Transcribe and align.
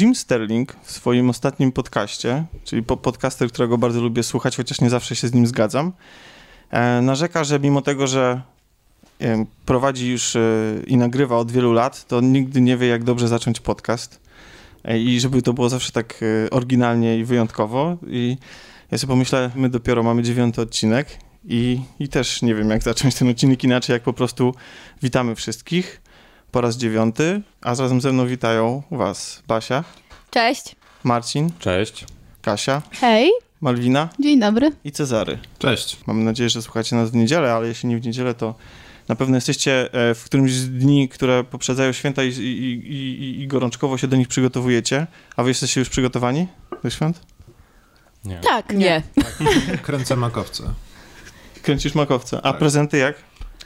Jim 0.00 0.14
Sterling 0.14 0.76
w 0.82 0.92
swoim 0.92 1.30
ostatnim 1.30 1.72
podcaście, 1.72 2.44
czyli 2.64 2.82
po 2.82 2.96
podcaster, 2.96 3.48
którego 3.48 3.78
bardzo 3.78 4.00
lubię 4.00 4.22
słuchać, 4.22 4.56
chociaż 4.56 4.80
nie 4.80 4.90
zawsze 4.90 5.16
się 5.16 5.28
z 5.28 5.34
nim 5.34 5.46
zgadzam, 5.46 5.92
e, 6.70 7.00
narzeka, 7.00 7.44
że 7.44 7.60
mimo 7.60 7.82
tego, 7.82 8.06
że 8.06 8.40
prowadzi 9.66 10.10
już 10.10 10.36
e, 10.36 10.40
i 10.86 10.96
nagrywa 10.96 11.36
od 11.36 11.50
wielu 11.50 11.72
lat, 11.72 12.06
to 12.06 12.20
nigdy 12.20 12.60
nie 12.60 12.76
wie, 12.76 12.86
jak 12.86 13.04
dobrze 13.04 13.28
zacząć 13.28 13.60
podcast. 13.60 14.20
E, 14.84 14.98
I 14.98 15.20
żeby 15.20 15.42
to 15.42 15.52
było 15.52 15.68
zawsze 15.68 15.92
tak 15.92 16.24
oryginalnie 16.50 17.18
i 17.18 17.24
wyjątkowo. 17.24 17.96
I 18.06 18.36
ja 18.90 18.98
sobie 18.98 19.08
pomyślę, 19.10 19.50
my 19.54 19.68
dopiero 19.68 20.02
mamy 20.02 20.22
dziewiąty 20.22 20.60
odcinek 20.60 21.08
i, 21.44 21.80
i 22.00 22.08
też 22.08 22.42
nie 22.42 22.54
wiem, 22.54 22.70
jak 22.70 22.82
zacząć 22.82 23.14
ten 23.14 23.28
odcinek 23.28 23.64
inaczej, 23.64 23.94
jak 23.94 24.02
po 24.02 24.12
prostu 24.12 24.54
witamy 25.02 25.34
wszystkich 25.34 26.05
po 26.52 26.60
raz 26.60 26.76
dziewiąty, 26.76 27.42
a 27.60 27.68
razem 27.68 28.00
ze 28.00 28.12
mną 28.12 28.26
witają 28.26 28.82
was 28.90 29.42
Basia, 29.48 29.84
Cześć. 30.30 30.76
Marcin, 31.04 31.50
Cześć. 31.58 32.04
Kasia, 32.42 32.82
Hej. 33.00 33.30
Malwina 33.60 34.08
Dzień 34.20 34.40
dobry. 34.40 34.72
i 34.84 34.92
Cezary. 34.92 35.38
Cześć. 35.58 35.96
Mam 36.06 36.24
nadzieję, 36.24 36.50
że 36.50 36.62
słuchacie 36.62 36.96
nas 36.96 37.10
w 37.10 37.14
niedzielę, 37.14 37.52
ale 37.52 37.68
jeśli 37.68 37.88
nie 37.88 37.98
w 37.98 38.06
niedzielę, 38.06 38.34
to 38.34 38.54
na 39.08 39.14
pewno 39.16 39.34
jesteście 39.36 39.92
e, 39.94 40.14
w 40.14 40.24
którymś 40.24 40.52
z 40.52 40.70
dni, 40.70 41.08
które 41.08 41.44
poprzedzają 41.44 41.92
święta 41.92 42.24
i, 42.24 42.28
i, 42.28 42.72
i, 42.92 43.40
i 43.42 43.46
gorączkowo 43.48 43.98
się 43.98 44.06
do 44.08 44.16
nich 44.16 44.28
przygotowujecie. 44.28 45.06
A 45.36 45.42
wy 45.42 45.48
jesteście 45.50 45.80
już 45.80 45.88
przygotowani 45.88 46.46
do 46.82 46.90
świąt? 46.90 47.20
Nie. 48.24 48.38
Tak. 48.38 48.74
Nie. 48.74 49.02
Kręcę 49.82 50.16
makowce. 50.16 50.62
Kręcisz 51.62 51.94
makowce. 51.94 52.36
A 52.38 52.40
Tak. 52.42 52.58
prezenty 52.58 52.98
jak? 52.98 53.16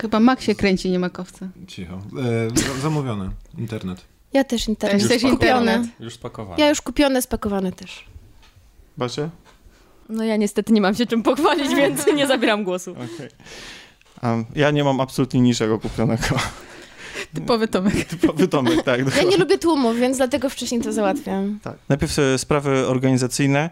Chyba 0.00 0.20
Mak 0.20 0.40
się 0.40 0.54
kręci, 0.54 0.90
nie 0.90 0.98
makowce. 0.98 1.48
Cicho. 1.66 1.94
E, 1.94 2.60
za- 2.60 2.80
zamówione. 2.82 3.30
Internet. 3.58 4.04
Ja 4.32 4.44
też 4.44 4.68
internet. 4.68 5.08
Też 5.08 5.22
kupione. 5.22 5.72
internet. 5.74 6.00
Już 6.00 6.14
spakowane. 6.14 6.62
Ja 6.62 6.68
już 6.68 6.82
kupione, 6.82 7.22
spakowane 7.22 7.72
też. 7.72 8.04
Basia? 8.96 9.30
No 10.08 10.24
ja 10.24 10.36
niestety 10.36 10.72
nie 10.72 10.80
mam 10.80 10.94
się 10.94 11.06
czym 11.06 11.22
pochwalić, 11.22 11.74
więc 11.74 12.06
nie 12.06 12.26
zabieram 12.26 12.64
głosu. 12.64 12.90
Okej. 12.92 13.28
Um, 14.22 14.44
ja 14.54 14.70
nie 14.70 14.84
mam 14.84 15.00
absolutnie 15.00 15.40
niczego 15.40 15.78
kupionego. 15.78 16.24
Typowy 17.34 17.68
Tomek. 17.68 18.04
Typowy 18.20 18.48
Tomek, 18.48 18.82
tak. 18.82 19.16
Ja 19.16 19.22
nie 19.22 19.36
lubię 19.36 19.58
tłumów, 19.58 19.96
więc 19.96 20.16
dlatego 20.16 20.50
wcześniej 20.50 20.80
to 20.80 20.92
załatwiam. 20.92 21.58
Tak. 21.62 21.76
Najpierw 21.88 22.16
sprawy 22.36 22.86
organizacyjne. 22.86 23.70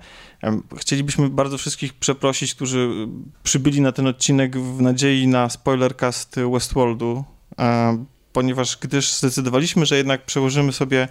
Chcielibyśmy 0.76 1.28
bardzo 1.28 1.58
wszystkich 1.58 1.94
przeprosić, 1.94 2.54
którzy 2.54 2.78
e, 2.78 3.08
przybyli 3.42 3.80
na 3.80 3.92
ten 3.92 4.06
odcinek 4.06 4.58
w 4.58 4.80
nadziei 4.80 5.26
na 5.26 5.50
spoilercast 5.50 6.36
Westworldu, 6.52 7.24
ponieważ 8.32 8.76
gdyż 8.76 9.12
zdecydowaliśmy, 9.12 9.86
że 9.86 9.96
jednak 9.96 10.24
przełożymy 10.24 10.72
sobie 10.72 11.08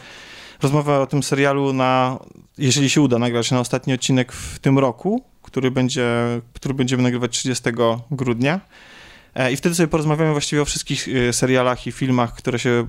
rozmowę 0.61 1.00
o 1.00 1.08
tym 1.08 1.23
serialu 1.23 1.73
na, 1.73 2.20
jeżeli 2.58 2.89
się 2.89 3.02
uda 3.02 3.20
nagrać, 3.20 3.52
na 3.52 3.59
ostatni 3.59 3.94
odcinek 3.94 4.32
w 4.32 4.59
tym 4.59 4.80
roku, 4.80 5.23
który, 5.42 5.72
będzie, 5.72 6.08
który 6.54 6.73
będziemy 6.73 7.04
nagrywać 7.04 7.32
30 7.32 7.64
grudnia. 8.11 8.59
E, 9.38 9.52
I 9.52 9.58
wtedy 9.58 9.76
sobie 9.76 9.88
porozmawiamy 9.88 10.32
właściwie 10.32 10.62
o 10.62 10.66
wszystkich 10.66 11.08
e, 11.08 11.34
serialach 11.34 11.88
i 11.88 11.92
filmach, 11.92 12.34
które 12.34 12.60
się 12.60 12.88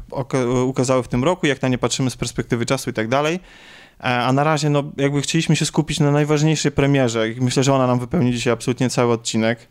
ukazały 0.66 1.02
w 1.02 1.08
tym 1.08 1.24
roku, 1.24 1.46
jak 1.46 1.62
na 1.62 1.68
nie 1.68 1.78
patrzymy 1.78 2.10
z 2.10 2.16
perspektywy 2.16 2.66
czasu 2.66 2.90
i 2.90 2.92
tak 2.92 3.08
dalej. 3.08 3.40
E, 4.00 4.04
A 4.04 4.32
na 4.32 4.44
razie, 4.44 4.70
no, 4.70 4.84
jakby 4.96 5.22
chcieliśmy 5.22 5.56
się 5.56 5.66
skupić 5.66 6.00
na 6.00 6.10
najważniejszej 6.10 6.72
premierze 6.72 7.28
myślę, 7.40 7.64
że 7.64 7.74
ona 7.74 7.86
nam 7.86 7.98
wypełni 7.98 8.32
dzisiaj 8.32 8.52
absolutnie 8.52 8.90
cały 8.90 9.12
odcinek. 9.12 9.66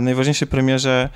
Najważniejszej 0.00 0.48
premierze, 0.48 1.08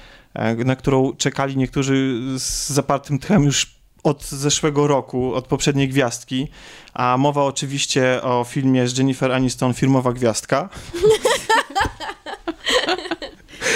na 0.65 0.77
którą 0.77 1.13
czekali 1.13 1.57
niektórzy 1.57 2.21
z 2.39 2.69
zapartym 2.69 3.19
tchem 3.19 3.45
już 3.45 3.79
od 4.03 4.25
zeszłego 4.25 4.87
roku, 4.87 5.35
od 5.35 5.47
poprzedniej 5.47 5.89
gwiazdki, 5.89 6.49
a 6.95 7.17
mowa 7.19 7.45
oczywiście 7.45 8.23
o 8.23 8.45
filmie 8.45 8.89
z 8.89 8.99
Jennifer 8.99 9.33
Aniston, 9.33 9.75
Filmowa 9.75 10.13
Gwiazdka. 10.13 10.69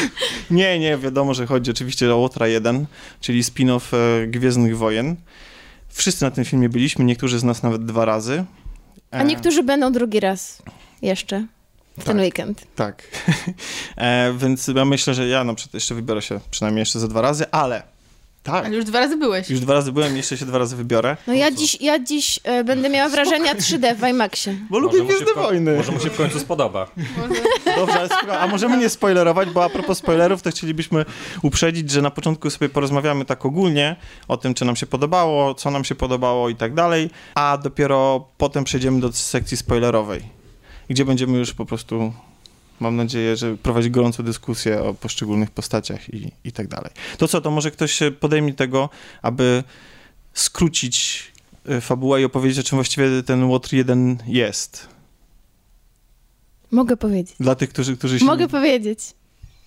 nie, 0.50 0.78
nie, 0.78 0.98
wiadomo, 0.98 1.34
że 1.34 1.46
chodzi 1.46 1.70
oczywiście 1.70 2.14
o 2.14 2.16
Łotra 2.16 2.46
1, 2.46 2.86
czyli 3.20 3.42
spin-off 3.42 3.96
e, 3.96 4.26
Gwiezdnych 4.26 4.76
Wojen. 4.78 5.16
Wszyscy 5.88 6.24
na 6.24 6.30
tym 6.30 6.44
filmie 6.44 6.68
byliśmy, 6.68 7.04
niektórzy 7.04 7.38
z 7.38 7.44
nas 7.44 7.62
nawet 7.62 7.84
dwa 7.84 8.04
razy. 8.04 8.44
A 9.10 9.16
E, 9.18 9.24
niektórzy 9.24 9.62
będą 9.62 9.92
drugi 9.92 10.20
raz 10.20 10.62
jeszcze 11.02 11.46
w 11.98 12.04
ten 12.04 12.16
Tak. 12.16 12.22
weekend. 12.24 12.66
Tak. 12.76 13.02
e, 13.96 14.34
więc 14.38 14.68
ja 14.76 14.84
myślę, 14.84 15.14
że 15.14 15.28
ja 15.28 15.44
na 15.44 15.54
przykład 15.54 15.74
jeszcze 15.74 15.94
wybiorę 15.94 16.22
się 16.22 16.40
przynajmniej 16.50 16.80
jeszcze 16.80 17.00
ze 17.00 17.08
dwa 17.08 17.20
razy, 17.20 17.50
ale 17.50 17.82
tak, 18.42 18.64
Ale 18.66 18.76
już 18.76 18.84
dwa 18.84 19.00
razy 19.00 19.16
byłeś. 19.16 19.50
już 19.50 19.60
dwa 19.60 19.74
razy 19.74 19.92
byłem, 19.92 20.16
jeszcze 20.16 20.36
się 20.38 20.46
dwa 20.46 20.58
razy 20.58 20.76
wybiorę, 20.76 21.16
No 21.26 21.32
ja 21.34 21.50
dziś, 21.50 21.80
ja 21.80 21.98
dziś 21.98 22.40
e, 22.44 22.64
będę 22.64 22.88
miała 22.88 23.08
wrażenia 23.08 23.54
3D 23.54 23.96
w 23.96 24.08
IMAXie. 24.08 24.54
bo 24.70 24.78
lubię 24.78 25.04
Gwiezdne 25.04 25.34
Wojny. 25.34 25.76
może 25.76 25.92
mu 25.92 26.00
się 26.00 26.10
w 26.10 26.16
końcu 26.16 26.38
spodoba. 26.40 26.86
Dobrze, 27.76 27.94
ale 27.98 28.08
spoko- 28.08 28.36
a 28.40 28.46
możemy 28.46 28.76
nie 28.76 28.88
spoilerować, 28.88 29.50
bo 29.50 29.64
a 29.64 29.68
propos 29.68 29.98
spoilerów, 29.98 30.42
to 30.42 30.50
chcielibyśmy 30.50 31.04
uprzedzić, 31.42 31.90
że 31.90 32.02
na 32.02 32.10
początku 32.10 32.50
sobie 32.50 32.68
porozmawiamy 32.68 33.24
tak 33.24 33.46
ogólnie 33.46 33.96
o 34.28 34.36
tym, 34.36 34.54
czy 34.54 34.64
nam 34.64 34.76
się 34.76 34.86
podobało, 34.86 35.54
co 35.54 35.70
nam 35.70 35.84
się 35.84 35.94
podobało 35.94 36.48
i 36.48 36.54
tak 36.56 36.74
dalej, 36.74 37.10
a 37.34 37.58
dopiero 37.62 38.28
potem 38.38 38.64
przejdziemy 38.64 39.00
do 39.00 39.12
sekcji 39.12 39.56
spoilerowej, 39.56 40.22
gdzie 40.90 41.04
będziemy 41.04 41.38
już 41.38 41.52
po 41.52 41.64
prostu, 41.66 42.12
mam 42.82 42.96
nadzieję, 42.96 43.36
że 43.36 43.56
prowadzić 43.56 43.90
gorącą 43.90 44.22
dyskusję 44.22 44.82
o 44.82 44.94
poszczególnych 44.94 45.50
postaciach 45.50 46.14
i, 46.14 46.32
i 46.44 46.52
tak 46.52 46.68
dalej. 46.68 46.90
To 47.18 47.28
co, 47.28 47.40
to 47.40 47.50
może 47.50 47.70
ktoś 47.70 47.92
się 47.92 48.10
podejmie 48.10 48.54
tego, 48.54 48.88
aby 49.22 49.64
skrócić 50.32 51.24
y, 51.70 51.80
fabułę 51.80 52.22
i 52.22 52.24
opowiedzieć, 52.24 52.66
o 52.66 52.68
czym 52.68 52.76
właściwie 52.76 53.22
ten 53.22 53.44
Łotr 53.44 53.74
1 53.74 54.18
jest. 54.26 54.88
Mogę 56.70 56.96
powiedzieć. 56.96 57.36
Dla 57.40 57.54
tych, 57.54 57.70
którzy, 57.70 57.96
którzy 57.96 58.18
się... 58.18 58.24
Mogę 58.24 58.48
powiedzieć. 58.48 59.00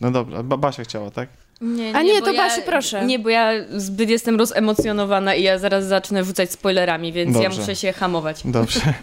No 0.01 0.11
dobra, 0.11 0.43
ba 0.43 0.57
Basia 0.57 0.83
chciała, 0.83 1.11
tak? 1.11 1.29
Nie, 1.61 1.95
A 1.95 2.01
nie, 2.01 2.21
to 2.21 2.31
ja, 2.31 2.43
Basiu, 2.43 2.61
proszę. 2.65 3.05
Nie, 3.05 3.19
bo 3.19 3.29
ja 3.29 3.51
zbyt 3.77 4.09
jestem 4.09 4.39
rozemocjonowana 4.39 5.35
i 5.35 5.43
ja 5.43 5.59
zaraz 5.59 5.85
zacznę 5.85 6.23
rzucać 6.23 6.51
spoilerami, 6.51 7.13
więc 7.13 7.35
ja 7.35 7.43
Dobrze. 7.43 7.59
muszę 7.59 7.75
się 7.75 7.93
hamować. 7.93 8.41
Dobrze. 8.45 8.81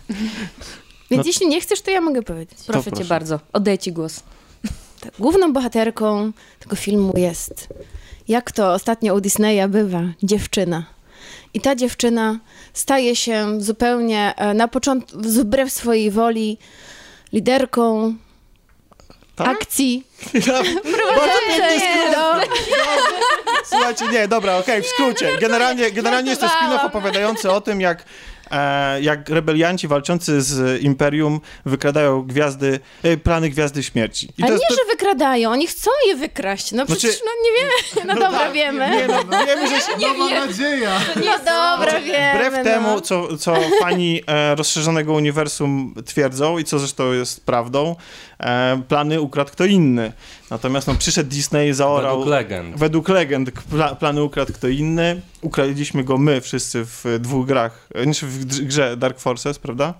Więc 1.12 1.24
No- 1.24 1.28
jeśli 1.28 1.48
nie 1.48 1.60
chcesz, 1.60 1.80
to 1.80 1.90
ja 1.90 2.00
mogę 2.00 2.22
powiedzieć. 2.22 2.58
Proszę, 2.66 2.82
proszę. 2.90 3.02
cię 3.02 3.08
bardzo, 3.08 3.40
oddaję 3.52 3.78
ci 3.78 3.92
głos. 3.92 4.20
Tak, 5.00 5.12
główną 5.18 5.52
bohaterką 5.52 6.32
tego 6.60 6.76
filmu 6.76 7.12
jest, 7.16 7.68
jak 8.28 8.52
to 8.52 8.72
ostatnio 8.72 9.14
u 9.14 9.20
Disneya 9.20 9.68
bywa, 9.68 10.00
dziewczyna. 10.22 10.84
I 11.54 11.60
ta 11.60 11.74
dziewczyna 11.74 12.38
staje 12.72 13.16
się 13.16 13.60
zupełnie 13.60 14.34
e, 14.36 14.54
na 14.54 14.68
początku, 14.68 15.18
wbrew 15.20 15.72
swojej 15.72 16.10
woli, 16.10 16.58
liderką 17.32 18.14
Tak? 19.36 19.48
akcji. 19.48 20.04
Bardzo 21.16 21.38
piękny 21.48 21.78
skrót. 21.80 22.14
do, 22.14 22.56
Słuchajcie, 23.64 24.08
nie, 24.08 24.28
dobra, 24.28 24.56
okej, 24.58 24.82
w 24.82 24.86
skrócie. 24.86 25.28
Generalnie, 25.40 25.90
generalnie 25.90 26.30
jest 26.30 26.40
to 26.40 26.46
spin-off 26.46 26.86
opowiadający 26.86 27.50
o 27.50 27.60
tym, 27.60 27.80
jak, 27.80 28.04
jak 29.00 29.28
rebelianci 29.28 29.88
walczący 29.88 30.42
z 30.42 30.82
Imperium 30.82 31.40
wykradają 31.66 32.22
gwiazdy, 32.22 32.80
e, 33.02 33.16
plany 33.16 33.50
Gwiazdy 33.50 33.82
Śmierci. 33.82 34.28
I 34.38 34.42
a 34.42 34.46
nie, 34.46 34.52
to- 34.52 34.74
że 34.74 34.90
wykradają, 34.90 35.50
oni 35.50 35.66
chcą 35.66 35.90
je 36.08 36.16
wykraść. 36.16 36.72
No 36.72 36.86
Znaczy- 36.86 36.98
przecież, 37.00 37.20
no 37.24 37.30
nie 37.44 37.50
wiemy. 37.58 37.72
No, 38.14 38.14
dobra, 38.14 38.38
tak, 38.38 38.52
wiemy. 38.52 38.90
Nie, 38.90 39.08
no, 39.08 39.46
wiemy, 39.46 39.68
że 39.68 39.80
się... 39.80 39.92
Nowa 40.08 40.30
nadzieja! 40.46 41.00
No 41.26 41.38
dobra, 41.38 42.00
wiemy. 42.00 42.34
Wbrew 42.34 42.54
no. 42.54 42.64
temu, 42.64 43.00
co, 43.00 43.36
co 43.36 43.56
fani 43.80 44.20
e, 44.26 44.54
rozszerzonego 44.54 45.12
uniwersum 45.12 45.94
twierdzą 46.06 46.58
i 46.58 46.64
co 46.64 46.78
zresztą 46.78 47.12
jest 47.12 47.46
prawdą, 47.46 47.96
e, 48.42 48.82
plany 48.88 49.20
ukradł 49.20 49.50
kto 49.50 49.64
inny. 49.64 50.12
Natomiast 50.50 50.86
no, 50.86 50.94
przyszedł 50.94 51.30
Disney, 51.30 51.72
zaorał... 51.74 52.10
Według 52.18 52.30
legend. 52.30 52.76
Według 52.76 53.08
legend 53.08 53.50
pla, 53.50 53.94
plany 53.94 54.22
ukradł 54.22 54.52
kto 54.52 54.68
inny. 54.68 55.20
Ukradliśmy 55.40 56.04
go 56.04 56.18
my 56.18 56.40
wszyscy 56.40 56.84
w 56.84 57.04
dwóch 57.20 57.46
grach, 57.46 57.88
e, 57.94 58.04
znaczy 58.04 58.26
w 58.26 58.44
grze- 58.44 58.96
Dark 58.96 59.18
Forces, 59.20 59.58
prawda? 59.58 59.94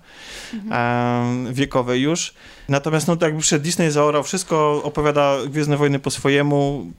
Em, 0.71 1.53
wiekowej 1.53 2.01
już. 2.01 2.33
Natomiast 2.69 3.07
no 3.07 3.15
to 3.15 3.25
jakby 3.25 3.41
przed 3.41 3.61
Disney 3.61 3.91
zaorał 3.91 4.23
wszystko, 4.23 4.81
opowiada 4.83 5.35
Gwiezdne 5.47 5.77
Wojny 5.77 5.99
po 5.99 6.11
swojemu. 6.11 6.91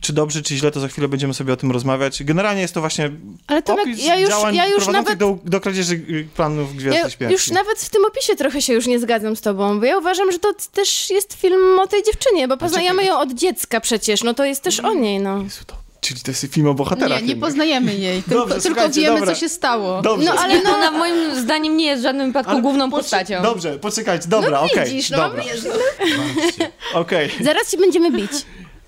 Czy 0.00 0.12
dobrze, 0.12 0.42
czy 0.42 0.56
źle, 0.56 0.70
to 0.70 0.80
za 0.80 0.88
chwilę 0.88 1.08
będziemy 1.08 1.34
sobie 1.34 1.52
o 1.52 1.56
tym 1.56 1.70
rozmawiać. 1.70 2.24
Generalnie 2.24 2.62
jest 2.62 2.74
to 2.74 2.80
właśnie 2.80 3.10
Ale 3.46 3.62
Tomek, 3.62 3.84
opis 3.84 4.04
ja 4.06 4.16
już, 4.16 4.28
działań 4.30 4.54
ja 4.54 4.66
już 4.68 4.86
nawet... 4.86 5.18
do, 5.18 5.38
do 5.44 5.60
kradzieży 5.60 5.94
y, 5.94 6.28
planów 6.36 6.76
Gwiazdy 6.76 7.00
Ja 7.00 7.10
Śmierci. 7.10 7.32
już 7.32 7.50
nawet 7.50 7.78
w 7.78 7.90
tym 7.90 8.04
opisie 8.04 8.36
trochę 8.36 8.62
się 8.62 8.72
już 8.72 8.86
nie 8.86 8.98
zgadzam 8.98 9.36
z 9.36 9.40
tobą, 9.40 9.80
bo 9.80 9.86
ja 9.86 9.98
uważam, 9.98 10.32
że 10.32 10.38
to 10.38 10.54
też 10.72 11.10
jest 11.10 11.34
film 11.34 11.78
o 11.78 11.86
tej 11.86 12.02
dziewczynie, 12.02 12.48
bo 12.48 12.56
poznajemy 12.56 13.04
ją 13.04 13.18
od 13.18 13.32
dziecka 13.34 13.80
przecież, 13.80 14.22
no 14.22 14.34
to 14.34 14.44
jest 14.44 14.62
też 14.62 14.80
o 14.80 14.94
niej, 14.94 15.20
no. 15.20 15.42
Jezu, 15.42 15.64
to, 15.66 15.74
czyli 16.00 16.20
to 16.20 16.30
jest 16.30 16.46
film 16.50 16.66
o 16.68 16.74
bohaterach. 16.74 17.22
Nie, 17.22 17.28
nie 17.28 17.36
poznajemy 17.36 17.94
jej, 17.94 18.22
tylko, 18.28 18.46
Dobrze, 18.46 18.60
tylko 18.60 18.88
wiemy, 18.88 19.18
dobra. 19.20 19.34
co 19.34 19.40
się 19.40 19.48
stało. 19.48 20.02
Dobrze. 20.02 20.26
No 20.34 20.40
ale 20.40 20.62
no, 20.62 20.70
Ona 20.70 20.90
moim 20.90 21.42
zdaniem 21.42 21.76
nie 21.76 21.84
jest 21.86 22.02
w 22.02 22.04
żadnym 22.04 22.26
wypadku 22.26 22.52
Ale 22.52 22.62
główną 22.62 22.90
postacią. 22.90 23.42
Dobrze, 23.42 23.78
poczekajcie, 23.78 24.28
dobra, 24.28 24.60
okej. 24.60 24.90
widzisz, 24.90 25.10
no, 25.10 25.16
dobra, 25.16 25.42
okej. 26.94 27.30
zaraz 27.40 27.70
się 27.70 27.76
będziemy 27.76 28.10
bić. 28.12 28.32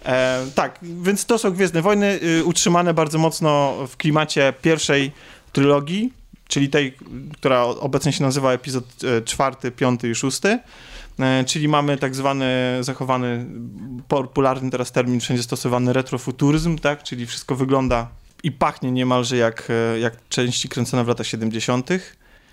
E, 0.05 0.47
tak, 0.55 0.79
więc 0.83 1.27
to 1.27 1.39
są 1.39 1.51
Gwiezdne 1.51 1.83
Wojny, 1.83 2.21
y, 2.23 2.45
utrzymane 2.45 2.95
bardzo 2.95 3.19
mocno 3.19 3.75
w 3.89 3.97
klimacie 3.97 4.53
pierwszej 4.63 5.13
trylogii, 5.53 6.13
czyli 6.49 6.69
tej, 6.69 6.97
która 7.35 7.63
obecnie 7.63 8.13
się 8.13 8.25
nazywa 8.25 8.53
epizod 8.53 8.85
e, 9.05 9.23
czwarty, 9.23 9.71
piąty 9.71 10.11
i 10.11 10.15
szósty. 10.15 10.59
E, 11.19 11.45
Czyli 11.45 11.69
mamy 11.69 11.97
tak 11.97 12.15
zwany 12.15 12.79
zachowany, 12.81 13.47
popularny 14.09 14.71
teraz 14.71 14.93
termin 14.93 15.21
wszędzie 15.21 15.43
stosowany 15.43 15.93
retrofuturyzm, 15.93 16.79
tak? 16.79 17.03
Czyli 17.03 17.27
wszystko 17.27 17.55
wygląda 17.55 18.09
i 18.43 18.53
pachnie 18.53 18.93
niemalże 18.93 19.37
jak, 19.37 19.69
e, 19.71 19.99
jak 19.99 20.29
części 20.29 20.69
kręcone 20.69 21.05
w 21.05 21.09
latach 21.09 21.27
70. 21.27 21.91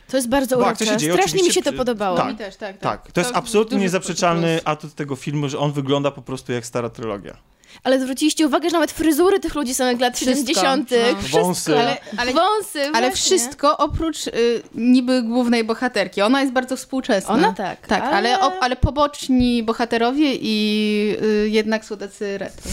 To 0.10 0.18
jest 0.18 0.30
bardzo 0.30 0.58
Bo 0.58 0.66
urocze. 0.66 0.98
dzieje? 0.98 1.14
Strasznie 1.14 1.44
mi 1.44 1.54
się 1.54 1.62
to 1.62 1.74
podobało. 1.74 2.18
tak. 2.18 2.28
Mi 2.28 2.36
też, 2.36 2.56
tak, 2.56 2.78
Tak, 2.78 3.12
to 3.12 3.22
jest 3.22 3.32
To 3.32 3.38
absolutnie 3.38 3.78
niezaprzeczalny 3.78 4.48
plus. 4.54 4.62
atut 4.66 4.94
tego 4.96 5.16
filmu, 5.16 5.50
że 5.50 5.60
on 5.60 5.72
wygląda 5.72 6.12
po 6.12 6.22
prostu 6.22 6.52
jak 6.52 6.66
stara 6.66 6.90
trylogia. 6.90 7.38
Ale 7.84 8.00
zwróciliście 8.02 8.48
uwagę, 8.48 8.70
że 8.70 8.74
nawet 8.74 8.92
fryzury 8.92 9.40
tych 9.40 9.56
ludzi 9.56 9.74
są 9.74 9.86
jak 9.86 10.00
lat 10.00 10.16
Wszystko. 10.16 10.36
70. 10.54 10.92
No. 10.92 11.18
Wszystko. 11.20 11.42
Wąsy. 11.42 11.78
Ale, 11.80 11.98
ale, 12.18 12.34
Wąsy, 12.34 12.82
ale 12.94 13.12
wszystko 13.12 13.78
oprócz 13.78 14.28
y, 14.28 14.32
niby 14.76 15.24
głównej 15.24 15.64
bohaterki. 15.64 16.22
Ona 16.22 16.42
jest 16.42 16.54
bardzo 16.54 16.78
współczesna. 16.78 17.34
Ona 17.34 17.54
tak. 17.54 17.88
Tak, 17.88 18.04
ale, 18.04 18.40
o, 18.42 18.52
ale 18.62 18.76
poboczni 18.76 19.64
bohaterowie 19.64 20.36
i 20.42 21.16
y, 21.22 21.50
jednak 21.50 21.86
są 21.86 21.98
tacy 21.98 22.38
retro. 22.38 22.72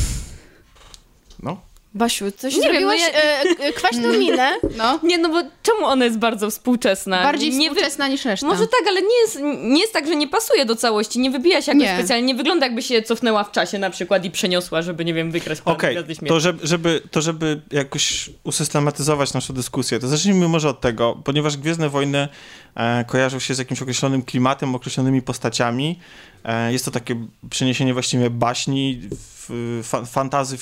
No. 1.42 1.60
Basiu, 1.96 2.32
coś 2.32 2.54
Nie 2.56 2.60
wiem, 2.62 2.70
zrobiłaś 2.70 3.00
no 3.00 3.18
ja- 3.18 3.64
e, 3.64 3.66
e, 3.68 3.72
kwaśną 3.72 4.12
minę. 4.12 4.50
No, 4.76 4.98
Nie, 5.02 5.18
no 5.18 5.28
bo 5.28 5.42
czemu 5.62 5.84
ona 5.86 6.04
jest 6.04 6.18
bardzo 6.18 6.50
współczesna? 6.50 7.22
bardziej 7.22 7.50
nie 7.50 7.68
wy- 7.68 7.74
współczesna 7.74 8.08
niż 8.08 8.24
reszta. 8.24 8.46
Może 8.46 8.66
tak, 8.66 8.80
ale 8.88 9.02
nie 9.02 9.20
jest, 9.22 9.38
nie 9.62 9.80
jest 9.80 9.92
tak, 9.92 10.06
że 10.06 10.16
nie 10.16 10.28
pasuje 10.28 10.64
do 10.64 10.76
całości, 10.76 11.18
nie 11.18 11.30
wybija 11.30 11.62
się 11.62 11.72
jakoś 11.72 11.88
Nie. 11.88 11.94
specjalnie, 11.98 12.26
nie 12.26 12.34
wygląda 12.34 12.66
jakby 12.66 12.82
się 12.82 13.02
cofnęła 13.02 13.44
w 13.44 13.52
czasie 13.52 13.78
na 13.78 13.90
przykład 13.90 14.24
i 14.24 14.30
przeniosła, 14.30 14.82
żeby, 14.82 15.04
nie 15.04 15.14
wiem, 15.14 15.30
wykraść 15.30 15.60
plan 15.60 15.76
Okej, 15.76 15.94
Śmierci. 15.94 16.26
to, 16.26 16.40
żeby, 16.40 16.66
żeby, 16.66 17.02
to 17.10 17.22
żeby 17.22 17.60
jakoś 17.72 18.30
usystematyzować 18.44 19.32
naszą 19.34 19.54
dyskusję, 19.54 19.98
to 20.00 20.08
zacznijmy 20.08 20.48
może 20.48 20.68
od 20.68 20.80
tego, 20.80 21.16
ponieważ 21.24 21.56
Gwiezdne 21.56 21.88
Wojny 21.88 22.28
e, 22.74 23.04
kojarzą 23.04 23.38
się 23.38 23.54
z 23.54 23.58
jakimś 23.58 23.82
określonym 23.82 24.22
klimatem, 24.22 24.74
określonymi 24.74 25.22
postaciami. 25.22 25.98
E, 26.44 26.72
jest 26.72 26.84
to 26.84 26.90
takie 26.90 27.26
przeniesienie 27.50 27.92
właściwie 27.92 28.30
baśni, 28.30 29.00
w, 29.10 29.80
fa, 29.84 30.04
fantazy, 30.04 30.56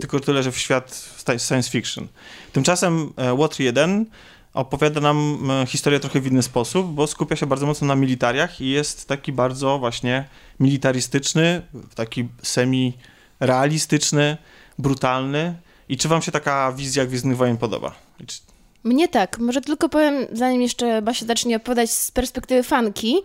tylko 0.00 0.20
tyle, 0.20 0.42
że 0.42 0.52
w 0.52 0.58
świat 0.58 1.14
science 1.38 1.70
fiction. 1.70 2.08
Tymczasem 2.52 3.12
e, 3.16 3.36
Water 3.36 3.60
1 3.60 4.06
opowiada 4.54 5.00
nam 5.00 5.38
e, 5.50 5.66
historię 5.66 6.00
trochę 6.00 6.20
w 6.20 6.26
inny 6.26 6.42
sposób, 6.42 6.86
bo 6.86 7.06
skupia 7.06 7.36
się 7.36 7.46
bardzo 7.46 7.66
mocno 7.66 7.86
na 7.86 7.96
militariach 7.96 8.60
i 8.60 8.70
jest 8.70 9.08
taki 9.08 9.32
bardzo 9.32 9.78
właśnie 9.78 10.24
militarystyczny, 10.60 11.62
taki 11.94 12.28
semi-realistyczny, 12.42 14.36
brutalny. 14.78 15.54
I 15.88 15.96
czy 15.96 16.08
wam 16.08 16.22
się 16.22 16.32
taka 16.32 16.72
wizja 16.72 17.06
Gwiezdnych 17.06 17.36
Wojen 17.36 17.56
podoba? 17.56 17.94
I 18.20 18.26
Czy... 18.26 18.47
Mnie 18.84 19.08
tak. 19.08 19.38
Może 19.38 19.60
tylko 19.60 19.88
powiem, 19.88 20.14
zanim 20.32 20.62
jeszcze 20.62 21.02
Basia 21.02 21.26
zacznie 21.26 21.56
opowiadać 21.56 21.90
z 21.90 22.10
perspektywy 22.10 22.62
fanki, 22.62 23.16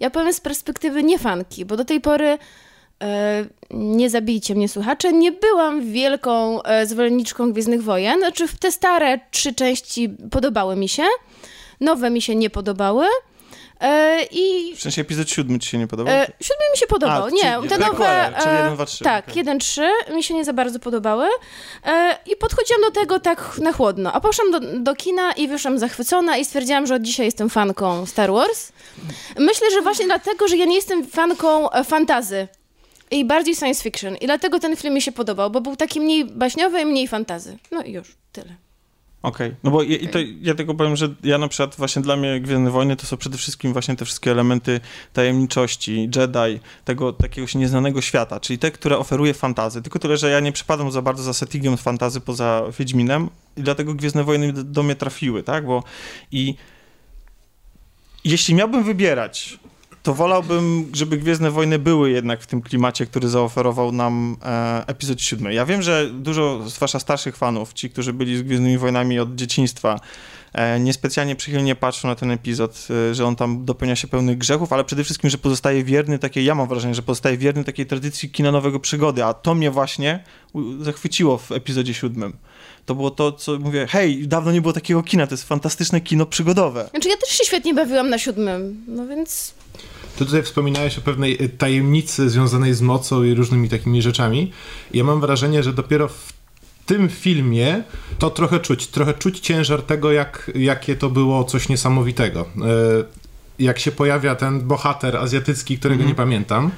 ja 0.00 0.10
powiem 0.10 0.32
z 0.32 0.40
perspektywy 0.40 1.02
nie 1.02 1.18
fanki, 1.18 1.64
bo 1.64 1.76
do 1.76 1.84
tej 1.84 2.00
pory 2.00 2.38
e, 3.02 3.44
nie 3.70 4.10
zabijcie 4.10 4.54
mnie 4.54 4.68
słuchacze, 4.68 5.12
nie 5.12 5.32
byłam 5.32 5.92
wielką 5.92 6.62
e, 6.62 6.86
zwolenniczką 6.86 7.52
Gwiezdnych 7.52 7.82
Wojen. 7.82 8.18
Znaczy 8.18 8.44
te 8.60 8.72
stare 8.72 9.20
trzy 9.30 9.54
części 9.54 10.08
podobały 10.30 10.76
mi 10.76 10.88
się, 10.88 11.04
nowe 11.80 12.10
mi 12.10 12.22
się 12.22 12.34
nie 12.34 12.50
podobały. 12.50 13.06
E, 13.82 14.22
I 14.30 14.76
W 14.76 14.80
sensie 14.82 15.00
epizod 15.02 15.30
siódmy 15.30 15.58
ci 15.58 15.68
się 15.68 15.78
nie 15.78 15.86
podobał? 15.86 16.14
E, 16.14 16.26
siódmy 16.40 16.64
mi 16.72 16.78
się 16.78 16.86
podobał. 16.86 17.24
A, 17.24 17.30
nie, 17.30 17.56
czyli 17.56 17.68
te 17.68 17.78
nowe. 17.78 18.32
czyli 18.42 18.50
e, 18.54 18.58
jeden, 18.58 18.74
dwa, 18.74 18.86
trzy, 18.86 19.04
Tak, 19.04 19.24
okej. 19.24 19.36
jeden, 19.36 19.58
trzy 19.58 19.88
mi 20.14 20.22
się 20.22 20.34
nie 20.34 20.44
za 20.44 20.52
bardzo 20.52 20.78
podobały. 20.78 21.26
E, 21.86 22.18
I 22.26 22.36
podchodziłam 22.36 22.82
do 22.82 22.90
tego 22.90 23.20
tak 23.20 23.58
na 23.58 23.72
chłodno. 23.72 24.12
A 24.12 24.20
poszłam 24.20 24.50
do, 24.50 24.60
do 24.78 24.94
kina 24.94 25.32
i 25.32 25.48
wyszłam 25.48 25.78
zachwycona 25.78 26.36
i 26.36 26.44
stwierdziłam, 26.44 26.86
że 26.86 26.94
od 26.94 27.02
dzisiaj 27.02 27.26
jestem 27.26 27.50
fanką 27.50 28.06
Star 28.06 28.32
Wars. 28.32 28.72
Myślę, 29.38 29.70
że 29.70 29.82
właśnie 29.82 30.06
dlatego, 30.06 30.48
że 30.48 30.56
ja 30.56 30.64
nie 30.64 30.74
jestem 30.76 31.06
fanką 31.06 31.70
e, 31.70 31.84
fantazy. 31.84 32.48
I 33.10 33.24
bardziej 33.24 33.54
science 33.56 33.82
fiction. 33.82 34.16
I 34.16 34.26
dlatego 34.26 34.58
ten 34.58 34.76
film 34.76 34.94
mi 34.94 35.02
się 35.02 35.12
podobał, 35.12 35.50
bo 35.50 35.60
był 35.60 35.76
taki 35.76 36.00
mniej 36.00 36.24
baśniowy 36.24 36.80
i 36.80 36.84
mniej 36.84 37.08
fantazy. 37.08 37.58
No 37.70 37.82
i 37.82 37.92
już, 37.92 38.16
tyle. 38.32 38.54
Okej, 39.22 39.54
no 39.62 39.70
bo 39.70 39.82
ja, 39.82 39.96
i 39.96 40.08
to, 40.08 40.18
ja 40.40 40.54
tylko 40.54 40.74
powiem, 40.74 40.96
że 40.96 41.14
ja 41.24 41.38
na 41.38 41.48
przykład 41.48 41.76
właśnie 41.76 42.02
dla 42.02 42.16
mnie 42.16 42.40
Gwiezdne 42.40 42.70
Wojny 42.70 42.96
to 42.96 43.06
są 43.06 43.16
przede 43.16 43.38
wszystkim 43.38 43.72
właśnie 43.72 43.96
te 43.96 44.04
wszystkie 44.04 44.30
elementy 44.30 44.80
tajemniczości, 45.12 46.10
Jedi, 46.16 46.60
tego 46.84 47.12
takiego 47.12 47.46
się 47.46 47.58
nieznanego 47.58 48.00
świata, 48.00 48.40
czyli 48.40 48.58
te, 48.58 48.70
które 48.70 48.98
oferuje 48.98 49.34
fantazy. 49.34 49.82
Tylko 49.82 49.98
tyle, 49.98 50.16
że 50.16 50.30
ja 50.30 50.40
nie 50.40 50.52
przypadam 50.52 50.90
za 50.90 51.02
bardzo 51.02 51.22
za 51.22 51.32
settingiem 51.32 51.76
fantazy 51.76 52.20
poza 52.20 52.62
Wiedźminem 52.78 53.28
i 53.56 53.62
dlatego 53.62 53.94
Gwiezdne 53.94 54.24
Wojny 54.24 54.52
do, 54.52 54.64
do 54.64 54.82
mnie 54.82 54.94
trafiły, 54.94 55.42
tak, 55.42 55.66
bo 55.66 55.84
i 56.32 56.54
jeśli 58.24 58.54
miałbym 58.54 58.84
wybierać, 58.84 59.58
to 60.02 60.14
wolałbym, 60.14 60.90
żeby 60.92 61.16
Gwiezdne 61.16 61.50
Wojny 61.50 61.78
były 61.78 62.10
jednak 62.10 62.42
w 62.42 62.46
tym 62.46 62.62
klimacie, 62.62 63.06
który 63.06 63.28
zaoferował 63.28 63.92
nam 63.92 64.36
e, 64.44 64.84
epizod 64.86 65.22
siódmy. 65.22 65.54
Ja 65.54 65.66
wiem, 65.66 65.82
że 65.82 66.10
dużo 66.12 66.70
z 66.70 66.78
wasza 66.78 66.98
starszych 66.98 67.36
fanów, 67.36 67.72
ci, 67.72 67.90
którzy 67.90 68.12
byli 68.12 68.36
z 68.36 68.42
Gwiezdnymi 68.42 68.78
Wojnami 68.78 69.18
od 69.18 69.34
dzieciństwa, 69.34 70.00
e, 70.52 70.80
niespecjalnie 70.80 71.36
przychylnie 71.36 71.74
patrzą 71.74 72.08
na 72.08 72.14
ten 72.14 72.30
epizod, 72.30 72.88
e, 73.10 73.14
że 73.14 73.26
on 73.26 73.36
tam 73.36 73.64
dopełnia 73.64 73.96
się 73.96 74.08
pełnych 74.08 74.38
grzechów, 74.38 74.72
ale 74.72 74.84
przede 74.84 75.04
wszystkim, 75.04 75.30
że 75.30 75.38
pozostaje 75.38 75.84
wierny 75.84 76.18
takiej, 76.18 76.44
ja 76.44 76.54
mam 76.54 76.68
wrażenie, 76.68 76.94
że 76.94 77.02
pozostaje 77.02 77.38
wierny 77.38 77.64
takiej 77.64 77.86
tradycji 77.86 78.30
kina 78.30 78.52
nowego 78.52 78.80
przygody, 78.80 79.24
a 79.24 79.34
to 79.34 79.54
mnie 79.54 79.70
właśnie 79.70 80.24
zachwyciło 80.80 81.38
w 81.38 81.52
epizodzie 81.52 81.94
siódmym. 81.94 82.32
To 82.86 82.94
było 82.94 83.10
to, 83.10 83.32
co 83.32 83.58
mówię, 83.58 83.86
hej, 83.90 84.28
dawno 84.28 84.52
nie 84.52 84.60
było 84.60 84.72
takiego 84.72 85.02
kina, 85.02 85.26
to 85.26 85.32
jest 85.32 85.44
fantastyczne 85.44 86.00
kino 86.00 86.26
przygodowe. 86.26 86.88
Znaczy 86.90 87.08
ja 87.08 87.16
też 87.16 87.28
się 87.28 87.44
świetnie 87.44 87.74
bawiłam 87.74 88.10
na 88.10 88.18
siódmym, 88.18 88.84
no 88.88 89.06
więc... 89.06 89.54
Ty 90.18 90.24
tutaj 90.26 90.42
wspominałeś 90.42 90.98
o 90.98 91.00
pewnej 91.00 91.42
y, 91.44 91.48
tajemnicy 91.48 92.30
związanej 92.30 92.74
z 92.74 92.80
mocą 92.82 93.22
i 93.24 93.34
różnymi 93.34 93.68
takimi 93.68 94.02
rzeczami. 94.02 94.52
Ja 94.94 95.04
mam 95.04 95.20
wrażenie, 95.20 95.62
że 95.62 95.72
dopiero 95.72 96.08
w 96.08 96.32
tym 96.86 97.08
filmie 97.08 97.82
to 98.18 98.30
trochę 98.30 98.60
czuć. 98.60 98.86
Trochę 98.86 99.14
czuć 99.14 99.40
ciężar 99.40 99.82
tego, 99.82 100.12
jak, 100.12 100.50
jakie 100.54 100.96
to 100.96 101.10
było 101.10 101.44
coś 101.44 101.68
niesamowitego. 101.68 102.40
E, 102.40 103.22
Jak 103.58 103.78
się 103.78 103.92
pojawia 103.92 104.34
ten 104.34 104.60
bohater 104.60 105.16
azjatycki, 105.16 105.78
którego 105.78 106.04
nie 106.04 106.14
pamiętam, 106.14 106.70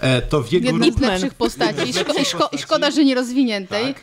e, 0.00 0.22
to 0.22 0.42
w 0.42 0.52
jego 0.52 0.66
Jedna 0.66 0.86
z 0.92 1.00
lepszych 1.00 1.34
postaci. 1.34 1.88
I, 1.90 1.92
szko- 1.92 2.00
i, 2.20 2.24
szko- 2.24 2.24
I 2.24 2.24
postaci. 2.24 2.58
szkoda, 2.62 2.90
że 2.90 3.04
nie 3.04 3.14
rozwiniętej. 3.14 3.94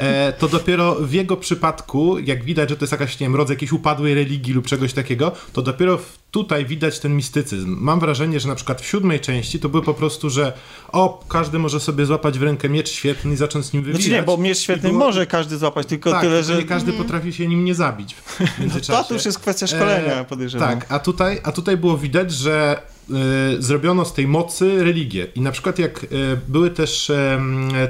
E, 0.00 0.32
to 0.32 0.48
dopiero 0.48 0.94
w 0.94 1.12
jego 1.12 1.36
przypadku, 1.36 2.18
jak 2.18 2.44
widać, 2.44 2.70
że 2.70 2.76
to 2.76 2.82
jest 2.82 2.92
jakaś, 2.92 3.20
nie 3.20 3.24
wiem, 3.24 3.36
rodzaj 3.36 3.56
jakiejś 3.56 3.72
upadłej 3.72 4.14
religii 4.14 4.54
lub 4.54 4.66
czegoś 4.66 4.92
takiego, 4.92 5.32
to 5.52 5.62
dopiero 5.62 5.98
w, 5.98 6.18
tutaj 6.30 6.66
widać 6.66 7.00
ten 7.00 7.16
mistycyzm. 7.16 7.76
Mam 7.80 8.00
wrażenie, 8.00 8.40
że 8.40 8.48
na 8.48 8.54
przykład 8.54 8.80
w 8.80 8.86
siódmej 8.86 9.20
części 9.20 9.58
to 9.60 9.68
było 9.68 9.82
po 9.82 9.94
prostu, 9.94 10.30
że 10.30 10.52
o, 10.92 11.24
każdy 11.28 11.58
może 11.58 11.80
sobie 11.80 12.06
złapać 12.06 12.38
w 12.38 12.42
rękę 12.42 12.68
miecz 12.68 12.90
świetny 12.90 13.32
i 13.32 13.36
zacząć 13.36 13.66
z 13.66 13.72
nim 13.72 13.82
wywijać. 13.82 14.02
Znaczy 14.02 14.16
nie, 14.16 14.22
bo 14.22 14.36
miecz 14.36 14.58
świetny 14.58 14.88
było- 14.88 15.04
może 15.04 15.26
każdy 15.26 15.58
złapać, 15.58 15.86
tylko 15.86 16.10
tak, 16.10 16.20
tyle, 16.20 16.44
że... 16.44 16.56
nie 16.56 16.64
każdy 16.64 16.92
potrafi 16.92 17.32
się 17.32 17.48
nim 17.48 17.64
nie 17.64 17.74
zabić 17.74 18.14
w 18.14 18.40
międzyczasie. 18.60 19.08
To 19.08 19.14
już 19.14 19.24
jest 19.24 19.38
kwestia 19.38 19.66
szkolenia, 19.66 20.20
E, 20.20 20.24
podejrzewam. 20.24 20.68
Tak, 20.68 20.92
a 20.92 20.98
tutaj, 20.98 21.40
a 21.42 21.52
tutaj 21.52 21.76
było 21.76 21.98
widać, 21.98 22.32
że 22.32 22.82
y, 23.10 23.62
zrobiono 23.62 24.04
z 24.04 24.14
tej 24.14 24.26
mocy 24.28 24.84
religię. 24.84 25.26
I 25.34 25.40
na 25.40 25.52
przykład 25.52 25.78
jak 25.78 26.04
y, 26.04 26.08
były 26.48 26.70
też 26.70 27.12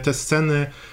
te 0.03 0.15
sceny 0.15 0.55
e, 0.55 0.92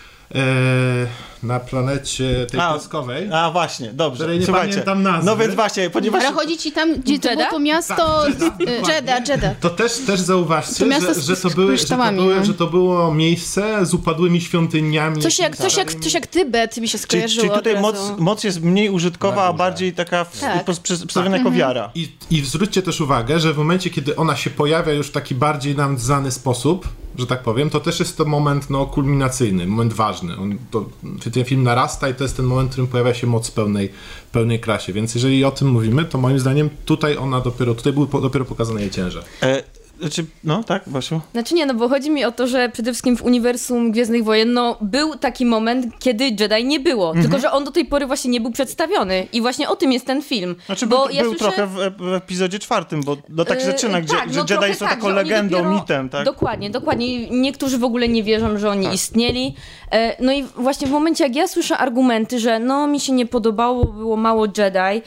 na 1.44 1.60
planecie 1.60 2.46
tej 2.52 2.60
A, 2.60 2.74
piaskowej, 2.74 3.30
A 3.34 3.52
właśnie, 3.52 3.94
dobrze. 3.94 4.18
której 4.24 4.40
nie 4.40 4.46
Słuchajcie, 4.46 4.72
pamiętam 4.72 5.04
nazwy. 5.04 5.26
No 5.26 5.38
więc 5.38 5.56
właśnie, 5.56 5.90
ponieważ... 5.90 6.24
Ale 6.24 6.34
chodzi 6.36 6.58
ci 6.58 6.72
tam, 6.72 6.96
gdzie 6.96 7.20
to 7.20 7.30
było 7.36 7.50
to 7.50 7.60
miasto... 7.60 7.96
Tak, 7.96 8.30
Jeddah, 8.30 8.48
y, 8.48 8.60
dokładnie. 8.60 8.94
Jeddah, 8.96 9.28
Jeddah. 9.30 9.60
To 9.60 9.70
też, 9.70 9.98
też 9.98 10.20
zauważcie, 10.20 10.76
To 10.76 10.86
miasto 10.86 11.14
że, 11.14 11.22
z- 11.22 11.26
że, 11.28 11.38
to 11.38 11.50
były, 11.50 11.78
że, 11.78 11.86
to 11.86 11.98
były, 12.12 12.36
no. 12.36 12.46
że 12.46 12.54
to 12.54 12.68
było 12.68 13.14
miejsce 13.14 13.86
z 13.86 13.94
upadłymi 13.94 14.42
świątyniami. 14.42 15.22
Coś 15.22 15.40
jak, 15.40 15.58
coś 15.58 15.78
jak, 15.78 15.92
starymi- 15.92 16.04
coś 16.04 16.14
jak 16.14 16.28
Tybet 16.28 16.78
mi 16.78 16.88
się 16.88 16.98
Czyli, 16.98 17.04
skojarzyło 17.04 17.42
czyli 17.44 17.56
tutaj 17.58 17.76
od 17.76 17.82
moc, 17.82 17.98
moc 18.18 18.44
jest 18.44 18.62
mniej 18.62 18.90
użytkowa, 18.90 19.44
a 19.44 19.54
bardziej 19.54 19.94
taka 19.94 20.24
w, 20.24 20.40
Tak. 20.40 20.66
przedstawiona 20.84 21.38
jako 21.38 21.52
wiara. 21.52 21.92
I, 21.96 22.10
I 22.32 22.42
zwróćcie 22.46 22.82
też 22.82 23.02
uwagę, 23.02 23.40
że 23.40 23.54
w 23.54 23.58
momencie, 23.58 23.90
kiedy 23.90 24.16
ona 24.16 24.36
się 24.36 24.50
pojawia 24.50 24.94
już 24.94 25.08
w 25.08 25.12
taki 25.12 25.36
bardziej 25.36 25.76
nam 25.76 25.98
znany 25.98 26.32
sposób, 26.32 26.88
że 27.20 27.28
tak 27.28 27.44
powiem, 27.44 27.70
to 27.70 27.80
też 27.80 28.00
jest 28.00 28.18
to 28.18 28.26
moment 28.26 28.70
no, 28.70 28.86
kulminacyjny, 28.86 29.68
moment 29.68 29.94
ważny. 29.94 30.38
On, 30.38 30.58
to, 30.72 30.90
ten 31.34 31.46
film 31.46 31.64
narasta 31.64 32.10
i 32.10 32.14
to 32.14 32.24
jest 32.24 32.38
ten 32.38 32.46
moment, 32.46 32.70
w 32.70 32.72
którym 32.72 32.88
pojawia 32.88 33.14
się 33.14 33.28
moc 33.28 33.50
w 33.50 33.52
pełnej, 33.52 33.92
pełnej 34.32 34.60
krasie. 34.60 34.94
Więc 34.94 35.16
jeżeli 35.16 35.46
o 35.46 35.52
tym 35.52 35.68
mówimy, 35.68 36.06
to 36.06 36.18
moim 36.18 36.40
zdaniem 36.40 36.70
tutaj 36.86 37.18
ona 37.18 37.42
dopiero, 37.42 37.76
tutaj 37.76 37.94
był 37.94 38.08
po, 38.08 38.22
dopiero 38.22 38.46
pokazany 38.46 38.82
jej 38.82 38.90
ciężar. 38.90 39.24
E, 39.44 39.64
znaczy, 40.00 40.26
no 40.44 40.64
tak, 40.64 40.84
Basiu? 40.88 41.22
Znaczy 41.32 41.54
nie, 41.56 41.66
no 41.66 41.74
bo 41.74 41.90
chodzi 41.90 42.10
mi 42.12 42.26
o 42.26 42.32
to, 42.32 42.48
że 42.48 42.70
przede 42.70 42.92
wszystkim 42.92 43.18
w 43.18 43.22
uniwersum 43.24 43.92
Gwiezdnych 43.92 44.24
Wojen, 44.24 44.54
no 44.54 44.78
był 44.82 45.16
taki 45.16 45.46
moment, 45.46 45.86
kiedy 46.00 46.24
Jedi 46.24 46.66
nie 46.66 46.80
było, 46.80 47.08
Mhm. 47.08 47.24
tylko 47.26 47.40
że 47.40 47.52
on 47.52 47.64
do 47.64 47.72
tej 47.72 47.86
pory 47.86 48.06
właśnie 48.08 48.32
nie 48.32 48.42
był 48.42 48.52
przedstawiony 48.52 49.28
i 49.34 49.42
właśnie 49.42 49.70
o 49.70 49.76
tym 49.76 49.92
jest 49.92 50.06
ten 50.06 50.22
film. 50.22 50.56
Znaczy 50.66 50.88
bo 50.88 51.06
był, 51.06 51.16
ja 51.16 51.24
był 51.24 51.32
słyszę- 51.32 51.40
trochę 51.56 51.68
w, 51.68 51.76
w 51.98 52.14
epizodzie 52.14 52.60
czwartym, 52.60 53.04
bo 53.04 53.18
no 53.30 53.46
tak 53.46 53.60
się 53.60 53.66
Yy, 53.66 53.72
zaczyna, 53.72 54.02
gdzie, 54.02 54.16
tak, 54.16 54.34
że 54.34 54.40
no 54.40 54.46
Jedi 54.62 54.76
są 54.76 54.86
tak, 54.86 54.96
taką 54.96 55.10
legendą, 55.10 55.58
dopiero- 55.58 55.74
mitem, 55.82 56.10
tak? 56.10 56.26
Dokładnie, 56.26 56.70
dokładnie. 56.70 57.30
Niektórzy 57.30 57.78
w 57.78 57.84
ogóle 57.84 58.08
nie 58.08 58.24
wierzą, 58.24 58.58
że 58.58 58.70
oni 58.70 58.86
Tak. 58.86 58.94
istnieli. 58.94 59.56
E, 59.92 60.24
No 60.24 60.32
i 60.34 60.44
właśnie 60.44 60.88
w 60.88 60.92
momencie, 60.92 61.24
jak 61.24 61.36
ja 61.36 61.48
słyszę 61.48 61.78
argumenty, 61.78 62.40
że 62.40 62.60
no 62.60 62.88
mi 62.88 63.00
się 63.00 63.14
nie 63.14 63.26
podobało, 63.26 63.86
było 63.86 64.18
mało 64.18 64.46
Jedi, 64.46 65.02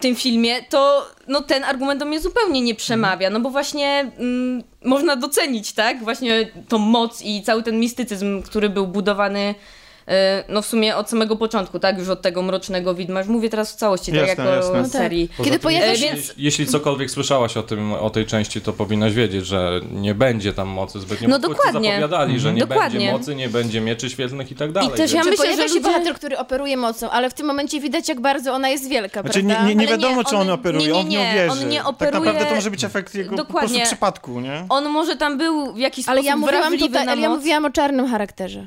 tym 0.00 0.16
filmie, 0.16 0.62
to 0.62 1.06
no, 1.28 1.40
ten 1.42 1.64
argument 1.64 2.00
do 2.00 2.06
mnie 2.06 2.20
zupełnie 2.20 2.60
nie 2.60 2.74
przemawia, 2.74 3.30
no 3.30 3.40
bo 3.40 3.50
właśnie 3.50 4.12
mm, 4.18 4.62
można 4.84 5.16
docenić, 5.16 5.72
tak, 5.72 6.04
właśnie 6.04 6.50
tą 6.68 6.78
moc 6.78 7.22
i 7.22 7.42
cały 7.42 7.62
ten 7.62 7.80
mistycyzm, 7.80 8.42
który 8.42 8.68
był 8.68 8.86
budowany 8.86 9.54
no 10.48 10.62
w 10.62 10.66
sumie 10.66 10.96
od 10.96 11.10
samego 11.10 11.36
początku, 11.36 11.78
tak, 11.78 11.98
już 11.98 12.08
od 12.08 12.22
tego 12.22 12.42
Mrocznego 12.42 12.94
Widma, 12.94 13.20
już 13.20 13.28
mówię 13.28 13.48
teraz 13.48 13.72
w 13.72 13.76
całości, 13.76 14.10
Jasne, 14.12 14.26
tak, 14.28 14.38
jako 14.38 14.50
jasne. 14.56 14.76
No 14.76 14.82
tak. 14.82 14.92
serii. 14.92 15.28
Poza 15.28 15.44
Kiedy 15.44 15.50
tym, 15.58 15.62
pojawia 15.62 15.86
e, 15.86 15.96
się... 15.96 16.04
więc- 16.06 16.34
Jeśli, 16.36 16.66
cokolwiek 16.66 17.10
słyszałaś 17.10 17.56
o 17.56 17.62
tym, 17.62 17.92
o 17.92 18.10
tej 18.10 18.26
części, 18.26 18.60
to 18.60 18.72
powinnaś 18.72 19.12
wiedzieć, 19.14 19.46
że 19.46 19.80
nie 19.92 20.14
będzie 20.14 20.52
tam 20.52 20.68
mocy 20.68 21.00
zbytnio. 21.00 21.28
No 21.28 21.38
dokładnie. 21.38 21.88
zapowiadali, 21.90 22.40
że 22.40 22.52
nie 22.52 22.60
Dokładnie. 22.60 22.98
będzie 22.98 23.12
mocy, 23.12 23.34
nie 23.34 23.48
będzie 23.48 23.80
mieczy 23.80 24.10
świetlnych 24.10 24.50
i 24.52 24.54
tak 24.54 24.72
dalej. 24.72 24.90
też 24.90 25.12
ja 25.12 25.24
myślę, 25.24 25.36
pojawia 25.36 25.68
że 25.68 25.74
się 25.74 25.80
bohater, 25.80 26.14
który 26.14 26.38
operuje 26.38 26.76
mocą, 26.76 27.10
ale 27.10 27.30
w 27.30 27.34
tym 27.34 27.46
momencie 27.46 27.80
widać, 27.80 28.08
jak 28.08 28.20
bardzo 28.20 28.52
ona 28.52 28.68
jest 28.68 28.88
wielka, 28.88 29.22
Znaczy, 29.22 29.42
prawda? 29.42 29.62
nie, 29.62 29.68
nie, 29.68 29.74
nie 29.74 29.88
Ale 29.88 29.96
wiadomo, 29.98 30.16
nie, 30.16 30.24
czy 30.24 30.36
on 30.36 30.42
on- 30.42 30.50
operuje, 30.50 30.86
nie, 30.86 30.92
nie, 30.92 30.98
on 31.00 31.06
w 31.06 31.08
nią 31.10 31.20
nie, 31.20 31.34
wierzy. 31.34 31.50
on 31.62 31.68
nie 31.68 31.78
Tak 31.78 31.86
operuje- 31.86 32.12
naprawdę 32.24 32.44
to 32.46 32.54
może 32.54 32.70
być 32.70 32.84
efekt 32.84 33.14
jego 33.14 33.30
po 33.30 33.36
Dokładnie. 33.36 33.68
prostu 33.68 33.86
przypadku, 33.86 34.40
nie? 34.40 34.66
On 34.68 34.88
może 34.88 35.16
tam 35.16 35.38
był 35.38 35.72
w 35.74 35.78
jakiś 35.78 36.08
Ale 36.08 36.16
sposób 36.16 36.26
ja 36.26 36.36
mówiłam 36.36 36.62
wrażliwy 36.62 36.86
tutaj, 36.86 37.06
na 37.06 37.12
ale 37.12 37.20
ja 37.20 37.28
mówiłam 37.28 37.64
o 37.64 37.70
czarnym 37.70 38.06
charakterze. 38.08 38.66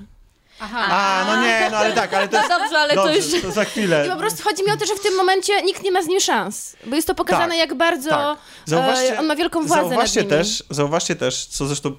Aha. 0.64 0.86
A, 0.90 1.26
no 1.28 1.44
nie, 1.44 1.68
no 1.72 1.78
ale 1.78 1.94
tak, 1.94 2.14
ale 2.14 2.28
to 2.28 2.38
No 2.38 2.44
jest... 2.44 2.54
dobrze, 2.60 2.78
ale 2.80 2.96
Dobrze, 2.96 3.14
to 3.14 3.36
już... 3.36 3.42
to 3.42 3.52
za 3.52 3.66
chwilę. 3.66 4.08
I 4.08 4.10
po 4.10 4.16
prostu 4.18 4.44
chodzi 4.44 4.64
mi 4.66 4.72
o 4.72 4.78
to, 4.78 4.86
że 4.86 4.96
w 4.96 5.02
tym 5.02 5.16
momencie 5.16 5.62
nikt 5.62 5.84
nie 5.84 5.92
ma 5.92 6.02
z 6.04 6.08
nim 6.08 6.20
szans, 6.20 6.76
bo 6.86 6.96
jest 6.96 7.08
to 7.08 7.16
pokazane, 7.16 7.50
Tak, 7.50 7.58
jak 7.58 7.74
bardzo 7.74 8.10
tak. 8.10 8.38
Zauważcie- 8.66 9.16
e, 9.16 9.20
on 9.20 9.26
ma 9.26 9.36
wielką 9.36 9.66
władzę 9.66 9.90
Zauważcie 9.90 10.20
nad 10.22 10.32
nimi. 10.32 10.44
też, 10.44 10.64
zauważcie 10.70 11.16
też, 11.16 11.46
co 11.46 11.66
zresztą 11.68 11.96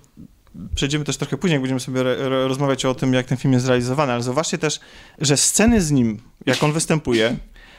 przejdziemy 0.75 1.05
też 1.05 1.17
trochę 1.17 1.37
później, 1.37 1.55
jak 1.55 1.63
będziemy 1.63 1.81
sobie 1.81 2.01
re, 2.01 2.49
rozmawiać 2.49 2.85
o 2.85 2.95
tym, 2.95 3.15
jak 3.15 3.27
ten 3.27 3.39
film 3.39 3.53
jest 3.53 3.65
zrealizowany, 3.65 4.13
ale 4.13 4.23
zauważcie 4.23 4.59
też, 4.59 4.81
że 5.19 5.37
sceny 5.37 5.81
z 5.81 5.91
nim, 5.91 6.21
jak 6.47 6.63
on 6.63 6.73
występuje, 6.73 7.37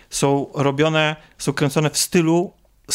są 0.09 0.47
robione, 0.53 1.15
są 1.37 1.53
kręcone 1.53 1.89
w 1.89 1.97
stylu 1.97 2.53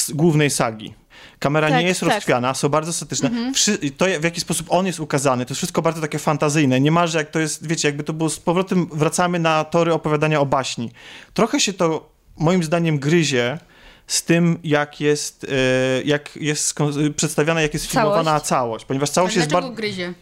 głównej 0.09 0.50
sagi. 0.50 0.94
Kamera 1.40 1.68
Tak, 1.68 1.80
nie 1.80 1.87
jest 1.87 2.00
tak. 2.00 2.09
rozchwiana, 2.09 2.54
są 2.54 2.68
bardzo 2.68 2.92
statyczne. 2.92 3.30
Wszy, 3.54 3.78
to, 3.90 4.06
w 4.20 4.25
jaki 4.25 4.40
sposób 4.40 4.66
on 4.70 4.87
jest 4.87 5.00
ukazany, 5.00 5.47
to 5.47 5.50
jest 5.50 5.59
wszystko 5.59 5.82
bardzo 5.82 6.00
takie 6.00 6.18
fantazyjne. 6.18 6.80
Niemalże 6.80 7.18
jak 7.18 7.30
to 7.30 7.40
jest, 7.40 7.66
wiecie, 7.66 7.88
jakby 7.88 8.04
to 8.04 8.12
było 8.12 8.30
z 8.30 8.38
powrotem, 8.38 8.88
wracamy 8.92 9.38
na 9.38 9.64
tory 9.64 9.92
opowiadania 9.92 10.40
o 10.40 10.47
baśni. 10.47 10.90
Trochę 11.35 11.61
się 11.61 11.73
to, 11.73 12.11
moim 12.37 12.62
zdaniem, 12.62 12.99
gryzie 12.99 13.59
z 14.06 14.23
tym, 14.23 14.59
jak 14.64 15.00
jest, 15.00 15.44
e, 15.44 16.02
jak 16.02 16.37
jest 16.37 16.75
przedstawiana, 17.16 17.62
jak 17.62 17.75
jest 17.75 17.88
Całość. 17.88 18.14
filmowana 18.14 18.40
całość, 18.40 18.85
ponieważ 18.85 19.11
całość 19.11 19.37
jest 19.37 19.50
bardzo... 19.50 19.70
gryzie? 19.70 20.14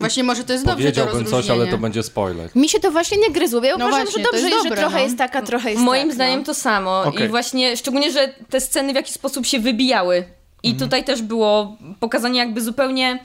Właśnie 0.00 0.24
może 0.24 0.44
to 0.44 0.52
jest 0.52 0.64
dobrze 0.64 0.84
Powiedziałbym 0.84 1.24
coś, 1.24 1.50
ale 1.50 1.66
to 1.66 1.78
będzie 1.78 2.02
spoiler. 2.02 2.50
Mi 2.54 2.68
się 2.68 2.80
to 2.80 2.90
właśnie 2.90 3.18
nie 3.18 3.30
gryzło, 3.30 3.64
ja 3.64 3.76
No 3.76 3.86
uważam, 3.86 4.04
właśnie, 4.04 4.22
że 4.22 4.30
dobrze 4.30 4.40
jest 4.40 4.50
jest, 4.50 4.64
że 4.64 4.68
dobre, 4.68 4.80
trochę 4.80 4.98
no. 4.98 5.04
jest 5.04 5.18
taka, 5.18 5.42
trochę 5.42 5.70
jest 5.70 5.82
Moim 5.82 6.06
tak, 6.06 6.14
zdaniem 6.14 6.38
no. 6.38 6.46
to 6.46 6.54
samo. 6.54 7.02
Okej. 7.02 7.26
I 7.26 7.28
właśnie 7.28 7.76
szczególnie, 7.76 8.12
że 8.12 8.34
te 8.50 8.60
sceny 8.60 8.92
w 8.92 8.96
jakiś 8.96 9.12
sposób 9.12 9.46
się 9.46 9.60
wybijały. 9.60 10.39
I 10.62 10.68
Mhm. 10.70 10.78
tutaj 10.90 11.04
też 11.04 11.22
było 11.22 11.76
pokazanie 12.00 12.38
jakby 12.38 12.60
zupełnie. 12.60 13.24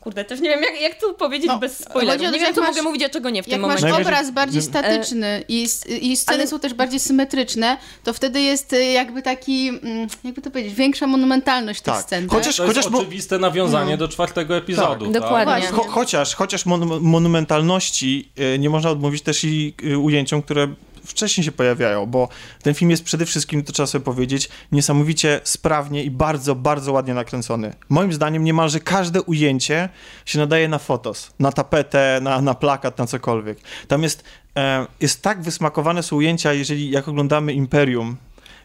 Kurde, 0.00 0.24
też 0.24 0.40
nie 0.40 0.48
wiem, 0.48 0.62
jak, 0.62 0.80
jak 0.80 1.00
tu 1.00 1.14
powiedzieć 1.14 1.46
No, 1.48 1.58
bez 1.58 1.72
chodzi 1.78 1.86
o 1.86 1.90
spoilerów. 1.90 2.22
to, 2.22 2.30
Nie 2.32 2.38
wiem, 2.38 2.46
jak 2.46 2.54
co 2.54 2.60
masz- 2.60 2.70
mogę 2.70 2.82
mówić, 2.82 3.02
a 3.02 3.08
czego 3.08 3.30
nie 3.30 3.42
w 3.42 3.46
Jak 3.46 3.52
tym 3.54 3.60
masz 3.60 3.68
momencie. 3.68 3.86
Najwyżej- 3.86 4.06
obraz 4.06 4.30
bardziej 4.30 4.62
statyczny 4.62 5.44
i, 5.48 5.66
i 6.00 6.16
sceny 6.16 6.38
ale- 6.38 6.46
są 6.46 6.58
też 6.58 6.74
bardziej 6.74 7.00
symetryczne, 7.00 7.76
to 8.04 8.12
wtedy 8.12 8.40
jest 8.40 8.72
y, 8.72 8.84
jakby 8.84 9.22
taki, 9.22 9.68
mm, 9.68 10.08
jakby 10.24 10.42
to 10.42 10.50
powiedzieć, 10.50 10.74
większa 10.74 11.06
monumentalność 11.06 11.80
tych 11.80 11.94
Tak. 11.94 12.02
scen. 12.02 12.28
tak? 12.28 12.38
Chociaż- 12.38 12.56
To 12.56 12.64
jest 12.64 12.76
chociaż 12.76 12.92
mo- 12.92 12.98
oczywiste 12.98 13.38
nawiązanie 13.38 13.96
do 13.96 14.08
czwartego 14.08 14.56
epizodu. 14.56 15.04
Tak, 15.04 15.12
tak? 15.14 15.22
dokładnie. 15.22 15.44
Właśnie. 15.54 15.76
Cho, 15.76 15.82
chociaż 15.82 16.34
chociaż 16.34 16.66
mon, 16.66 17.00
monumentalności 17.00 18.28
e, 18.54 18.58
nie 18.58 18.70
można 18.70 18.90
odmówić 18.90 19.22
też 19.22 19.44
i 19.44 19.74
e, 19.92 19.98
ujęciom, 19.98 20.42
które 20.42 20.68
wcześniej 21.10 21.44
się 21.44 21.52
pojawiają, 21.52 22.06
bo 22.06 22.28
ten 22.62 22.74
film 22.74 22.90
jest 22.90 23.04
przede 23.04 23.26
wszystkim, 23.26 23.62
to 23.62 23.72
trzeba 23.72 23.86
sobie 23.86 24.04
powiedzieć, 24.04 24.48
niesamowicie 24.72 25.40
sprawnie 25.44 26.04
i 26.04 26.10
bardzo, 26.10 26.54
bardzo 26.54 26.92
ładnie 26.92 27.14
nakręcony. 27.14 27.74
Moim 27.88 28.12
zdaniem 28.12 28.44
niemalże 28.44 28.80
każde 28.80 29.22
ujęcie 29.22 29.88
się 30.26 30.38
nadaje 30.38 30.68
na 30.68 30.78
fotos, 30.78 31.32
na 31.38 31.52
tapetę, 31.52 32.18
na, 32.22 32.40
na 32.40 32.54
plakat, 32.54 32.98
na 32.98 33.06
cokolwiek. 33.06 33.58
Tam 33.88 34.02
jest, 34.02 34.24
e, 34.56 34.86
jest 35.00 35.22
tak 35.22 35.42
wysmakowane 35.42 36.02
są 36.02 36.16
ujęcia, 36.16 36.52
jeżeli 36.52 36.90
jak 36.90 37.08
oglądamy 37.08 37.52
Imperium, 37.52 38.16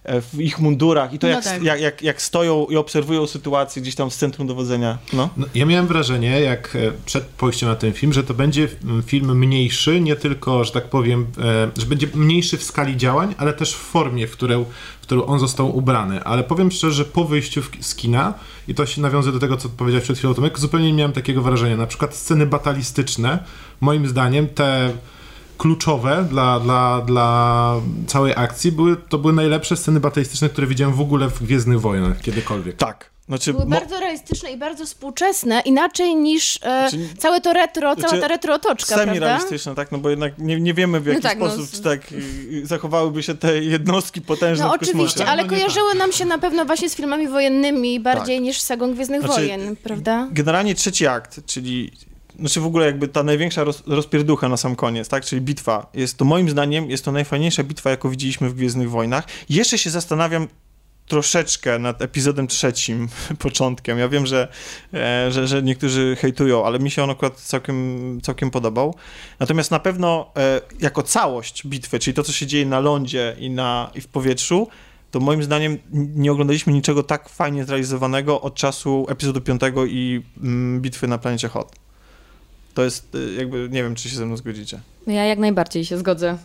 w 0.06 0.42
ich 0.42 0.60
mundurach 0.60 1.14
i 1.14 1.20
to 1.20 1.28
No 1.28 1.34
jak, 1.34 1.44
tak. 1.44 1.64
jak, 1.64 1.82
jak, 1.82 2.02
jak 2.02 2.22
stoją 2.22 2.66
i 2.66 2.76
obserwują 2.76 3.28
sytuację 3.28 3.82
gdzieś 3.82 3.96
tam 3.96 4.12
z 4.12 4.18
centrum 4.18 4.48
dowodzenia. 4.48 4.98
No. 5.14 5.30
No, 5.38 5.46
ja 5.56 5.66
miałem 5.66 5.88
wrażenie, 5.88 6.42
jak 6.42 6.76
e, 6.76 6.92
przed 7.06 7.24
pójściem 7.24 7.70
na 7.70 7.76
ten 7.76 7.94
film, 7.94 8.14
że 8.14 8.24
to 8.24 8.34
będzie 8.34 8.68
film 9.06 9.38
mniejszy, 9.38 10.02
nie 10.02 10.16
tylko, 10.16 10.64
że 10.64 10.72
tak 10.72 10.90
powiem, 10.90 11.28
e, 11.38 11.82
że 11.82 11.86
będzie 11.86 12.08
mniejszy 12.16 12.58
w 12.58 12.64
skali 12.64 12.98
działań, 12.98 13.36
ale 13.38 13.54
też 13.54 13.74
w 13.74 13.78
formie, 13.78 14.28
w 14.28 14.32
którą, 14.32 14.66
w 15.02 15.02
którą 15.02 15.26
on 15.26 15.40
został 15.40 15.78
ubrany. 15.78 16.24
Ale 16.24 16.44
powiem 16.44 16.72
szczerze, 16.72 16.94
że 16.94 17.06
po 17.06 17.26
wyjściu 17.26 17.62
z 17.80 17.96
kina, 17.96 18.34
i 18.68 18.76
to 18.76 18.86
się 18.86 19.02
nawiązuje 19.02 19.34
do 19.34 19.40
tego, 19.40 19.58
co 19.58 19.70
powiedziałeś 19.70 20.04
przed 20.04 20.18
chwilą 20.18 20.34
Tomek, 20.34 20.60
zupełnie 20.60 20.88
nie 20.88 20.98
miałem 20.98 21.14
takiego 21.14 21.42
wrażenia. 21.42 21.78
Na 21.78 21.88
przykład 21.88 22.16
sceny 22.16 22.46
batalistyczne, 22.46 23.40
moim 23.82 24.08
zdaniem, 24.08 24.48
te 24.48 24.92
kluczowe 25.58 26.26
dla, 26.30 26.60
dla, 26.60 27.02
dla 27.02 27.76
całej 28.08 28.34
akcji, 28.36 28.72
były, 28.72 28.96
to 29.10 29.18
były 29.18 29.34
najlepsze 29.34 29.78
sceny 29.78 30.00
batalistyczne, 30.00 30.50
które 30.50 30.68
widziałem 30.68 30.96
w 30.96 31.02
ogóle 31.02 31.30
w 31.30 31.44
Gwiezdnych 31.44 31.82
Wojnach 31.82 32.22
kiedykolwiek. 32.22 32.78
Tak. 32.78 33.16
Znaczy, 33.28 33.52
Były 33.54 33.66
mo- 33.66 33.70
bardzo 33.72 34.00
realistyczne 34.00 34.52
i 34.52 34.58
bardzo 34.58 34.86
współczesne, 34.86 35.60
inaczej 35.66 36.16
niż 36.16 36.56
e, 36.58 36.60
Znaczy- 36.60 37.10
całe 37.18 37.42
to 37.42 37.54
retro, 37.54 37.96
cała 37.96 38.08
Znaczy, 38.10 38.22
ta 38.22 38.28
retro 38.28 38.54
otoczka, 38.54 38.96
prawda? 38.96 39.14
Semi-realistyczne, 39.14 39.76
tak? 39.76 39.92
No 39.92 39.98
bo 39.98 40.10
jednak 40.10 40.38
nie, 40.38 40.60
nie 40.62 40.74
wiemy 40.74 41.00
w 41.00 41.06
jaki 41.06 41.22
tak, 41.22 41.40
no, 41.40 41.48
sposób 41.50 41.66
z- 41.76 41.82
tak 41.82 42.12
y, 42.12 42.66
zachowałyby 42.66 43.24
się 43.24 43.36
te 43.36 43.64
jednostki 43.64 44.22
potężne 44.22 44.66
No 44.66 44.74
oczywiście, 44.74 45.26
ale 45.26 45.44
No 45.44 45.50
kojarzyły 45.50 45.96
nam 45.96 46.12
się 46.12 46.26
na 46.26 46.38
pewno 46.38 46.66
właśnie 46.66 46.90
z 46.90 46.96
filmami 46.96 47.28
wojennymi 47.28 48.00
bardziej 48.00 48.38
Tak. 48.38 48.44
niż 48.44 48.62
z 48.62 48.66
sagą 48.66 48.94
Gwiezdnych 48.94 49.22
Znaczy, 49.22 49.36
Wojen, 49.36 49.76
prawda? 49.76 50.28
Generalnie 50.32 50.76
trzeci 50.76 51.08
akt, 51.08 51.46
czyli 51.46 51.92
znaczy 52.40 52.62
w 52.62 52.66
ogóle 52.66 52.86
jakby 52.86 53.08
ta 53.08 53.24
największa 53.24 53.64
roz, 53.64 53.84
rozpierducha 53.88 54.50
na 54.50 54.58
sam 54.58 54.76
koniec, 54.76 55.10
tak? 55.10 55.26
Czyli 55.26 55.42
bitwa. 55.42 55.90
Jest 55.94 56.18
to 56.18 56.26
moim 56.26 56.50
zdaniem, 56.50 56.90
jest 56.90 57.06
to 57.06 57.12
najfajniejsza 57.12 57.64
bitwa, 57.64 57.90
jaką 57.90 58.10
widzieliśmy 58.10 58.50
w 58.50 58.54
Gwiezdnych 58.54 58.90
Wojnach. 58.90 59.28
Jeszcze 59.50 59.78
się 59.78 59.90
zastanawiam 59.90 60.48
troszeczkę 61.08 61.80
nad 61.80 62.02
epizodem 62.02 62.48
trzecim, 62.48 63.08
początkiem. 63.40 64.00
Ja 64.00 64.10
wiem, 64.10 64.26
że, 64.26 64.48
e, 64.94 65.32
że, 65.32 65.48
że 65.48 65.64
niektórzy 65.64 66.16
hejtują, 66.20 66.66
ale 66.66 66.80
mi 66.80 66.92
się 66.92 67.04
on 67.04 67.10
akurat 67.10 67.36
całkiem, 67.42 68.20
całkiem 68.22 68.52
podobał. 68.52 68.96
Natomiast 69.40 69.72
na 69.72 69.80
pewno 69.80 70.32
e, 70.38 70.62
jako 70.80 71.04
całość 71.04 71.68
bitwy, 71.68 72.00
czyli 72.00 72.14
to, 72.14 72.24
co 72.24 72.32
się 72.32 72.48
dzieje 72.48 72.66
na 72.66 72.80
lądzie 72.80 73.36
i, 73.40 73.50
na, 73.50 73.92
i 73.96 74.02
w 74.02 74.08
powietrzu, 74.08 74.68
to 75.12 75.20
moim 75.20 75.44
zdaniem 75.44 75.78
nie 75.92 76.32
oglądaliśmy 76.32 76.74
niczego 76.74 77.04
tak 77.04 77.30
fajnie 77.30 77.66
zrealizowanego 77.66 78.42
od 78.42 78.56
czasu 78.56 79.06
epizodu 79.10 79.42
5 79.42 79.62
i 79.88 80.22
mm, 80.44 80.82
bitwy 80.82 81.08
na 81.08 81.18
planecie 81.18 81.48
Hot. 81.48 81.85
To 82.76 82.84
jest 82.84 83.16
y, 83.16 83.34
jakby, 83.34 83.70
nie 83.72 83.84
wiem, 83.84 83.96
czy 83.96 84.10
się 84.10 84.16
ze 84.16 84.26
mną 84.26 84.38
zgodzicie. 84.38 84.80
No 85.08 85.14
Ja 85.14 85.26
jak 85.26 85.40
najbardziej 85.40 85.86
się 85.86 85.98
zgodzę. 85.98 86.38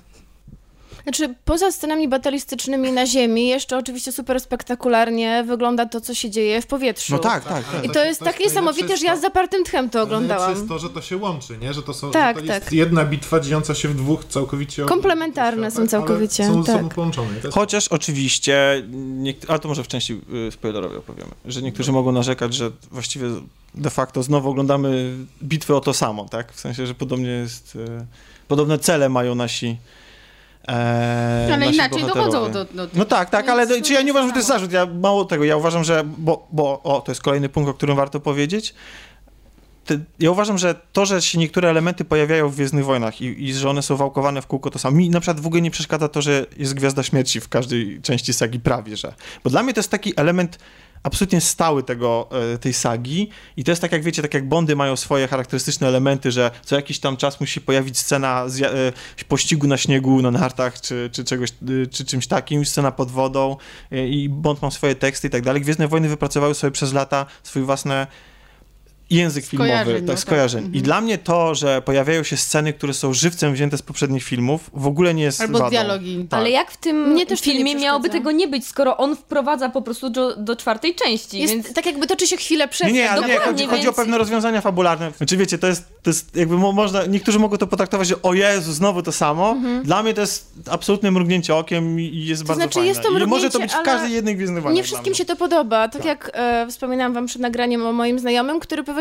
Znaczy, 1.10 1.34
poza 1.44 1.72
scenami 1.72 2.08
batalistycznymi 2.08 2.92
na 2.92 3.06
ziemi, 3.06 3.48
jeszcze 3.48 3.78
oczywiście 3.78 4.12
super 4.12 4.40
spektakularnie 4.40 5.44
wygląda 5.46 5.86
to, 5.86 6.00
co 6.00 6.14
się 6.14 6.30
dzieje 6.30 6.62
w 6.62 6.66
powietrzu. 6.66 7.12
No 7.12 7.18
tak, 7.18 7.44
tak, 7.44 7.64
tak. 7.72 7.84
I 7.84 7.90
to 7.90 8.04
jest 8.04 8.20
tak 8.20 8.40
niesamowite, 8.40 8.96
że 8.96 9.06
ja 9.06 9.16
z 9.16 9.20
zapartym 9.20 9.64
tchem 9.64 9.90
to 9.90 10.02
oglądałam. 10.02 10.50
jest 10.50 10.68
to, 10.68 10.78
że 10.78 10.90
to 10.90 11.02
się 11.02 11.16
łączy, 11.16 11.58
nie? 11.58 11.74
Że 11.74 11.82
to, 11.82 11.94
są, 11.94 12.10
Tak, 12.10 12.36
że 12.40 12.46
to 12.46 12.52
jest 12.52 12.64
tak. 12.64 12.72
jedna 12.72 13.04
bitwa 13.04 13.40
dziejąca 13.40 13.74
się 13.74 13.88
w 13.88 13.94
dwóch 13.94 14.24
całkowicie... 14.24 14.84
Komplementarne 14.84 15.70
są 15.70 15.78
ale 15.78 15.88
całkowicie, 15.88 16.46
Są, 16.46 16.64
tak. 16.64 16.80
są 16.80 16.88
połączone. 16.88 17.28
Chociaż 17.52 17.88
oczywiście, 17.88 18.82
ale 19.48 19.58
to 19.58 19.68
może 19.68 19.84
w 19.84 19.88
części 19.88 20.20
y, 20.48 20.50
spoilerowej 20.52 20.98
opowiemy, 20.98 21.30
że 21.44 21.62
niektórzy 21.62 21.92
mogą 21.92 22.12
narzekać, 22.12 22.54
że 22.54 22.70
właściwie 22.90 23.28
de 23.74 23.90
facto 23.90 24.22
znowu 24.22 24.50
oglądamy 24.50 25.14
bitwę 25.42 25.76
o 25.76 25.80
to 25.80 25.94
samo, 25.94 26.28
tak? 26.28 26.52
W 26.52 26.60
sensie, 26.60 26.86
że 26.86 26.94
podobnie 26.94 27.30
jest, 27.30 27.76
y, 27.76 28.06
podobne 28.48 28.78
cele 28.78 29.08
mają 29.08 29.34
nasi 29.34 29.76
e, 30.70 31.50
Ale 31.54 31.66
inaczej 31.66 32.00
bohaterowie. 32.02 32.30
dochodzą 32.30 32.52
do, 32.52 32.64
do 32.64 32.88
No 32.94 33.04
tak, 33.04 33.30
tak, 33.30 33.48
ale 33.48 33.66
Więc 33.66 33.86
czy 33.86 33.92
ja 33.92 34.02
nie 34.02 34.10
uważam, 34.10 34.28
że 34.28 34.32
to 34.32 34.38
jest 34.38 34.48
zarzut. 34.48 34.72
Ja 34.72 34.86
mało 34.86 35.24
tego, 35.24 35.44
ja 35.44 35.56
uważam, 35.56 35.84
że. 35.84 36.02
Bo, 36.04 36.46
bo 36.52 36.80
o, 36.82 37.00
to 37.00 37.10
jest 37.10 37.22
kolejny 37.22 37.48
punkt, 37.48 37.70
o 37.70 37.74
którym 37.74 37.96
warto 37.96 38.20
powiedzieć. 38.20 38.74
Te, 39.90 39.98
ja 40.18 40.30
uważam, 40.30 40.58
że 40.58 40.74
to, 40.92 41.06
że 41.06 41.22
się 41.22 41.38
niektóre 41.38 41.70
elementy 41.70 42.04
pojawiają 42.04 42.48
w 42.48 42.54
Gwiezdnych 42.54 42.84
Wojnach 42.84 43.20
i, 43.20 43.48
i 43.48 43.54
że 43.54 43.70
one 43.70 43.82
są 43.82 43.96
wałkowane 43.96 44.42
w 44.42 44.46
kółko 44.46 44.70
to 44.70 44.78
samo. 44.78 44.96
Mi 44.96 45.10
na 45.10 45.20
przykład 45.20 45.40
w 45.40 45.46
ogóle 45.46 45.62
nie 45.62 45.70
przeszkadza 45.70 46.08
to, 46.08 46.22
że 46.22 46.46
jest 46.56 46.74
Gwiazda 46.74 47.02
Śmierci 47.02 47.40
w 47.40 47.48
każdej 47.48 48.00
części 48.02 48.32
sagi, 48.32 48.60
prawie 48.60 48.96
że. 48.96 49.14
Bo 49.44 49.50
dla 49.50 49.62
mnie 49.62 49.74
to 49.74 49.80
jest 49.80 49.90
taki 49.90 50.12
element 50.16 50.58
absolutnie 51.02 51.40
stały 51.40 51.82
tego, 51.82 52.28
e, 52.54 52.58
tej 52.58 52.72
sagi 52.72 53.28
i 53.56 53.64
to 53.64 53.72
jest 53.72 53.82
tak 53.82 53.92
jak 53.92 54.02
wiecie, 54.02 54.22
tak 54.22 54.34
jak 54.34 54.48
Bondy 54.48 54.76
mają 54.76 54.96
swoje 54.96 55.28
charakterystyczne 55.28 55.88
elementy, 55.88 56.32
że 56.32 56.50
co 56.64 56.76
jakiś 56.76 56.98
tam 56.98 57.16
czas 57.16 57.40
musi 57.40 57.60
pojawić 57.60 57.98
scena 57.98 58.48
z, 58.48 58.62
e, 58.62 59.24
pościgu 59.28 59.66
na 59.66 59.76
śniegu, 59.76 60.22
na 60.22 60.30
nartach, 60.30 60.80
czy, 60.80 61.10
czy 61.12 61.24
czegoś, 61.24 61.50
e, 61.50 61.86
czy 61.86 62.04
czymś 62.04 62.26
takim, 62.26 62.64
scena 62.64 62.92
pod 62.92 63.10
wodą 63.10 63.56
i 63.90 64.28
Bond 64.28 64.62
ma 64.62 64.70
swoje 64.70 64.94
teksty 64.94 65.28
i 65.28 65.30
tak 65.30 65.42
dalej. 65.42 65.62
Gwiezdne 65.62 65.88
Wojny 65.88 66.08
wypracowały 66.08 66.54
sobie 66.54 66.70
przez 66.70 66.92
lata 66.92 67.26
swoje 67.42 67.64
własne 67.64 68.06
język 69.10 69.44
filmowy, 69.46 69.70
Skojarzeń, 69.70 69.94
tak, 69.94 70.02
no 70.06 70.12
tak. 70.12 70.20
skojarzeń. 70.20 70.62
I 70.62 70.66
Mhm. 70.66 70.84
dla 70.84 71.00
mnie 71.00 71.18
to, 71.18 71.54
że 71.54 71.82
pojawiają 71.82 72.22
się 72.22 72.36
sceny, 72.36 72.72
które 72.72 72.94
są 72.94 73.14
żywcem 73.14 73.52
wzięte 73.52 73.76
z 73.78 73.82
poprzednich 73.82 74.24
filmów, 74.24 74.70
w 74.74 74.86
ogóle 74.86 75.14
nie 75.14 75.22
jest 75.22 75.40
Albo 75.40 75.58
wadą. 75.58 75.70
dialogi. 75.70 76.26
Tak. 76.30 76.40
Ale 76.40 76.50
jak 76.50 76.70
w 76.70 76.76
tym 76.76 77.10
Mnie 77.10 77.26
też 77.26 77.40
to 77.40 77.46
nie 77.50 77.54
filmie 77.54 77.74
miałoby 77.74 78.10
tego 78.10 78.30
nie 78.30 78.48
być, 78.48 78.66
skoro 78.66 78.96
on 78.96 79.16
wprowadza 79.16 79.68
po 79.68 79.82
prostu 79.82 80.10
do, 80.10 80.36
do 80.36 80.56
czwartej 80.56 80.94
części, 80.94 81.38
Jest 81.38 81.54
więc... 81.54 81.72
tak 81.72 81.86
jakby 81.86 82.06
toczy 82.06 82.26
się 82.26 82.36
chwilę 82.36 82.68
przed 82.68 82.86
Nie, 82.86 82.92
nie, 82.92 83.10
ale 83.10 83.20
nie, 83.28 83.34
Dokładnie, 83.34 83.52
chodzi, 83.52 83.66
chodzi 83.66 83.80
o 83.80 83.84
więc- 83.84 83.96
pewne 83.96 84.18
rozwiązania 84.18 84.60
fabularne. 84.60 85.12
Znaczy 85.16 85.36
wiecie, 85.36 85.58
to 85.58 85.66
jest, 85.66 85.84
to 86.02 86.10
jest 86.10 86.36
jakby 86.36 86.56
mo, 86.58 86.72
można, 86.72 87.06
niektórzy 87.06 87.38
mogą 87.38 87.56
to 87.56 87.66
potraktować, 87.66 88.08
że 88.08 88.22
o 88.22 88.34
Jezu, 88.34 88.72
znowu 88.72 89.02
to 89.02 89.12
samo. 89.12 89.56
Dla 89.84 90.02
mnie 90.02 90.14
to 90.14 90.20
jest 90.20 90.52
absolutne 90.70 91.10
mrugnięcie 91.10 91.54
okiem 91.56 92.00
i- 92.00 92.24
jest 92.26 92.44
bardzo 92.44 92.60
znaczy, 92.62 92.74
fajne. 92.74 92.88
jest 92.88 93.02
to 93.02 93.08
I 93.08 93.12
może 93.12 93.24
to 93.26 93.28
mrugnięcie, 93.28 93.58
być 93.58 93.72
w 93.72 93.74
ale 93.74 93.84
każdej 93.84 94.12
jednej 94.12 94.36
Gwiezdnych 94.36 94.64
Nie 94.72 94.82
wszystkim 94.82 95.14
się 95.14 95.24
to 95.24 95.36
podoba. 95.36 95.88
Tak, 95.88 96.04
jak 96.04 96.30
e, 96.34 96.66
wspominałam 96.70 97.12
wam 97.14 97.26
przed 97.26 97.42
nagraniem 97.42 97.86
o 97.86 97.92
moim 97.92 98.18
znajomym, 98.18 98.60
który 98.60 98.84
powiedział, 98.84 98.99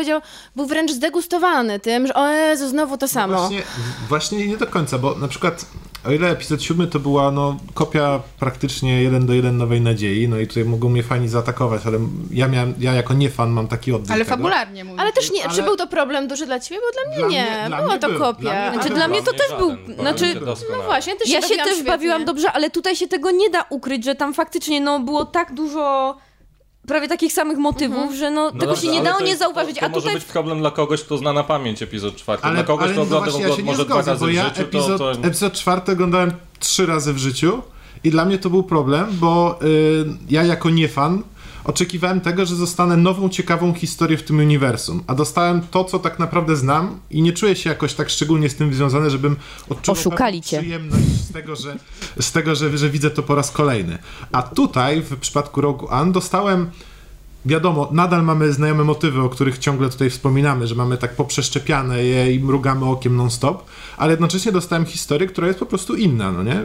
był 0.56 0.66
wręcz 0.66 0.92
zdegustowany 0.92 1.80
tym, 1.80 2.06
że 2.06 2.14
o 2.14 2.28
Jezu, 2.28 2.68
znowu 2.68 2.96
to 2.98 3.08
samo. 3.08 3.38
Właśnie, 3.38 3.62
właśnie 4.08 4.46
nie 4.46 4.56
do 4.56 4.66
końca, 4.66 4.98
bo 4.98 5.14
na 5.14 5.28
przykład 5.28 5.66
o 6.06 6.10
ile 6.12 6.30
epizod 6.30 6.62
siódmy 6.62 6.86
to 6.86 6.98
była 7.00 7.30
no, 7.30 7.56
kopia 7.74 8.20
praktycznie 8.38 9.02
jeden 9.02 9.26
do 9.26 9.32
jeden 9.34 9.56
Nowej 9.56 9.80
Nadziei, 9.80 10.28
no 10.28 10.38
i 10.38 10.46
tutaj 10.46 10.64
mogą 10.64 10.88
mnie 10.88 11.02
fani 11.02 11.28
zaatakować, 11.28 11.82
ale 11.86 11.98
ja 12.30 12.48
miałem, 12.48 12.74
ja 12.78 12.92
jako 12.92 13.14
nie 13.14 13.30
fan 13.30 13.50
mam 13.50 13.68
taki 13.68 13.92
odbiór 13.92 14.12
Ale 14.12 14.24
tego. 14.24 14.36
fabularnie 14.36 14.84
mówię. 14.84 15.00
Ale 15.00 15.12
też 15.12 15.30
nie, 15.32 15.44
Ale- 15.44 15.54
czy 15.54 15.62
był 15.62 15.76
to 15.76 15.86
problem 15.86 16.28
duży 16.28 16.46
dla 16.46 16.60
ciebie? 16.60 16.80
Bo 16.80 16.92
dla 16.92 17.10
mnie 17.10 17.18
Dla 17.18 17.28
nie, 17.28 17.68
mnie- 17.68 17.82
była 17.82 17.98
to 17.98 18.08
był. 18.08 18.18
kopia. 18.18 18.40
Dla 18.42 18.52
mnie 18.62 18.72
Znaczy 18.72 18.88
był. 18.88 18.96
dla 18.96 19.08
mnie 19.08 19.22
to 19.22 19.32
też 19.32 19.48
był, 19.58 19.70
żaden, 19.70 19.94
znaczy. 19.94 20.40
No 20.72 20.82
właśnie, 20.82 21.16
też 21.16 21.28
Ja 21.28 21.42
się 21.42 21.48
też 21.56 21.66
świetnie. 21.66 21.84
bawiłam 21.84 22.24
dobrze, 22.24 22.52
ale 22.52 22.70
tutaj 22.70 22.96
się 22.96 23.08
tego 23.08 23.30
nie 23.30 23.50
da 23.50 23.64
ukryć, 23.70 24.04
że 24.04 24.14
tam 24.14 24.34
faktycznie 24.34 24.80
no, 24.80 25.00
było 25.00 25.24
tak 25.24 25.54
dużo 25.54 26.16
prawie 26.86 27.08
takich 27.08 27.32
samych 27.32 27.58
motywów, 27.58 28.14
że 28.14 28.30
no, 28.30 28.52
tego 28.52 28.66
dobrze, 28.66 28.82
się 28.82 28.88
nie 28.88 29.02
dało 29.02 29.20
nie 29.20 29.36
zauważyć. 29.36 29.74
To, 29.74 29.80
to 29.80 29.86
A 29.86 29.88
może 29.88 30.00
tutaj 30.00 30.14
być 30.14 30.24
problem 30.24 30.58
dla 30.58 30.70
kogoś, 30.70 31.02
kto 31.02 31.18
zna 31.18 31.32
na 31.32 31.44
pamięć 31.44 31.82
epizod 31.82 32.16
czwarty. 32.16 32.44
Ale, 32.44 32.54
dla 32.54 32.64
kogoś, 32.64 32.84
ale 32.84 32.92
kto 32.92 33.04
no 33.04 33.48
ja 33.48 33.64
może 33.64 33.84
dwa 33.84 34.02
razy 34.02 34.20
bo 34.20 34.26
w 34.26 34.32
ja 34.32 34.48
życiu, 34.48 34.62
epizod, 34.62 34.98
to, 34.98 35.14
to... 35.14 35.28
epizod 35.28 35.52
czwarty 35.52 35.92
oglądałem 35.92 36.32
trzy 36.58 36.86
razy 36.86 37.12
w 37.12 37.18
życiu 37.18 37.62
i 38.04 38.10
dla 38.10 38.24
mnie 38.24 38.38
to 38.38 38.50
był 38.50 38.62
problem, 38.62 39.06
bo 39.12 39.58
y, 39.62 40.04
ja 40.30 40.44
jako 40.44 40.70
nie 40.70 40.88
fan 40.88 41.22
oczekiwałem 41.64 42.20
tego, 42.20 42.46
że 42.46 42.56
zostanę 42.56 42.96
nową, 42.96 43.28
ciekawą 43.28 43.74
historię 43.74 44.18
w 44.18 44.22
tym 44.22 44.38
uniwersum, 44.38 45.04
a 45.06 45.14
dostałem 45.14 45.62
to, 45.70 45.84
co 45.84 45.98
tak 45.98 46.18
naprawdę 46.18 46.56
znam 46.56 46.98
i 47.10 47.22
nie 47.22 47.32
czuję 47.32 47.56
się 47.56 47.70
jakoś 47.70 47.94
tak 47.94 48.10
szczególnie 48.10 48.50
z 48.50 48.56
tym 48.56 48.74
związany, 48.74 49.10
żebym 49.10 49.36
cię. 50.42 50.58
przyjemność 50.58 51.04
z 51.04 51.32
tego, 51.32 51.56
że, 51.56 51.76
z 52.20 52.32
tego 52.32 52.54
że, 52.54 52.78
że 52.78 52.90
widzę 52.90 53.10
to 53.10 53.22
po 53.22 53.34
raz 53.34 53.50
kolejny. 53.50 53.98
A 54.32 54.42
tutaj, 54.42 55.02
w 55.02 55.16
przypadku 55.16 55.60
Rogue 55.60 55.86
One, 55.88 56.12
dostałem 56.12 56.70
Wiadomo, 57.44 57.88
nadal 57.92 58.22
mamy 58.22 58.52
znajome 58.52 58.84
motywy, 58.84 59.22
o 59.22 59.28
których 59.28 59.58
ciągle 59.58 59.88
tutaj 59.88 60.10
wspominamy, 60.10 60.66
że 60.66 60.74
mamy 60.74 60.98
tak 60.98 61.16
poprzeszczepiane 61.16 62.04
je 62.04 62.34
i 62.34 62.40
mrugamy 62.40 62.84
okiem 62.84 63.16
non-stop, 63.16 63.64
ale 63.96 64.10
jednocześnie 64.10 64.52
dostałem 64.52 64.86
historię, 64.86 65.28
która 65.28 65.46
jest 65.46 65.58
po 65.58 65.66
prostu 65.66 65.94
inna, 65.94 66.32
no 66.32 66.42
nie? 66.42 66.62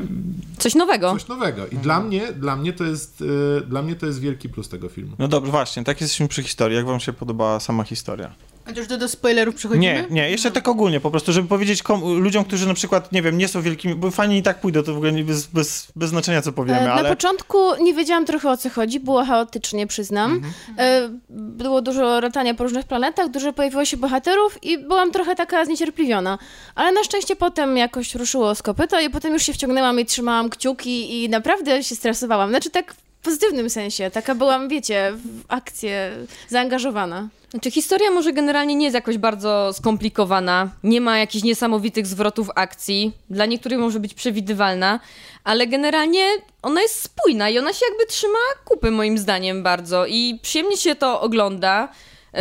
coś 0.57 0.75
nowego. 0.75 1.13
Coś 1.13 1.27
nowego. 1.27 1.67
I 1.67 1.77
dla 1.77 1.99
mnie, 1.99 2.33
dla 2.33 2.55
mnie 2.55 2.73
to 2.73 2.83
jest, 2.83 3.21
y, 3.21 3.61
dla 3.67 3.81
mnie 3.81 3.95
to 3.95 4.05
jest 4.05 4.19
wielki 4.19 4.49
plus 4.49 4.69
tego 4.69 4.89
filmu. 4.89 5.15
No 5.19 5.27
dobrze, 5.27 5.51
właśnie, 5.51 5.83
tak 5.83 6.01
jesteśmy 6.01 6.27
przy 6.27 6.43
historii. 6.43 6.77
Jak 6.77 6.85
wam 6.85 6.99
się 6.99 7.13
podobała 7.13 7.59
sama 7.59 7.83
historia? 7.83 8.35
A 8.65 8.71
już 8.79 8.87
do, 8.87 8.97
do 8.97 9.07
spoilerów 9.07 9.55
przechodzimy? 9.55 9.85
Nie, 9.85 10.05
nie, 10.09 10.29
jeszcze 10.31 10.51
tak 10.51 10.67
ogólnie, 10.67 10.99
po 10.99 11.11
prostu, 11.11 11.31
żeby 11.33 11.47
powiedzieć 11.47 11.83
kom- 11.83 12.19
ludziom, 12.21 12.45
którzy 12.45 12.67
na 12.67 12.73
przykład, 12.73 13.11
nie 13.11 13.21
wiem, 13.21 13.37
nie 13.37 13.47
są 13.47 13.61
wielkimi, 13.61 13.95
bo 13.95 14.11
fani 14.11 14.37
i 14.37 14.43
tak 14.43 14.59
pójdą, 14.61 14.83
to 14.83 14.93
w 14.93 14.97
ogóle 14.97 15.11
nie, 15.11 15.23
bez, 15.23 15.45
bez, 15.47 15.87
bez 15.95 16.09
znaczenia, 16.09 16.41
co 16.41 16.51
powiemy, 16.51 16.79
E, 16.79 16.85
Na 16.85 16.93
ale... 16.93 17.09
początku 17.09 17.57
nie 17.83 17.93
wiedziałam 17.93 18.25
trochę 18.25 18.49
o 18.49 18.57
co 18.57 18.69
chodzi, 18.69 18.99
było 18.99 19.25
chaotycznie, 19.25 19.87
przyznam. 19.87 20.31
Mhm. 20.31 20.53
E, 20.77 21.09
Było 21.29 21.81
dużo 21.81 22.19
latania 22.19 22.53
po 22.53 22.63
różnych 22.63 22.85
planetach, 22.85 23.29
dużo 23.29 23.53
pojawiło 23.53 23.85
się 23.85 23.97
bohaterów 23.97 24.63
i 24.63 24.77
byłam 24.77 25.11
trochę 25.11 25.35
taka 25.35 25.65
zniecierpliwiona. 25.65 26.37
Ale 26.75 26.91
na 26.91 27.03
szczęście 27.03 27.35
potem 27.35 27.77
jakoś 27.77 28.15
ruszyło 28.15 28.55
z 28.55 28.61
kopyta 28.61 29.01
i 29.01 29.09
potem 29.09 29.33
już 29.33 29.43
się 29.43 29.53
wciągnęłam 29.53 29.99
i 29.99 30.05
trzymałam 30.05 30.49
kciuki 30.49 31.23
i 31.23 31.29
naprawdę 31.29 31.83
się 31.83 31.95
stresowałam. 31.95 32.49
Znaczy 32.49 32.69
tak 32.69 32.95
pozytywnym 33.25 33.69
sensie, 33.69 34.11
taka 34.11 34.35
byłam, 34.35 34.69
wiecie, 34.69 35.11
w 35.15 35.43
akcję 35.47 36.11
zaangażowana. 36.47 37.27
Znaczy, 37.49 37.71
historia 37.71 38.11
może 38.11 38.33
generalnie 38.33 38.75
nie 38.75 38.85
jest 38.85 38.95
jakoś 38.95 39.17
bardzo 39.17 39.73
skomplikowana, 39.73 40.69
nie 40.83 41.01
ma 41.01 41.17
jakichś 41.17 41.43
niesamowitych 41.43 42.07
zwrotów 42.07 42.49
akcji, 42.55 43.11
dla 43.29 43.45
niektórych 43.45 43.79
może 43.79 43.99
być 43.99 44.13
przewidywalna, 44.13 44.99
ale 45.43 45.67
generalnie 45.67 46.27
ona 46.61 46.81
jest 46.81 47.01
spójna 47.01 47.49
i 47.49 47.59
ona 47.59 47.73
się 47.73 47.85
jakby 47.89 48.05
trzyma 48.05 48.39
kupy 48.65 48.91
moim 48.91 49.17
zdaniem 49.17 49.63
bardzo 49.63 50.05
i 50.05 50.39
przyjemnie 50.41 50.77
się 50.77 50.95
to 50.95 51.21
ogląda. 51.21 51.89
Yy, 52.33 52.39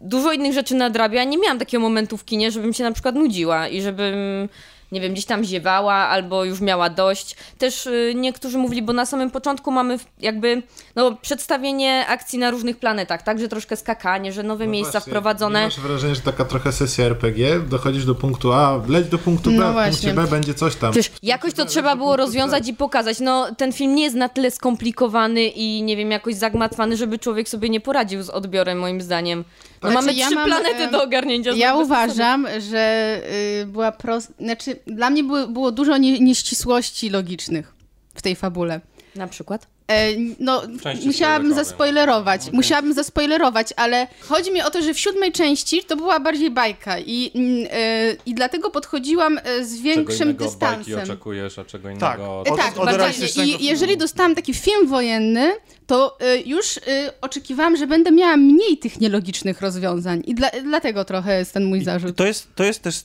Dużo 0.00 0.32
innych 0.32 0.52
rzeczy 0.52 0.74
nadrabia. 0.74 1.24
Nie 1.24 1.38
miałam 1.38 1.58
takiego 1.58 1.80
momentu 1.80 2.16
w 2.16 2.24
kinie, 2.24 2.50
żebym 2.50 2.74
się 2.74 2.84
na 2.84 2.92
przykład 2.92 3.14
nudziła 3.14 3.68
i 3.68 3.82
żebym, 3.82 4.48
nie 4.92 5.00
wiem, 5.00 5.12
gdzieś 5.12 5.24
tam 5.24 5.44
ziewała 5.44 5.94
albo 5.94 6.44
już 6.44 6.60
miała 6.60 6.90
dość. 6.90 7.36
Też 7.58 7.86
y, 7.86 8.12
niektórzy 8.16 8.58
mówili, 8.58 8.82
bo 8.82 8.92
na 8.92 9.06
samym 9.06 9.30
początku 9.30 9.70
mamy 9.70 9.98
jakby 10.20 10.62
no, 10.96 11.16
przedstawienie 11.16 12.06
akcji 12.06 12.38
na 12.38 12.50
różnych 12.50 12.78
planetach, 12.78 13.22
tak, 13.22 13.38
że 13.40 13.48
troszkę 13.48 13.76
skakanie, 13.76 14.32
że 14.32 14.42
nowe 14.42 14.64
No 14.64 14.72
miejsca 14.72 14.92
właśnie, 14.92 15.10
wprowadzone. 15.10 15.64
Masz 15.64 15.80
wrażenia, 15.80 16.14
że 16.14 16.20
taka 16.20 16.44
trochę 16.44 16.72
sesja 16.72 17.04
RPG, 17.04 17.60
dochodzisz 17.60 18.04
do 18.04 18.14
punktu 18.14 18.52
A, 18.52 18.80
leć 18.88 19.08
do 19.08 19.18
punktu 19.18 19.50
B, 19.50 19.56
No 19.56 19.72
w 19.72 19.74
punkcie 19.74 19.90
właśnie. 19.90 20.14
B 20.14 20.26
będzie 20.26 20.54
coś 20.54 20.76
tam. 20.76 20.92
Przecież 20.92 21.12
jakoś 21.22 21.54
to 21.54 21.64
trzeba 21.64 21.96
było 21.96 22.16
rozwiązać 22.16 22.68
i 22.68 22.74
pokazać. 22.74 23.20
No, 23.20 23.54
ten 23.54 23.72
film 23.72 23.94
nie 23.94 24.02
jest 24.02 24.16
na 24.16 24.28
tyle 24.28 24.50
skomplikowany 24.50 25.44
i 25.44 25.82
nie 25.82 25.96
wiem, 25.96 26.10
jakoś 26.10 26.34
zagmatwany, 26.34 26.96
żeby 26.96 27.18
człowiek 27.18 27.48
sobie 27.48 27.68
nie 27.68 27.80
poradził 27.80 28.22
z 28.22 28.30
odbiorem, 28.30 28.78
moim 28.78 29.00
zdaniem. 29.00 29.44
No, 29.82 29.90
Znaczy, 29.90 30.06
mamy 30.06 30.18
ja 30.18 30.26
trzy 30.26 30.34
mam, 30.34 30.46
planety 30.46 30.82
em, 30.82 30.90
do 30.90 31.02
ogarnięcia. 31.02 31.50
Ja 31.50 31.74
uważam, 31.74 32.46
że 32.70 33.16
y, 33.62 33.66
była 33.66 33.92
prost... 33.92 34.32
Znaczy, 34.40 34.77
dla 34.86 35.10
mnie 35.10 35.24
było, 35.24 35.48
było 35.48 35.72
dużo 35.72 35.96
nie, 35.96 36.20
nieścisłości 36.20 37.10
logicznych 37.10 37.74
w 38.14 38.22
tej 38.22 38.36
fabule. 38.36 38.80
Na 39.14 39.26
przykład? 39.26 39.66
E, 39.90 40.08
no, 40.40 40.62
Części 40.82 41.06
musiałabym 41.06 41.54
zaspoilerować, 41.54 42.52
musiałabym 42.52 42.92
zaspoilerować, 42.94 43.68
ale 43.76 44.06
chodzi 44.20 44.52
mi 44.52 44.62
o 44.62 44.70
to, 44.70 44.82
że 44.82 44.94
w 44.94 45.00
siódmej 45.00 45.32
części 45.32 45.84
to 45.84 45.96
była 45.96 46.20
bardziej 46.20 46.50
bajka 46.50 46.98
i, 46.98 47.30
mm, 47.34 47.66
e, 47.70 48.16
i 48.26 48.34
dlatego 48.34 48.70
podchodziłam 48.70 49.38
e, 49.44 49.64
z 49.64 49.70
Czego 49.70 49.82
większym 49.84 50.28
innego 50.28 50.44
od 50.46 50.56
bajki 50.56 50.78
dystansem. 50.84 51.02
oczekujesz, 51.10 51.58
a 51.58 51.64
czego 51.64 51.88
innego 51.88 52.06
Tak. 52.06 52.20
od... 52.20 52.48
Od- 52.48 52.56
tak, 52.56 52.68
od 52.68 52.74
dokładnie. 52.74 52.98
realistycznego 52.98 53.58
I 53.58 53.64
jeżeli 53.64 53.96
dostałam 53.96 54.34
taki 54.34 54.54
film 54.54 54.86
wojenny, 54.88 55.52
to 55.86 56.18
y, 56.36 56.42
już 56.46 56.76
y, 56.76 56.80
oczekiwałam, 57.20 57.76
że 57.76 57.86
będę 57.86 58.10
miała 58.10 58.36
mniej 58.36 58.78
tych 58.78 59.00
nielogicznych 59.00 59.60
rozwiązań 59.60 60.22
i 60.26 60.34
dla, 60.34 60.50
dlatego 60.64 61.04
trochę 61.04 61.38
jest 61.38 61.52
ten 61.52 61.64
mój 61.64 61.84
zarzut. 61.84 62.16
To 62.16 62.26
jest, 62.26 62.48
to 62.54 62.64
jest 62.64 62.82
też 62.82 63.04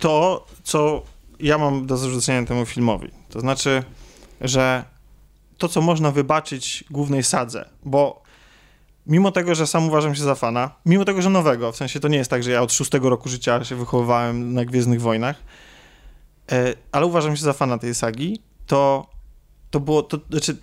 to, 0.00 0.46
co 0.64 1.02
ja 1.40 1.58
mam 1.58 1.86
do 1.86 1.96
zarzucenia 1.96 2.46
temu 2.46 2.66
filmowi. 2.66 3.10
To 3.28 3.40
znaczy, 3.40 3.82
że 4.40 4.84
to, 5.58 5.68
co 5.68 5.80
można 5.80 6.10
wybaczyć 6.10 6.84
głównej 6.90 7.22
sadze, 7.22 7.68
bo 7.84 8.22
mimo 9.06 9.32
tego, 9.32 9.54
że 9.54 9.66
sam 9.66 9.88
uważam 9.88 10.14
się 10.14 10.22
za 10.22 10.34
fana, 10.34 10.70
mimo 10.86 11.04
tego, 11.04 11.22
że 11.22 11.30
nowego, 11.30 11.72
w 11.72 11.76
sensie 11.76 12.00
to 12.00 12.08
nie 12.08 12.18
jest 12.18 12.30
tak, 12.30 12.42
że 12.42 12.50
ja 12.50 12.62
od 12.62 12.72
szóstego 12.72 13.10
roku 13.10 13.28
życia 13.28 13.64
się 13.64 13.76
wychowywałem 13.76 14.54
na 14.54 14.64
Gwiezdnych 14.64 15.00
Wojnach, 15.00 15.36
e, 16.52 16.74
ale 16.92 17.06
uważam 17.06 17.36
się 17.36 17.42
za 17.42 17.52
fana 17.52 17.78
tej 17.78 17.94
sagi, 17.94 18.40
to, 18.66 19.06
to 19.70 19.80
było, 19.80 20.02
to 20.02 20.18
znaczy, 20.30 20.56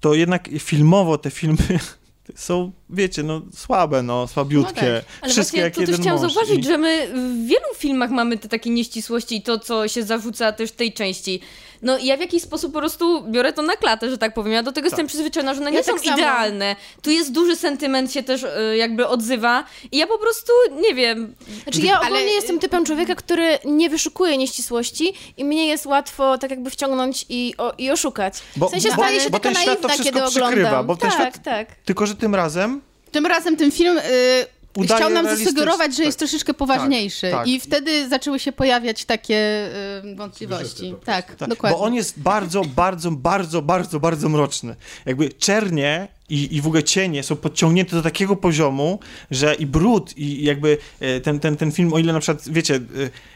to 0.00 0.14
jednak 0.14 0.48
filmowo 0.58 1.18
te 1.18 1.30
filmy 1.30 1.78
są, 2.34 2.72
wiecie, 2.92 3.22
no 3.22 3.42
słabe, 3.56 4.02
no, 4.02 4.26
słabiutkie. 4.28 4.86
No 4.92 5.00
tak. 5.00 5.04
Ale 5.20 5.32
Wszystkie 5.32 5.60
właśnie 5.60 5.60
jak 5.60 5.74
to 5.88 5.92
też 5.92 6.00
chciałam 6.00 6.18
zauważyć, 6.20 6.58
I- 6.60 6.64
że 6.64 6.78
my 6.78 7.08
w 7.14 7.46
wielu 7.46 7.74
filmach 7.76 8.10
mamy 8.10 8.38
te 8.38 8.48
takie 8.48 8.70
nieścisłości 8.70 9.36
i 9.36 9.42
to, 9.42 9.58
co 9.58 9.88
się 9.88 10.02
zarzuca 10.02 10.52
też 10.52 10.70
w 10.70 10.76
tej 10.76 10.92
części. 10.92 11.40
No 11.82 11.98
i 11.98 12.06
ja 12.06 12.16
w 12.16 12.20
jakiś 12.20 12.42
sposób 12.42 12.72
po 12.72 12.78
prostu 12.78 13.24
biorę 13.30 13.52
to 13.52 13.62
na 13.62 13.76
klatę, 13.76 14.10
że 14.10 14.18
tak 14.18 14.34
powiem. 14.34 14.52
Ja 14.52 14.62
do 14.62 14.72
tego 14.72 14.86
jestem 14.86 15.06
przyzwyczajona, 15.06 15.54
że 15.54 15.60
one 15.60 15.70
nie 15.70 15.76
Ja 15.76 15.82
są 15.82 15.92
tak 15.94 16.02
samo. 16.04 16.16
idealne. 16.16 16.76
Tu 17.02 17.10
jest 17.10 17.32
duży 17.32 17.56
sentyment 17.56 18.12
się 18.12 18.22
też 18.22 18.42
y, 18.42 18.76
jakby 18.76 19.06
odzywa 19.06 19.64
i 19.92 19.98
ja 19.98 20.06
po 20.06 20.18
prostu, 20.18 20.52
nie 20.88 20.94
wiem, 20.94 21.34
Znaczy 21.62 21.80
ja 21.80 22.00
ogólnie 22.00 22.16
Ale- 22.16 22.30
jestem 22.30 22.58
typem 22.58 22.84
człowieka, 22.84 23.14
który 23.14 23.58
nie 23.64 23.90
wyszukuje 23.90 24.36
nieścisłości 24.38 25.12
i 25.36 25.44
mnie 25.44 25.66
jest 25.66 25.86
łatwo 25.86 26.38
tak 26.38 26.50
jakby 26.50 26.70
wciągnąć 26.70 27.26
i, 27.28 27.54
o, 27.58 27.72
i 27.78 27.90
oszukać. 27.90 28.34
Bo- 28.56 28.68
w 28.68 28.70
sensie 28.70 28.88
bo- 28.88 28.94
staję 28.94 29.20
się 29.20 29.30
bo 29.30 29.38
taka 29.40 29.54
ten 29.54 29.62
świat 29.62 29.80
to 29.80 29.88
naiwna, 29.88 29.88
wszystko 30.04 30.18
kiedy 30.20 30.30
przykrywa, 30.30 30.48
oglądam. 30.68 30.86
bo 30.86 30.96
ten 30.96 31.10
tak, 31.10 31.18
świat- 31.34 31.42
tak. 31.44 31.74
Tylko, 31.84 32.06
że 32.06 32.14
tym 32.16 32.34
razem 32.34 32.79
Tym 33.10 33.26
razem 33.26 33.56
ten 33.56 33.70
film 33.70 33.98
y, 33.98 34.84
chciał 34.84 35.10
nam 35.10 35.24
zasugerować, 35.24 35.96
że 35.96 36.04
jest 36.04 36.18
tak. 36.18 36.28
troszeczkę 36.28 36.54
poważniejszy 36.54 37.30
tak. 37.30 37.48
i 37.48 37.60
wtedy 37.60 38.08
zaczęły 38.08 38.38
się 38.38 38.52
pojawiać 38.52 39.04
takie 39.04 39.68
y, 40.04 40.14
wątpliwości. 40.14 40.94
Tak, 41.04 41.36
Tak, 41.36 41.48
dokładnie. 41.48 41.78
Bo 41.78 41.84
on 41.84 41.94
jest 41.94 42.20
bardzo, 42.20 42.62
bardzo, 42.64 43.10
bardzo, 43.10 43.62
bardzo, 43.62 44.00
bardzo 44.00 44.28
mroczny. 44.28 44.76
Jakby 45.06 45.28
czernie 45.28 46.08
i, 46.28 46.56
i 46.56 46.60
w 46.60 46.66
ogóle 46.66 46.82
cienie 46.82 47.22
są 47.22 47.36
podciągnięte 47.36 47.96
do 47.96 48.02
takiego 48.02 48.36
poziomu, 48.36 48.98
że 49.30 49.54
i 49.54 49.66
brud, 49.66 50.18
i 50.18 50.44
jakby 50.44 50.78
e, 51.00 51.20
ten, 51.20 51.40
ten, 51.40 51.56
ten 51.56 51.72
film, 51.72 51.92
o 51.92 51.98
ile 51.98 52.12
na 52.12 52.20
przykład, 52.20 52.48
wiecie, 52.48 52.74
e, 52.74 52.80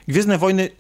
Gwiezdne 0.09 0.39
Wojny 0.39 0.71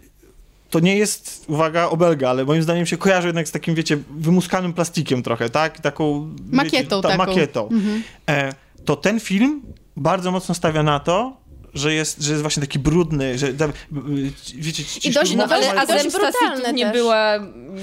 to 0.70 0.80
nie 0.80 0.96
jest, 0.96 1.44
uwaga, 1.48 1.88
obelga, 1.88 2.30
ale 2.30 2.44
moim 2.44 2.62
zdaniem 2.62 2.86
się 2.86 2.96
kojarzy 2.96 3.28
jednak 3.28 3.48
z 3.48 3.50
takim, 3.50 3.74
wiecie, 3.74 3.98
wymuskanym 4.10 4.72
plastikiem 4.72 5.22
trochę, 5.22 5.50
tak? 5.50 5.80
Taką... 5.80 6.34
Makietą 6.50 6.76
wiecie, 6.78 6.88
ta, 6.88 7.02
taką. 7.02 7.16
Makietą. 7.16 7.68
E, 8.28 8.63
to 8.84 8.96
ten 8.96 9.20
film 9.20 9.62
bardzo 9.96 10.30
mocno 10.32 10.54
stawia 10.54 10.82
na 10.82 11.00
to, 11.00 11.36
że 11.74 11.94
jest, 11.94 12.22
że 12.22 12.30
jest 12.32 12.42
właśnie 12.42 12.60
taki 12.60 12.78
brudny, 12.78 13.38
że 13.38 13.52
wiecie, 14.56 14.84
ci 14.84 15.08
I 15.08 15.12
dość- 15.12 15.34
no, 15.36 15.44
ale- 15.44 15.70
Ale 15.70 15.86
dość 15.86 16.16
brutalne 16.16 16.72
nie 16.72 16.84
też. 16.84 16.92
była 16.92 17.26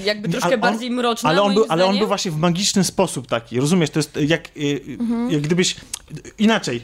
jakby 0.04 0.28
troszkę 0.28 0.54
on- 0.54 0.60
bardziej 0.60 0.90
mroczna, 0.90 1.28
ale 1.30 1.42
on, 1.42 1.54
był, 1.54 1.64
ale 1.68 1.84
on 1.86 1.98
był 1.98 2.06
właśnie 2.06 2.30
w 2.30 2.36
magiczny 2.36 2.84
sposób 2.84 3.26
taki, 3.26 3.60
rozumiesz? 3.60 3.90
To 3.90 3.98
jest 3.98 4.16
jak, 4.26 4.48
y, 4.56 4.80
Mhm. 5.00 5.30
jak 5.30 5.40
gdybyś 5.42 5.76
inaczej. 6.38 6.82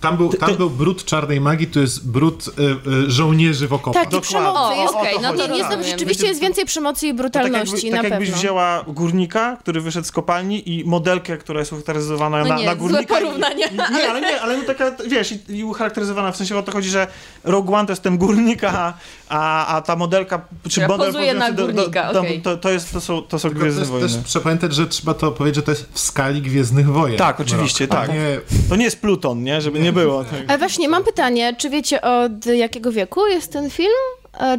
Tam 0.00 0.16
był, 0.16 0.28
tam 0.32 0.54
był 0.56 0.70
brud 0.70 1.04
czarnej 1.04 1.40
magii, 1.40 1.66
tu 1.66 1.80
jest 1.80 2.08
brud 2.10 2.48
y, 2.48 2.62
y, 3.06 3.10
żołnierzy 3.10 3.68
w 3.68 3.72
okopach. 3.72 4.02
Tak, 4.02 4.12
i 4.12 4.16
Dokładnie. 4.16 4.28
przemocy. 4.38 4.76
Jest, 4.80 4.94
okej, 4.94 5.14
no 5.22 5.32
to 5.32 5.46
nie, 5.46 5.56
jest, 5.58 5.70
rozumiem. 5.70 5.90
rzeczywiście 5.90 6.26
jest 6.26 6.40
więcej 6.40 6.64
przemocy 6.64 7.06
i 7.06 7.10
To 7.10 7.16
tak 7.22 7.32
brutalności, 7.32 7.74
jakby, 7.86 7.90
na 7.96 8.02
tak 8.02 8.10
jakbyś 8.10 8.28
pewno. 8.28 8.40
wzięła 8.40 8.84
górnika, 8.88 9.56
który 9.60 9.80
wyszedł 9.80 10.06
z 10.06 10.12
kopalni 10.12 10.70
i 10.78 10.84
modelkę, 10.84 11.38
która 11.38 11.60
jest 11.60 11.72
ucharakteryzowana 11.72 12.38
No 12.38 12.44
na, 12.48 12.56
nie, 12.56 12.66
na 12.66 12.74
górnika. 12.74 13.18
i- 13.18 13.22
porównanie. 13.22 13.66
I, 13.66 13.94
nie, 13.94 14.10
ale 14.10 14.20
nie, 14.20 14.40
ale 14.40 14.56
no 14.58 14.64
taka, 14.64 14.90
wiesz, 15.08 15.32
i, 15.32 15.38
i 15.56 15.64
ucharakteryzowana, 15.64 16.32
w 16.32 16.36
sensie 16.36 16.56
o 16.58 16.62
to 16.62 16.72
chodzi, 16.72 16.88
że 16.90 17.06
Rogue 17.44 17.74
One 17.74 17.86
to 17.86 17.92
jest 17.92 18.02
ten 18.02 18.18
górnika, 18.18 18.94
a, 19.28 19.66
a 19.76 19.82
ta 19.82 19.96
modelka, 19.96 20.40
czy 20.62 20.70
Która 20.70 20.88
model 20.88 21.06
pozuje 21.06 21.34
na 21.34 21.46
podróżujący 21.46 21.72
do- 21.76 21.82
górnika, 21.82 22.12
do, 22.12 22.20
okej. 22.20 22.42
to, 22.42 22.56
to, 22.56 22.70
jest, 22.70 22.92
to 22.92 23.00
są, 23.00 23.22
to 23.22 23.38
są 23.38 23.48
Tylko 23.48 23.58
to 23.58 23.62
Gwiezdne 23.64 23.80
jest 23.80 23.90
Wojny. 23.92 24.08
też 24.08 24.16
trzeba 24.24 24.42
pamiętać, 24.42 24.74
że 24.74 24.86
trzeba 24.86 25.14
to 25.14 25.32
powiedzieć, 25.32 25.56
że 25.56 25.62
to 25.62 25.70
jest 25.70 25.88
w 25.92 25.98
skali 26.00 26.42
Gwiezdnych 26.42 26.86
Wojen. 26.92 27.18
Tak, 27.18 27.40
oczywiście, 27.40 27.86
Rok, 27.86 27.94
tak. 27.96 28.08
Nie, 28.08 28.40
To 28.68 28.76
nie 28.76 28.84
jest 28.84 29.00
Pluton, 29.00 29.42
nie? 29.42 29.60
Żeby 29.60 29.80
nie 29.80 29.92
było. 29.92 30.24
Tak. 30.24 30.40
Ale 30.48 30.58
właśnie, 30.58 30.88
mam 30.88 31.04
pytanie, 31.04 31.54
czy 31.58 31.70
wiecie 31.70 32.02
od 32.02 32.46
jakiego 32.46 32.92
wieku 32.92 33.26
jest 33.26 33.52
ten 33.52 33.70
film? 33.70 33.88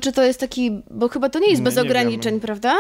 Czy 0.01 0.11
to 0.11 0.23
jest 0.23 0.39
taki, 0.39 0.71
bo 0.91 1.09
chyba 1.09 1.29
to 1.29 1.39
nie 1.39 1.47
jest 1.49 1.59
Nie, 1.59 1.63
bez 1.65 1.75
nie 1.75 1.81
ograniczeń, 1.81 2.31
wiemy. 2.33 2.39
prawda? 2.41 2.75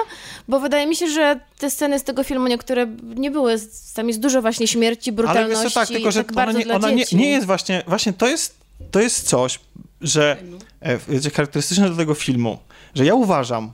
Bo 0.47 0.59
wydaje 0.59 0.87
mi 0.87 0.95
się, 0.95 1.07
że 1.07 1.39
te 1.59 1.69
sceny 1.69 1.99
z 1.99 2.03
tego 2.03 2.23
filmu 2.23 2.47
niektóre 2.47 2.87
nie 3.15 3.31
były, 3.31 3.55
tam 3.95 4.07
jest 4.07 4.19
dużo 4.19 4.41
właśnie 4.41 4.67
śmierci, 4.67 5.09
Ale 5.09 5.15
brutalności, 5.15 5.63
wiesz 5.63 5.73
co, 5.73 5.79
tak, 5.79 5.89
tylko 5.89 6.11
że 6.11 6.23
tak 6.23 6.31
ona, 6.31 6.45
bardzo 6.45 6.59
nie, 6.59 6.65
dla 6.65 6.91
nie, 6.91 7.05
nie 7.13 7.29
jest 7.31 7.45
właśnie, 7.47 7.83
właśnie 7.87 8.13
to 8.13 8.27
jest, 8.27 8.57
to 8.91 8.99
jest 8.99 9.27
coś, 9.27 9.59
że 10.01 10.37
e, 10.79 10.97
wiecie, 10.97 11.29
charakterystyczne 11.29 11.87
dla 11.87 11.97
tego 11.97 12.13
filmu, 12.13 12.57
że 12.95 13.05
ja 13.05 13.13
uważam, 13.15 13.71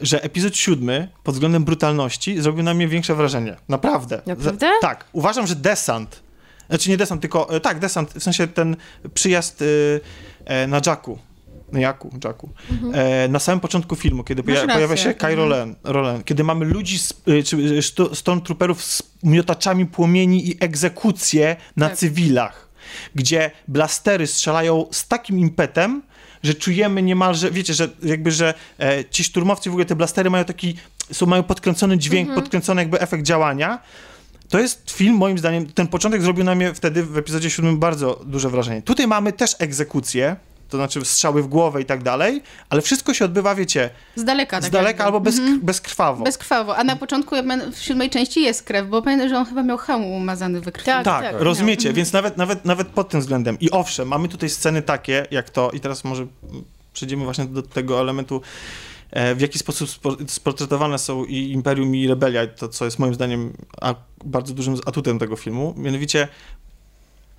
że 0.00 0.22
epizod 0.22 0.56
siódmy 0.56 1.08
pod 1.24 1.34
względem 1.34 1.64
brutalności 1.64 2.42
zrobił 2.42 2.62
na 2.62 2.74
mnie 2.74 2.88
większe 2.88 3.14
wrażenie. 3.14 3.56
Naprawdę. 3.68 4.22
Naprawdę? 4.26 4.70
Tak. 4.80 5.04
Uważam, 5.12 5.46
że 5.46 5.56
desant, 5.56 6.22
znaczy 6.68 6.90
nie 6.90 6.96
desant, 6.96 7.20
tylko, 7.20 7.54
e, 7.56 7.60
tak, 7.60 7.78
desant, 7.78 8.10
w 8.12 8.22
sensie 8.22 8.46
ten 8.46 8.76
przyjazd 9.14 9.62
e, 9.62 9.66
e, 10.44 10.66
na 10.66 10.80
Jacku, 10.86 11.18
na 11.72 11.80
Jaku, 11.80 12.10
Jacku, 12.24 12.50
e, 12.92 13.28
na 13.28 13.38
samym 13.38 13.60
początku 13.60 13.96
filmu, 13.96 14.24
kiedy 14.24 14.42
poja- 14.42 14.60
pojawia 14.66 14.86
rację. 14.86 14.96
się 14.96 15.14
Kai 15.14 15.34
Rolen, 15.34 15.74
Rolen, 15.84 16.22
kiedy 16.24 16.44
mamy 16.44 16.64
ludzi, 16.64 16.98
z, 16.98 17.12
e, 17.26 17.42
czy 17.42 17.82
sto- 17.82 18.14
stormtrooperów 18.14 18.84
z 18.84 19.02
miotaczami 19.22 19.86
płomieni 19.86 20.48
i 20.48 20.56
egzekucje 20.60 21.56
na 21.76 21.88
Tak. 21.88 21.98
cywilach, 21.98 22.63
gdzie 23.14 23.50
blastery 23.68 24.26
strzelają 24.26 24.86
z 24.90 25.08
takim 25.08 25.38
impetem, 25.38 26.02
że 26.42 26.54
czujemy 26.54 27.02
niemalże, 27.02 27.50
wiecie, 27.50 27.74
że 27.74 27.88
jakby, 28.02 28.30
że 28.30 28.54
e, 28.78 29.04
ci 29.04 29.24
szturmowcy, 29.24 29.70
w 29.70 29.72
ogóle 29.72 29.84
te 29.84 29.96
blastery 29.96 30.30
mają 30.30 30.44
taki, 30.44 30.74
są, 31.12 31.26
mają 31.26 31.42
podkręcony 31.42 31.98
dźwięk, 31.98 32.34
podkręcony 32.34 32.82
jakby 32.82 33.00
efekt 33.00 33.24
działania. 33.24 33.78
To 34.48 34.58
jest 34.58 34.90
film, 34.90 35.14
moim 35.16 35.38
zdaniem, 35.38 35.66
ten 35.66 35.86
początek 35.86 36.22
zrobił 36.22 36.44
na 36.44 36.54
mnie 36.54 36.74
wtedy 36.74 37.02
w 37.02 37.16
epizodzie 37.18 37.50
siódmym 37.50 37.78
bardzo 37.78 38.20
duże 38.26 38.50
wrażenie. 38.50 38.82
Tutaj 38.82 39.06
mamy 39.06 39.32
też 39.32 39.56
egzekucję, 39.58 40.36
to 40.74 40.78
znaczy 40.78 41.04
strzały 41.04 41.42
w 41.42 41.46
głowę 41.46 41.82
i 41.82 41.84
tak 41.84 42.02
dalej, 42.02 42.42
ale 42.68 42.82
wszystko 42.82 43.14
się 43.14 43.24
odbywa, 43.24 43.54
wiecie, 43.54 43.90
Z 44.16 44.24
daleka. 44.24 44.60
z 44.60 44.62
tak 44.62 44.72
daleka 44.72 44.88
jakby. 44.88 45.04
albo 45.04 45.20
bez, 45.20 45.40
bezkrwawo. 45.62 46.24
Bezkrwawo. 46.24 46.76
A 46.76 46.84
na 46.84 46.96
początku 46.96 47.36
w 47.72 47.78
siódmej 47.78 48.10
części 48.10 48.42
jest 48.42 48.62
krew, 48.62 48.88
bo 48.88 49.02
pamiętam, 49.02 49.28
że 49.28 49.38
on 49.38 49.44
chyba 49.46 49.62
miał 49.62 49.78
hełm 49.78 50.04
umazany 50.04 50.60
we 50.60 50.72
krwi. 50.72 50.84
Tak. 50.84 51.04
Tak, 51.04 51.34
rozumiecie, 51.38 51.92
więc 51.92 52.12
nawet, 52.12 52.36
nawet, 52.36 52.64
nawet 52.64 52.88
pod 52.88 53.08
tym 53.08 53.20
względem. 53.20 53.58
I 53.60 53.70
owszem, 53.70 54.08
mamy 54.08 54.28
tutaj 54.28 54.48
sceny 54.48 54.82
takie, 54.82 55.26
jak 55.30 55.50
to, 55.50 55.70
i 55.70 55.80
teraz 55.80 56.04
może 56.04 56.26
przejdziemy 56.92 57.24
właśnie 57.24 57.44
do 57.44 57.62
tego 57.62 58.00
elementu, 58.00 58.40
e, 59.10 59.34
w 59.34 59.40
jaki 59.40 59.58
sposób 59.58 59.88
spo- 59.88 60.16
sportretowane 60.28 60.98
są 60.98 61.24
i 61.24 61.50
Imperium 61.52 61.94
i 61.96 62.08
Rebelia, 62.08 62.46
to 62.46 62.68
co 62.68 62.84
jest 62.84 62.98
moim 62.98 63.14
zdaniem 63.14 63.52
a, 63.80 63.94
bardzo 64.24 64.54
dużym 64.54 64.76
atutem 64.86 65.18
tego 65.18 65.36
filmu, 65.36 65.74
mianowicie 65.76 66.28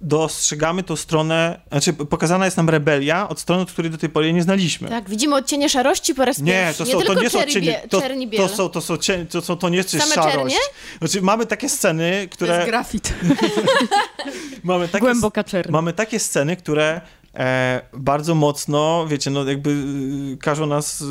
dostrzegamy 0.02 0.84
tą 0.84 0.96
stronę, 0.96 1.62
znaczy 1.72 1.94
pokazana 1.94 2.46
jest 2.46 2.58
nam 2.58 2.70
rebelia 2.70 3.30
od 3.30 3.40
strony, 3.40 3.62
od 3.62 3.72
której 3.72 3.92
do 3.92 3.98
tej 3.98 4.10
pory 4.10 4.34
nie 4.34 4.44
znaliśmy. 4.44 4.90
Tak, 4.90 5.10
widzimy 5.10 5.36
odcienie 5.36 5.70
szarości 5.70 6.16
po 6.16 6.26
raz 6.26 6.40
Nie, 6.40 6.52
pierwszy. 6.52 6.78
to, 6.78 6.86
są, 6.86 6.92
to 6.92 7.06
tylko 7.06 7.22
nie 7.22 7.30
są 7.30 7.40
czerni 7.40 7.54
cienie, 7.54 7.82
bie- 7.84 7.90
to, 7.90 8.02
czerni 8.02 8.30
to, 8.30 8.48
są, 8.48 8.70
to, 8.70 8.82
są 8.82 8.98
to, 9.32 9.42
są, 9.42 9.58
to 9.58 9.70
nie 9.70 9.78
jest 9.78 9.90
Same 9.90 10.06
szarość. 10.16 10.36
czernie? 10.36 10.56
Znaczy 11.00 11.22
mamy 11.22 11.46
takie 11.46 11.70
sceny, 11.70 12.12
To 12.12 12.16
jest 12.18 12.32
które... 12.34 12.66
grafit. 12.66 13.14
Mamy 14.64 14.88
takie, 14.88 15.02
Głęboka 15.06 15.44
czerń. 15.44 15.72
Mamy 15.72 15.94
takie 15.94 16.20
sceny, 16.20 16.56
które 16.56 17.02
e, 17.36 17.82
bardzo 17.94 18.36
mocno, 18.36 19.06
wiecie, 19.08 19.30
no 19.32 19.44
jakby 19.44 19.70
y, 20.34 20.38
każą 20.38 20.66
nas 20.66 21.02
y, 21.02 21.06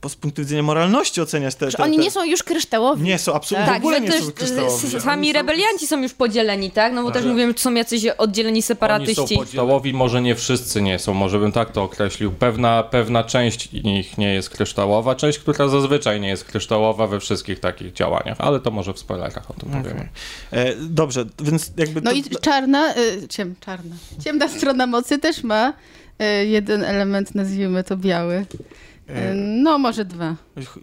po, 0.00 0.08
z 0.08 0.16
punktu 0.16 0.42
widzenia 0.42 0.62
moralności 0.62 1.20
oceniać 1.20 1.54
te, 1.54 1.70
Że 1.70 1.76
te, 1.76 1.82
oni 1.82 1.96
te, 1.96 2.02
nie 2.02 2.10
są 2.10 2.24
już 2.24 2.42
kryształowi. 2.42 3.02
Nie 3.02 3.18
są, 3.18 3.34
absolutnie 3.34 3.66
Tak, 3.72 3.82
w 3.82 3.84
ogóle 3.84 3.96
że 3.96 4.02
nie 4.02 4.10
też 4.10 4.22
są 4.22 4.28
y, 4.28 4.32
kryształowi. 4.32 5.00
sami 5.00 5.32
rebelianci 5.32 5.86
są 5.86 6.02
już 6.02 6.12
podzieleni, 6.14 6.70
tak? 6.70 6.92
No 6.92 7.02
bo 7.02 7.10
też 7.10 7.22
Tak. 7.22 7.30
mówiłem, 7.30 7.52
że 7.52 7.58
są 7.58 7.74
jacyś 7.74 8.06
oddzieleni 8.18 8.54
Oni 8.56 8.62
separatyści. 8.62 9.14
są 9.28 9.36
podstawowi, 9.36 9.92
może 9.92 10.22
nie 10.22 10.34
wszyscy 10.34 10.82
nie 10.82 10.98
są, 10.98 11.14
może 11.14 11.38
bym 11.38 11.52
tak 11.52 11.72
to 11.72 11.82
określił. 11.82 12.32
Pewna, 12.32 12.82
pewna 12.82 13.24
część 13.24 13.72
nich 13.72 14.18
nie 14.18 14.34
jest 14.34 14.50
kryształowa, 14.50 15.14
część, 15.14 15.38
która 15.38 15.68
zazwyczaj 15.68 16.20
nie 16.20 16.28
jest 16.28 16.44
kryształowa 16.44 17.06
we 17.06 17.20
wszystkich 17.20 17.60
takich 17.60 17.92
działaniach, 17.92 18.36
ale 18.40 18.60
to 18.60 18.70
może 18.70 18.92
w 18.92 18.98
spoilerach 18.98 19.50
o 19.50 19.54
tym 19.54 19.70
powiemy. 19.70 20.08
E, 20.50 20.74
dobrze, 20.76 21.24
więc 21.42 21.72
jakby... 21.76 22.00
No 22.00 22.10
to, 22.10 22.16
i 22.16 22.24
czarna, 22.42 22.94
y, 22.96 23.28
ciem, 23.28 23.54
czarna. 23.60 23.94
Ciemna 24.24 24.48
strona 24.48 24.86
mocy 24.86 25.18
też 25.18 25.42
ma 25.42 25.72
y, 26.42 26.46
jeden 26.46 26.84
element, 26.84 27.34
nazwijmy 27.34 27.84
to 27.84 27.96
biały. 27.96 28.46
Y, 29.10 29.34
No, 29.34 29.78
może 29.78 30.04
dwa. 30.04 30.34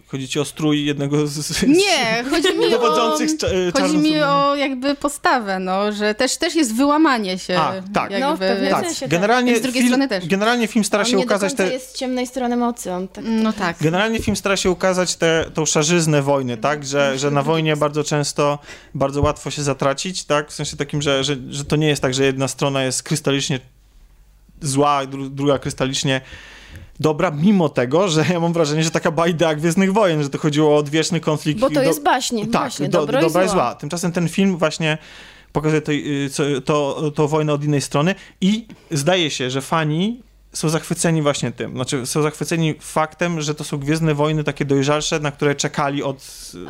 Chodzi 0.08 0.28
ci 0.28 0.40
o 0.40 0.46
strój 0.46 0.86
jednego 0.86 1.28
z... 1.28 1.32
z 1.34 1.64
Nie, 1.64 2.24
chodzi 2.32 2.58
mi 2.58 2.66
o... 2.66 2.70
dowodzących 2.70 3.30
z 3.30 3.38
cza- 3.38 3.48
e, 3.78 3.82
Chodzi 3.82 3.98
mi 3.98 4.22
o 4.22 4.56
jakby 4.56 4.96
postawę, 4.96 5.60
no, 5.60 5.92
że 5.92 6.16
też, 6.16 6.38
też 6.38 6.56
jest 6.56 6.76
wyłamanie 6.76 7.40
się. 7.40 7.58
A, 7.60 7.74
tak. 7.94 8.12
Jakby, 8.12 8.20
No, 8.28 8.36
w 8.36 8.40
pewnym 8.40 8.70
Tak, 8.72 8.86
sensie, 8.86 9.00
tak. 9.00 9.10
generalnie, 9.10 9.52
I 9.54 9.58
z 9.60 9.62
drugiej 9.62 9.82
film, 9.82 9.94
strony 9.94 10.08
też. 10.08 10.28
generalnie 10.28 10.68
film 10.68 10.86
stara 10.86 11.04
On 11.04 11.10
się 11.10 11.18
ukazać 11.18 11.54
te... 11.54 11.72
jest 11.74 11.90
z 11.90 11.94
ciemnej 11.98 12.28
strony 12.28 12.58
mocy. 12.58 12.92
On 12.92 13.08
tak 13.08 13.26
No 13.28 13.54
tak. 13.54 13.78
Generalnie 13.82 14.20
film 14.20 14.36
stara 14.38 14.58
się 14.58 14.72
ukazać 14.72 15.16
tę 15.16 15.46
tą 15.54 15.66
szarzyznę 15.66 16.22
wojny, 16.22 16.58
tak? 16.58 16.86
Że, 16.86 17.20
że 17.20 17.32
na 17.32 17.42
wojnie 17.44 17.76
bardzo 17.78 18.04
często, 18.04 18.60
bardzo 18.94 19.22
łatwo 19.22 19.52
się 19.52 19.64
zatracić, 19.64 20.24
tak? 20.24 20.50
W 20.52 20.54
sensie 20.54 20.78
takim, 20.78 21.02
że, 21.02 21.24
że, 21.24 21.36
że 21.50 21.66
to 21.66 21.76
nie 21.76 21.88
jest 21.88 22.02
tak, 22.02 22.14
że 22.14 22.24
jedna 22.26 22.48
strona 22.48 22.84
jest 22.84 23.04
krystalicznie 23.04 23.60
zła, 24.62 25.06
dru, 25.06 25.30
druga 25.30 25.60
krystalicznie 25.60 26.22
dobra, 27.00 27.32
mimo 27.32 27.70
tego, 27.70 28.08
że 28.08 28.26
ja 28.30 28.40
mam 28.40 28.54
wrażenie, 28.54 28.84
że 28.84 28.92
taka 28.92 29.12
była 29.12 29.28
idea 29.28 29.56
Gwiezdnych 29.56 29.94
Wojen, 29.94 30.24
że 30.24 30.30
to 30.30 30.38
chodziło 30.38 30.74
o 30.74 30.78
odwieczny 30.78 31.20
konflikt. 31.20 31.60
Bo 31.60 31.70
to 31.70 31.84
i 31.84 31.86
jest 31.86 32.04
baśnie, 32.04 32.48
tak, 32.48 32.62
właśnie, 32.62 32.90
do, 32.90 33.06
dobra 33.06 33.20
i 33.22 33.30
zło. 33.30 33.48
zła. 33.54 33.76
Tymczasem 33.76 34.12
ten 34.12 34.30
film 34.30 34.58
właśnie 34.58 34.98
pokazuje 35.52 35.82
to, 35.82 35.92
y, 35.92 36.30
co- 36.32 36.62
to, 36.66 37.12
to 37.16 37.28
wojnę 37.28 37.54
od 37.54 37.64
innej 37.64 37.82
strony 37.82 38.16
i 38.42 38.68
zdaje 38.92 39.30
się, 39.30 39.50
że 39.50 39.62
fani 39.62 40.22
są 40.56 40.70
zachwyceni 40.70 41.22
właśnie 41.22 41.52
tym. 41.52 41.72
Znaczy, 41.72 42.06
są 42.06 42.22
zachwyceni 42.22 42.76
faktem, 42.80 43.42
że 43.42 43.56
to 43.56 43.64
są 43.64 43.78
Gwiezdne 43.78 44.14
Wojny 44.14 44.44
takie 44.44 44.66
dojrzalsze, 44.66 45.20
na 45.20 45.32
które 45.32 45.56
czekali 45.56 46.04
od 46.04 46.18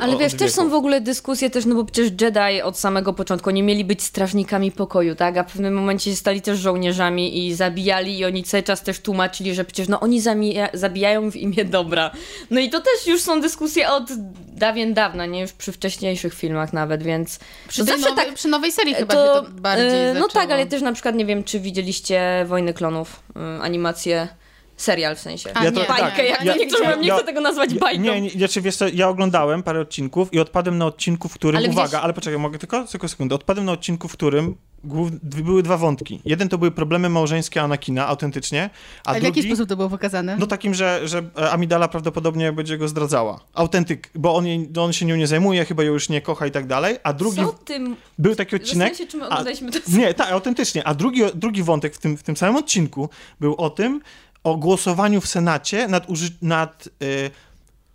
Ale 0.00 0.12
od 0.12 0.18
wiesz, 0.20 0.34
też 0.34 0.52
są 0.52 0.68
w 0.68 0.74
ogóle 0.74 1.00
dyskusje 1.00 1.50
też, 1.50 1.66
no 1.66 1.74
bo 1.74 1.84
przecież 1.84 2.10
Jedi 2.20 2.62
od 2.62 2.78
samego 2.78 3.12
początku 3.12 3.50
nie 3.50 3.62
mieli 3.62 3.84
być 3.84 4.02
strażnikami 4.02 4.72
pokoju, 4.72 5.14
tak? 5.14 5.36
A 5.36 5.42
w 5.42 5.52
pewnym 5.52 5.74
momencie 5.74 6.16
stali 6.16 6.42
też 6.42 6.58
żołnierzami 6.58 7.46
i 7.46 7.54
zabijali 7.54 8.18
i 8.18 8.24
oni 8.24 8.44
cały 8.44 8.62
czas 8.62 8.82
też 8.82 9.00
tłumaczyli, 9.00 9.54
że 9.54 9.64
przecież 9.64 9.88
no 9.88 10.00
oni 10.00 10.20
zamija- 10.22 10.68
zabijają 10.74 11.30
w 11.30 11.36
imię 11.36 11.64
dobra. 11.64 12.10
No 12.50 12.60
i 12.60 12.70
to 12.70 12.80
też 12.80 13.06
już 13.06 13.20
są 13.22 13.40
dyskusje 13.40 13.90
od 13.90 14.04
dawien 14.52 14.94
dawna, 14.94 15.26
nie? 15.26 15.40
Już 15.40 15.52
przy 15.52 15.72
wcześniejszych 15.72 16.34
filmach 16.34 16.72
nawet, 16.72 17.02
więc 17.02 17.38
Przy, 17.68 17.80
to 17.80 17.86
zawsze 17.86 18.10
nowej, 18.10 18.24
tak 18.26 18.34
przy 18.34 18.48
nowej 18.48 18.72
serii 18.72 18.94
chyba 18.94 19.14
się 19.14 19.20
to 19.20 19.42
bardziej 19.50 19.86
e, 19.88 20.14
No 20.14 20.20
zaczęło. 20.20 20.28
tak, 20.28 20.50
ale 20.50 20.66
też 20.66 20.82
na 20.82 20.92
przykład 20.92 21.14
nie 21.14 21.26
wiem, 21.26 21.44
czy 21.44 21.60
widzieliście 21.60 22.44
Wojny 22.48 22.74
Klonów, 22.74 23.20
y, 23.36 23.62
animację, 23.62 24.28
serial 24.76 25.16
w 25.16 25.20
sensie. 25.20 25.50
A, 25.54 25.64
Ja 25.64 25.70
nie, 25.70 25.76
to- 25.76 25.88
Bajkę, 25.88 26.02
tak, 26.16 26.18
jak 26.18 26.44
ja- 26.44 26.52
to 26.52 26.58
niektórzy 26.58 26.82
ja- 26.84 26.96
nie 26.96 27.08
ja- 27.08 27.16
chcę 27.16 27.24
tego 27.26 27.40
nazwać 27.40 27.74
bajką. 27.74 28.02
Nie, 28.02 28.20
nie, 28.20 28.30
znaczy, 28.30 28.60
wiesz 28.60 28.76
co, 28.76 28.84
ja 28.88 29.08
oglądałem 29.08 29.62
parę 29.62 29.80
odcinków 29.80 30.34
i 30.34 30.40
odpadłem 30.40 30.78
na 30.78 30.86
odcinku, 30.86 31.28
w 31.28 31.34
którym, 31.34 31.56
Ale 31.58 31.68
uwaga, 31.68 31.88
gdzieś- 31.88 32.00
ale 32.00 32.12
poczekaj, 32.12 32.38
mogę 32.38 32.58
tylko, 32.58 32.84
tylko 32.84 33.08
sekundę, 33.08 33.34
odpadłem 33.34 33.66
na 33.66 33.72
odcinku, 33.72 34.08
w 34.08 34.12
którym 34.12 34.54
głów, 34.84 35.10
były 35.22 35.62
dwa 35.62 35.76
wątki. 35.76 36.20
Jeden 36.24 36.48
to 36.48 36.58
były 36.58 36.70
problemy 36.70 37.08
małżeńskie 37.08 37.62
Anakina, 37.62 38.06
autentycznie, 38.06 38.70
a 39.04 39.08
Ale 39.10 39.18
w 39.18 39.22
drugi... 39.22 39.38
jaki 39.40 39.48
sposób 39.50 39.68
to 39.68 39.76
było 39.76 39.88
pokazane? 39.88 40.36
No 40.36 40.46
takim, 40.46 40.74
że, 40.74 41.00
że 41.04 41.22
Amidala 41.50 41.88
prawdopodobnie 41.88 42.52
będzie 42.52 42.78
go 42.78 42.88
zdradzała. 42.88 43.40
Autentyk, 43.54 44.10
bo 44.14 44.34
on, 44.36 44.46
jej, 44.46 44.70
on 44.80 44.92
się 44.92 45.06
nią 45.06 45.16
nie 45.16 45.26
zajmuje, 45.26 45.64
chyba 45.64 45.82
ją 45.84 45.92
już 45.92 46.08
nie 46.08 46.20
kocha 46.20 46.46
i 46.46 46.50
tak 46.50 46.66
dalej, 46.66 46.96
a 47.02 47.12
drugi, 47.12 47.36
Co 47.36 47.52
tym? 47.52 47.96
był 48.18 48.34
taki 48.34 48.56
odcinek... 48.56 48.96
Się, 48.96 49.06
czy 49.06 49.16
my 49.16 49.24
a- 49.24 49.26
oglądaliśmy 49.26 49.70
to 49.72 49.78
Nie, 49.88 50.14
tak, 50.20 50.30
autentycznie. 50.32 50.84
A 50.86 50.94
drugi, 50.94 51.22
drugi 51.34 51.62
wątek 51.62 51.94
w 51.94 51.98
tym, 51.98 52.16
w 52.16 52.22
tym 52.22 52.36
samym 52.36 52.56
odcinku 52.56 53.08
był 53.40 53.54
o 53.56 53.70
tym, 53.70 54.00
o 54.46 54.56
głosowaniu 54.56 55.20
w 55.20 55.26
Senacie 55.28 55.88
nad, 55.88 56.08
uży, 56.10 56.30
nad 56.42 56.86
y, 57.02 57.30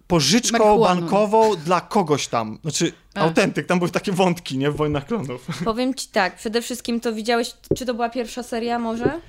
pożyczką 0.08 0.58
Marihuaną. 0.58 1.02
bankową 1.02 1.56
dla 1.56 1.82
kogoś 1.82 2.28
tam. 2.28 2.60
Znaczy, 2.62 2.94
A. 3.16 3.20
autentyk, 3.20 3.68
tam 3.68 3.80
były 3.80 3.92
takie 3.92 4.12
wątki, 4.12 4.58
nie? 4.58 4.72
W 4.72 4.76
Wojnach 4.76 5.06
Klonów. 5.06 5.48
Powiem 5.66 5.94
ci 5.94 6.08
tak, 6.08 6.36
przede 6.36 6.62
wszystkim 6.62 7.00
to 7.00 7.14
widziałeś, 7.14 7.54
czy 7.78 7.86
to 7.86 7.94
była 7.94 8.10
pierwsza 8.10 8.44
seria 8.44 8.80
może? 8.80 9.20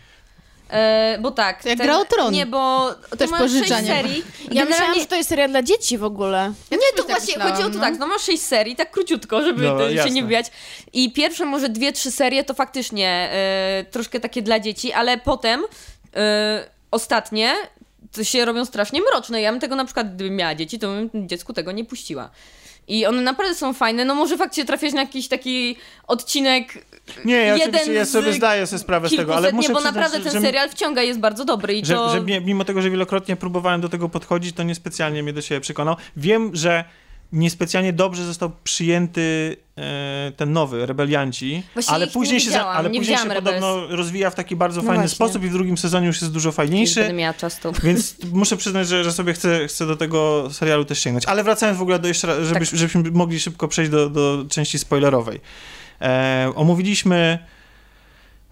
E, 0.70 1.18
bo 1.20 1.30
tak. 1.30 1.64
Jak 1.64 1.78
Gra 1.78 1.98
o 1.98 2.04
Tron. 2.04 2.32
Nie, 2.35 2.46
bo 2.46 2.90
to 3.11 3.16
Też 3.16 3.30
sześć 3.30 3.42
pożyczanie. 3.42 3.87
serii. 3.87 4.16
Ja 4.16 4.24
myślałam, 4.48 4.68
Generalnie- 4.68 5.00
że 5.00 5.06
to 5.06 5.16
jest 5.16 5.28
seria 5.28 5.48
dla 5.48 5.62
dzieci 5.62 5.98
w 5.98 6.04
ogóle. 6.04 6.52
Nie, 6.70 6.78
to 6.78 7.02
tak 7.02 7.06
właśnie 7.06 7.35
myślałam, 7.35 7.52
chodzi 7.54 7.66
o 7.66 7.70
to 7.70 7.74
no. 7.78 7.80
tak, 7.85 7.98
no 7.98 8.06
ma 8.06 8.18
sześć 8.18 8.42
serii, 8.42 8.76
tak 8.76 8.90
króciutko, 8.90 9.42
żeby 9.42 9.62
No, 9.62 9.78
to 9.78 9.88
się 9.88 9.94
jasne. 9.94 10.11
nie 10.11 10.22
wbijać. 10.24 10.46
I 10.92 11.12
pierwsze 11.12 11.44
może 11.44 11.68
dwie, 11.68 11.92
trzy 11.92 12.11
serie 12.11 12.44
to 12.44 12.54
faktycznie 12.54 13.08
e, 13.32 13.85
troszkę 13.90 14.20
takie 14.20 14.42
dla 14.42 14.61
dzieci, 14.61 14.92
ale 14.92 15.18
potem 15.18 15.62
e, 16.16 16.71
ostatnie 16.92 17.55
to 18.12 18.24
się 18.24 18.44
robią 18.44 18.64
strasznie 18.64 19.00
mroczne. 19.00 19.40
Ja 19.40 19.50
bym 19.52 19.61
tego 19.61 19.76
na 19.76 19.85
przykład, 19.85 20.14
gdybym 20.14 20.37
miała 20.37 20.55
dzieci, 20.55 20.78
to 20.78 20.88
bym 20.88 21.28
dziecku 21.28 21.52
tego 21.52 21.72
nie 21.72 21.85
puściła. 21.85 22.31
I 22.88 23.07
one 23.07 23.22
naprawdę 23.22 23.55
są 23.55 23.72
fajne. 23.72 24.05
No 24.05 24.14
może 24.14 24.37
faktycznie 24.37 24.64
trafiać 24.64 24.92
na 24.92 25.00
jakiś 25.00 25.28
taki 25.28 25.76
odcinek 26.07 26.85
Nie, 27.24 27.37
ja 27.37 27.57
jeden 27.57 27.68
oczywiście 27.68 27.92
ja 27.92 28.07
sobie 28.07 28.33
zdaję 28.33 28.66
sobie 28.66 28.78
sprawę 28.78 29.09
z 29.09 29.16
tego, 29.16 29.37
ale 29.37 29.52
muszę 29.52 29.68
nie, 29.68 29.74
bo 29.74 29.81
przyznać, 29.81 29.94
naprawdę 29.94 30.20
ten 30.20 30.33
że, 30.33 30.40
serial 30.40 30.70
wciąga, 30.70 31.02
jest 31.02 31.20
bardzo 31.20 31.44
dobry 31.44 31.74
i 31.74 31.87
że, 31.87 31.94
to... 31.94 32.12
że 32.12 32.20
mimo 32.40 32.64
tego, 32.64 32.83
że 32.83 32.90
wielokrotnie 32.90 33.37
próbowałem 33.37 33.81
do 33.81 33.88
tego 33.88 34.09
podchodzić, 34.09 34.57
to 34.57 34.62
niespecjalnie 34.62 35.22
mnie 35.22 35.33
do 35.33 35.42
siebie 35.42 35.61
przekonał. 35.61 35.96
Wiem, 36.16 36.50
że 36.57 36.85
niespecjalnie 37.33 37.92
dobrze 37.92 38.25
został 38.25 38.51
przyjęty 38.64 39.57
e, 39.79 40.33
ten 40.37 40.53
nowy, 40.53 40.87
Rebelianci, 40.87 41.62
Właśnie 41.75 41.95
ale 41.95 42.07
później 42.07 42.40
się, 42.40 42.51
za, 42.51 42.66
ale 42.66 42.90
nie 42.90 42.99
później 43.01 43.18
się 43.18 43.31
podobno 43.31 43.87
rozwija 43.87 44.31
w 44.31 44.35
taki 44.35 44.57
bardzo 44.57 44.81
No 44.81 44.87
fajny 44.87 45.03
właśnie. 45.03 45.14
sposób 45.14 45.45
i 45.45 45.49
w 45.49 45.53
drugim 45.53 45.79
sezonie 45.79 46.07
już 46.07 46.21
jest 46.21 46.33
dużo 46.33 46.53
fajniejszy. 46.53 47.01
będę 47.01 47.14
miała 47.14 47.35
czas, 47.35 47.61
to... 47.61 47.73
Więc 47.85 48.16
muszę 48.33 48.57
przyznać, 48.57 48.88
że, 48.88 49.05
że 49.05 49.12
sobie 49.12 49.33
chcę, 49.33 49.66
chcę 49.68 49.87
do 49.87 49.97
tego 49.97 50.49
serialu 50.53 50.85
też 50.85 50.99
sięgnąć. 50.99 51.27
Ale 51.27 51.45
wracając 51.45 51.79
w 51.79 51.83
ogóle 51.83 51.99
do 51.99 52.09
jeszcze 52.09 52.45
żeby, 52.45 52.61
Tak. 52.66 52.68
żebyśmy 52.79 53.11
mogli 53.11 53.40
szybko 53.40 53.68
przejść 53.68 53.90
do, 53.90 54.11
do 54.11 54.45
części 54.49 54.79
spoilerowej. 54.79 55.40
E, 56.01 56.53
omówiliśmy 56.57 57.38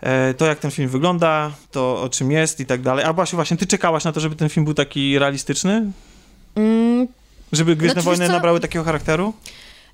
e, 0.01 0.35
to, 0.35 0.47
jak 0.47 0.59
ten 0.59 0.71
film 0.71 0.89
wygląda, 0.89 1.51
to 1.71 2.03
o 2.03 2.09
czym 2.09 2.31
jest 2.31 2.61
i 2.61 2.67
tak 2.67 2.83
dalej. 2.83 3.05
A 3.05 3.13
Basiu, 3.13 3.37
właśnie, 3.37 3.57
ty 3.57 3.67
czekałaś 3.67 4.05
na 4.05 4.13
to, 4.13 4.21
żeby 4.21 4.37
ten 4.37 4.49
film 4.49 4.65
był 4.65 4.75
taki 4.75 5.19
realistyczny? 5.19 5.93
Mm, 6.55 7.09
Żeby 7.53 7.77
Gwiezdne 7.77 8.03
Znaczy, 8.03 8.17
Wojny 8.17 8.27
co? 8.27 8.33
nabrały 8.33 8.61
takiego 8.61 8.85
charakteru? 8.85 9.33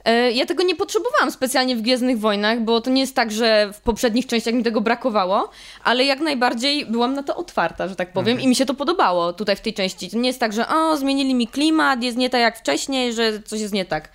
E, 0.04 0.30
Ja 0.32 0.46
tego 0.46 0.62
nie 0.62 0.76
potrzebowałam 0.76 1.30
specjalnie 1.30 1.76
w 1.76 1.82
Gwiezdnych 1.82 2.18
Wojnach, 2.18 2.60
bo 2.60 2.80
to 2.80 2.90
nie 2.90 3.00
jest 3.00 3.14
tak, 3.14 3.32
że 3.32 3.70
w 3.72 3.80
poprzednich 3.80 4.26
częściach 4.26 4.54
mi 4.54 4.62
tego 4.62 4.80
brakowało, 4.80 5.50
ale 5.84 6.04
jak 6.04 6.20
najbardziej 6.20 6.86
byłam 6.86 7.14
na 7.14 7.22
to 7.22 7.36
otwarta, 7.36 7.88
że 7.88 7.96
tak 7.96 8.12
powiem, 8.12 8.28
Mhm. 8.32 8.44
i 8.44 8.48
mi 8.48 8.56
się 8.56 8.66
to 8.66 8.74
podobało 8.74 9.32
tutaj 9.32 9.56
w 9.56 9.60
tej 9.60 9.74
części. 9.74 10.10
To 10.10 10.18
nie 10.18 10.28
jest 10.28 10.40
tak, 10.40 10.52
że 10.52 10.68
o, 10.68 10.96
zmienili 10.96 11.34
mi 11.34 11.48
klimat, 11.48 12.02
jest 12.02 12.16
nie 12.18 12.30
tak 12.30 12.40
jak 12.40 12.58
wcześniej, 12.58 13.12
że 13.12 13.42
coś 13.42 13.60
jest 13.60 13.74
nie 13.74 13.84
tak. 13.84 14.08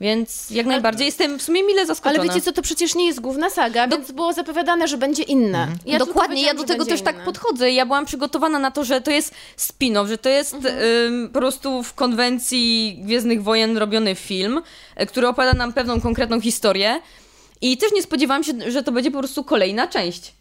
Więc 0.00 0.50
jak 0.50 0.66
najbardziej 0.66 1.06
jestem 1.06 1.38
w 1.38 1.42
sumie 1.42 1.62
mile 1.62 1.86
zaskoczona. 1.86 2.20
Ale 2.20 2.28
wiecie 2.28 2.40
co, 2.40 2.52
to 2.52 2.62
przecież 2.62 2.94
nie 2.94 3.06
jest 3.06 3.20
główna 3.20 3.50
saga, 3.50 3.88
więc 3.88 4.12
było 4.12 4.32
zapowiadane, 4.32 4.88
że 4.88 4.98
będzie 4.98 5.22
inna. 5.22 5.62
Mhm. 5.62 5.78
Ja 5.86 5.98
Dokładnie, 5.98 6.42
ja 6.42 6.54
do 6.54 6.64
tego 6.64 6.84
też 6.84 7.02
tak 7.02 7.24
podchodzę. 7.24 7.70
Ja 7.70 7.86
byłam 7.86 8.06
przygotowana 8.06 8.58
na 8.58 8.70
to, 8.70 8.84
że 8.84 9.00
to 9.00 9.10
jest 9.10 9.34
spin-off, 9.58 10.06
że 10.08 10.18
to 10.18 10.28
jest 10.28 10.54
ym, 10.54 11.28
po 11.32 11.38
prostu 11.38 11.82
w 11.82 11.94
konwencji 11.94 12.98
Gwiezdnych 13.02 13.42
Wojen 13.42 13.78
robiony 13.78 14.14
film, 14.14 14.62
y, 15.00 15.06
który 15.06 15.28
opowiada 15.28 15.58
nam 15.58 15.72
pewną 15.72 16.00
konkretną 16.00 16.40
historię. 16.40 17.00
I 17.60 17.76
też 17.76 17.92
nie 17.92 18.02
spodziewałam 18.02 18.44
się, 18.44 18.52
że 18.68 18.82
to 18.82 18.92
będzie 18.92 19.10
po 19.10 19.18
prostu 19.18 19.44
kolejna 19.44 19.86
część. 19.88 20.35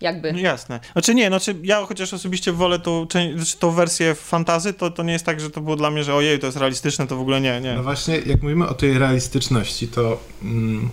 Jakby. 0.00 0.32
No 0.32 0.38
jasne. 0.38 0.80
Znaczy 0.92 1.14
nie, 1.14 1.28
znaczy 1.28 1.54
ja 1.62 1.86
chociaż 1.86 2.14
osobiście 2.14 2.52
wolę 2.52 2.78
tą, 2.78 3.06
znaczy 3.36 3.56
tą 3.58 3.70
wersję 3.70 4.14
fantazy, 4.14 4.72
to, 4.72 4.90
to 4.90 5.02
nie 5.02 5.12
jest 5.12 5.24
tak, 5.26 5.40
że 5.40 5.50
to 5.50 5.60
było 5.60 5.76
dla 5.76 5.90
mnie, 5.90 6.04
że 6.04 6.14
ojej, 6.14 6.38
to 6.38 6.46
jest 6.46 6.58
realistyczne, 6.58 7.06
to 7.06 7.16
w 7.16 7.20
ogóle 7.20 7.40
nie, 7.40 7.60
nie. 7.60 7.74
No 7.74 7.82
właśnie, 7.82 8.18
jak 8.26 8.42
mówimy 8.42 8.68
o 8.68 8.74
tej 8.74 8.98
realistyczności, 8.98 9.88
to 9.88 10.20
mm, 10.42 10.88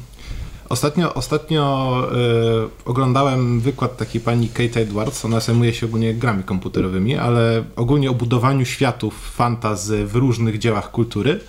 ostatnio, 0.70 1.14
ostatnio 1.14 2.04
e, 2.12 2.68
oglądałem 2.86 3.60
wykład 3.60 3.98
takiej 3.98 4.22
pani 4.22 4.50
Kate 4.50 4.80
Edwards, 4.82 5.26
ona 5.26 5.40
zajmuje 5.40 5.74
się 5.74 5.86
ogólnie 5.86 6.14
grami 6.14 6.44
komputerowymi, 6.44 7.18
ale 7.18 7.64
ogólnie 7.76 8.10
o 8.10 8.14
budowaniu 8.14 8.66
światów 8.66 9.32
fantazy 9.36 10.06
w 10.06 10.16
różnych 10.16 10.58
dziełach 10.58 10.92
kultury. 10.92 11.40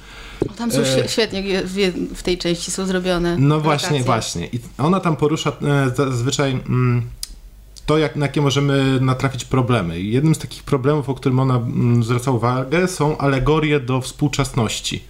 Tam 0.58 0.72
są 0.72 0.80
E, 0.80 0.84
świe- 0.84 1.08
świetnie 1.08 1.42
w, 1.64 1.74
w 2.16 2.22
tej 2.22 2.38
części 2.38 2.70
są 2.70 2.86
zrobione. 2.86 3.36
No 3.38 3.60
właśnie, 3.60 3.88
lokacje. 3.88 4.04
właśnie. 4.04 4.46
I 4.46 4.60
ona 4.78 5.00
tam 5.00 5.16
porusza 5.16 5.52
e, 5.62 5.90
zazwyczaj 5.96 6.50
mm, 6.50 7.02
to, 7.88 7.98
jak, 7.98 8.16
na 8.16 8.26
jakie 8.26 8.40
możemy 8.40 9.00
natrafić 9.00 9.44
problemy. 9.44 10.00
I 10.00 10.12
jednym 10.12 10.34
z 10.34 10.38
takich 10.38 10.62
problemów, 10.62 11.08
o 11.08 11.14
którym 11.14 11.38
ona 11.38 11.56
mm, 11.56 12.04
zwraca 12.04 12.30
uwagę, 12.30 12.88
są 12.88 13.18
alegorie 13.18 13.80
do 13.80 14.00
współczesności. 14.00 15.02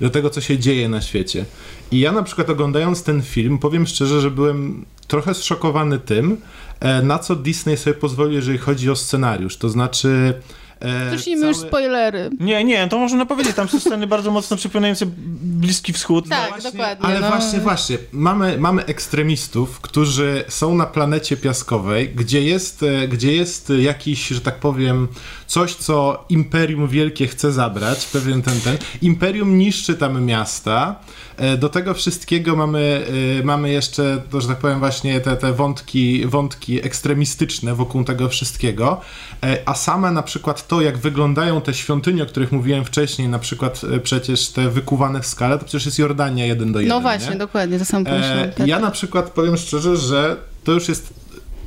I 0.00 0.04
do 0.04 0.10
tego, 0.10 0.30
co 0.30 0.40
się 0.40 0.58
dzieje 0.58 0.88
na 0.88 1.00
świecie. 1.00 1.44
I 1.90 2.00
ja 2.00 2.12
na 2.12 2.22
przykład 2.22 2.50
oglądając 2.50 3.02
ten 3.02 3.22
film, 3.22 3.58
powiem 3.58 3.86
szczerze, 3.86 4.20
że 4.20 4.30
byłem 4.30 4.84
trochę 5.06 5.34
zszokowany 5.34 5.98
tym, 5.98 6.36
e, 6.80 7.02
na 7.02 7.18
co 7.18 7.36
Disney 7.36 7.76
sobie 7.76 7.94
pozwolił, 7.94 8.32
jeżeli 8.32 8.58
chodzi 8.58 8.90
o 8.90 8.96
scenariusz. 8.96 9.56
To 9.56 9.68
znaczy... 9.68 10.34
e, 10.80 11.10
Zacznijmy 11.10 11.46
już 11.46 11.56
całe- 11.56 11.68
spoilery. 11.68 12.30
Nie, 12.40 12.64
nie, 12.64 12.88
to 12.88 12.98
można 12.98 13.26
powiedzieć, 13.26 13.56
tam 13.56 13.68
są 13.68 13.80
sceny 13.80 14.06
bardzo 14.06 14.30
mocno 14.30 14.56
przypominające 14.56 15.06
Bliski 15.42 15.92
Wschód. 15.92 16.28
Tak, 16.28 16.48
Właśnie, 16.48 16.70
dokładnie. 16.70 17.06
Ale 17.06 17.20
no. 17.20 17.28
właśnie, 17.28 17.60
właśnie. 17.60 17.98
Mamy, 18.12 18.58
mamy 18.58 18.84
ekstremistów, 18.84 19.80
którzy 19.80 20.44
są 20.48 20.74
na 20.74 20.86
planecie 20.86 21.36
piaskowej, 21.36 22.08
gdzie 22.14 22.42
jest, 22.42 22.82
e, 22.82 23.08
gdzie 23.08 23.32
jest 23.36 23.72
jakiś, 23.78 24.28
że 24.28 24.40
tak 24.40 24.60
powiem, 24.60 25.08
coś, 25.46 25.74
co 25.74 26.24
Imperium 26.28 26.88
Wielkie 26.88 27.26
chce 27.26 27.52
zabrać, 27.52 28.06
pewien 28.06 28.42
ten, 28.42 28.60
ten. 28.60 28.76
Imperium 29.02 29.58
niszczy 29.58 29.94
tam 29.94 30.24
miasta. 30.24 30.96
E, 31.40 31.56
Do 31.56 31.68
tego 31.68 31.94
wszystkiego 31.94 32.56
mamy, 32.56 33.06
e, 33.40 33.44
mamy 33.44 33.70
jeszcze, 33.70 34.22
to, 34.30 34.40
że 34.40 34.48
tak 34.48 34.58
powiem, 34.58 34.78
właśnie 34.78 35.20
te, 35.20 35.36
te 35.36 35.52
wątki, 35.52 36.26
wątki 36.26 36.86
ekstremistyczne 36.86 37.74
wokół 37.74 38.04
tego 38.04 38.28
wszystkiego. 38.28 39.00
E, 39.42 39.58
A 39.66 39.74
same 39.74 40.10
na 40.10 40.22
przykład 40.22 40.68
to, 40.68 40.80
jak 40.80 40.98
wyglądają 40.98 41.60
te 41.60 41.74
świątynie, 41.74 42.22
o 42.22 42.26
których 42.26 42.52
mówiłem 42.52 42.84
wcześniej, 42.84 43.28
na 43.28 43.38
przykład 43.38 43.80
przecież 44.02 44.48
te 44.48 44.68
wykuwane 44.68 45.20
w 45.20 45.26
skale, 45.26 45.58
to 45.58 45.64
przecież 45.64 45.86
jest 45.86 45.98
Jordania 45.98 46.46
jeden 46.46 46.72
do 46.72 46.80
jeden. 46.80 46.96
No 46.96 47.00
właśnie, 47.00 47.30
nie? 47.30 47.36
dokładnie, 47.36 47.78
to 47.78 47.84
samo 47.84 48.04
pomyślałam. 48.04 48.38
E, 48.38 48.48
tak. 48.48 48.66
ja 48.66 48.78
na 48.78 48.90
przykład 48.90 49.30
powiem 49.30 49.56
szczerze, 49.56 49.96
że 49.96 50.36
to 50.64 50.72
już 50.72 50.88
jest 50.88 51.14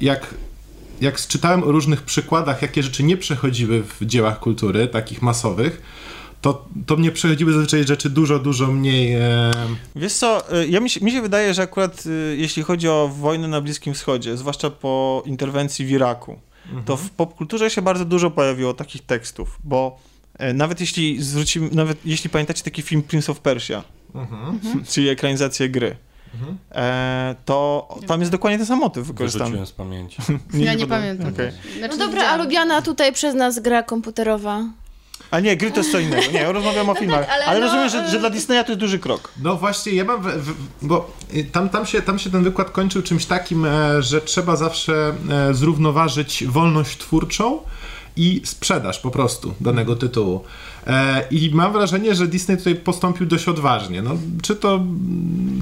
jak, 0.02 0.34
jak 1.02 1.28
czytałem 1.28 1.64
o 1.64 1.72
różnych 1.72 2.02
przykładach, 2.02 2.62
jakie 2.62 2.84
rzeczy 2.84 3.04
nie 3.04 3.18
przechodziły 3.18 3.84
w 3.84 4.06
dziełach 4.06 4.40
kultury, 4.40 4.88
takich 4.88 5.22
masowych, 5.22 5.82
to, 6.44 6.66
to 6.86 6.96
mnie 6.96 7.12
przechodziły 7.12 7.54
zazwyczaj 7.54 7.84
rzeczy 7.84 8.10
dużo, 8.10 8.40
dużo 8.40 8.68
mniej. 8.68 9.14
E, 9.16 9.52
Wiesz 9.96 10.14
co, 10.14 10.58
y, 10.62 10.68
ja 10.68 10.80
mi, 10.80 10.90
się, 10.90 11.02
mi 11.02 11.12
się 11.12 11.22
wydaje, 11.22 11.54
że 11.54 11.62
akurat 11.62 12.06
y, 12.06 12.36
jeśli 12.40 12.64
chodzi 12.64 12.88
o 12.88 13.08
wojnę 13.20 13.48
na 13.48 13.62
Bliskim 13.62 13.94
Wschodzie, 13.94 14.38
zwłaszcza 14.38 14.70
po 14.70 15.24
interwencji 15.26 15.86
w 15.86 15.92
Iraku, 15.92 16.40
to 16.86 16.98
w 16.98 17.10
popkulturze 17.10 17.70
się 17.70 17.82
bardzo 17.82 18.06
dużo 18.06 18.32
pojawiło 18.32 18.74
takich 18.74 19.02
tekstów, 19.06 19.60
bo 19.64 20.00
e, 20.38 20.54
nawet 20.54 20.80
jeśli 20.80 21.24
zwrócimy, 21.24 21.70
nawet 21.72 21.98
jeśli 22.06 22.30
pamiętacie 22.30 22.64
taki 22.64 22.82
film 22.82 23.02
Prince 23.04 23.30
of 23.30 23.40
Persia, 23.40 23.84
czyli 24.90 25.10
ekranizację 25.10 25.70
gry, 25.70 25.96
e, 26.72 27.36
to 27.46 27.88
tam 28.08 28.20
jest 28.20 28.32
dokładnie 28.32 28.58
ten 28.58 28.68
sam 28.68 28.80
motyw 28.80 29.08
wykorzystany. 29.08 29.44
Wyrzuciłem 29.46 29.68
z 29.68 29.72
pamięci. 29.72 30.18
Ja 30.54 30.74
nie 30.74 30.86
podoba- 30.86 30.88
pamiętam. 30.98 31.34
okej. 31.34 31.52
Znaczy, 31.80 31.98
No 31.98 32.06
dobra, 32.06 32.28
a 32.30 32.36
lubiana 32.36 32.82
tutaj 32.82 33.14
przez 33.14 33.36
nas 33.36 33.60
gra 33.60 33.84
komputerowa. 33.84 34.64
A 35.34 35.40
nie, 35.40 35.58
gry 35.58 35.72
to 35.72 35.78
jest 35.78 35.92
co 35.92 36.00
innego. 36.00 36.32
Nie, 36.32 36.52
rozmawiam 36.52 36.90
o 36.90 36.96
filmach. 36.96 37.30
ale 37.30 37.46
ale 37.46 37.60
no, 37.60 37.66
rozumiem, 37.66 37.90
że, 37.90 38.10
że 38.10 38.20
dla 38.20 38.30
Disneya 38.30 38.64
to 38.64 38.72
jest 38.72 38.80
duży 38.80 39.00
krok. 39.00 39.32
No 39.42 39.56
właśnie, 39.56 39.92
ja 39.92 40.04
mam, 40.04 40.22
w, 40.22 40.28
w, 40.28 40.54
bo 40.82 41.12
y, 41.34 41.44
tam, 41.44 41.70
tam, 41.70 41.86
się, 41.86 42.02
tam 42.02 42.20
się 42.20 42.30
ten 42.30 42.44
wykład 42.44 42.70
kończył 42.70 43.02
czymś 43.02 43.26
takim, 43.26 43.66
e, 43.66 44.02
że 44.02 44.22
trzeba 44.22 44.56
zawsze 44.56 45.14
e, 45.30 45.54
zrównoważyć 45.54 46.44
wolność 46.48 46.98
twórczą 46.98 47.60
i 48.18 48.42
sprzedaż 48.44 49.00
po 49.00 49.12
prostu 49.12 49.54
danego 49.62 49.96
tytułu. 49.96 50.44
E, 50.88 51.24
I 51.32 51.52
mam 51.54 51.74
wrażenie, 51.74 52.16
że 52.16 52.28
Disney 52.28 52.58
tutaj 52.58 52.76
postąpił 52.76 53.26
dość 53.26 53.48
odważnie. 53.48 54.02
No, 54.02 54.12
czy 54.42 54.56
to, 54.56 54.80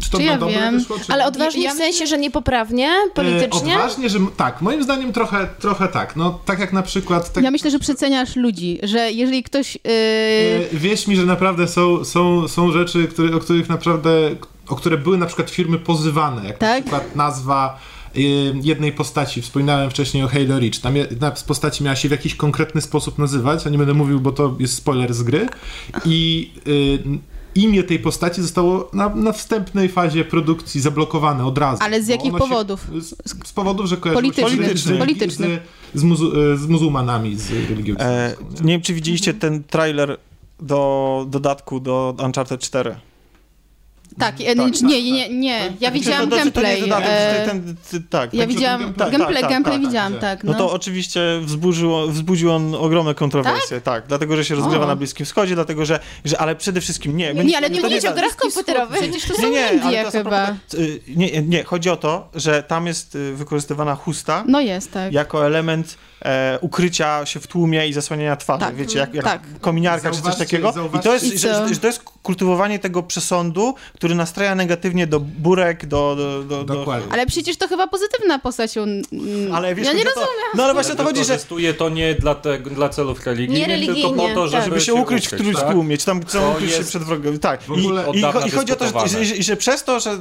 czy 0.02 0.12
to 0.12 0.18
Czy 0.18 0.24
na 0.26 0.32
ja 0.32 0.38
dobre 0.38 0.56
wiem, 0.56 0.80
wyszło, 0.80 0.98
czy 1.00 1.14
Ale 1.14 1.26
odważnie 1.26 1.64
Ja 1.64 1.74
w 1.74 1.78
sensie, 1.78 2.08
że 2.08 2.18
niepoprawnie, 2.18 2.92
politycznie? 3.16 3.74
E, 3.74 3.78
odważnie, 3.78 4.10
że 4.10 4.20
tak, 4.38 4.62
moim 4.62 4.84
zdaniem 4.84 5.14
trochę, 5.14 5.48
trochę 5.60 5.88
tak. 5.88 6.16
No 6.16 6.40
tak 6.46 6.60
jak 6.60 6.74
na 6.74 6.82
przykład... 6.84 7.34
Tak, 7.34 7.44
Ja 7.44 7.52
myślę, 7.52 7.72
że 7.72 7.80
przeceniasz 7.80 8.36
ludzi, 8.36 8.80
że 8.84 9.12
jeżeli 9.12 9.44
ktoś... 9.44 9.76
Yy, 9.76 9.92
E, 10.74 10.78
Wierz 10.78 11.08
mi, 11.08 11.16
że 11.16 11.26
naprawdę 11.26 11.68
są, 11.68 12.06
są, 12.06 12.48
są 12.48 12.72
rzeczy, 12.72 13.08
które, 13.08 13.36
o 13.36 13.40
których 13.40 13.70
naprawdę, 13.70 14.10
o 14.68 14.76
które 14.76 14.98
były 14.98 15.18
na 15.18 15.26
przykład 15.26 15.50
firmy 15.50 15.78
pozywane, 15.80 16.48
jak 16.48 16.62
na 16.62 16.68
Tak? 16.68 16.84
przykład 16.84 17.16
nazwa 17.16 17.80
jednej 18.64 18.92
postaci. 18.92 19.42
Wspominałem 19.42 19.90
wcześniej 19.90 20.24
o 20.24 20.28
Halo 20.28 20.60
Reach. 20.60 20.78
Tam 20.82 20.96
jedna 20.96 21.36
z 21.36 21.44
postaci 21.44 21.84
miała 21.84 21.96
się 21.96 22.08
w 22.08 22.12
jakiś 22.12 22.36
konkretny 22.36 22.82
sposób 22.82 23.18
nazywać, 23.18 23.68
a 23.68 23.70
nie 23.70 23.78
będę 23.78 23.94
mówił, 23.94 24.20
bo 24.20 24.32
to 24.32 24.56
jest 24.60 24.76
spoiler 24.76 25.14
z 25.14 25.24
gry. 25.24 25.48
I 26.06 26.52
y, 26.68 27.20
imię 27.56 27.84
tej 27.84 28.00
postaci 28.00 28.42
zostało 28.42 28.90
na, 28.94 29.10
na 29.10 29.32
wstępnej 29.32 29.90
fazie 29.90 30.26
produkcji 30.26 30.82
zablokowane 30.82 31.46
od 31.46 31.58
razu. 31.58 31.84
Ale 31.84 32.04
z 32.04 32.08
jakich 32.08 32.34
powodów? 32.34 32.88
Z, 33.00 33.16
z 33.48 33.54
powodów, 33.54 33.86
że 33.86 33.98
kojarzyło 33.98 34.34
się 34.34 34.42
Politycznych. 34.42 34.78
z, 34.78 35.00
Politycznych. 35.00 35.60
z, 35.94 36.00
z, 36.00 36.04
muzu, 36.04 36.32
z 36.58 36.68
muzułmanami, 36.68 37.36
z 37.36 37.52
religią 37.52 37.96
E, 38.00 38.36
nie? 38.52 38.66
nie 38.66 38.74
wiem, 38.74 38.82
czy 38.82 38.94
widzieliście 38.94 39.34
ten 39.34 39.64
trailer 39.64 40.18
do 40.60 41.26
dodatku 41.30 41.80
do 41.80 42.16
Uncharted 42.26 42.62
4. 42.62 42.96
Tak, 44.20 44.36
e, 44.42 44.56
tak, 44.56 44.82
nie, 44.82 45.04
nie, 45.04 45.12
nie, 45.12 45.30
nie. 45.30 45.74
Ja 45.80 45.92
widziałam 45.92 46.30
to, 46.30 46.38
to, 46.38 46.52
to 46.52 46.62
nie 46.62 46.78
gameplay. 46.78 47.04
e, 47.04 47.46
ten, 47.46 47.64
ten, 47.64 47.76
ten, 47.92 48.04
tak, 48.10 48.34
Ja 48.34 48.40
tak, 48.40 48.50
widziałam 48.50 48.82
gameplay. 48.82 49.10
Tak, 49.12 49.18
gameplay, 49.20 49.42
tak, 49.42 49.52
gameplay 49.52 49.76
tak, 49.80 49.88
widziałam, 49.88 50.14
tak. 50.14 50.22
tak. 50.22 50.44
No 50.44 50.52
No, 50.52 50.58
to 50.58 50.72
oczywiście 50.72 51.22
wzburzyło, 51.42 52.08
wzbudził 52.08 52.52
on 52.52 52.76
ogromne 52.76 53.16
kontrowersje, 53.16 53.82
tak? 53.82 54.04
dlatego 54.08 54.36
że 54.36 54.46
się 54.46 54.56
rozgrywa 54.56 54.84
O. 54.86 54.88
na 54.88 54.96
Bliskim 54.96 55.26
Wschodzie, 55.26 55.56
dlatego 55.56 55.86
że, 55.86 56.00
że 56.26 56.38
ale 56.42 56.56
przede 56.56 56.82
wszystkim 56.82 57.18
nie. 57.18 57.34
Nie, 57.34 57.58
ale 57.58 57.70
nie 57.70 57.82
mówicie 57.82 58.12
o 58.12 58.16
grach 58.16 58.36
komputerowych. 58.36 59.00
Przecież 59.02 59.24
to 59.26 59.34
Nie, 59.34 59.40
są 59.44 59.50
nie, 59.52 59.66
ale 59.68 59.76
Indie 59.78 60.04
chyba. 60.12 60.56
y, 60.74 61.00
Nie, 61.16 61.42
nie, 61.42 61.64
chodzi 61.64 61.90
o 61.90 61.98
to, 61.98 62.30
że 62.36 62.64
tam 62.64 62.88
jest 62.88 63.16
y, 63.16 63.34
wykorzystywana 63.34 63.96
chusta 63.96 64.44
No 64.48 64.60
jest, 64.62 64.92
tak. 64.92 65.14
jako 65.14 65.46
element 65.46 65.98
e, 66.26 66.60
ukrycia 66.62 67.26
się 67.26 67.40
w 67.40 67.48
tłumie 67.48 67.88
i 67.88 67.94
zasłaniania 67.94 68.36
twarzy, 68.36 68.60
Tak, 68.60 68.76
wiecie, 68.76 69.00
jak, 69.00 69.14
jak 69.14 69.26
tak. 69.26 69.42
kominiarka 69.62 70.12
czy 70.12 70.22
coś 70.22 70.36
takiego. 70.36 70.74
I 70.96 71.00
to 71.00 71.14
jest, 71.14 71.26
I 71.26 71.38
że, 71.38 71.54
że, 71.68 71.74
że 71.74 71.80
to 71.80 71.88
jest 71.88 72.04
kultywowanie 72.24 72.80
tego 72.80 73.04
przesądu, 73.04 73.76
który 73.94 74.16
nastraja 74.16 74.56
negatywnie 74.56 75.08
do 75.08 75.20
burek, 75.20 75.86
do... 75.86 76.16
do, 76.16 76.44
do, 76.44 76.64
do 76.64 76.76
Dokładnie. 76.76 77.14
Ale 77.14 77.26
przecież 77.26 77.58
to 77.58 77.68
chyba 77.68 77.88
pozytywna 77.88 78.40
postać. 78.40 78.78
on- 78.78 79.02
ale 79.54 79.76
wiesz, 79.76 79.88
ja 79.88 79.94
nie 79.94 80.02
o 80.02 80.04
to, 80.04 80.10
rozumiem. 80.10 80.32
No 80.56 80.64
ale 80.64 80.74
właśnie 80.74 80.94
o 80.94 80.96
to 80.96 81.04
chodzi, 81.04 81.20
że 81.20 81.26
Wykorzystuje 81.26 81.74
to 81.74 81.90
nie 81.90 82.16
dla, 82.16 82.36
te, 82.36 82.60
dla 82.60 82.90
celów 82.90 83.26
religijnych, 83.26 83.80
Nie 83.80 83.86
tylko 83.86 84.10
po 84.12 84.28
to, 84.28 84.48
żeby, 84.48 84.62
tak. 84.62 84.66
żeby 84.66 84.82
się 84.82 84.94
ukryć 84.94 85.28
w 85.28 85.32
którymś 85.34 85.56
tak? 85.56 85.72
tłumie, 85.72 85.98
czy 85.98 86.06
tam 86.06 86.26
chcą 86.26 86.52
ukryć 86.52 86.72
się 86.72 86.84
przed 86.84 87.04
wrogiem. 87.04 87.40
Tak. 87.40 87.62
I, 87.70 88.18
i, 88.18 88.48
i 88.48 88.52
chodzi 88.52 88.74
o 88.74 88.76
to, 88.76 89.08
że, 89.08 89.26
że, 89.26 89.44
że 89.44 89.58
przez 89.58 89.84
to, 89.84 90.00
że 90.00 90.18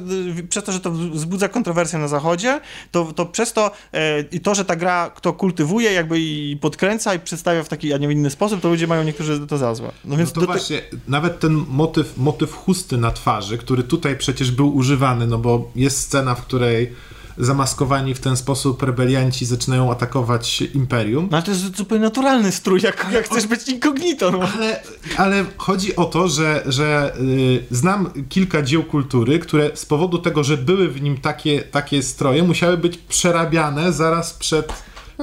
przez 0.49 0.63
to, 0.63 0.71
że 0.71 0.79
to 0.79 0.91
wzbudza 0.91 1.49
kontrowersję 1.49 1.99
na 1.99 2.07
zachodzie, 2.07 2.61
to, 2.91 3.13
to 3.15 3.25
przez 3.25 3.53
to 3.53 3.71
e, 3.93 4.19
i 4.31 4.39
to, 4.39 4.55
że 4.55 4.65
ta 4.65 4.75
gra 4.75 5.11
to 5.21 5.33
kultywuje 5.33 5.90
jakby 5.93 6.19
i 6.19 6.57
podkręca 6.61 7.13
i 7.13 7.19
przedstawia 7.19 7.63
w 7.63 7.69
taki, 7.69 7.93
a 7.93 7.97
nie 7.97 8.11
inny 8.11 8.29
sposób, 8.29 8.61
to 8.61 8.69
ludzie 8.69 8.87
mają 8.87 9.03
niektórzy 9.03 9.47
to 9.47 9.57
za 9.57 9.75
złe. 9.75 9.91
No 10.05 10.17
więc 10.17 10.29
No 10.29 10.33
to 10.33 10.41
do 10.41 10.47
te- 10.47 10.53
właśnie, 10.53 10.81
nawet 11.07 11.39
ten 11.39 11.65
motyw, 11.69 12.17
motyw 12.17 12.53
chusty 12.53 12.97
na 12.97 13.11
twarzy, 13.11 13.57
który 13.57 13.83
tutaj 13.83 14.17
przecież 14.17 14.51
był 14.51 14.75
używany, 14.75 15.27
no 15.27 15.37
bo 15.37 15.71
jest 15.75 15.99
scena, 15.99 16.35
w 16.35 16.41
której 16.41 16.91
zamaskowani 17.37 18.13
w 18.13 18.19
ten 18.19 18.37
sposób 18.37 18.83
rebelianci 18.83 19.45
zaczynają 19.45 19.91
atakować 19.91 20.61
Imperium. 20.61 21.27
No 21.31 21.37
ale 21.37 21.45
to 21.45 21.51
jest 21.51 21.77
zupełnie 21.77 22.03
naturalny 22.05 22.51
strój, 22.51 22.79
jak, 22.83 23.07
jak 23.13 23.25
chcesz 23.25 23.47
być 23.47 23.69
incognito. 23.69 24.31
No. 24.31 24.39
Ale, 24.55 24.83
ale 25.17 25.45
chodzi 25.57 25.95
o 25.95 26.05
to, 26.05 26.27
że, 26.27 26.63
że 26.65 27.13
y, 27.21 27.63
znam 27.71 28.09
kilka 28.29 28.61
dzieł 28.61 28.83
kultury, 28.83 29.39
które 29.39 29.71
z 29.73 29.85
powodu 29.85 30.17
tego, 30.17 30.43
że 30.43 30.57
były 30.57 30.87
w 30.87 31.01
nim 31.01 31.17
takie, 31.17 31.61
takie 31.61 32.03
stroje, 32.03 32.43
musiały 32.43 32.77
być 32.77 32.97
przerabiane 32.97 33.93
zaraz 33.93 34.33
przed. 34.33 34.73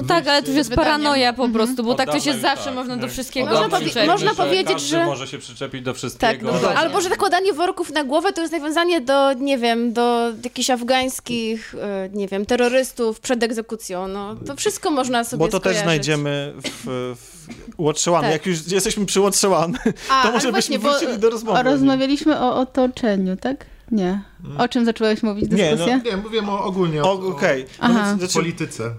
No 0.01 0.07
tak, 0.07 0.27
ale 0.27 0.41
to 0.41 0.47
już 0.47 0.57
jest 0.57 0.69
wydaniem. 0.69 0.91
paranoja 0.91 1.33
po 1.33 1.49
prostu, 1.49 1.83
bo 1.83 1.93
tak 1.93 2.11
to 2.11 2.19
się 2.19 2.33
zawsze 2.39 2.65
tak, 2.65 2.75
można 2.75 2.95
nie? 2.95 3.01
do 3.01 3.07
wszystkiego 3.07 3.45
Można 3.45 3.69
tak, 3.69 4.07
można 4.07 4.29
że 4.29 4.35
powiedzieć, 4.35 4.81
że- 4.81 5.05
może 5.05 5.27
się 5.27 5.37
przyczepić 5.37 5.81
do 5.81 5.91
Tak, 5.91 5.97
wszystkiego. 5.97 6.51
no, 6.61 6.69
albo 6.69 7.01
że 7.01 7.09
nakładanie 7.09 7.53
worków 7.53 7.89
na 7.89 8.03
głowę 8.03 8.33
to 8.33 8.41
jest 8.41 8.53
nawiązanie 8.53 9.01
do, 9.01 9.33
nie 9.33 9.57
wiem, 9.57 9.93
do 9.93 10.31
jakichś 10.43 10.69
afgańskich, 10.69 11.75
e, 11.81 12.09
nie 12.13 12.27
wiem, 12.27 12.45
terrorystów 12.45 13.19
przed 13.19 13.43
egzekucją. 13.43 14.07
No, 14.07 14.35
to 14.35 14.55
wszystko 14.55 14.91
można 14.91 15.23
sobie 15.23 15.39
Bo 15.39 15.47
to 15.47 15.59
też 15.59 15.77
znajdziemy 15.77 16.53
w, 16.63 17.15
w 17.17 17.49
Watch 17.77 18.07
One. 18.07 18.21
Tak. 18.21 18.31
Jak 18.31 18.45
już 18.45 18.67
jesteśmy 18.67 19.05
przy 19.05 19.21
Watch 19.21 19.43
One, 19.43 19.77
A, 20.09 20.23
to 20.23 20.31
może 20.31 20.51
byśmy 20.51 20.79
wrócili 20.79 21.17
do 21.19 21.29
rozmowy. 21.29 21.63
Rozmawialiśmy 21.63 22.39
o 22.39 22.55
otoczeniu, 22.59 23.37
tak? 23.37 23.65
Nie. 23.91 24.21
O 24.57 24.67
czym 24.67 24.85
zacząłeś 24.85 25.23
mówić? 25.23 25.51
Nie, 25.51 25.71
no, 25.71 25.85
Dyskusję? 25.85 26.01
Nie, 26.11 26.17
mówię 26.17 26.41
o, 26.47 26.63
ogólnie 26.63 27.03
O, 27.03 27.11
o, 27.11 27.27
Okej. 27.27 27.65
Aha. 27.79 28.11
No, 28.11 28.17
znaczy, 28.17 28.33
polityce. 28.33 28.91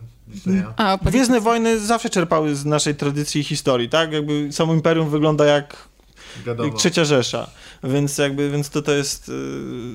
A. 0.76 0.98
Gwiezdne 1.02 1.40
wojny 1.40 1.80
zawsze 1.80 2.10
czerpały 2.10 2.54
z 2.54 2.64
naszej 2.64 2.94
tradycji 2.94 3.40
i 3.40 3.44
historii, 3.44 3.88
tak? 3.88 4.12
Jakby 4.12 4.52
samo 4.52 4.74
Imperium 4.74 5.10
wygląda 5.10 5.44
jak, 5.44 5.88
Wiadomo. 6.46 6.68
jak 6.68 6.78
trzecia 6.78 7.04
Rzesza, 7.04 7.50
więc 7.84 8.18
jakby, 8.18 8.50
więc 8.50 8.70
to, 8.70 8.82
to 8.82 8.92
jest, 8.92 9.28
yy, 9.28 9.34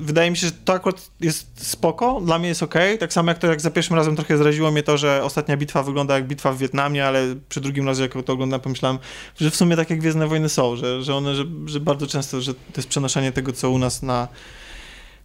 wydaje 0.01 0.31
mi 0.31 0.37
się, 0.37 0.47
że 0.47 0.53
to 0.65 0.73
akurat 0.73 1.11
jest 1.19 1.67
spoko, 1.67 2.21
dla 2.21 2.39
mnie 2.39 2.47
jest 2.47 2.63
okej, 2.63 2.97
tak 2.97 3.13
samo 3.13 3.31
jak 3.31 3.37
to, 3.37 3.47
jak 3.47 3.61
za 3.61 3.71
pierwszym 3.71 3.95
razem 3.95 4.15
trochę 4.15 4.37
zraziło 4.37 4.71
mnie 4.71 4.83
to, 4.83 4.97
że 4.97 5.23
ostatnia 5.23 5.57
bitwa 5.57 5.83
wygląda 5.83 6.15
jak 6.15 6.27
bitwa 6.27 6.51
w 6.51 6.57
Wietnamie, 6.57 7.05
ale 7.05 7.35
przy 7.49 7.61
drugim 7.61 7.87
razie, 7.87 8.01
jak 8.01 8.13
to 8.25 8.33
oglądam, 8.33 8.61
pomyślałem, 8.61 8.99
że 9.39 9.51
w 9.51 9.55
sumie 9.55 9.75
takie 9.75 9.97
Gwiezdne 9.97 10.27
wojny 10.27 10.49
są, 10.49 10.75
że, 10.75 11.03
że 11.03 11.15
one, 11.15 11.35
że, 11.35 11.45
że 11.65 11.79
bardzo 11.79 12.07
często, 12.07 12.41
że 12.41 12.53
to 12.53 12.59
jest 12.77 12.89
przenoszenie 12.89 13.31
tego, 13.31 13.53
co 13.53 13.71
u 13.71 13.77
nas 13.77 14.03
na, 14.03 14.27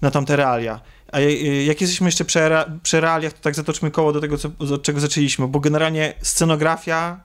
na 0.00 0.10
tamte 0.10 0.36
realia. 0.36 0.80
A 1.12 1.20
je- 1.20 1.66
jak 1.66 1.80
jesteśmy 1.80 2.08
jeszcze 2.08 2.24
przy, 2.24 2.40
przy 2.82 3.00
realiach, 3.00 3.32
to 3.32 3.40
tak 3.40 3.54
zatoczmy 3.54 3.90
koło 3.90 4.12
do 4.12 4.20
tego, 4.20 4.38
co, 4.38 4.50
od 4.74 4.82
czego 4.82 5.00
zaczęliśmy, 5.00 5.48
bo 5.48 5.60
generalnie 5.60 6.14
scenografia, 6.22 7.20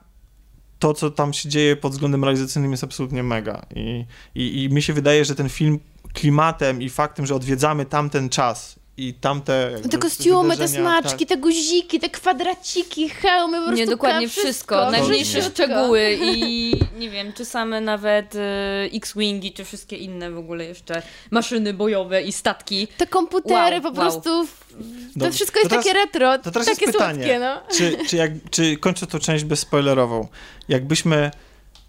to, 0.78 0.94
co 0.94 1.10
tam 1.10 1.32
się 1.32 1.48
dzieje 1.48 1.76
pod 1.76 1.92
względem 1.92 2.24
realizacyjnym 2.24 2.70
jest 2.70 2.84
absolutnie 2.84 3.22
mega. 3.22 3.66
I, 3.74 4.06
i, 4.34 4.64
i 4.64 4.68
mi 4.68 4.82
się 4.82 4.92
wydaje, 4.92 5.24
że 5.24 5.34
ten 5.34 5.48
film 5.48 5.78
klimatem 6.12 6.82
i 6.82 6.88
faktem, 6.90 7.26
że 7.26 7.34
odwiedzamy 7.34 7.84
tamten 7.86 8.28
czas 8.28 8.78
i 8.98 9.14
tamte... 9.14 9.70
jakby 9.72 9.88
Te 9.88 9.98
kostiumy, 9.98 10.56
te 10.56 10.68
smaczki, 10.68 11.26
te 11.26 11.36
guziki, 11.36 12.00
te 12.00 12.08
kwadraciki, 12.10 13.08
hełmy, 13.08 13.58
po 13.58 13.62
prostu 13.64 13.80
Nie, 13.80 13.86
dokładnie 13.86 14.28
wszystko. 14.28 14.44
wszystko. 14.44 14.90
Najmniejsze 14.90 15.42
szczegóły 15.42 16.18
i 16.22 16.72
nie 17.00 17.10
wiem, 17.10 17.32
czy 17.32 17.44
same 17.44 17.80
nawet 17.80 18.34
y, 18.34 18.38
X-Wingi, 18.94 19.52
czy 19.52 19.64
wszystkie 19.64 19.96
inne 19.96 20.30
w 20.30 20.38
ogóle 20.38 20.64
jeszcze 20.64 21.02
maszyny 21.30 21.74
bojowe 21.74 22.22
i 22.22 22.32
statki. 22.32 22.88
Te 22.96 23.06
komputery 23.06 23.80
Wow, 23.80 23.82
po 23.82 23.88
wow. 23.88 23.94
prostu, 24.10 24.46
to 24.46 24.48
Dobrze. 25.16 25.32
wszystko 25.32 25.58
jest 25.58 25.70
To 25.70 25.76
teraz- 25.76 25.84
takie 25.84 25.98
retro, 25.98 26.38
to 26.38 26.50
teraz 26.50 26.68
takie 26.68 26.84
jest 26.86 26.98
pytanie. 26.98 27.14
słodkie, 27.24 27.38
no. 27.38 27.60
Czy, 27.76 27.96
czy, 28.08 28.16
jak, 28.16 28.30
czy 28.50 28.76
kończę 28.76 29.06
tą 29.06 29.18
część 29.18 29.44
bezspoilerową, 29.44 30.28
jakbyśmy 30.68 31.30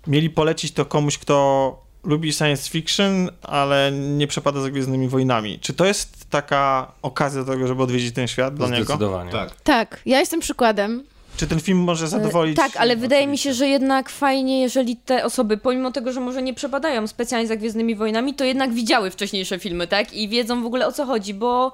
mieli 0.08 0.30
polecić 0.30 0.72
to 0.72 0.86
komuś, 0.86 1.17
kto 1.17 1.87
lubi 2.08 2.34
science 2.34 2.70
fiction, 2.70 3.30
ale 3.41 3.91
nie 3.91 4.28
przepada 4.28 4.62
za 4.62 4.70
Gwiezdnymi 4.70 5.08
Wojnami, 5.08 5.60
czy 5.60 5.74
to 5.74 5.86
jest 5.86 6.30
taka 6.30 6.91
okazja 7.02 7.43
do 7.43 7.52
tego, 7.52 7.67
żeby 7.67 7.84
odwiedzić 7.84 8.15
ten 8.15 8.28
świat 8.28 8.56
dla 8.56 8.67
niego? 8.67 8.84
Zdecydowanie. 8.86 9.32
Tak. 9.32 9.62
Tak, 9.63 10.00
ja 10.06 10.20
jestem 10.20 10.39
przykładem. 10.39 11.04
Czy 11.38 11.48
ten 11.48 11.60
film 11.60 11.78
może 11.80 12.08
zadowolić? 12.08 12.56
Tak, 12.58 12.78
ale 12.78 12.96
wydaje 12.96 13.28
mi 13.28 13.38
się, 13.38 13.54
że 13.54 13.67
jednak 13.67 14.10
fajnie, 14.10 14.62
jeżeli 14.62 14.96
te 14.96 15.26
osoby, 15.26 15.58
pomimo 15.58 15.91
tego, 15.91 16.12
że 16.12 16.20
może 16.20 16.41
nie 16.41 16.54
przepadają 16.54 17.08
specjalnie 17.08 17.48
za 17.48 17.56
Gwiezdnymi 17.56 17.96
Wojnami, 17.96 18.34
to 18.34 18.43
jednak 18.43 18.74
widziały 18.74 19.12
wcześniejsze 19.12 19.60
filmy, 19.60 19.88
tak? 19.88 20.13
I 20.13 20.30
wiedzą 20.30 20.63
w 20.63 20.65
ogóle 20.65 20.88
o 20.88 20.91
co 20.91 21.06
chodzi, 21.06 21.34
bo... 21.34 21.72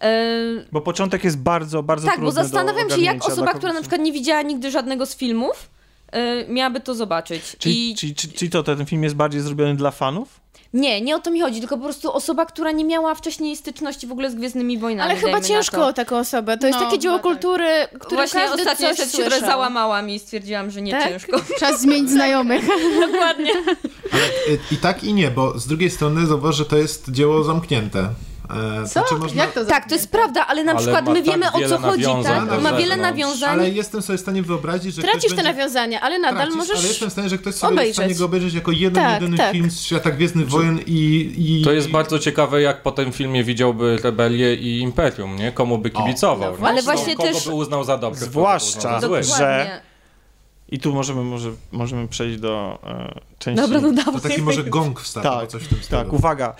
e, 0.00 0.32
Bo 0.72 0.80
początek 0.80 1.24
jest 1.24 1.38
bardzo, 1.38 1.82
bardzo 1.82 2.06
tak, 2.06 2.20
bo 2.20 2.26
trudny 2.26 2.42
zastanawiam 2.42 2.88
do 2.88 2.96
się, 2.96 3.02
jak 3.02 3.24
osoba, 3.28 3.52
która 3.54 3.72
na 3.72 3.80
przykład 3.80 4.00
nie 4.00 4.12
widziała 4.12 4.42
nigdy 4.42 4.70
żadnego 4.70 5.06
z 5.06 5.16
filmów, 5.16 5.68
e, 6.14 6.48
miałaby 6.48 6.80
to 6.80 6.94
zobaczyć. 6.94 7.56
Czyli, 7.58 7.90
I 7.90 7.94
czyli, 7.96 8.14
czyli, 8.14 8.32
czyli 8.32 8.50
to 8.50 8.62
ten 8.62 8.86
film 8.86 9.02
jest 9.02 9.14
bardziej 9.16 9.40
zrobiony 9.40 9.76
dla 9.76 9.90
fanów? 9.90 10.44
nie, 10.74 11.00
nie 11.00 11.16
o 11.16 11.18
to 11.18 11.30
mi 11.30 11.40
chodzi, 11.40 11.60
tylko 11.60 11.76
po 11.76 11.84
prostu 11.84 12.12
osoba, 12.12 12.46
która 12.46 12.70
nie 12.70 12.84
miała 12.84 13.14
wcześniej 13.14 13.56
styczności 13.56 14.06
w 14.06 14.12
ogóle 14.12 14.30
z 14.30 14.34
Gwiezdnymi 14.34 14.78
Wojnami. 14.78 15.10
Ale 15.10 15.20
chyba 15.20 15.40
ciężko 15.40 15.86
o 15.86 15.92
taką 15.92 16.18
osobę. 16.18 16.58
To 16.58 16.66
jest 16.66 16.78
No, 16.78 16.84
takie 16.86 16.98
dzieło 16.98 17.14
tak. 17.14 17.22
kultury, 17.22 17.66
które 18.00 18.16
Właśnie 18.16 18.40
każdy 18.40 18.62
ostatnio 18.62 18.88
coś 18.88 18.98
się 18.98 19.06
słyszał. 19.06 19.40
załamałam 19.40 20.10
i 20.10 20.18
stwierdziłam, 20.18 20.70
że 20.70 20.82
nie 20.82 20.92
Tak? 20.92 21.08
ciężko. 21.08 21.40
Czas 21.60 21.80
zmienić 21.80 22.10
znajomych. 22.10 22.64
Dokładnie. 23.12 23.50
Ale 24.12 24.22
y, 24.54 24.58
i 24.70 24.76
tak 24.76 25.04
i 25.04 25.14
nie, 25.14 25.30
bo 25.30 25.58
z 25.58 25.66
drugiej 25.66 25.90
strony 25.90 26.26
zauważ, 26.26 26.56
że 26.56 26.64
to 26.64 26.76
jest 26.76 27.10
dzieło 27.10 27.44
zamknięte. 27.44 28.08
E, 28.50 28.82
Co? 28.82 28.86
znaczy 28.88 29.14
można- 29.14 29.42
Jak 29.42 29.52
to 29.52 29.64
Tak, 29.64 29.88
to 29.88 29.94
jest 29.94 30.10
prawda, 30.10 30.46
ale 30.46 30.64
na 30.64 30.72
Ale 30.72 30.80
przykład 30.80 31.08
my 31.08 31.14
tak 31.14 31.24
wiemy 31.24 31.46
o 31.52 31.68
co 31.68 31.78
chodzi, 31.78 32.04
tak? 32.24 32.46
do 32.48 32.60
Ma 32.60 32.72
wiele 32.72 32.80
zewnątrz. 32.88 32.98
nawiązań. 33.02 33.50
Ale 33.50 33.70
jestem 33.70 34.02
sobie 34.02 34.18
w 34.18 34.20
stanie 34.20 34.42
wyobrazić, 34.42 34.94
że 34.94 35.02
Tracisz 35.02 35.18
ktoś 35.20 35.30
te 35.30 35.36
będzie... 35.36 35.52
nawiązania, 35.52 36.00
ale 36.00 36.18
nadal 36.18 36.36
Tracisz, 36.36 36.56
możesz... 36.56 36.76
Ale 36.78 36.88
jestem 36.88 37.08
w 37.08 37.12
stanie, 37.12 37.28
że 37.28 37.38
ktoś 37.38 37.54
sobie 37.54 37.68
jest 37.70 37.74
w 37.74 37.78
obejrzeć. 37.78 37.94
stanie 37.96 38.14
go 38.14 38.24
obejrzeć 38.24 38.54
jako 38.54 38.72
jeden, 38.72 39.04
Tak, 39.04 39.12
jedyny 39.20 39.36
tak. 39.38 39.52
film 39.52 39.70
z 39.70 39.80
świata 39.80 40.10
Gwiezdnych 40.10 40.48
Wojen 40.48 40.78
i... 40.86 41.32
i 41.60 41.64
To 41.64 41.72
jest 41.72 41.90
bardzo 41.90 42.18
ciekawe, 42.18 42.62
jak 42.62 42.82
po 42.82 42.92
tym 42.92 43.12
filmie 43.12 43.44
widziałby 43.44 43.96
Rebelię 44.04 44.54
i 44.54 44.80
Imperium, 44.80 45.36
nie? 45.36 45.52
Komu 45.52 45.78
by 45.78 45.90
kibicował, 45.90 46.52
no 46.52 46.58
nie? 46.60 46.66
Ale 46.68 46.82
właśnie 46.82 47.16
kogo 47.16 47.32
też- 47.32 47.44
by 47.48 47.54
uznał 47.54 47.84
za 47.84 47.98
dobry, 47.98 48.20
Zwłaszcza- 48.20 48.80
za 48.80 49.00
że- 49.00 49.00
Dokładnie. 49.00 49.80
I 50.68 50.78
tu 50.78 50.92
możemy, 50.94 51.22
może, 51.22 51.52
możemy 51.72 52.08
przejść 52.08 52.40
do 52.40 52.78
e, 52.84 53.20
części... 53.38 53.62
Dobra, 53.62 53.80
no 53.80 53.88
To 53.88 54.04
dawaj. 54.04 54.20
taki 54.20 54.42
może 54.42 54.64
gong 54.64 55.00
wstał, 55.00 55.22
Tak, 55.22 55.48
coś 55.48 55.62
w 55.62 55.68
tym 55.68 55.82
stylu. 55.82 56.02
Tak, 56.02 56.12
uwaga, 56.12 56.54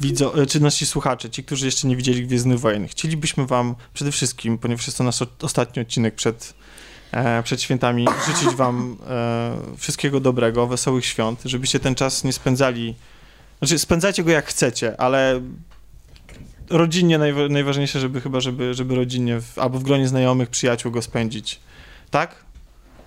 widzo, 0.00 0.42
e, 0.42 0.46
czy 0.46 0.60
nasi 0.60 0.86
słuchacze, 0.86 1.30
ci, 1.30 1.44
którzy 1.44 1.66
jeszcze 1.66 1.88
nie 1.88 1.96
widzieli 1.96 2.26
Gwiezdnych 2.26 2.60
Wojen, 2.60 2.88
chcielibyśmy 2.88 3.46
wam 3.46 3.74
przede 3.94 4.12
wszystkim, 4.12 4.58
ponieważ 4.58 4.86
jest 4.86 4.98
to 4.98 5.04
nasz 5.04 5.18
ostatni 5.42 5.82
odcinek 5.82 6.14
przed, 6.14 6.54
e, 7.12 7.42
przed 7.42 7.62
świętami, 7.62 8.06
życzyć 8.26 8.56
wam 8.56 8.96
e, 9.10 9.56
wszystkiego 9.76 10.20
dobrego, 10.20 10.66
wesołych 10.66 11.06
świąt, 11.06 11.40
żebyście 11.44 11.80
ten 11.80 11.94
czas 11.94 12.24
nie 12.24 12.32
spędzali, 12.32 12.94
znaczy 13.58 13.78
spędzajcie 13.78 14.24
go 14.24 14.30
jak 14.30 14.46
chcecie, 14.46 15.00
ale 15.00 15.40
rodzinnie 16.70 17.18
najwa- 17.18 17.50
najważniejsze, 17.50 18.00
żeby 18.00 18.20
chyba, 18.20 18.40
żeby, 18.40 18.74
żeby 18.74 18.94
rodzinnie 18.94 19.40
w, 19.40 19.58
albo 19.58 19.78
w 19.78 19.82
gronie 19.82 20.08
znajomych, 20.08 20.50
przyjaciół 20.50 20.92
go 20.92 21.02
spędzić. 21.02 21.60
Tak? 22.10 22.49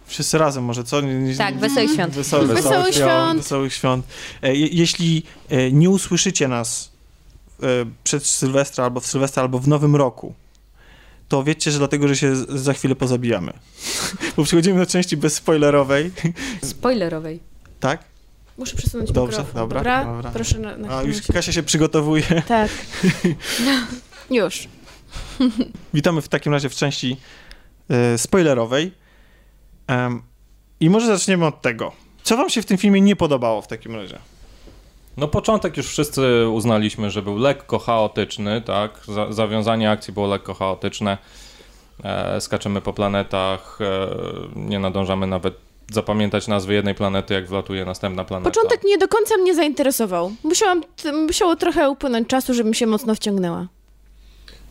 Wszyscy 0.06 0.38
razem 0.38 0.64
może, 0.64 0.84
co? 0.84 1.02
Nie, 1.02 1.14
nie, 1.16 1.36
Tak, 1.36 1.58
wesołych 1.60 1.92
świąt. 1.92 2.14
Wesołych, 2.14 2.48
Wesołych 2.48 2.96
świąt. 2.96 3.38
Wesołych 3.42 3.74
świąt. 3.74 4.06
E, 4.42 4.56
je- 4.56 4.68
Jeśli 4.68 5.24
e, 5.50 5.72
nie 5.72 5.90
usłyszycie 5.90 6.48
nas 6.48 6.92
e, 7.64 7.66
przed 8.04 8.26
Sylwestra, 8.26 8.84
albo 8.84 9.00
w 9.00 9.06
Sylwestra, 9.06 9.44
albo 9.44 9.60
w 9.60 9.68
Nowym 9.68 9.96
Roku, 9.96 10.34
to 11.28 11.44
wiecie, 11.44 11.72
że 11.72 11.78
dlatego, 11.78 12.08
że 12.08 12.16
się 12.16 12.36
za 12.36 12.74
chwilę 12.74 12.96
pozabijamy. 12.96 13.54
Bo 14.38 14.44
przechodzimy 14.44 14.80
do 14.80 14.86
części 14.86 15.18
bezspoilerowej, 15.18 16.12
Spoilerowej. 16.64 17.40
tak? 17.80 18.04
Muszę 18.58 18.76
przesunąć 18.78 19.12
Dobrze, 19.12 19.38
mikrofon. 19.38 19.62
dobra, 19.62 19.80
dobra? 19.80 20.06
dobra. 20.06 20.32
Proszę 20.32 20.60
na, 20.60 20.78
na 20.78 20.98
A 20.98 21.04
już. 21.04 21.22
Kasia 21.22 21.52
się 21.52 21.64
przygotowuje. 21.64 22.24
Tak. 22.48 22.72
Już. 24.32 24.68
Witamy 25.94 26.22
w 26.22 26.28
takim 26.28 26.54
razie 26.54 26.70
w 26.70 26.76
części 26.76 27.18
e, 27.90 28.18
spoilerowej. 28.18 28.92
Em, 29.88 30.22
I 30.80 30.90
może 30.90 31.08
zaczniemy 31.08 31.46
od 31.46 31.62
tego. 31.62 31.92
Co 32.24 32.38
wam 32.38 32.50
się 32.50 32.62
w 32.62 32.66
tym 32.66 32.78
filmie 32.78 33.02
nie 33.02 33.16
podobało 33.16 33.62
w 33.62 33.68
takim 33.68 33.96
razie? 33.96 34.20
No 35.18 35.28
początek 35.28 35.78
już 35.78 35.88
wszyscy 35.88 36.48
uznaliśmy, 36.48 37.12
że 37.12 37.22
był 37.22 37.38
lekko 37.38 37.80
chaotyczny, 37.80 38.62
tak? 38.62 39.00
Za, 39.08 39.32
zawiązanie 39.32 39.92
akcji 39.92 40.14
było 40.14 40.28
lekko 40.28 40.54
chaotyczne. 40.54 41.18
E, 42.04 42.42
skaczemy 42.42 42.82
po 42.82 42.94
planetach, 42.94 43.80
e, 43.82 44.08
nie 44.56 44.80
nadążamy 44.80 45.28
nawet 45.28 45.54
zapamiętać 45.92 46.48
nazwy 46.48 46.74
jednej 46.74 46.96
planety, 46.96 47.34
jak 47.34 47.48
wlatuje 47.48 47.86
następna 47.86 48.26
planeta. 48.26 48.52
Początek 48.52 48.84
nie 48.84 48.98
do 48.98 49.08
końca 49.08 49.38
mnie 49.38 49.56
zainteresował. 49.56 50.32
Musiałam, 50.44 50.84
musiało 51.28 51.56
trochę 51.56 51.90
upłynąć 51.90 52.28
czasu, 52.28 52.54
żebym 52.54 52.74
się 52.74 52.88
mocno 52.88 53.16
wciągnęła. 53.16 53.68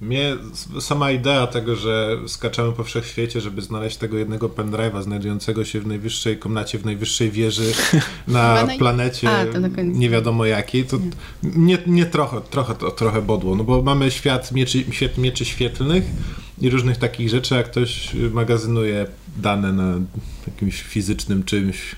Mnie 0.02 0.36
sama 0.80 1.10
idea 1.10 1.46
tego, 1.46 1.76
że 1.76 2.18
skaczemy 2.26 2.72
po 2.72 2.84
wszechświecie, 2.84 3.40
żeby 3.40 3.62
znaleźć 3.62 3.96
tego 3.96 4.18
jednego 4.18 4.48
pendrive'a 4.48 5.02
znajdującego 5.02 5.64
się 5.64 5.80
w 5.80 5.86
najwyższej 5.86 6.38
komnacie, 6.38 6.78
w 6.78 6.84
najwyższej 6.84 7.30
wieży 7.30 7.72
na 8.28 8.66
planecie 8.78 9.28
A, 9.30 9.44
nie 9.82 10.10
wiadomo 10.10 10.46
jakiej, 10.46 10.84
to 10.84 10.98
mnie, 11.42 11.78
mnie 11.86 12.06
trochę, 12.06 12.40
trochę, 12.40 12.74
to, 12.74 12.90
trochę 12.90 13.22
bodło, 13.22 13.56
no 13.56 13.64
bo 13.64 13.82
mamy 13.82 14.10
świat 14.10 14.52
mieczy, 14.52 14.84
świat 14.90 15.18
mieczy 15.18 15.44
świetlnych 15.44 16.04
i 16.62 16.70
różnych 16.70 16.96
takich 16.96 17.28
rzeczy, 17.28 17.54
jak 17.54 17.70
ktoś 17.70 18.08
magazynuje 18.14 19.06
dane 19.36 19.72
na 19.72 19.94
jakimś 20.46 20.82
fizycznym 20.82 21.44
czymś. 21.44 21.96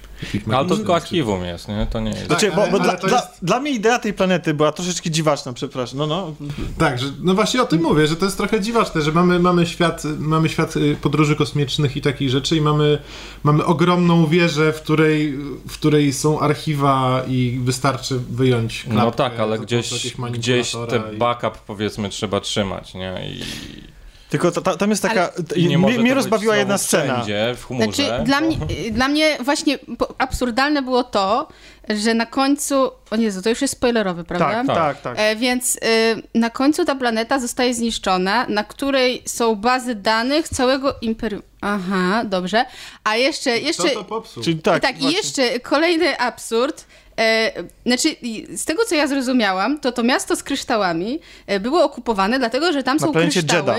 Ale 0.53 0.69
to 0.69 0.77
tylko 0.77 0.93
czy- 0.93 0.97
archiwum 1.03 1.45
jest, 1.45 1.69
nie? 1.69 1.87
To 1.91 2.01
nie 2.01 2.11
jest. 2.11 2.21
Tak, 2.29 2.29
Znaczy, 2.41 2.57
bo, 2.57 2.63
ale- 2.63 2.71
bo 2.73 2.77
ale 2.79 2.85
dla, 2.85 2.97
to 2.97 3.07
dla, 3.09 3.17
jest- 3.17 3.29
dla 3.45 3.61
mnie 3.61 3.71
idea 3.71 3.99
tej 3.99 4.13
planety 4.15 4.55
była 4.55 4.73
troszeczkę 4.73 5.11
dziwaczna, 5.11 5.53
przepraszam. 5.53 5.99
No, 5.99 6.07
no. 6.07 6.35
Tak, 6.79 6.99
że, 6.99 7.07
no 7.23 7.35
właśnie 7.35 7.63
o 7.63 7.67
tym 7.67 7.83
mówię, 7.83 8.07
że 8.07 8.17
to 8.17 8.25
jest 8.25 8.37
trochę 8.37 8.61
dziwaczne, 8.61 9.03
że 9.03 9.13
mamy, 9.13 9.39
mamy, 9.39 9.67
świat, 9.67 10.03
mamy 10.19 10.49
świat 10.49 10.77
y, 10.77 10.97
podróży 11.03 11.37
kosmicznych 11.37 11.97
i 11.97 12.01
takich 12.01 12.31
rzeczy 12.31 12.57
i 12.57 12.61
mamy, 12.61 12.99
mamy 13.43 13.65
ogromną 13.65 14.27
wieżę, 14.27 14.73
w 14.73 14.83
której, 14.83 15.33
w 15.69 15.73
której 15.73 16.13
są 16.13 16.41
archiwa 16.41 17.23
i 17.29 17.61
wystarczy 17.65 18.19
wyjąć 18.31 18.83
klapkę. 18.83 19.03
No 19.05 19.11
tak, 19.11 19.41
ale 19.41 19.59
gdzieś, 19.59 20.17
gdzieś 20.33 20.73
te 20.89 21.03
i- 21.15 21.17
backup 21.19 21.59
powiedzmy 21.67 22.09
trzeba 22.09 22.41
trzymać, 22.41 22.95
nie? 22.95 23.15
I, 23.29 23.41
Tylko 24.35 24.53
ta, 24.53 24.61
ta, 24.61 24.77
tam 24.77 24.91
jest 24.91 25.03
taka. 25.03 25.33
mnie 25.57 25.79
mnie 25.79 26.15
rozbawiła 26.15 26.57
jedna 26.57 26.79
scena. 26.79 27.15
Wszędzie, 27.15 27.55
w 27.57 27.67
chmurze. 27.67 27.85
Znaczy, 27.85 28.25
dla, 28.25 28.41
mnie, 28.41 28.57
y, 28.87 28.91
dla 28.91 29.09
mnie 29.09 29.37
właśnie 29.41 29.79
absurdalne 30.19 30.83
było 30.83 31.05
to, 31.05 31.49
że 31.89 32.15
na 32.15 32.27
końcu. 32.27 32.91
O 33.11 33.17
Jezu, 33.17 33.43
to 33.43 33.49
już 33.49 33.63
jest 33.63 33.75
spoilerowy, 33.75 34.25
prawda? 34.25 34.51
Tak, 34.51 34.67
Tak. 34.67 34.77
tak, 34.77 35.01
tak. 35.01 35.15
E, 35.19 35.37
więc 35.37 35.77
y, 35.77 35.79
na 36.35 36.51
końcu 36.51 36.85
ta 36.85 36.95
planeta 36.95 37.39
zostaje 37.39 37.75
zniszczona, 37.75 38.47
na 38.49 38.65
której 38.65 39.23
są 39.27 39.55
bazy 39.57 39.95
danych 39.95 40.49
całego 40.49 40.95
imperium. 41.01 41.43
Aha, 41.61 42.23
dobrze. 42.25 42.65
A 43.05 43.17
jeszcze, 43.17 43.59
jeszcze, 43.59 43.89
Kto 43.91 43.99
to 43.99 44.05
popsuł? 44.05 44.43
Czyli 44.43 44.57
i 44.57 44.63
tak. 44.63 44.83
tak, 44.83 44.97
i 44.97 45.01
właśnie. 45.01 45.17
jeszcze 45.19 45.61
kolejny 45.61 46.19
absurd. 46.19 46.85
E, 47.21 47.53
znaczy, 47.87 48.09
z 48.57 48.65
tego 48.65 48.85
co 48.85 48.95
ja 48.95 49.07
zrozumiałam, 49.07 49.81
to 49.81 49.93
to 49.93 50.03
miasto 50.03 50.37
z 50.37 50.43
kryształami 50.43 51.21
e, 51.47 51.61
było 51.61 51.85
okupowane, 51.85 52.39
dlatego 52.39 52.73
że 52.73 52.83
tam 52.83 52.97
Na 52.97 53.07
są 53.07 53.13
planecie 53.13 53.43
kryształy. 53.43 53.75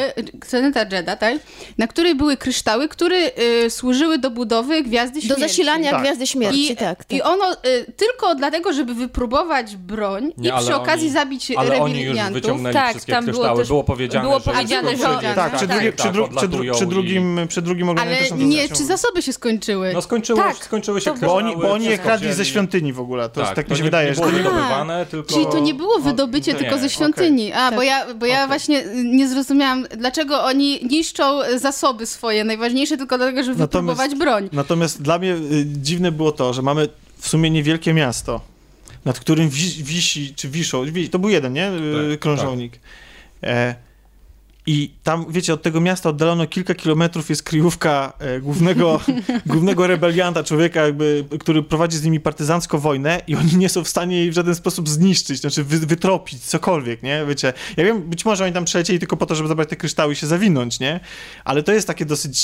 Planeta 0.49 0.79
Jeddah, 0.91 1.19
tak? 1.19 1.35
Na 1.77 1.87
której 1.87 2.15
były 2.15 2.37
kryształy, 2.37 2.87
które 2.87 3.17
e, 3.17 3.69
służyły 3.69 4.17
do 4.17 4.31
budowy 4.31 4.83
gwiazdy 4.83 5.15
Do 5.19 5.25
śmierci. 5.25 5.41
zasilania 5.41 5.91
Tak. 5.91 6.01
Gwiazdy 6.01 6.27
Śmierci, 6.27 6.71
I, 6.71 6.75
tak. 6.75 6.97
tak. 7.05 7.11
I 7.17 7.21
ono 7.21 7.53
y, 7.53 7.57
tylko 7.97 8.35
dlatego, 8.35 8.73
żeby 8.73 8.93
wypróbować 8.93 9.75
broń 9.75 10.33
Nie, 10.37 10.49
i 10.49 10.53
przy 10.63 10.75
okazji 10.75 11.07
oni- 11.07 11.13
zabić 11.13 11.51
Ale 11.57 11.79
oni 11.79 12.01
już 12.01 12.19
wyciągnęli 12.31 12.73
Tak, 12.73 12.89
wszystkie 12.89 13.13
tam 13.13 13.25
było 13.25 13.37
kryształy. 13.37 13.59
też- 13.59 13.67
było 13.67 13.83
powiedziane, 13.83 14.23
było 14.23 14.39
że... 14.39 14.51
powiedziane, 14.51 14.81
było 14.91 15.03
że- 15.03 15.07
powiedziane. 15.13 15.35
Tak, 15.35 15.55
przy, 15.55 15.67
tak, 15.67 15.77
drugi, 15.77 15.85
tak, 15.85 15.95
przy, 15.95 16.11
dru, 16.11 16.27
przy, 16.37 16.47
dru, 16.47 16.73
przy, 16.73 16.85
drugim, 16.85 17.39
przy 17.47 17.61
drugim 17.61 17.89
Ale 17.89 18.17
nie, 18.37 18.69
czy 18.69 18.85
zasoby 18.85 19.21
się 19.21 19.33
skończyły? 19.33 19.91
No 19.93 20.01
skończyło, 20.01 20.39
Tak, 20.41 20.55
skończyły 20.55 21.01
się 21.01 21.11
kryształy. 21.11 21.31
Bo 21.31 21.37
oni, 21.49 21.57
bo 21.57 21.71
oni 21.73 21.85
je 21.85 21.97
kradli 21.97 22.33
ze 22.33 22.45
świątyni 22.45 22.93
w 22.93 22.99
ogóle. 22.99 23.24
To 23.29 23.41
tak, 23.41 23.55
tak 23.55 23.65
mi 23.65 23.69
to 23.69 23.75
się 23.75 23.81
nie, 23.81 23.87
wydaje, 23.87 24.09
nie 24.09 24.15
że 24.15 24.21
było 24.21 24.31
to 24.31 24.37
nie... 24.37 24.43
wydobywane, 24.43 25.05
tylko... 25.05 25.33
Czyli 25.33 25.45
to 25.45 25.59
nie 25.59 25.73
było 25.73 25.99
wydobycie, 25.99 26.53
nie, 26.53 26.59
tylko 26.59 26.73
ze 26.73 26.77
okej. 26.79 26.89
świątyni. 26.89 27.53
A, 27.53 27.71
bo 27.71 27.77
Tak. 27.77 27.85
ja, 27.87 28.13
bo 28.13 28.25
ja 28.25 28.35
Okej. 28.35 28.47
właśnie 28.47 28.83
nie 29.03 29.27
zrozumiałam, 29.29 29.85
dlaczego 29.97 30.43
oni 30.43 30.79
niszczą 30.85 31.39
zasoby 31.57 32.05
swoje, 32.05 32.43
najważniejsze 32.43 32.97
tylko 32.97 33.17
dlatego, 33.17 33.43
żeby 33.43 33.59
Natomiast- 33.59 33.97
wypróbować 33.97 34.15
broń. 34.19 34.49
Natomiast 34.53 35.01
dla 35.01 35.19
mnie 35.19 35.33
y, 35.33 35.65
dziwne 35.67 36.11
było 36.11 36.31
to, 36.31 36.53
że 36.53 36.61
mamy 36.61 36.87
w 37.17 37.27
sumie 37.27 37.49
niewielkie 37.49 37.93
miasto, 37.93 38.41
nad 39.05 39.19
którym 39.19 39.49
wisi, 39.49 39.83
wisi 39.83 40.33
czy 40.35 40.49
wiszą, 40.49 40.85
wi- 40.85 41.09
to 41.09 41.19
był 41.19 41.29
jeden, 41.29 41.53
nie? 41.53 41.67
Y, 41.69 42.09
Tak, 42.11 42.19
Krążownik. 42.19 42.79
E, 43.43 43.75
I 44.67 44.91
tam, 45.03 45.25
wiecie, 45.29 45.53
od 45.53 45.61
tego 45.61 45.81
miasta 45.81 46.09
oddalono 46.09 46.47
kilka 46.47 46.75
kilometrów 46.75 47.29
jest 47.29 47.43
kryjówka 47.43 48.13
e, 48.19 48.39
głównego, 48.39 48.99
głównego 49.45 49.87
rebelianta, 49.87 50.43
człowieka, 50.43 50.81
jakby, 50.81 51.25
który 51.39 51.63
prowadzi 51.63 51.97
z 51.97 52.03
nimi 52.03 52.19
partyzancką 52.19 52.79
wojnę 52.79 53.21
i 53.27 53.35
oni 53.35 53.55
nie 53.57 53.69
są 53.69 53.83
w 53.83 53.87
stanie 53.87 54.17
jej 54.17 54.31
w 54.31 54.33
żaden 54.33 54.55
sposób 54.55 54.89
zniszczyć, 54.89 55.41
znaczy 55.41 55.63
wy, 55.63 55.79
wytropić, 55.79 56.43
cokolwiek, 56.43 57.03
nie? 57.03 57.25
Wiecie, 57.27 57.53
ja 57.77 57.85
wiem, 57.85 58.01
być 58.01 58.25
może 58.25 58.43
oni 58.43 58.53
tam 58.53 58.65
przylecieli 58.65 58.99
tylko 58.99 59.17
po 59.17 59.25
to, 59.25 59.35
żeby 59.35 59.49
zabrać 59.49 59.69
te 59.69 59.75
kryształy 59.75 60.13
i 60.13 60.15
się 60.15 60.27
zawinąć, 60.27 60.79
nie? 60.79 60.99
Ale 61.43 61.63
to 61.63 61.73
jest 61.73 61.87
takie 61.87 62.05
dosyć, 62.05 62.39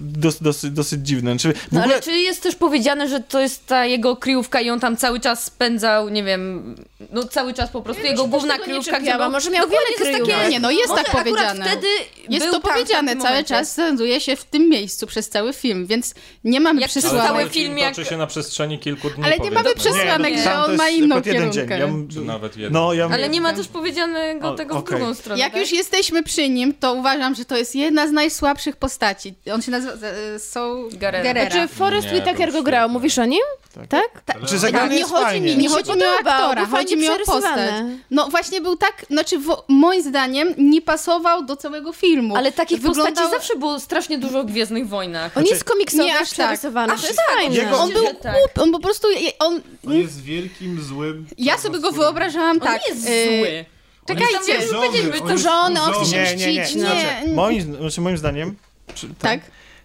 dos, 0.00 0.42
dosyć, 0.42 0.70
dosyć 0.70 1.06
dziwne. 1.06 1.30
Znaczy, 1.30 1.54
No 1.72 1.80
ogóle... 1.80 1.94
ale 1.94 2.02
czy 2.02 2.12
jest 2.12 2.42
też 2.42 2.54
powiedziane, 2.54 3.08
że 3.08 3.20
to 3.20 3.40
jest 3.40 3.66
ta 3.66 3.86
jego 3.86 4.16
kryjówka 4.16 4.60
i 4.60 4.70
on 4.70 4.80
tam 4.80 4.96
cały 4.96 5.20
czas 5.20 5.44
spędzał, 5.44 6.08
nie 6.08 6.24
wiem, 6.24 6.74
no 7.12 7.24
cały 7.24 7.54
czas 7.54 7.70
po 7.70 7.82
prostu 7.82 8.02
jego 8.02 8.26
główna 8.26 8.56
nie 8.56 8.60
kryjówka, 8.62 9.00
gdzie 9.00 9.16
był- 9.18 9.30
może 9.30 9.50
miał 9.50 9.68
wiele 9.68 9.80
jest 9.90 9.98
takie- 10.04 10.12
kryjówek. 10.24 10.50
Nie, 10.50 10.60
no 10.60 10.70
jest 10.70 10.88
Może 10.88 11.02
tak 11.04 11.12
powiedziane. 11.12 11.64
wtedy 11.66 11.86
Jest 12.28 12.50
to 12.50 12.60
powiedziane, 12.60 13.16
cały 13.16 13.44
czas 13.44 13.74
znajduje 13.74 14.20
się 14.20 14.36
w 14.36 14.44
tym 14.44 14.68
miejscu 14.70 15.06
przez 15.06 15.28
cały 15.28 15.52
film, 15.52 15.86
więc 15.86 16.14
nie 16.44 16.60
mamy 16.60 16.80
Jak 16.80 16.90
przesłanek. 16.90 17.26
cały 17.26 17.38
cały 17.38 17.50
film 17.50 17.78
jak- 17.78 17.94
toczy 17.94 18.08
się 18.08 18.16
na 18.16 18.26
przestrzeni 18.26 18.78
kilku 18.78 19.10
dni. 19.10 19.24
Ale 19.24 19.38
nie 19.38 19.50
mamy 19.50 19.70
powiedzmy. 19.70 19.92
przesłanek, 19.92 20.32
Nie, 20.32 20.42
że 20.42 20.54
on 20.58 20.76
ma 20.76 20.88
inną 20.88 21.22
kierunkę. 21.22 21.78
Ja 21.78 21.86
nawet 22.24 22.56
jeden. 22.56 22.72
No, 22.72 22.92
ja 22.92 23.08
Ale 23.12 23.28
nie 23.28 23.40
ma 23.40 23.52
też 23.52 23.68
powiedzianego 23.68 24.48
O, 24.50 24.54
tego 24.54 24.80
w 24.80 24.84
drugą 24.84 25.14
stronę. 25.14 25.40
Jak 25.40 25.52
tak? 25.52 25.60
już 25.60 25.72
jesteśmy 25.72 26.22
przy 26.22 26.48
nim, 26.48 26.74
to 26.80 26.94
uważam, 26.94 27.34
że 27.34 27.44
to 27.44 27.56
jest 27.56 27.74
jedna 27.74 28.08
z 28.08 28.12
najsłabszych 28.12 28.76
postaci. 28.76 29.34
On 29.54 29.62
się 29.62 29.70
nazywa 29.70 29.92
e, 30.06 30.38
Saul 30.38 30.88
Garera. 30.92 31.24
Guerrera. 31.24 31.50
Znaczy 31.50 31.68
Forrest 31.74 32.06
Nie, 32.12 32.12
Whitaker 32.14 32.52
go 32.52 32.62
grał, 32.62 32.88
mówisz 32.88 33.18
o 33.18 33.24
nim? 33.24 33.40
Tak. 33.74 33.86
Tak? 34.24 34.36
Ale- 34.36 34.46
Czy 34.46 34.58
zagrany 34.58 34.92
nie 34.94 34.98
jest 34.98 35.10
chodzi 35.12 35.40
mi, 35.40 35.56
Nie 35.56 35.68
chodzi 35.68 35.92
mi 35.92 36.04
o 36.04 36.12
aktora, 36.14 36.66
chodzi 36.66 36.96
mi 36.96 37.08
o 37.08 37.16
postać. 37.26 37.70
No 38.10 38.28
właśnie 38.28 38.60
był 38.60 38.76
tak, 38.76 39.06
znaczy 39.10 39.38
wo, 39.38 39.64
moim 39.68 40.02
zdaniem 40.02 40.54
nie 40.58 40.82
pasował 40.82 41.44
do 41.44 41.56
całego 41.56 41.92
filmu. 41.92 42.36
Ale 42.36 42.52
takich 42.52 42.80
Wyglądał- 42.80 43.06
postaci 43.06 43.30
zawsze 43.30 43.56
było 43.56 43.80
strasznie 43.80 44.18
dużo 44.18 44.42
w 44.42 44.46
Gwiezdnych 44.46 44.88
Wojnach. 44.88 45.36
On 45.36 45.44
jest 45.44 45.64
komiksowy, 45.64 46.02
nie 46.04 46.08
jest 46.10 46.22
aż 46.22 46.36
tak. 46.36 46.90
Aż 46.90 47.02
jest 47.02 47.16
tak, 47.16 47.36
fajne. 47.36 47.54
Jego- 47.56 47.78
On 47.78 47.92
był 47.92 48.06
że 48.06 48.14
tak. 48.14 48.32
głupi, 48.38 48.60
on 48.60 48.72
po 48.72 48.80
prostu, 48.80 49.08
on, 49.38 49.60
On 49.86 49.94
jest 49.94 50.22
wielkim, 50.22 50.82
złym... 50.82 51.26
ja 51.38 51.58
sobie 51.58 51.78
go 51.78 51.92
wyobrażałam 51.92 52.50
On 52.56 52.60
tak. 52.60 52.80
nie 52.88 52.94
jest 52.94 53.06
e, 53.08 53.38
zły. 53.38 53.64
Czekajcie, 54.06 54.38
On 54.40 54.48
jest 54.48 54.70
Żony, 54.72 54.86
powiedzieliśmy, 54.86 55.20
on 55.20 55.26
to 55.26 55.32
jest 55.32 55.44
żony, 55.44 55.80
on 55.82 55.92
chce 55.92 56.04
się 56.06 56.16
Nie, 56.16 56.36
nie, 56.46 56.52
nie. 56.54 56.62
mścić, 56.62 56.80
Znaczy, 56.80 57.06
moim, 57.34 57.76
znaczy 57.76 58.00
moim 58.00 58.18
zdaniem 58.18 58.56
czy, 58.94 59.14
tak. 59.14 59.40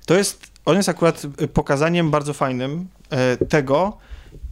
to 0.05 0.17
jest, 0.17 0.47
on 0.65 0.77
jest 0.77 0.89
akurat 0.89 1.25
y, 1.41 1.47
pokazaniem 1.47 2.11
bardzo 2.11 2.33
fajnym 2.33 2.87
e, 3.09 3.37
tego, 3.37 3.97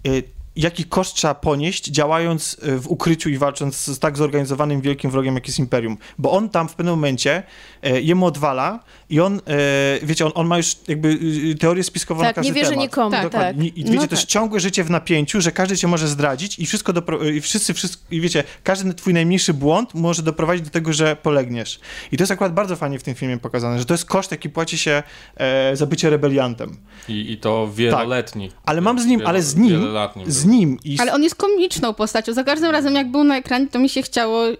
e, 0.08 0.10
jaki 0.58 0.86
koszt 0.86 1.16
trzeba 1.16 1.36
ponieść, 1.36 1.86
działając 1.86 2.58
e, 2.62 2.78
w 2.78 2.88
ukryciu 2.88 3.30
i 3.30 3.38
walcząc 3.38 3.76
z 3.76 4.00
tak 4.00 4.18
zorganizowanym 4.18 4.82
wielkim 4.82 5.12
wrogiem, 5.12 5.36
jak 5.36 5.48
jest 5.48 5.60
Imperium. 5.60 5.98
Bo 6.18 6.32
on 6.32 6.50
tam 6.50 6.70
w 6.70 6.76
pewnym 6.76 6.96
momencie 6.96 7.44
e, 7.82 8.02
jemu 8.02 8.26
odwala 8.26 8.80
i 9.10 9.20
on, 9.20 9.42
e, 9.48 10.00
wiecie, 10.04 10.26
on, 10.26 10.32
on 10.36 10.48
ma 10.48 10.58
już 10.58 10.76
jakby 10.88 11.08
y, 11.52 11.56
teorię 11.56 11.84
spiskową 11.84 12.22
na 12.22 12.28
Tak, 12.28 12.36
każdy 12.36 12.50
nie 12.52 12.54
wierzy 12.56 12.70
temat. 12.70 12.84
nikomu, 12.86 13.12
Tak, 13.12 13.24
Dokładnie. 13.24 13.70
tak. 13.70 13.78
I 13.78 13.84
wiecie, 13.84 13.96
No 13.96 14.08
to 14.08 14.16
jest 14.16 14.24
tak. 14.24 14.30
ciągłe 14.32 14.60
życie 14.60 14.84
w 14.84 14.90
napięciu, 14.90 15.42
że 15.42 15.52
każdy 15.52 15.78
cię 15.78 15.88
może 15.88 16.08
zdradzić 16.08 16.60
i 16.60 16.66
wszystko 16.66 16.94
dopro- 16.94 17.34
i 17.34 17.42
wszyscy, 17.42 17.74
wszystko, 17.74 18.04
i 18.12 18.22
wiecie, 18.22 18.44
każdy 18.64 18.94
twój 18.94 19.14
najmniejszy 19.14 19.54
błąd 19.54 19.94
może 19.94 20.24
doprowadzić 20.24 20.66
do 20.66 20.72
tego, 20.72 20.94
że 20.94 21.16
polegniesz. 21.16 21.80
I 22.12 22.18
to 22.18 22.22
jest 22.24 22.32
akurat 22.32 22.54
bardzo 22.54 22.76
fajnie 22.76 23.00
w 23.00 23.04
tym 23.04 23.16
filmie 23.16 23.38
pokazane, 23.38 23.80
że 23.80 23.86
to 23.86 23.94
jest 23.94 24.06
koszt, 24.06 24.32
jaki 24.32 24.50
płaci 24.50 24.78
się 24.78 25.04
e, 25.38 25.76
za 25.76 25.86
bycie 25.86 26.10
rebeliantem. 26.10 26.78
I, 27.10 27.32
I 27.32 27.38
to 27.38 27.70
wieloletni. 27.74 28.52
Ale 28.66 28.82
mam 28.82 29.00
z 29.00 29.06
nim, 29.06 29.22
ale 29.26 29.42
z 29.42 29.56
nim, 29.56 29.88
z 30.28 30.46
nim 30.46 30.78
i 30.84 30.98
Ale 31.00 31.14
on 31.14 31.24
jest 31.24 31.36
komiczną 31.36 31.94
postacią. 31.94 32.34
Za 32.34 32.44
każdym 32.44 32.72
razem, 32.72 32.96
jak 32.96 33.12
był 33.12 33.24
na 33.24 33.38
ekranie, 33.38 33.68
to 33.68 33.80
mi 33.80 33.90
się 33.90 34.02
chciało 34.02 34.48
y, 34.48 34.58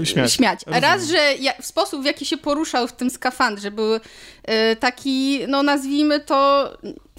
y, 0.00 0.06
Śmiać. 0.06 0.32
śmiać. 0.32 0.60
Raz, 0.66 1.06
że 1.08 1.34
ja, 1.40 1.52
w 1.62 1.66
sposób, 1.66 2.02
w 2.02 2.04
jaki 2.04 2.26
się 2.26 2.36
poruszał 2.36 2.88
w 2.88 2.92
tym 2.92 3.10
skafandrze, 3.10 3.47
był 3.70 3.94
y, 3.94 4.00
taki, 4.80 5.40
no 5.48 5.62
nazwijmy 5.62 6.20
to, 6.20 6.70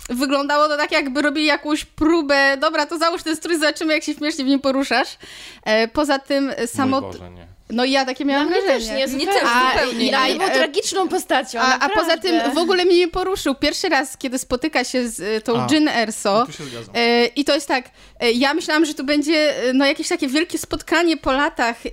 wyglądało 0.09 0.67
to 0.67 0.77
tak, 0.77 0.91
jakby 0.91 1.21
robili 1.21 1.45
jakąś 1.45 1.85
próbę. 1.85 2.57
Dobra, 2.57 2.85
to 2.85 2.97
załóż 2.97 3.23
ten 3.23 3.35
strój, 3.35 3.55
zobaczymy, 3.55 3.93
jak 3.93 4.03
się 4.03 4.13
śmiesznie 4.13 4.45
w 4.45 4.47
nim 4.47 4.59
poruszasz. 4.59 5.17
E, 5.63 5.87
poza 5.87 6.19
tym 6.19 6.51
samo... 6.65 7.01
Boże, 7.01 7.29
nie. 7.31 7.58
No 7.71 7.85
i 7.85 7.91
ja 7.91 8.05
takie 8.05 8.25
miałam 8.25 8.47
mnie 8.49 8.61
wrażenie. 8.61 8.79
też 8.79 8.87
nie, 8.89 8.95
Nie 8.95 9.07
zupełnie. 9.07 9.33
też, 9.33 9.43
A, 9.53 9.71
zupełnie. 9.73 10.17
a- 10.17 10.27
był 10.27 10.41
e, 10.47 10.51
tragiczną 10.51 11.07
postacią, 11.09 11.59
A, 11.59 11.79
a 11.79 11.89
poza 11.89 12.17
tym 12.17 12.53
w 12.53 12.57
ogóle 12.57 12.85
mnie 12.85 12.95
nie 12.97 13.07
poruszył. 13.07 13.55
Pierwszy 13.55 13.89
raz, 13.89 14.17
kiedy 14.17 14.37
spotyka 14.39 14.83
się 14.83 15.09
z 15.09 15.19
y, 15.19 15.41
tą 15.41 15.61
A. 15.61 15.67
Jin 15.71 15.87
Erso 15.87 16.45
zgadzam. 16.49 16.95
e, 16.95 17.25
i 17.25 17.45
to 17.45 17.53
jest 17.55 17.67
tak, 17.67 17.89
e, 18.19 18.31
ja 18.31 18.53
myślałam, 18.53 18.85
że 18.85 18.93
tu 18.93 19.03
będzie 19.03 19.63
e, 19.69 19.73
no 19.73 19.85
jakieś 19.85 20.07
takie 20.07 20.27
wielkie 20.27 20.57
spotkanie 20.57 21.17
po 21.17 21.31
latach, 21.31 21.85
e, 21.85 21.89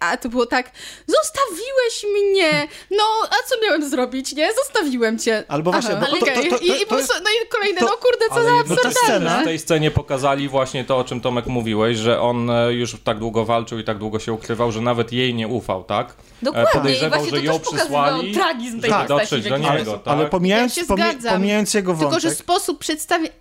a 0.00 0.16
to 0.16 0.28
było 0.28 0.46
tak, 0.46 0.70
zostawiłeś 1.06 2.04
mnie, 2.22 2.68
no 2.90 3.02
a 3.30 3.48
co 3.48 3.54
miałem 3.62 3.90
zrobić, 3.90 4.32
nie? 4.34 4.48
Zostawiłem 4.54 5.18
cię. 5.18 5.44
Albo 5.48 5.72
właśnie, 5.72 5.94
bo 5.96 6.06
to- 6.06 6.18
okej. 6.18 6.34
to- 6.50 6.56
to- 6.58 6.62
I, 6.64 6.66
i 6.66 6.70
to 6.70 6.74
po 6.74 6.76
jest- 6.76 6.88
prostu- 6.88 7.14
no 7.24 7.30
i 7.44 7.48
kolejne, 7.48 7.80
to- 7.80 7.86
no 7.86 7.92
kurde, 7.92 8.24
co 8.28 8.44
za 8.44 8.50
absurdalne. 8.60 9.42
W 9.42 9.44
tej 9.44 9.58
scenie 9.58 9.90
pokazali 9.90 10.48
właśnie 10.48 10.84
to, 10.84 10.98
o 10.98 11.04
czym 11.04 11.20
Tomek 11.20 11.46
mówiłeś, 11.46 11.96
że 11.98 12.20
on 12.20 12.50
e, 12.50 12.72
już 12.72 12.96
tak 13.04 13.18
długo 13.18 13.44
walczył 13.44 13.78
i 13.78 13.84
tak 13.84 13.98
długo 13.98 14.18
się 14.18 14.32
ukrywał, 14.32 14.72
że 14.72 14.80
nawet 14.80 15.11
jej 15.12 15.34
nie 15.34 15.48
ufał, 15.48 15.84
tak? 15.84 16.10
E, 16.10 16.44
Dokładnie, 16.44 16.70
Podejrzewał, 16.72 17.20
właśnie 17.20 17.38
że 17.38 17.46
to 17.46 17.52
ją 17.52 17.60
przysłali, 17.60 18.34
tragizm 18.34 18.80
tej 18.80 18.90
postaci. 18.90 19.08
dotrzeć 19.08 19.44
do 19.48 19.58
niego, 19.58 19.82
sposób. 19.84 20.02
tak? 20.02 20.14
Ale 20.14 20.26
pomijając, 20.28 20.76
Ja 20.76 20.84
zgadzam. 20.84 21.34
pomijając 21.34 21.74
jego 21.74 21.92
Tylko, 21.92 22.04
wątek... 22.04 22.20
że 22.22 22.30
sposób 22.34 22.78
przedstawienia... 22.78 23.32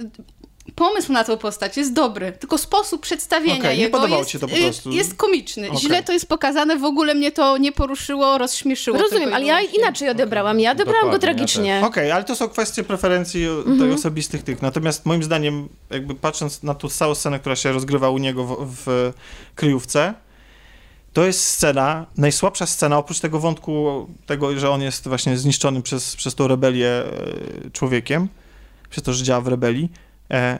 Pomysł 0.75 1.11
na 1.11 1.23
tę 1.23 1.37
postać 1.37 1.77
jest 1.77 1.93
dobry, 1.93 2.31
tylko 2.31 2.57
sposób 2.57 3.01
przedstawienia 3.01 3.59
Okej, 3.59 3.77
nie 3.77 3.83
jego 3.83 3.97
podobało 3.97 4.19
jest, 4.21 4.31
ci 4.31 4.39
to 4.39 4.47
po 4.47 4.55
y, 4.55 4.61
prostu. 4.61 4.91
jest 4.91 5.15
komiczny. 5.15 5.67
Okej. 5.67 5.79
Źle 5.81 6.03
to 6.03 6.13
jest 6.13 6.27
pokazane, 6.27 6.77
w 6.77 6.83
ogóle 6.85 7.15
mnie 7.15 7.31
to 7.31 7.57
nie 7.57 7.71
poruszyło, 7.71 8.37
rozśmieszyło. 8.37 8.97
Rozumiem, 8.97 9.21
tylko 9.23 9.35
ale 9.35 9.45
ja 9.45 9.61
inaczej 9.61 10.09
odebrałam. 10.09 10.59
Ja 10.59 10.71
odebrałam 10.71 11.01
go 11.11 11.11
Dokładnie, 11.11 11.27
ja 11.29 11.33
tragicznie. 11.35 11.81
Okej, 11.85 12.11
ale 12.11 12.23
to 12.23 12.35
są 12.35 12.49
kwestie 12.49 12.83
preferencji 12.83 13.45
Mhm. 13.45 13.79
tych 13.79 13.93
osobistych 13.93 14.43
tych. 14.43 14.61
Natomiast 14.61 15.05
moim 15.05 15.23
zdaniem, 15.23 15.69
jakby 15.89 16.15
patrząc 16.15 16.63
na 16.63 16.75
tą 16.75 16.89
całą 16.89 17.15
scenę, 17.15 17.39
która 17.39 17.55
się 17.55 17.71
rozgrywa 17.71 18.09
u 18.09 18.17
niego 18.17 18.43
w, 18.45 18.65
w 18.85 19.13
kryjówce, 19.55 20.13
to 21.13 21.25
jest 21.25 21.45
scena, 21.45 22.05
najsłabsza 22.17 22.65
scena, 22.65 22.97
oprócz 22.97 23.19
tego 23.19 23.39
wątku, 23.39 24.07
tego, 24.25 24.59
że 24.59 24.69
on 24.69 24.81
jest 24.81 25.07
właśnie 25.07 25.37
zniszczony 25.37 25.81
przez, 25.81 26.15
przez 26.15 26.35
tą 26.35 26.47
rebelię 26.47 26.87
e, 26.87 27.71
człowiekiem, 27.73 28.27
przez 28.89 29.03
to, 29.03 29.13
że 29.13 29.23
działa 29.23 29.41
w 29.41 29.47
rebelii. 29.47 29.91
E, 30.31 30.59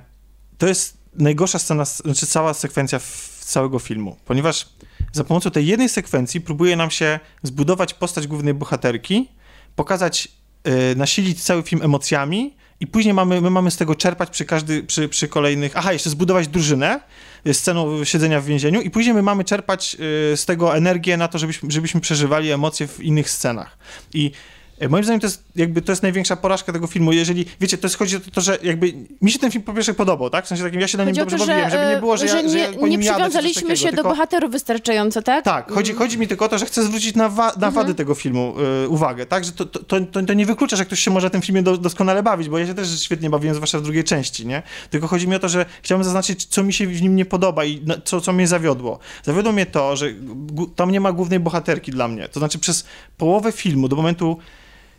to 0.58 0.68
jest 0.68 0.98
najgorsza 1.16 1.60
scena, 1.60 1.86
znaczy 1.86 2.28
cała 2.28 2.54
sekwencja 2.54 3.00
całego 3.40 3.80
filmu, 3.80 4.16
ponieważ 4.26 4.70
za 5.12 5.24
pomocą 5.24 5.52
tej 5.52 5.68
jednej 5.68 5.90
sekwencji 5.90 6.42
próbuje 6.42 6.76
nam 6.76 6.92
się 6.92 7.20
zbudować 7.44 7.94
postać 7.94 8.28
głównej 8.28 8.54
bohaterki, 8.54 9.30
pokazać, 9.76 10.28
y, 10.68 10.96
nasilić 10.96 11.44
cały 11.44 11.64
film 11.64 11.82
emocjami 11.84 12.56
i 12.80 12.88
później 12.88 13.14
mamy, 13.14 13.42
my 13.42 13.50
mamy 13.50 13.72
z 13.72 13.78
tego 13.78 13.96
czerpać 13.96 14.30
przy, 14.30 14.46
każdy, 14.46 14.84
przy, 14.84 15.10
przy 15.10 15.28
kolejnych, 15.28 15.78
aha, 15.78 15.94
jeszcze 15.94 16.10
zbudować 16.10 16.48
drużynę, 16.48 17.00
sceną 17.54 18.06
siedzenia 18.06 18.42
w 18.42 18.46
więzieniu 18.46 18.82
i 18.82 18.90
później 18.90 19.14
my 19.14 19.22
mamy 19.22 19.44
czerpać 19.44 19.98
y, 20.34 20.38
z 20.38 20.46
tego 20.46 20.78
energię 20.78 21.18
na 21.18 21.28
to, 21.28 21.38
żebyśmy, 21.38 21.72
żebyśmy 21.72 22.02
przeżywali 22.02 22.52
emocje 22.52 22.88
w 22.88 23.00
innych 23.00 23.30
scenach. 23.30 23.78
I 24.14 24.26
y, 24.26 24.61
Moim 24.90 25.04
zdaniem 25.04 25.20
to 25.20 25.28
jest 25.28 25.44
jakby 25.56 25.82
to 25.82 25.92
jest 25.92 26.04
największa 26.04 26.36
porażka 26.36 26.74
tego 26.74 26.88
filmu. 26.88 27.14
Jeżeli, 27.14 27.46
wiecie, 27.60 27.78
to 27.78 27.88
jest 27.88 27.98
chodzi 27.98 28.16
o 28.16 28.20
to, 28.34 28.42
że 28.42 28.58
jakby 28.64 28.94
mi 29.22 29.32
się 29.32 29.40
ten 29.40 29.52
film 29.52 29.64
po 29.64 29.74
pierwsze 29.74 29.94
podobał, 29.94 30.30
tak? 30.30 30.46
W 30.46 30.48
sensie 30.48 30.64
takim 30.64 30.80
ja 30.82 30.88
się 30.88 30.98
na 30.98 31.04
nim 31.04 31.16
dobrze 31.16 31.38
to, 31.38 31.46
że, 31.46 31.52
bawiłem, 31.52 31.72
żeby 31.72 31.86
nie 31.86 31.98
było, 32.00 32.18
że, 32.18 32.26
ja, 32.26 32.32
że 32.32 32.50
że 32.50 32.56
nie, 32.56 32.60
ja 32.60 32.88
nie 32.88 33.00
przywiązaliśmy 33.00 33.62
takiego, 33.62 33.76
się 33.76 33.86
do 33.90 33.92
tylko- 33.96 34.10
bohaterów 34.10 34.52
wystarczająco, 34.52 35.22
tak? 35.22 35.46
tak, 35.46 35.72
chodzi, 35.72 35.94
chodzi 35.94 36.18
mi 36.18 36.28
tylko 36.28 36.46
o 36.46 36.50
to, 36.50 36.58
że 36.58 36.66
chcę 36.66 36.84
zwrócić 36.84 37.16
na, 37.16 37.30
wa- 37.30 37.54
na 37.58 37.72
wady 37.72 37.96
tego 37.96 38.16
filmu 38.16 38.54
y, 38.86 38.90
uwagę, 38.90 39.26
tak? 39.26 39.44
Że 39.46 39.52
to, 39.52 39.66
to, 39.66 39.80
to, 40.06 40.22
to- 40.26 40.34
nie 40.34 40.46
wyklucza, 40.46 40.76
że 40.76 40.86
ktoś 40.86 41.00
się 41.00 41.12
może 41.12 41.30
tym 41.30 41.42
filmie 41.42 41.64
do, 41.64 41.78
doskonale 41.78 42.24
bawić, 42.24 42.50
bo 42.50 42.58
ja 42.60 42.68
się 42.68 42.74
też 42.74 43.02
świetnie 43.04 43.30
bawiłem, 43.30 43.56
zwłaszcza 43.56 43.80
w 43.80 43.82
drugiej 43.84 44.04
części, 44.04 44.48
nie? 44.48 44.64
Tylko 44.90 45.08
chodzi 45.08 45.28
mi 45.28 45.36
o 45.36 45.40
to, 45.40 45.50
że 45.50 45.66
chciałbym 45.82 46.04
zaznaczyć, 46.04 46.46
co 46.46 46.64
mi 46.64 46.74
się 46.74 46.88
w 46.88 47.02
nim 47.02 47.16
nie 47.16 47.26
podoba 47.26 47.66
i 47.66 47.82
na, 47.86 47.96
co, 48.04 48.22
co 48.22 48.34
mnie 48.34 48.48
zawiodło. 48.48 49.00
Zawiodło 49.24 49.52
mnie 49.52 49.66
to, 49.66 49.96
że 49.96 50.08
tam 50.76 50.92
nie 50.92 51.00
ma 51.00 51.12
głównej 51.12 51.40
bohaterki 51.40 51.92
dla 51.92 52.08
mnie. 52.08 52.28
To 52.28 52.40
znaczy 52.40 52.60
przez 52.60 52.86
połowę 53.18 53.52
filmu, 53.52 53.88
do 53.88 53.96
momentu 53.96 54.38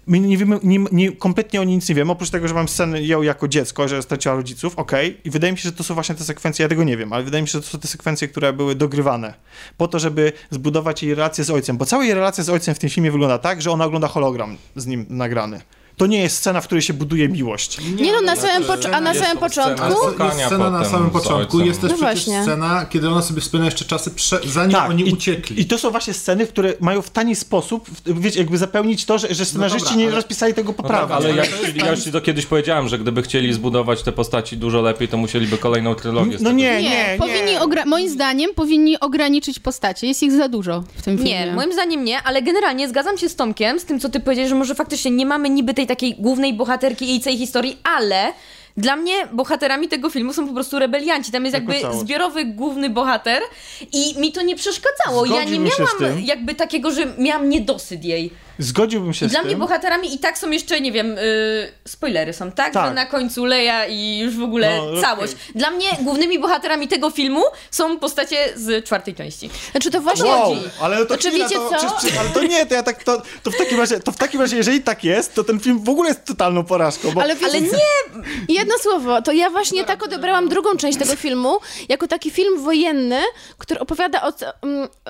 My 0.06 0.20
nie 0.20 0.36
wiemy, 0.36 0.58
nie, 0.62 0.78
nie, 0.92 1.12
kompletnie 1.12 1.60
o 1.60 1.64
nic 1.64 1.88
nie 1.88 1.94
wiemy, 1.94 2.12
oprócz 2.12 2.30
tego, 2.30 2.48
że 2.48 2.54
mam 2.54 2.68
scenę 2.68 3.02
ją 3.02 3.22
jako 3.22 3.48
dziecko, 3.48 3.88
że 3.88 4.02
straciła 4.02 4.34
rodziców, 4.34 4.78
okej, 4.78 5.20
i 5.24 5.30
wydaje 5.30 5.52
mi 5.52 5.58
się, 5.58 5.62
że 5.62 5.72
to 5.72 5.84
są 5.84 5.94
właśnie 5.94 6.14
te 6.14 6.24
sekwencje, 6.24 6.62
ja 6.62 6.68
tego 6.68 6.84
nie 6.84 6.96
wiem, 6.96 7.12
ale 7.12 7.24
wydaje 7.24 7.42
mi 7.42 7.48
się, 7.48 7.52
że 7.52 7.60
to 7.60 7.66
są 7.66 7.78
te 7.78 7.88
sekwencje, 7.88 8.28
które 8.28 8.52
były 8.52 8.74
dogrywane, 8.74 9.34
po 9.76 9.88
to, 9.88 9.98
żeby 9.98 10.32
zbudować 10.50 11.02
jej 11.02 11.14
relację 11.14 11.44
z 11.44 11.50
ojcem, 11.50 11.76
bo 11.76 11.86
cała 11.86 12.04
jej 12.04 12.14
relacja 12.14 12.44
z 12.44 12.48
ojcem 12.48 12.74
w 12.74 12.78
tym 12.78 12.90
filmie 12.90 13.10
wygląda 13.10 13.38
tak, 13.38 13.62
że 13.62 13.70
ona 13.70 13.84
ogląda 13.84 14.08
hologram 14.08 14.56
z 14.76 14.86
nim 14.86 15.06
nagrany. 15.08 15.60
To 15.96 16.06
nie 16.06 16.18
jest 16.22 16.36
scena, 16.36 16.60
w 16.60 16.66
której 16.66 16.82
się 16.82 16.92
buduje 16.94 17.28
miłość. 17.28 17.78
Nie 18.00 18.12
no, 18.12 18.20
na 18.20 18.36
samym, 18.36 18.62
pocz- 18.68 18.88
a 18.92 19.00
na 19.00 19.14
samym 19.14 19.38
początku... 19.38 19.86
Jest 20.24 20.46
scena 20.46 20.70
na 20.70 20.84
samym 20.84 21.10
początku, 21.10 21.60
jest 21.60 21.80
też 21.80 21.90
No 21.90 21.96
przecież 21.96 22.24
właśnie. 22.24 22.42
scena, 22.42 22.86
kiedy 22.90 23.08
ona 23.08 23.22
sobie 23.22 23.40
wspomina 23.40 23.64
jeszcze 23.64 23.84
czasy, 23.84 24.10
prze, 24.10 24.40
zanim 24.46 24.76
oni 24.76 25.08
i, 25.08 25.12
uciekli. 25.12 25.60
I 25.60 25.64
to 25.64 25.78
są 25.78 25.90
właśnie 25.90 26.14
sceny, 26.14 26.46
które 26.46 26.72
mają 26.80 27.02
w 27.02 27.10
tani 27.10 27.36
sposób, 27.36 27.90
wiecie, 28.06 28.38
jakby 28.38 28.58
zapełnić 28.58 29.04
to, 29.04 29.18
że, 29.18 29.34
że 29.34 29.44
scenarzyści 29.44 29.84
dobra, 29.84 29.98
nie 30.00 30.06
ale- 30.06 30.14
rozpisali 30.16 30.54
tego 30.54 30.68
No 30.68 30.74
tak, 30.74 30.82
poprawnie. 30.82 31.14
ale 31.16 31.28
ale 31.28 31.36
ja, 31.36 31.84
ja 31.84 31.90
już 31.90 32.00
ci 32.04 32.12
to 32.12 32.20
kiedyś 32.20 32.46
powiedziałem, 32.46 32.88
że 32.88 32.98
gdyby 32.98 33.22
chcieli 33.22 33.52
zbudować 33.52 34.02
te 34.02 34.12
postaci 34.12 34.56
dużo 34.56 34.80
lepiej, 34.82 35.08
to 35.08 35.16
musieliby 35.16 35.58
kolejną 35.58 35.94
trylogię 35.94 36.36
No 36.40 36.52
nie, 36.52 36.82
Nie, 36.82 36.90
nie, 36.90 37.16
powinni 37.18 37.52
nie. 37.52 37.60
ogra- 37.60 37.86
moim 37.86 38.08
zdaniem 38.08 38.50
powinni 38.54 39.00
ograniczyć 39.00 39.58
postacie. 39.58 40.06
Jest 40.06 40.22
ich 40.22 40.32
za 40.32 40.48
dużo 40.48 40.84
w 40.96 41.02
tym 41.02 41.16
filmie. 41.18 41.46
Nie, 41.46 41.52
moim 41.52 41.72
zdaniem 41.72 42.04
nie, 42.04 42.22
ale 42.22 42.42
generalnie 42.42 42.88
zgadzam 42.88 43.18
się 43.18 43.28
z 43.28 43.36
Tomkiem, 43.36 43.80
z 43.80 43.84
tym, 43.84 44.00
co 44.00 44.08
ty 44.08 44.20
powiedziałeś, 44.20 44.48
że 44.50 44.54
może 44.56 44.74
faktycznie 44.74 45.10
nie 45.10 45.26
mamy 45.26 45.50
niby 45.50 45.74
tej 45.74 45.81
takiej 45.86 46.14
głównej 46.18 46.54
bohaterki 46.54 47.04
i 47.04 47.08
jej 47.08 47.20
całej 47.20 47.38
historii, 47.38 47.78
ale 47.96 48.32
dla 48.76 48.96
mnie 48.96 49.12
bohaterami 49.32 49.88
tego 49.88 50.10
filmu 50.10 50.32
są 50.32 50.48
po 50.48 50.54
prostu 50.54 50.78
rebelianci. 50.78 51.32
Tam 51.32 51.44
jest 51.44 51.54
jakby 51.54 51.74
zbiorowy 51.98 52.44
główny 52.44 52.90
bohater 52.90 53.42
i 53.92 54.20
mi 54.20 54.32
to 54.32 54.42
nie 54.42 54.56
przeszkadzało. 54.56 55.24
ja 55.24 55.44
nie 55.44 55.58
miałam 55.58 56.20
jakby 56.24 56.54
takiego, 56.54 56.90
że 56.90 57.02
miałam 57.18 57.48
niedosyt 57.48 58.04
jej. 58.04 58.30
Zgodziłbym 58.58 59.14
się 59.14 59.26
I 59.26 59.28
z 59.28 59.32
dla 59.32 59.40
tym. 59.40 59.48
mnie 59.48 59.56
bohaterami 59.56 60.14
i 60.14 60.18
tak 60.18 60.38
są 60.38 60.50
jeszcze, 60.50 60.80
nie 60.80 60.92
wiem, 60.92 61.06
yy, 61.16 61.72
spoilery 61.88 62.32
są, 62.32 62.52
tak? 62.52 62.72
Tak. 62.72 62.86
Że 62.88 62.94
na 62.94 63.06
końcu 63.06 63.44
Leia 63.44 63.86
i 63.86 64.18
już 64.18 64.36
w 64.36 64.42
ogóle 64.42 64.78
No, 64.94 65.00
całość. 65.00 65.32
Dla 65.54 65.70
mnie 65.70 65.88
głównymi 66.00 66.38
bohaterami 66.38 66.88
tego 66.88 67.10
filmu 67.10 67.42
są 67.70 67.98
postacie 67.98 68.36
z 68.56 68.84
czwartej 68.84 69.14
części. 69.14 69.50
Znaczy 69.70 69.90
to 69.90 70.00
właśnie... 70.00 70.30
Wow, 70.30 70.56
ale 70.80 70.96
to 70.96 71.04
Znaczy, 71.06 71.28
chwila, 71.30 71.44
wiecie 71.48 71.60
to, 71.60 71.68
co? 71.70 71.76
przecież- 71.76 71.92
przecież- 71.98 72.18
ale 72.18 72.28
to 72.28 72.42
nie, 72.42 72.66
to 72.66 72.74
ja 72.74 72.82
tak, 72.82 73.04
to, 73.04 73.22
to 73.42 73.50
w 73.50 73.56
takim 73.56 73.78
razie, 73.80 74.00
to 74.00 74.12
w 74.12 74.16
takim 74.16 74.40
razie, 74.40 74.56
jeżeli 74.56 74.80
tak 74.82 75.04
jest, 75.04 75.34
to 75.34 75.44
ten 75.44 75.60
film 75.60 75.78
w 75.84 75.88
ogóle 75.88 76.08
jest 76.08 76.24
totalną 76.24 76.64
porażką, 76.64 77.10
bo 77.12 77.22
Ale, 77.22 77.36
ale 77.44 77.60
nie! 77.60 77.68
Jedno 78.48 78.74
słowo, 78.78 79.22
to 79.22 79.32
ja 79.32 79.50
właśnie 79.50 79.84
tak 79.84 80.02
odebrałam 80.04 80.48
drugą 80.48 80.76
część 80.76 80.98
tego 80.98 81.16
filmu, 81.16 81.58
jako 81.88 82.06
taki 82.08 82.30
film 82.30 82.62
wojenny, 82.62 83.20
który 83.58 83.80
opowiada 83.80 84.22
o, 84.22 84.32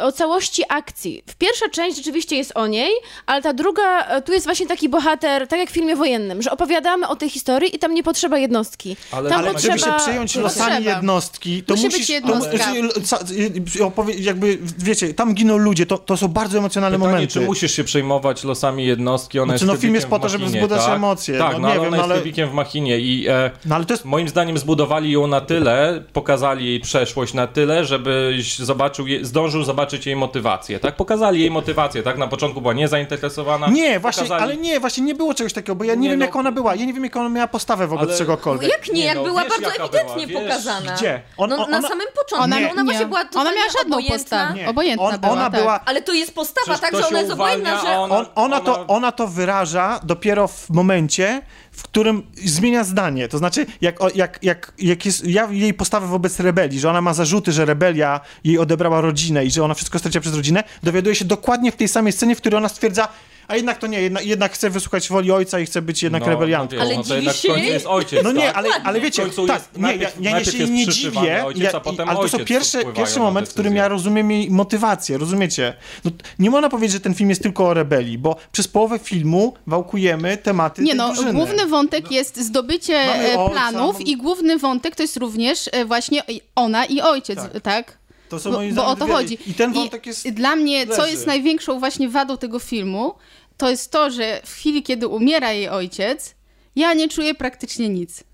o 0.07 0.13
całości 0.13 0.63
akcji. 0.69 1.23
W 1.27 1.35
pierwsza 1.35 1.69
część 1.69 1.97
rzeczywiście 1.97 2.37
jest 2.37 2.53
o 2.55 2.67
niej, 2.67 2.91
ale 3.33 3.43
ta 3.43 3.53
druga, 3.53 4.07
e, 4.07 4.23
tu 4.23 4.33
jest 4.33 4.47
właśnie 4.47 4.67
taki 4.67 4.89
bohater, 4.89 5.49
tak 5.49 5.59
jak 5.59 5.71
w 5.71 5.73
filmie 5.73 5.97
wojennym, 5.97 6.43
że 6.43 6.51
opowiadamy 6.51 7.09
o 7.09 7.17
tej 7.17 7.31
historii 7.31 7.77
i 7.77 7.79
tam 7.79 7.95
nie 7.95 8.03
potrzeba 8.03 8.39
jednostki. 8.39 8.97
Ale- 9.13 9.31
tam 9.31 9.39
ale 9.39 9.53
potrzeba... 9.53 9.77
żeby 9.77 9.91
się 9.93 9.97
przejąć 9.99 10.37
losami 10.37 10.71
Potrzeba. 10.75 10.97
jednostki, 10.97 11.63
to 11.63 11.75
Musi 11.75 11.87
być 11.87 11.93
musisz... 11.95 12.09
jednostka. 12.09 12.59
To, 13.11 13.19
y, 13.81 13.85
opowie, 13.85 14.15
jakby, 14.15 14.59
wiecie, 14.79 15.15
tam 15.15 15.35
giną 15.35 15.57
ludzie, 15.57 15.87
to, 15.87 15.99
to 15.99 16.17
są 16.17 16.29
bardzo 16.29 16.59
emocjonalne 16.59 16.97
Pytanie, 16.99 17.13
momenty. 17.13 17.33
czy 17.33 17.41
musisz 17.41 17.73
się 17.77 17.85
przejmować 17.85 18.45
losami 18.45 18.87
jednostki, 18.87 19.39
ona 19.39 19.47
Znaczy, 19.53 19.65
jest 19.65 19.75
no, 19.75 19.81
film 19.81 19.95
jest 19.95 20.07
po 20.07 20.19
to, 20.19 20.29
żeby 20.29 20.47
wzbudzać 20.47 20.85
tak? 20.85 20.97
emocje. 20.97 21.39
Tak, 21.39 21.53
No, 21.53 21.59
no, 21.59 21.69
nie 21.69 21.75
ale 21.75 21.81
wiem, 21.83 21.89
ona 21.95 22.07
no, 22.07 22.15
jest 22.15 22.39
ale- 22.39 22.47
w 22.47 22.53
machinie 22.55 22.99
i 22.99 23.27
e, 23.29 23.51
No 23.65 23.75
ale 23.75 23.85
to 23.85 23.95
jest... 23.95 24.05
moim 24.05 24.29
zdaniem 24.29 24.59
zbudowali 24.59 25.11
ją 25.13 25.27
na 25.27 25.41
tyle, 25.41 26.03
pokazali 26.13 26.67
jej 26.67 26.81
przeszłość 26.81 27.35
na 27.35 27.47
tyle, 27.47 27.85
żebyś 27.85 28.59
zobaczył, 28.59 29.07
je, 29.07 29.25
zdążył 29.25 29.63
zobaczyć 29.63 30.07
jej 30.07 30.17
motywację, 30.17 30.79
tak? 30.79 30.97
Pokazali 30.97 31.41
jej 31.41 31.51
motywację, 31.51 32.03
tak? 32.03 32.19
Na 32.19 32.27
początku 32.29 32.61
była 32.61 32.75
niezainteresowana. 32.75 33.22
Nie, 33.73 34.01
właśnie, 34.01 34.23
pokazali... 34.23 34.43
ale 34.43 34.57
nie, 34.57 34.81
właśnie 34.81 35.03
nie 35.05 35.15
było 35.15 35.35
czegoś 35.35 35.53
takiego, 35.53 35.75
bo 35.75 35.85
ja 35.85 35.95
nie, 35.95 36.01
Nie, 36.01 36.09
wiem, 36.11 36.19
no. 36.19 36.25
jak 36.25 36.37
ona 36.37 36.53
była. 36.53 36.75
Ja 36.75 36.85
nie 36.85 36.93
wiem, 36.93 37.05
jak 37.05 37.17
ona 37.17 37.29
miała 37.29 37.49
postawę 37.49 37.87
wobec 37.87 38.09
Ale- 38.09 38.19
czegokolwiek. 38.19 38.71
Jak 38.71 38.89
nie, 38.89 38.95
Nie 38.95 39.05
jak 39.05 39.17
no, 39.17 39.25
była 39.25 39.43
wiesz, 39.45 39.51
bardzo 39.51 39.69
ewidentnie 39.85 40.27
była, 40.27 40.41
wiesz, 40.41 40.51
pokazana. 40.51 40.93
gdzie? 40.95 41.23
On- 41.37 41.51
no, 41.51 41.57
na 41.57 41.65
ona- 41.79 41.89
samym 41.89 42.07
początku. 42.09 42.45
Ona, 42.45 42.57
Ona, 42.57 42.83
nie, 42.83 42.85
właśnie 42.85 43.07
była 43.07 43.21
ona 43.35 43.53
miała 43.53 43.69
żadną 43.79 43.97
obojętna. 43.97 44.19
postawę. 44.19 44.55
Nie. 44.55 44.69
Obojętna 44.69 45.07
On, 45.07 45.19
była, 45.21 45.33
ona 45.33 45.51
tak. 45.51 45.61
była... 45.61 45.81
Ale 45.85 46.03
to 46.03 46.13
jest 46.13 46.35
postawa, 46.35 46.65
Przecież 46.65 46.81
tak, 46.81 46.97
że 47.01 47.09
ona 47.09 47.19
jest 47.21 47.33
obojętna, 47.33 47.81
że... 47.81 47.99
ona- 47.99 48.17
On, 48.17 48.27
ona, 48.35 48.61
to, 48.61 48.75
ona- 48.75 48.87
ona 48.87 49.13
to 49.13 49.27
wyraża 49.29 50.01
dopiero 50.05 50.49
w 50.49 50.71
momencie, 50.71 51.43
w 51.73 51.83
którym 51.83 52.23
zmienia 52.45 52.85
zdanie. 52.85 53.29
To 53.29 53.39
znaczy, 53.39 53.67
jak, 53.81 53.99
jak, 54.15 54.39
jak, 54.43 54.73
jak 54.79 55.07
jest 55.07 55.25
ja, 55.25 55.49
jej 55.51 55.75
postawę 55.75 56.07
wobec 56.07 56.41
rebelii, 56.41 56.81
że 56.81 56.91
ona 56.91 57.01
ma 57.01 57.15
zarzuty, 57.15 57.53
że 57.53 57.65
rebelia 57.65 58.21
jej 58.45 58.59
odebrała 58.59 59.01
rodzinę 59.01 59.45
i 59.45 59.51
że 59.51 59.65
ona 59.65 59.75
wszystko 59.75 59.99
straciła 59.99 60.21
przez 60.21 60.35
rodzinę, 60.35 60.65
dowiaduje 60.83 61.15
się 61.15 61.25
dokładnie 61.25 61.73
w 61.73 61.77
tej 61.77 61.89
samej 61.89 62.13
scenie, 62.13 62.37
w 62.37 62.39
której 62.39 62.59
ona 62.59 62.69
stwierdza, 62.69 63.09
a 63.49 63.57
jednak 63.57 63.79
to 63.79 63.87
nie, 63.87 64.03
jednak, 64.03 64.27
jednak 64.27 64.53
chce 64.53 64.71
wysłuchać 64.71 65.09
woli 65.09 65.33
ojca 65.33 65.61
i 65.61 65.67
chce 65.67 65.83
być 65.83 66.03
jednak 66.03 66.23
no, 66.23 66.29
rebeliantką. 66.29 66.77
No, 66.77 66.83
Ale 66.83 66.97
no 66.97 67.05
to 67.05 67.15
jednak 67.15 67.37
w 67.37 67.47
końcu 67.47 67.65
jest 67.65 67.87
ojciec, 67.87 68.25
No 68.25 68.33
nie, 68.33 68.47
tak? 68.47 68.57
ale, 68.57 68.69
ale 68.85 69.01
wiecie, 69.01 69.23
tak, 69.47 69.63
nie, 69.77 69.83
ja, 69.83 69.99
najpierw- 69.99 70.21
ja, 70.21 70.45
się 70.45 70.67
nie 70.67 70.87
dziwię, 70.89 71.45
ojciec, 71.45 71.73
ja, 71.73 71.81
potem 71.81 72.09
ale 72.09 72.19
to 72.19 72.29
są 72.29 72.45
pierwsze, 72.45 72.85
pierwszy 72.85 73.21
moment, 73.21 73.49
w 73.49 73.53
którym 73.53 73.77
ja 73.77 73.89
rozumiem 73.89 74.31
jej 74.31 74.51
motywację, 74.51 75.19
rozumiecie? 75.19 75.75
No, 76.05 76.11
nie 76.39 76.51
można 76.51 76.69
powiedzieć, 76.69 76.93
że 76.93 77.01
ten 77.01 77.15
film 77.15 77.31
jest 77.31 77.43
tylko 77.43 77.67
o 77.67 77.75
rebelii, 77.75 78.19
bo 78.19 78.37
przez 78.53 78.69
połowę 78.69 78.99
filmu 78.99 79.55
wałkujemy 79.67 80.37
tematy 80.37 80.83
Nie 80.83 80.95
no, 80.95 81.07
drużyny. 81.13 81.33
główny 81.33 81.67
wątek 81.67 82.11
jest 82.11 82.41
zdobycie 82.41 82.95
e, 82.95 83.39
ojca, 83.39 83.53
planów 83.53 84.01
i 84.01 84.17
główny 84.17 84.59
wątek 84.59 84.97
to 84.97 85.03
jest 85.03 85.17
również 85.17 85.69
e, 85.73 85.85
właśnie 85.85 86.23
ona 86.55 86.85
i 86.85 87.01
ojciec, 87.01 87.39
tak? 87.63 87.99
To 88.33 88.39
są 88.41 88.51
Bo- 88.51 88.57
moim 88.57 88.75
bo 88.75 88.87
o 88.87 88.97
to 88.97 89.07
chodzi. 89.07 89.39
I 89.47 89.55
ten 89.55 89.71
I 89.71 89.75
wątek 89.75 90.07
jest... 90.07 90.29
Dla 90.31 90.57
mnie, 90.57 90.87
co 90.87 91.03
leży. 91.03 91.11
jest 91.11 91.27
największą 91.27 91.79
właśnie 91.79 92.09
wadą 92.09 92.39
tego 92.39 92.59
filmu, 92.59 93.15
to 93.57 93.71
jest 93.71 93.91
to, 93.91 94.11
że 94.11 94.41
w 94.45 94.53
chwili, 94.53 94.83
kiedy 94.83 95.09
umiera 95.09 95.53
jej 95.53 95.69
ojciec, 95.69 96.35
ja 96.77 96.95
nie 96.95 97.09
czuję 97.09 97.35
praktycznie 97.35 97.89
nic. 97.89 98.25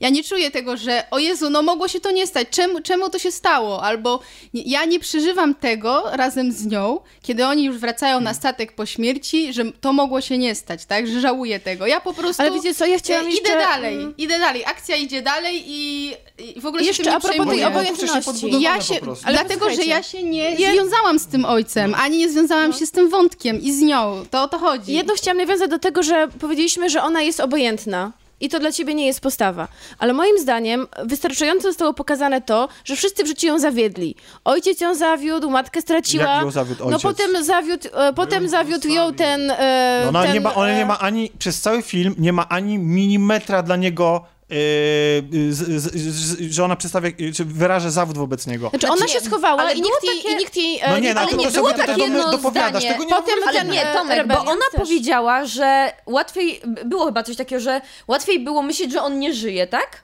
Ja 0.00 0.08
nie 0.08 0.24
czuję 0.24 0.50
tego, 0.50 0.76
że 0.76 1.04
o 1.10 1.18
Jezu, 1.18 1.50
no 1.50 1.62
mogło 1.62 1.88
się 1.88 2.00
to 2.00 2.10
nie 2.10 2.26
stać, 2.26 2.48
czemu, 2.50 2.80
czemu 2.80 3.10
to 3.10 3.18
się 3.18 3.32
stało? 3.32 3.82
Albo 3.82 4.20
nie, 4.54 4.62
ja 4.62 4.84
nie 4.84 5.00
przeżywam 5.00 5.54
tego 5.54 6.02
razem 6.12 6.52
z 6.52 6.66
nią, 6.66 7.00
kiedy 7.22 7.46
oni 7.46 7.64
już 7.64 7.78
wracają 7.78 8.20
na 8.20 8.34
statek 8.34 8.72
po 8.72 8.86
śmierci, 8.86 9.52
że 9.52 9.64
to 9.80 9.92
mogło 9.92 10.20
się 10.20 10.38
nie 10.38 10.54
stać, 10.54 10.84
tak? 10.86 11.06
Że 11.06 11.20
żałuję 11.20 11.60
tego. 11.60 11.86
Ja 11.86 12.00
po 12.00 12.14
prostu 12.14 12.42
Ale 12.42 12.50
wiecie 12.50 12.74
co, 12.74 12.86
ja 12.86 12.98
chciałam 12.98 13.26
e, 13.26 13.30
jeszcze... 13.30 13.48
idę 13.48 13.58
dalej, 13.58 13.94
mm, 13.94 14.14
idę 14.18 14.38
dalej, 14.38 14.64
akcja 14.64 14.96
idzie 14.96 15.22
dalej 15.22 15.64
i, 15.66 16.12
i 16.56 16.60
w 16.60 16.66
ogóle 16.66 16.82
Jeszcze 16.82 17.04
się 17.04 17.10
tym 17.10 17.12
nie 17.12 17.16
a 17.16 17.20
propos 17.20 17.48
tej 17.54 17.64
obojętności. 17.64 18.60
Ja 18.60 18.80
się. 18.80 18.94
Ale 19.24 19.38
dlatego, 19.38 19.70
że 19.70 19.84
ja 19.84 20.02
się 20.02 20.22
nie 20.22 20.50
Je- 20.50 20.72
związałam 20.72 21.18
z 21.18 21.26
tym 21.26 21.44
ojcem, 21.44 21.94
ani 21.94 22.18
nie 22.18 22.28
związałam 22.28 22.72
się 22.72 22.86
z 22.86 22.90
tym 22.90 23.08
wątkiem 23.10 23.62
i 23.62 23.72
z 23.72 23.82
nią. 23.82 24.24
To 24.30 24.42
o 24.42 24.48
to 24.48 24.58
chodzi. 24.58 24.92
Jedno 24.92 25.14
chciałam 25.14 25.38
nawiązać 25.38 25.70
do 25.70 25.78
tego, 25.78 26.02
że 26.02 26.28
powiedzieliśmy, 26.40 26.90
że 26.90 27.02
ona 27.02 27.22
jest 27.22 27.40
obojętna. 27.40 28.12
I 28.40 28.48
to 28.48 28.60
dla 28.60 28.72
ciebie 28.72 28.94
nie 28.94 29.06
jest 29.06 29.20
postawa. 29.20 29.68
Ale 29.98 30.12
moim 30.12 30.38
zdaniem 30.38 30.86
wystarczająco 31.04 31.62
zostało 31.62 31.94
pokazane 31.94 32.40
to, 32.40 32.68
że 32.84 32.96
wszyscy 32.96 33.24
w 33.24 33.26
życiu 33.26 33.46
ją 33.46 33.58
zawiedli. 33.58 34.14
Ojciec 34.44 34.80
ją 34.80 34.94
zawiódł, 34.94 35.50
matkę 35.50 35.80
straciła. 35.82 36.24
Jak 36.34 36.42
ją 36.42 36.50
zawiódł 36.50 36.80
No 36.80 36.86
ojciec? 36.86 37.02
potem 37.02 37.44
zawiódł, 37.44 37.88
e, 37.94 38.12
potem 38.12 38.48
zawiódł 38.48 38.88
ją 38.88 39.14
ten... 39.14 39.50
E, 39.50 40.00
No 40.02 40.08
ona, 40.08 40.22
ten 40.22 40.32
nie 40.34 40.40
ma, 40.40 40.54
ona 40.54 40.68
e, 40.68 40.76
nie 40.76 40.86
ma 40.86 40.98
ani, 40.98 41.30
przez 41.38 41.60
cały 41.60 41.82
film 41.82 42.14
nie 42.18 42.32
ma 42.32 42.48
ani 42.48 42.78
milimetra 42.78 43.62
dla 43.62 43.76
niego, 43.76 44.24
z, 44.50 45.56
z, 45.56 45.94
z, 45.94 46.52
że 46.54 46.64
ona 46.64 46.76
przedstawia, 46.76 47.10
czy 47.34 47.44
wyraża 47.44 47.90
zawód 47.90 48.18
wobec 48.18 48.46
niego. 48.46 48.68
Znaczy 48.70 48.86
ona 48.86 48.96
Znaczy 48.96 49.12
się 49.12 49.20
schowała 49.20 49.62
ale 49.62 49.72
i 49.74 49.80
nikt, 49.82 50.04
jej, 50.04 50.16
takie- 50.22 50.34
i 50.34 50.36
nikt 50.36 50.56
jej... 50.56 50.78
e, 50.82 50.90
No 50.90 50.98
nie, 50.98 51.14
no, 51.14 51.20
ale 51.20 51.30
to 51.30 51.36
nie 51.36 51.44
to 51.46 51.52
było 51.52 51.72
takie 51.72 52.02
jedno 52.02 52.30
dopowiadasz, 52.30 52.70
zdanie. 52.82 52.88
tego 52.88 53.04
nie 53.04 53.10
Potem. 53.10 53.34
Ale 53.48 53.64
nie, 53.64 53.82
Tomek, 53.94 54.26
bo 54.26 54.38
ona 54.40 54.64
też. 54.72 54.80
powiedziała, 54.80 55.44
że 55.44 55.92
łatwiej, 56.06 56.60
było 56.84 57.06
chyba 57.06 57.22
coś 57.22 57.36
takiego, 57.36 57.60
że 57.60 57.80
łatwiej 58.08 58.40
było 58.40 58.62
myśleć, 58.62 58.92
że 58.92 59.02
on 59.02 59.18
nie 59.18 59.34
żyje, 59.34 59.66
tak? 59.66 60.02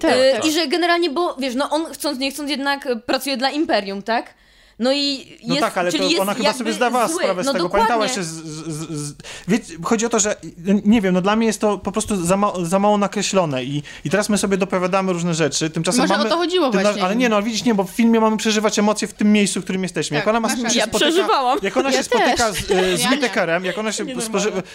Tak, 0.00 0.10
E, 0.12 0.32
tak. 0.32 0.46
I 0.46 0.52
że 0.52 0.66
generalnie, 0.68 1.10
bo 1.10 1.36
wiesz, 1.38 1.54
no 1.54 1.70
on 1.70 1.92
chcąc, 1.92 2.18
nie 2.18 2.30
chcąc 2.30 2.50
jednak 2.50 2.88
pracuje 3.06 3.36
dla 3.36 3.50
Imperium, 3.50 4.02
tak? 4.02 4.34
No 4.80 4.92
i 4.92 5.38
No 5.46 5.54
jest, 5.54 5.66
tak, 5.66 5.78
ale 5.78 5.92
czyli 5.92 6.14
to 6.16 6.22
ona 6.22 6.34
chyba 6.34 6.52
sobie 6.52 6.72
zdawała 6.72 7.08
zły. 7.08 7.16
sprawę 7.22 7.42
z 7.42 7.46
no 7.46 7.52
tego. 7.52 7.64
dokładnie. 7.64 7.86
Pamiętała 7.88 8.04
jeszcze. 8.04 8.24
Z, 8.24 8.28
z, 8.28 8.66
z, 8.66 8.90
z, 9.08 9.14
wiecie, 9.48 9.74
chodzi 9.82 10.06
o 10.06 10.08
to, 10.08 10.18
że 10.20 10.36
nie 10.84 11.00
wiem, 11.00 11.14
no 11.14 11.20
dla 11.20 11.36
mnie 11.36 11.46
jest 11.46 11.60
to 11.60 11.78
po 11.78 11.92
prostu 11.92 12.26
za, 12.26 12.36
ma, 12.36 12.52
za 12.62 12.78
mało 12.78 12.98
nakreślone 12.98 13.64
i, 13.64 13.82
i 14.04 14.10
teraz 14.10 14.28
my 14.28 14.38
sobie 14.38 14.56
dopowiadamy 14.56 15.12
różne 15.12 15.34
rzeczy. 15.34 15.70
Tymczasem 15.70 16.00
Może 16.00 16.14
o 16.14 16.18
mamy, 16.18 16.30
to 16.30 16.36
chodziło 16.36 16.70
tym- 16.70 16.80
właśnie. 16.82 17.02
Ale 17.04 17.16
nie, 17.16 17.28
no 17.28 17.42
widzisz, 17.42 17.64
nie, 17.64 17.74
bo 17.74 17.84
w 17.84 17.90
filmie 17.90 18.20
mamy 18.20 18.36
przeżywać 18.36 18.78
emocje 18.78 19.08
w 19.08 19.12
tym 19.14 19.32
miejscu, 19.32 19.60
w 19.60 19.64
którym 19.64 19.82
jesteśmy. 19.82 20.16
Tak, 20.16 20.26
jak 20.26 20.28
ona 20.36 20.40
ma 20.40 20.56
się. 20.56 20.62
Ja 20.62 20.70
spotyka, 20.70 20.96
przeżywałam. 20.98 21.58
Jak 21.62 21.76
ona 21.76 21.90
Ja 21.90 21.96
się 21.96 22.02
spotyka 22.04 22.52
też. 22.52 22.64
z, 22.64 22.70
e, 22.70 22.96
z 22.96 23.02
Ja. 23.02 23.10
Whittakerem, 23.10 23.64
jak 23.64 23.78
ona 23.78 23.92
się 23.92 24.04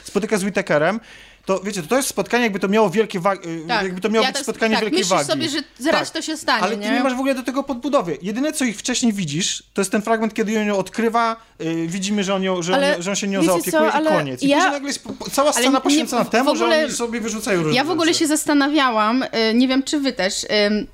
spotyka 0.04 0.38
z 0.38 0.44
Whittakerem, 0.44 1.00
to 1.46 1.60
wiecie, 1.60 1.84
to, 1.84 1.98
jest 1.98 2.08
spotkanie, 2.10 2.44
jakby 2.44 2.60
to 2.60 2.68
miało 2.68 2.90
wielkie 2.90 3.20
wagi, 3.20 3.42
Tak. 3.68 3.84
jakby 3.84 4.02
to 4.02 4.10
miało 4.10 4.24
Ja 4.26 4.30
być 4.32 4.36
tak- 4.36 4.44
spotkanie 4.44 4.76
tak, 4.76 4.84
wielkiej 4.84 5.00
myślisz 5.00 5.18
wagi. 5.18 5.30
sobie, 5.30 5.50
że 5.50 5.58
zaraz 5.80 6.12
Tak. 6.12 6.22
to 6.22 6.28
się 6.28 6.38
stanie, 6.38 6.64
Ale 6.64 6.72
ty 6.78 6.82
nie? 6.82 6.92
nie 6.92 7.04
masz 7.04 7.14
w 7.14 7.20
ogóle 7.20 7.36
do 7.36 7.44
tego 7.44 7.64
podbudowy. 7.64 8.18
Jedyne, 8.22 8.54
co 8.54 8.66
ich 8.66 8.78
wcześniej 8.78 9.14
widzisz, 9.14 9.64
to 9.74 9.82
jest 9.82 9.92
ten 9.92 10.02
fragment, 10.02 10.34
kiedy 10.34 10.60
on 10.60 10.68
ją 10.68 10.78
odkrywa, 10.78 11.36
y, 11.62 11.88
widzimy, 11.88 12.24
że 12.24 12.36
on, 12.36 12.44
ją, 12.44 12.62
że, 12.62 12.74
Ale 12.76 12.96
on, 12.96 13.02
że 13.04 13.10
on 13.10 13.16
się 13.16 13.28
nią 13.28 13.44
zaopiekuje 13.44 13.92
co, 13.92 14.02
i 14.02 14.06
koniec. 14.06 14.44
I 14.44 14.48
ja- 14.48 14.56
później 14.58 14.72
nagle 14.74 14.88
jest 14.88 15.04
cała 15.32 15.54
scena 15.54 15.72
nie- 15.72 15.82
poświęcona 15.82 16.24
w 16.24 16.30
temu, 16.30 16.52
ogóle- 16.52 16.78
że 16.80 16.86
oni 16.86 16.94
sobie 16.96 17.22
wyrzucają 17.22 17.64
różne 17.64 17.76
Ja 17.78 17.84
w 17.84 17.92
ogóle 17.92 18.08
rzeczy. 18.08 18.20
się 18.20 18.28
zastanawiałam, 18.28 19.24
y, 19.24 19.54
nie 19.54 19.68
wiem 19.68 19.84
czy 19.84 20.00
wy 20.00 20.14
też, 20.14 20.46
ym, 20.68 20.88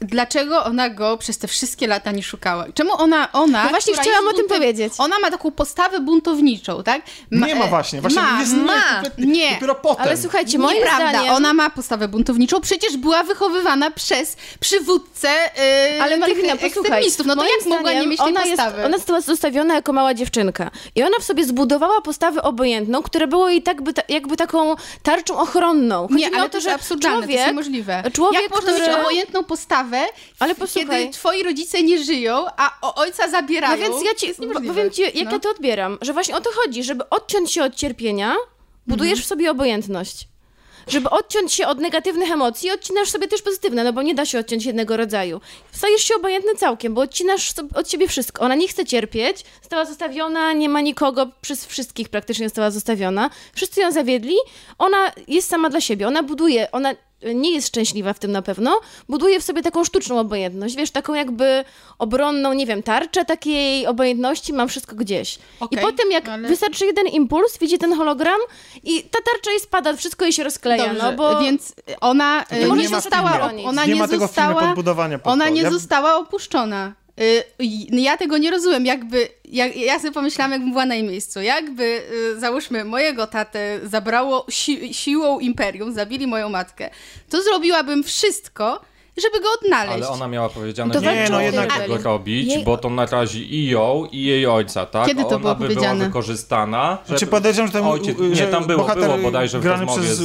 dlaczego 0.00 0.64
ona 0.64 0.90
go 0.90 1.16
przez 1.18 1.38
te 1.38 1.48
wszystkie 1.48 1.86
lata 1.86 2.12
nie 2.12 2.22
szukała? 2.22 2.66
Czemu 2.74 2.90
ona, 2.98 3.32
ona 3.32 3.64
No 3.64 3.70
właśnie 3.70 3.94
chciałam 3.94 4.28
o 4.28 4.32
tym 4.32 4.48
powiedzieć. 4.48 4.92
Ona 4.98 5.18
ma 5.18 5.30
taką 5.30 5.50
postawę 5.50 6.00
buntowniczą, 6.00 6.82
tak? 6.82 7.02
Nie 7.30 7.54
ma 7.54 7.64
e, 7.64 7.68
właśnie. 7.68 8.00
Właśnie 8.00 8.22
ma, 8.22 8.40
jest 8.40 8.54
ma, 8.54 8.72
kompletnie- 8.72 9.26
nie. 9.26 9.50
Dopiero 9.54 9.74
potem. 9.74 10.06
Ale 10.06 10.16
słuchajcie, 10.16 10.58
moim 10.58 10.76
Nieprawda, 10.78 11.08
zdaniem... 11.10 11.32
ona 11.34 11.54
ma 11.54 11.70
postawę 11.70 12.08
buntowniczą, 12.08 12.60
przecież 12.60 12.96
była 12.96 13.22
wychowywana 13.22 13.90
przez 13.90 14.36
przywódcę 14.60 15.28
yy, 15.92 16.02
Ale 16.02 16.16
Malwina, 16.16 16.56
tych 16.56 16.60
posłuchaj, 16.60 16.68
ekstremistów. 16.82 17.26
No 17.26 17.36
to 17.36 17.44
jak 17.44 17.66
mogła 17.66 17.92
nie 17.92 18.06
mieć 18.06 18.18
tej 18.20 18.28
ona 18.28 18.40
postawy? 18.40 18.76
Jest, 18.76 18.86
ona 18.86 18.96
została 18.96 19.20
zostawiona 19.20 19.74
jako 19.74 19.92
mała 19.92 20.14
dziewczynka. 20.14 20.70
I 20.94 21.02
ona 21.02 21.16
w 21.20 21.24
sobie 21.24 21.44
zbudowała 21.44 22.00
postawę 22.00 22.42
obojętną, 22.42 23.02
która 23.02 23.26
było 23.26 23.48
jej 23.48 23.62
tak 23.62 23.82
by, 23.82 23.92
ta, 23.92 24.02
jakby 24.08 24.36
taką 24.36 24.74
tarczą 25.02 25.38
ochronną. 25.38 26.02
Chodzi 26.08 26.14
Nie, 26.20 26.26
ale 26.34 26.44
o 26.44 26.48
to 26.48 26.56
jest 26.58 26.68
absurdalne, 26.68 27.16
to 27.16 27.22
człowiek, 27.22 27.36
jest 27.36 27.46
niemożliwe. 27.46 28.02
człowiek, 28.12 28.42
Jak 28.42 28.50
można 28.50 28.72
który- 28.72 28.86
mieć 28.86 28.96
obojętną 29.00 29.44
postawę, 29.44 29.89
Ale 30.38 30.54
w- 30.54 30.58
posłuchaj. 30.58 31.00
kiedy 31.02 31.12
twoi 31.12 31.42
rodzice 31.42 31.82
nie 31.82 32.04
żyją, 32.04 32.46
a 32.56 32.78
o 32.82 32.94
ojca 32.94 33.28
zabierają? 33.28 33.82
No 33.88 33.88
więc 33.90 34.04
ja 34.06 34.14
ci 34.14 34.20
To 34.20 34.26
jest 34.26 34.40
bo- 34.40 34.46
niemożliwe. 34.46 34.74
powiem 34.74 34.90
ci, 34.90 35.02
jak 35.02 35.14
No. 35.14 35.32
ja 35.32 35.38
to 35.38 35.50
odbieram, 35.50 35.98
że 36.00 36.12
właśnie 36.12 36.36
o 36.36 36.40
to 36.40 36.50
chodzi, 36.54 36.82
żeby 36.84 37.08
odciąć 37.08 37.52
się 37.52 37.62
od 37.64 37.74
cierpienia, 37.74 38.34
budujesz 38.86 39.12
Mhm. 39.12 39.24
w 39.24 39.28
sobie 39.28 39.50
obojętność. 39.50 40.28
Żeby 40.88 41.10
odciąć 41.10 41.52
się 41.52 41.66
od 41.66 41.78
negatywnych 41.78 42.30
emocji, 42.30 42.70
odcinasz 42.70 43.10
sobie 43.10 43.28
też 43.28 43.42
pozytywne, 43.42 43.84
no 43.84 43.92
bo 43.92 44.02
nie 44.02 44.14
da 44.14 44.26
się 44.26 44.38
odciąć 44.38 44.64
jednego 44.64 44.96
rodzaju. 44.96 45.40
Stajesz 45.72 46.02
się 46.02 46.14
obojętny 46.16 46.54
całkiem, 46.54 46.94
bo 46.94 47.00
odcinasz 47.00 47.52
od 47.74 47.90
siebie 47.90 48.08
wszystko. 48.08 48.42
Ona 48.42 48.54
nie 48.54 48.68
chce 48.68 48.84
cierpieć, 48.84 49.44
została 49.62 49.84
zostawiona, 49.84 50.52
nie 50.52 50.68
ma 50.68 50.80
nikogo, 50.80 51.26
przez 51.40 51.66
wszystkich 51.66 52.08
praktycznie 52.08 52.46
została 52.48 52.70
zostawiona. 52.70 53.30
Wszyscy 53.54 53.80
ją 53.80 53.92
zawiedli, 53.92 54.36
ona 54.78 55.12
jest 55.28 55.48
sama 55.48 55.70
dla 55.70 55.80
siebie, 55.80 56.08
ona 56.08 56.22
buduje, 56.22 56.70
ona 56.72 56.94
nie 57.34 57.52
jest 57.54 57.68
szczęśliwa 57.68 58.12
w 58.12 58.18
tym 58.18 58.32
na 58.32 58.42
pewno, 58.42 58.80
buduje 59.08 59.40
w 59.40 59.42
sobie 59.44 59.62
taką 59.62 59.84
sztuczną 59.84 60.18
obojętność, 60.18 60.76
wiesz, 60.76 60.90
taką 60.90 61.14
jakby 61.14 61.64
obronną, 61.98 62.52
nie 62.52 62.66
wiem, 62.66 62.82
tarczę 62.82 63.24
takiej 63.24 63.86
obojętności, 63.86 64.52
mam 64.52 64.68
wszystko 64.68 64.96
gdzieś. 64.96 65.38
Okej, 65.60 65.78
I 65.78 65.82
potem 65.82 66.10
jak 66.10 66.28
ale- 66.28 66.48
wystarczy 66.48 66.86
jeden 66.86 67.06
impuls, 67.06 67.58
widzi 67.58 67.78
ten 67.78 67.94
hologram 67.96 68.40
i 68.84 69.02
ta 69.02 69.18
tarcza 69.32 69.50
jej 69.50 69.60
spada, 69.60 69.96
wszystko 69.96 70.24
jej 70.24 70.32
się 70.32 70.44
rozkleja, 70.44 70.86
Dobrze, 70.86 71.02
no 71.02 71.12
bo... 71.12 71.40
więc 71.40 71.74
ona 72.00 72.44
tego 72.48 72.76
nie, 72.76 72.82
nie 72.82 72.88
została, 72.88 73.50
ona 73.64 73.84
nie, 73.84 73.94
nie, 73.94 74.00
ma 74.00 74.08
tego 74.08 74.28
w 74.28 74.30
filmie 74.30 74.48
została, 74.48 74.66
podbudowania 74.66 75.18
pod 75.18 75.32
ona 75.32 75.44
to. 75.44 75.50
nie 75.50 75.62
ja, 75.62 75.70
została 75.70 76.16
opuszczona. 76.16 76.92
Y, 77.20 77.44
Ja 77.90 78.16
tego 78.16 78.38
nie 78.38 78.50
rozumiem, 78.50 78.86
jakby, 78.86 79.28
jak, 79.44 79.76
ja 79.76 79.98
sobie 79.98 80.12
pomyślałam, 80.12 80.52
jakbym 80.52 80.70
była 80.70 80.86
na 80.86 80.94
jej 80.94 81.04
miejscu, 81.04 81.40
jakby, 81.40 82.02
y, 82.34 82.40
załóżmy, 82.40 82.84
mojego 82.84 83.26
tatę 83.26 83.80
zabrało 83.84 84.46
si 84.50 84.94
siłą 84.94 85.38
imperium, 85.38 85.92
zabili 85.92 86.26
moją 86.26 86.48
matkę, 86.48 86.90
to 87.28 87.42
zrobiłabym 87.42 88.02
wszystko, 88.02 88.80
żeby 89.16 89.40
go 89.40 89.48
odnaleźć. 89.62 89.94
Ale 89.94 90.08
ona 90.08 90.28
miała 90.28 90.48
powiedziane, 90.48 90.94
To 90.94 91.00
że 91.00 91.14
nie 91.14 91.30
może 91.30 91.44
jednak- 91.44 91.78
tego 91.78 91.96
robić, 91.98 92.48
jej- 92.54 92.64
bo 92.64 92.76
to 92.76 92.90
narazi 92.90 93.54
i 93.54 93.68
ją, 93.68 94.06
i 94.12 94.22
jej 94.22 94.46
ojca, 94.46 94.86
tak? 94.86 95.06
Kiedy 95.06 95.22
to 95.22 95.28
ona 95.28 95.38
było 95.38 95.54
by 95.54 95.60
powiedziane? 95.64 95.94
była 95.94 96.06
wykorzystana. 96.06 96.98
Znaczy 97.06 97.26
podejrzewam, 97.26 97.66
że 97.66 97.72
tam, 97.72 97.88
Ojciec, 97.88 98.18
u- 98.18 98.22
nie, 98.24 98.46
tam 98.46 98.64
było, 98.64 98.84
było 98.94 99.18
bodajże 99.18 99.58
w 99.58 99.62
grany 99.62 99.84
rozmowie 99.84 100.02
przez 100.02 100.18
z- 100.18 100.22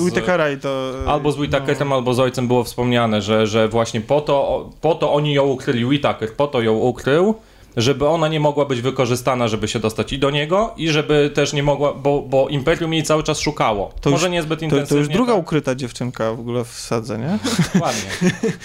i 0.53 0.57
to... 0.57 0.91
Albo 1.07 1.31
z 1.31 1.37
Whittakerem, 1.37 1.93
albo 1.93 2.13
z 2.13 2.19
ojcem 2.19 2.47
było 2.47 2.63
wspomniane, 2.63 3.21
że, 3.21 3.47
że 3.47 3.67
właśnie 3.67 4.01
po 4.01 4.21
to, 4.21 4.69
po 4.81 4.95
to 4.95 5.13
oni 5.13 5.33
ją 5.33 5.43
ukryli, 5.43 5.85
Whittaker 5.85 6.33
po 6.33 6.47
to 6.47 6.61
ją 6.61 6.73
ukrył, 6.73 7.35
żeby 7.77 8.07
ona 8.07 8.27
nie 8.27 8.39
mogła 8.39 8.65
być 8.65 8.81
wykorzystana, 8.81 9.47
żeby 9.47 9.67
się 9.67 9.79
dostać 9.79 10.13
i 10.13 10.19
do 10.19 10.29
niego, 10.29 10.73
i 10.77 10.89
żeby 10.89 11.31
też 11.33 11.53
nie 11.53 11.63
mogła, 11.63 11.93
bo, 11.93 12.21
bo 12.21 12.49
Imperium 12.49 12.93
jej 12.93 13.03
cały 13.03 13.23
czas 13.23 13.39
szukało. 13.39 13.91
To 14.01 14.09
Może 14.09 14.25
już- 14.27 14.33
niezbyt 14.33 14.59
To, 14.59 14.65
intensywnie. 14.65 14.87
to 14.95 14.97
już 14.99 15.07
druga 15.07 15.33
tak, 15.33 15.41
ukryta 15.41 15.75
dziewczynka 15.75 16.33
w 16.33 16.39
ogóle 16.39 16.65
w 16.65 16.69
sadze, 16.71 17.17
nie? 17.17 17.37
Dokładnie. 17.73 18.01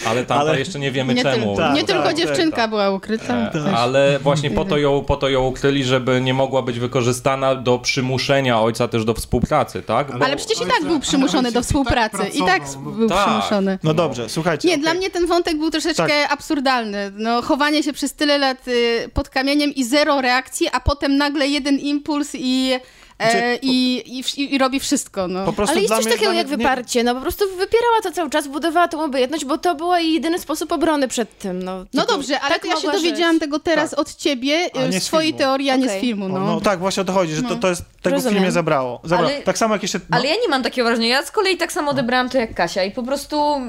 Ale 0.07 0.25
tamta 0.25 0.41
Ale- 0.51 0.59
jeszcze 0.59 0.79
nie 0.79 0.91
wiemy 0.91 1.15
nie, 1.15 1.23
czemu. 1.23 1.55
tyl- 1.55 1.57
Tak, 1.57 1.75
nie 1.75 1.81
tak, 1.81 1.89
tylko 1.91 2.03
tak, 2.05 2.17
dziewczynka 2.17 2.57
tak. 2.57 2.71
była 2.71 2.91
ukryta. 2.91 3.37
E, 3.37 3.51
też. 3.51 3.63
Ale 3.77 4.19
właśnie 4.19 4.51
po 4.51 4.65
to, 4.65 4.79
ją, 4.79 5.05
po 5.05 5.17
to 5.17 5.29
ją 5.29 5.47
ukryli, 5.47 5.85
żeby 5.85 6.21
nie 6.21 6.35
mogła 6.35 6.63
być 6.63 6.79
wykorzystana 6.79 7.55
do 7.55 7.79
przymuszenia 7.79 8.61
ojca 8.61 8.89
też 8.89 9.05
do 9.05 9.15
współpracy, 9.15 9.83
tak? 9.83 10.19
Bo, 10.19 10.25
Ale 10.25 10.37
przecież 10.37 10.59
i 10.61 10.67
tak 10.67 10.85
był 10.85 11.01
przymuszony 11.01 11.53
do 11.53 11.61
tak 11.61 11.65
współpracy. 11.65 12.19
I 12.35 12.39
tak 12.39 12.63
pracował, 12.63 12.93
był 12.93 13.09
Tak. 13.09 13.27
przymuszony. 13.29 13.79
No 13.83 13.95
dobrze, 13.95 14.29
słuchajcie. 14.29 14.69
Nie, 14.69 14.75
okej. 14.75 14.83
dla 14.83 14.95
mnie 14.95 15.11
ten 15.11 15.27
wątek 15.27 15.59
był 15.59 15.71
troszeczkę 15.71 16.07
Tak. 16.23 16.33
absurdalny. 16.33 17.13
No, 17.17 17.43
chowanie 17.43 17.83
się 17.83 17.93
przez 17.93 18.13
tyle 18.15 18.39
lat 18.39 18.69
y, 18.69 19.00
pod 19.09 19.29
kamieniem 19.29 19.75
i 19.75 19.85
zero 19.85 20.21
reakcji, 20.21 20.69
a 20.73 20.81
potem 20.81 21.17
nagle 21.17 21.49
jeden 21.49 21.79
impuls 21.79 22.31
i, 22.35 22.73
e, 23.19 23.31
Znaczy, 23.31 23.59
i, 23.63 24.03
i, 24.37 24.55
i 24.55 24.59
robi 24.59 24.81
wszystko. 24.81 25.29
No. 25.29 25.45
Po 25.45 25.53
prostu 25.53 25.73
Ale 25.75 25.83
jest 25.83 25.95
coś 25.95 26.05
mnie- 26.05 26.15
takiego 26.15 26.33
jak 26.33 26.47
mnie- 26.49 26.57
wyparcie, 26.57 27.05
no 27.05 27.15
po 27.15 27.21
prostu 27.21 27.45
wypierała 27.45 28.01
to 28.03 28.13
cały 28.13 28.31
czas, 28.31 28.49
budowała 28.49 28.89
tą 28.89 29.05
obojętność, 29.05 29.45
bo 29.45 29.59
to 29.59 29.75
był 29.75 29.93
jej 29.95 30.13
jedyny 30.13 30.39
sposób 30.39 30.73
obrony 30.73 31.09
przed 31.09 31.39
tym, 31.39 31.63
no. 31.63 31.85
No 31.95 32.07
dobrze, 32.07 32.41
ale 32.41 32.55
tak 32.55 32.65
ja 32.65 32.77
się 32.77 32.93
dowiedziałam 32.93 33.35
żyć. 33.35 33.41
tego 33.41 33.59
teraz 33.59 33.91
Tak. 33.91 33.99
od 33.99 34.15
ciebie, 34.17 34.71
A 34.75 34.87
nie 34.87 35.01
z 35.01 35.05
twojej 35.05 35.29
filmu. 35.29 35.39
teorii, 35.39 35.71
a 35.71 35.77
nie 35.77 35.85
z 35.87 35.89
Okej. 35.89 36.01
filmu. 36.01 36.29
No, 36.29 36.39
No. 36.39 36.47
no 36.47 36.61
tak, 36.61 36.79
właśnie 36.79 37.01
o 37.01 37.05
to 37.05 37.13
chodzi, 37.13 37.35
że 37.35 37.43
to, 37.43 37.57
to 37.57 37.69
jest, 37.69 37.83
tego 38.03 38.15
w 38.17 38.19
Rozumiem. 38.19 38.35
filmie 38.35 38.53
zabrało. 38.53 39.01
zabrało. 39.05 39.33
Ale- 39.33 39.43
Tak 39.43 39.59
samo 39.59 39.75
jak 39.75 39.83
jeszcze... 39.83 39.99
No, 40.11 40.17
Ale 40.17 40.27
ja 40.29 40.35
nie 40.43 40.49
mam 40.49 40.63
takiego 40.63 40.87
wrażenia. 40.89 41.09
Ja 41.09 41.23
z 41.27 41.31
kolei 41.31 41.57
tak 41.57 41.73
samo 41.73 41.91
odebrałam 41.91 42.29
to 42.31 42.39
jak 42.39 42.55
Kasia 42.55 42.85
i 42.85 42.91
po 42.91 43.03
prostu. 43.03 43.61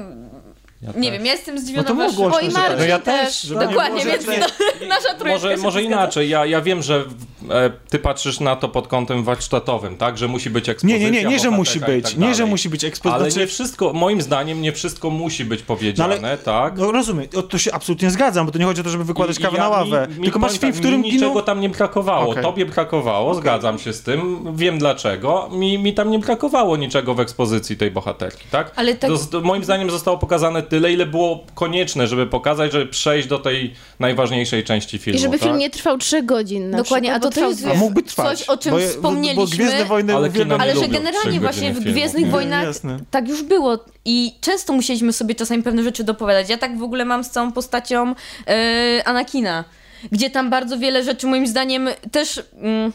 Nie 0.82 0.92
też. 0.92 1.12
wiem, 1.12 1.26
ja 1.26 1.32
jestem 1.32 1.54
no 1.54 1.60
zdziwiona. 1.60 1.88
to 1.88 1.94
mogło 1.94 2.30
Oj, 2.34 2.42
się 2.44 2.50
Marcin 2.50 2.78
No 2.78 2.84
ja 2.84 2.98
też. 2.98 3.40
też. 3.42 3.50
nie 3.50 3.66
Dokładnie, 3.66 4.02
że 4.02 4.10
więc 4.10 4.26
no, 4.26 4.32
nasza 4.88 5.08
trójka 5.14 5.28
Może, 5.28 5.56
się 5.56 5.62
może 5.62 5.82
inaczej. 5.82 6.28
Ja, 6.28 6.46
ja 6.46 6.60
wiem, 6.60 6.82
że 6.82 7.04
e, 7.50 7.70
ty 7.90 7.98
patrzysz 7.98 8.40
na 8.40 8.56
to 8.56 8.68
pod 8.68 8.88
kątem 8.88 9.24
warsztatowym, 9.24 9.96
tak? 9.96 10.18
Że 10.18 10.28
musi 10.28 10.50
być 10.50 10.66
Nie, 10.66 10.72
ekspozycja 10.72 10.98
nie, 10.98 11.10
nie, 11.10 11.24
nie, 11.24 11.38
że 11.38 11.50
bohatera 11.50 11.56
musi 11.56 11.78
i 11.78 11.80
być, 11.80 12.04
tak 12.04 12.18
nie, 12.18 12.34
że 12.34 12.46
musi 12.46 12.68
być 12.68 12.84
ekspozycja. 12.84 13.20
Ale 13.24 13.28
nie 13.30 13.46
wszystko, 13.46 13.92
moim 13.92 14.22
zdaniem, 14.22 14.62
nie 14.62 14.72
wszystko 14.72 15.10
musi 15.10 15.44
być 15.44 15.62
powiedziane, 15.62 16.18
No 16.20 16.28
ale- 16.28 16.38
tak? 16.38 16.78
No 16.78 16.92
rozumiem, 16.92 17.26
o, 17.36 17.42
to 17.42 17.58
się 17.58 17.72
absolutnie 17.72 18.10
zgadzam, 18.10 18.46
bo 18.46 18.52
to 18.52 18.58
nie 18.58 18.64
chodzi 18.64 18.80
o 18.80 18.84
to, 18.84 18.90
żeby 18.90 19.04
wykładać 19.04 19.38
I- 19.38 19.42
kawę 19.42 19.56
i 19.56 19.58
na 19.60 19.64
ja- 19.64 19.70
ławę. 19.70 20.06
mi- 20.10 20.16
mi 20.16 20.22
Tylko 20.24 20.38
masz 20.38 20.58
film, 20.58 20.72
w 20.72 20.76
tak, 20.76 20.80
którym 20.80 21.00
mi 21.00 21.12
niczego 21.12 21.42
tam 21.42 21.60
nie 21.60 21.68
brakowało. 21.68 22.30
Okej. 22.30 22.42
Tobie 22.42 22.66
brakowało, 22.66 23.34
zgadzam 23.34 23.78
się 23.78 23.92
z 23.92 24.02
tym, 24.02 24.44
wiem 24.56 24.78
dlaczego. 24.78 25.48
Mi, 25.52 25.78
mi 25.78 25.94
tam 25.94 26.10
nie 26.10 26.18
brakowało 26.18 26.76
niczego 26.76 27.14
w 27.14 27.20
ekspozycji 27.20 27.76
tej 27.76 27.90
bohaterki, 27.90 28.44
tak? 28.50 28.72
Ale 28.76 28.94
tak- 28.94 29.10
moim 29.42 29.64
zdaniem 29.64 29.90
zostało 29.90 30.18
pokazane 30.18 30.62
tyle, 30.72 30.92
ile 30.92 31.06
było 31.06 31.44
konieczne, 31.54 32.06
żeby 32.06 32.26
pokazać, 32.26 32.72
żeby 32.72 32.86
przejść 32.86 33.28
do 33.28 33.38
tej 33.38 33.74
najważniejszej 33.98 34.64
części 34.64 34.98
filmu. 34.98 35.18
I 35.18 35.22
żeby 35.22 35.38
tak? 35.38 35.48
film 35.48 35.58
nie 35.58 35.70
trwał 35.70 35.98
trzy 35.98 36.22
godzin 36.22 36.70
na 36.70 36.78
Dokładnie, 36.78 37.10
przykład, 37.10 37.32
a 37.34 37.40
to 37.40 37.48
też 37.48 37.56
dwie. 37.56 37.70
A 37.70 37.74
mógłby 37.74 38.02
trwać. 38.02 38.38
Coś, 38.38 38.48
o 38.48 38.56
czym 38.56 38.72
bo, 38.72 38.78
je- 38.78 38.88
wspomnieliśmy, 38.88 39.44
Bo, 39.44 39.50
Gwiezdne 39.50 39.84
Wojny 39.84 40.16
ale 40.16 40.30
kino 40.30 40.56
Ale 40.60 40.76
że 40.76 40.88
generalnie 40.88 41.40
właśnie 41.40 41.72
w 41.72 41.76
filmu. 41.76 41.92
Gwiezdnych 41.92 42.24
Nie, 42.24 42.30
Wojnach 42.30 42.64
jasne. 42.64 42.98
tak 43.10 43.28
już 43.28 43.42
było 43.42 43.78
i 44.04 44.32
często 44.40 44.72
musieliśmy 44.72 45.12
sobie 45.12 45.34
czasami 45.34 45.62
pewne 45.62 45.82
rzeczy 45.82 46.04
dopowiadać. 46.04 46.48
Ja 46.48 46.58
tak 46.58 46.78
w 46.78 46.82
ogóle 46.82 47.04
mam 47.04 47.24
z 47.24 47.30
całą 47.30 47.52
postacią 47.52 48.14
e, 48.48 49.02
Anakina, 49.04 49.64
gdzie 50.12 50.30
tam 50.30 50.50
bardzo 50.50 50.78
wiele 50.78 51.04
rzeczy 51.04 51.26
moim 51.26 51.46
zdaniem 51.46 51.88
też... 52.12 52.40
Mm, 52.60 52.92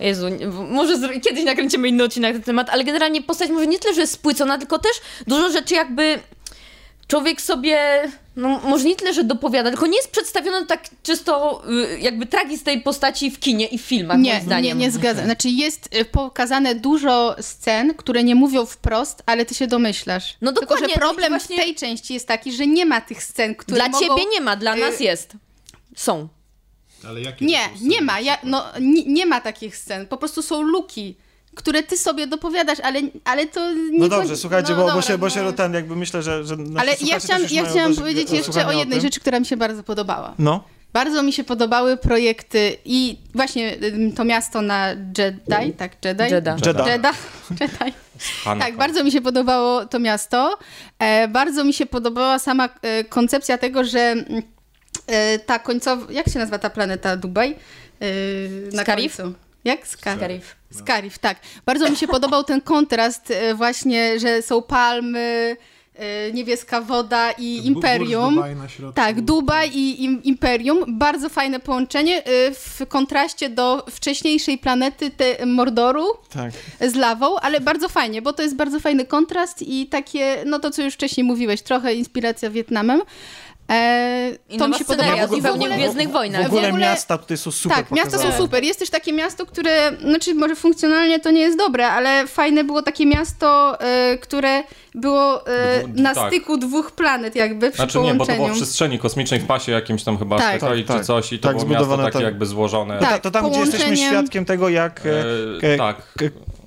Jezu, 0.00 0.26
może 0.70 0.96
zro- 0.98 1.20
kiedyś 1.20 1.44
nakręcimy 1.44 1.88
inny 1.88 2.04
odcinek 2.04 2.32
na 2.32 2.38
ten 2.38 2.44
temat, 2.44 2.70
ale 2.70 2.84
generalnie 2.84 3.22
postać 3.22 3.50
może 3.50 3.66
nie 3.66 3.78
tyle, 3.78 3.94
że 3.94 4.00
jest 4.00 4.12
spłycona, 4.12 4.58
tylko 4.58 4.78
też 4.78 4.92
dużo 5.26 5.50
rzeczy 5.50 5.74
jakby 5.74 6.18
człowiek 7.08 7.40
sobie, 7.40 8.02
no 8.36 8.60
może 8.64 8.84
nie 8.84 8.96
tyle, 8.96 9.14
że 9.14 9.24
dopowiada, 9.24 9.70
tylko 9.70 9.86
nie 9.86 9.96
jest 9.96 10.10
przedstawiony 10.10 10.66
tak 10.66 10.88
czysto 11.02 11.62
y, 11.94 11.98
jakby 12.00 12.26
tragizm 12.26 12.64
tej 12.64 12.80
postaci 12.80 13.30
w 13.30 13.40
kinie 13.40 13.66
i 13.66 13.78
w 13.78 13.82
filmach, 13.82 14.16
moim 14.16 14.24
Nie, 14.24 14.34
nie, 14.34 14.40
zdaniem. 14.40 14.78
nie 14.78 14.90
zgadzam. 14.90 15.24
Znaczy 15.24 15.48
jest 15.48 15.94
y, 15.96 16.04
pokazane 16.04 16.74
dużo 16.74 17.36
scen, 17.40 17.94
które 17.94 18.24
nie 18.24 18.34
mówią 18.34 18.66
wprost, 18.66 19.22
ale 19.26 19.44
ty 19.44 19.54
się 19.54 19.66
domyślasz. 19.66 20.36
No 20.40 20.52
Tylko, 20.52 20.60
dokładnie, 20.74 20.94
że 20.94 21.00
problem 21.00 21.32
właśnie- 21.32 21.56
w 21.56 21.60
tej 21.60 21.74
części 21.74 22.14
jest 22.14 22.28
taki, 22.28 22.52
że 22.52 22.66
nie 22.66 22.86
ma 22.86 23.00
tych 23.00 23.22
scen, 23.22 23.54
które 23.54 23.76
Dla 23.76 23.88
mogą... 23.88 24.00
ciebie 24.08 24.30
nie 24.32 24.40
ma, 24.40 24.56
dla 24.56 24.76
y, 24.76 24.80
nas 24.80 25.00
jest. 25.00 25.32
Są. 25.96 26.28
Ale 27.08 27.20
jakie 27.20 27.46
Nie, 27.46 27.60
nie 27.82 28.02
ma. 28.02 28.20
Ja, 28.20 28.38
no, 28.42 28.64
nie, 28.80 29.04
nie 29.04 29.26
ma 29.26 29.40
takich 29.40 29.76
scen. 29.76 30.06
Po 30.06 30.16
prostu 30.16 30.42
są 30.42 30.62
luki, 30.62 31.16
które 31.58 31.82
ty 31.82 31.98
sobie 31.98 32.26
dopowiadasz, 32.26 32.80
ale, 32.80 33.00
ale 33.24 33.46
to 33.46 33.72
nie... 33.74 33.98
No 33.98 34.08
dobrze, 34.08 34.36
słuchajcie, 34.36 34.70
no 34.70 34.76
bo, 34.76 34.82
bo, 34.82 34.88
dobra, 34.88 35.02
się, 35.02 35.18
bo 35.18 35.26
no. 35.26 35.30
się 35.30 35.52
ten 35.52 35.74
jakby 35.74 35.96
myślę, 35.96 36.22
że, 36.22 36.44
że 36.44 36.56
Ale 36.78 36.92
ja 37.00 37.18
chciałam, 37.18 37.42
ja 37.50 37.64
chciałam 37.64 37.88
dość 37.88 38.00
powiedzieć 38.00 38.30
jeszcze 38.30 38.66
o 38.66 38.72
jednej 38.72 38.98
tym. 38.98 39.00
rzeczy, 39.00 39.20
która 39.20 39.40
mi 39.40 39.46
się 39.46 39.56
bardzo 39.56 39.82
podobała. 39.82 40.34
No, 40.38 40.64
Bardzo 40.92 41.22
mi 41.22 41.32
się 41.32 41.44
podobały 41.44 41.96
projekty 41.96 42.76
i 42.84 43.18
właśnie 43.34 43.76
to 44.16 44.24
miasto 44.24 44.62
na 44.62 44.88
Jedi, 44.88 45.72
tak? 45.76 46.04
Jedi? 46.04 46.24
Jeddah. 46.30 46.66
Jeddah. 46.66 47.16
Jedi. 47.60 47.92
Hanna 48.44 48.64
Tak, 48.64 48.76
bardzo 48.76 49.04
mi 49.04 49.12
się 49.12 49.20
podobało 49.20 49.86
to 49.86 49.98
miasto. 49.98 50.58
E, 50.98 51.28
bardzo 51.28 51.64
mi 51.64 51.72
się 51.72 51.86
podobała 51.86 52.38
sama 52.38 52.68
e, 52.82 53.04
koncepcja 53.04 53.58
tego, 53.58 53.84
że 53.84 54.00
mm, 54.00 54.42
e, 55.06 55.38
ta 55.38 55.58
końcowa... 55.58 56.12
Jak 56.12 56.28
się 56.28 56.38
nazywa 56.38 56.58
ta 56.58 56.70
planeta 56.70 57.16
Dubaj? 57.16 57.56
E, 58.00 58.06
na 58.72 58.82
Scarif? 58.82 59.16
końcu. 59.16 59.47
Jak? 59.68 59.86
Scarif. 59.86 60.56
Scarif, 60.70 61.18
tak. 61.18 61.38
Bardzo 61.66 61.90
mi 61.90 61.96
się 61.96 62.08
podobał 62.16 62.44
ten 62.44 62.60
kontrast 62.60 63.30
e, 63.30 63.54
właśnie, 63.54 64.20
że 64.20 64.42
są 64.42 64.62
palmy, 64.62 65.56
e, 65.94 66.32
niebieska 66.32 66.80
woda 66.80 67.32
i 67.32 67.56
burz 67.56 67.66
imperium. 67.66 68.34
Dubaj 68.34 68.56
na 68.56 68.68
środku. 68.68 68.94
Tak, 68.94 69.20
Dubaj 69.20 69.70
i 69.70 70.04
im, 70.04 70.22
Imperium. 70.22 70.98
Bardzo 70.98 71.28
fajne 71.28 71.60
połączenie 71.60 72.28
y, 72.28 72.54
w 72.54 72.86
kontraście 72.88 73.48
do 73.48 73.84
wcześniejszej 73.90 74.58
planety 74.58 75.10
te 75.10 75.46
Mordoru 75.46 76.06
tak. 76.30 76.52
z 76.80 76.94
lawą, 76.94 77.36
ale 77.40 77.60
bardzo 77.60 77.88
fajnie, 77.88 78.22
bo 78.22 78.32
to 78.32 78.42
jest 78.42 78.56
bardzo 78.56 78.80
fajny 78.80 79.06
kontrast 79.06 79.62
i 79.62 79.86
takie, 79.86 80.42
no 80.46 80.58
to 80.58 80.70
co 80.70 80.82
już 80.82 80.94
wcześniej 80.94 81.24
mówiłeś, 81.24 81.62
trochę 81.62 81.94
inspiracja 81.94 82.50
Wietnamem. 82.50 83.00
E, 83.70 84.30
I 84.48 84.58
to 84.58 84.68
mi 84.68 84.74
się 84.74 84.84
podobało. 84.84 85.14
I 85.16 85.26
w 85.26 85.30
zupełnie 85.30 85.48
ogóle, 85.54 85.70
w 85.74 85.78
Gwiezdnych 85.78 86.10
Wojnach. 86.10 86.42
W 86.42 86.46
ogóle, 86.46 86.62
w 86.62 86.64
ogóle- 86.68 86.80
miasta 86.82 87.18
tutaj 87.18 87.36
są 87.36 87.50
super 87.50 87.76
tak, 87.76 87.90
miasta 87.90 88.10
są 88.10 88.16
pokazane. 88.16 88.38
super. 88.42 88.64
Jest 88.64 88.78
też 88.78 88.90
takie 88.90 89.12
miasto, 89.12 89.46
które, 89.46 89.92
znaczy 90.00 90.34
może 90.34 90.56
funkcjonalnie 90.56 91.20
to 91.20 91.30
nie 91.30 91.40
jest 91.40 91.58
dobre, 91.58 91.88
ale 91.88 92.26
fajne 92.26 92.64
było 92.64 92.82
takie 92.82 93.06
miasto, 93.06 93.80
e, 93.80 94.18
które 94.18 94.62
było 94.94 95.46
e, 95.46 95.82
Dwu- 95.82 96.02
na 96.02 96.14
tak. 96.14 96.28
styku 96.28 96.56
dwóch 96.56 96.90
planet 96.92 97.36
jakby 97.36 97.68
przy 97.70 97.76
Znaczy 97.76 97.98
nie, 97.98 98.02
bo 98.04 98.08
to 98.10 98.14
połączeniu. 98.14 98.38
było 98.38 98.54
w 98.54 98.56
przestrzeni 98.56 98.98
kosmicznej 98.98 99.40
w 99.40 99.46
pasie 99.46 99.72
jakimś 99.72 100.04
tam 100.04 100.18
chyba 100.18 100.38
Tak. 100.38 100.60
Tak, 100.60 100.74
czy 100.76 100.84
tak. 100.84 101.04
coś 101.04 101.32
i 101.32 101.38
to 101.38 101.48
Tak, 101.48 101.56
było 101.56 101.68
miasto 101.68 101.84
zbudowane 101.84 102.08
takie 102.08 102.18
tak. 102.18 102.24
jakby 102.24 102.46
złożone. 102.46 102.98
Tak. 102.98 103.22
To 103.22 103.30
tam, 103.30 103.50
gdzie 103.50 103.60
jesteśmy 103.60 103.96
świadkiem 103.96 104.44
tego, 104.44 104.68
jak... 104.68 105.00
e, 105.06 105.10
E, 105.68 105.74
e, 105.74 105.76
tak. 105.78 105.96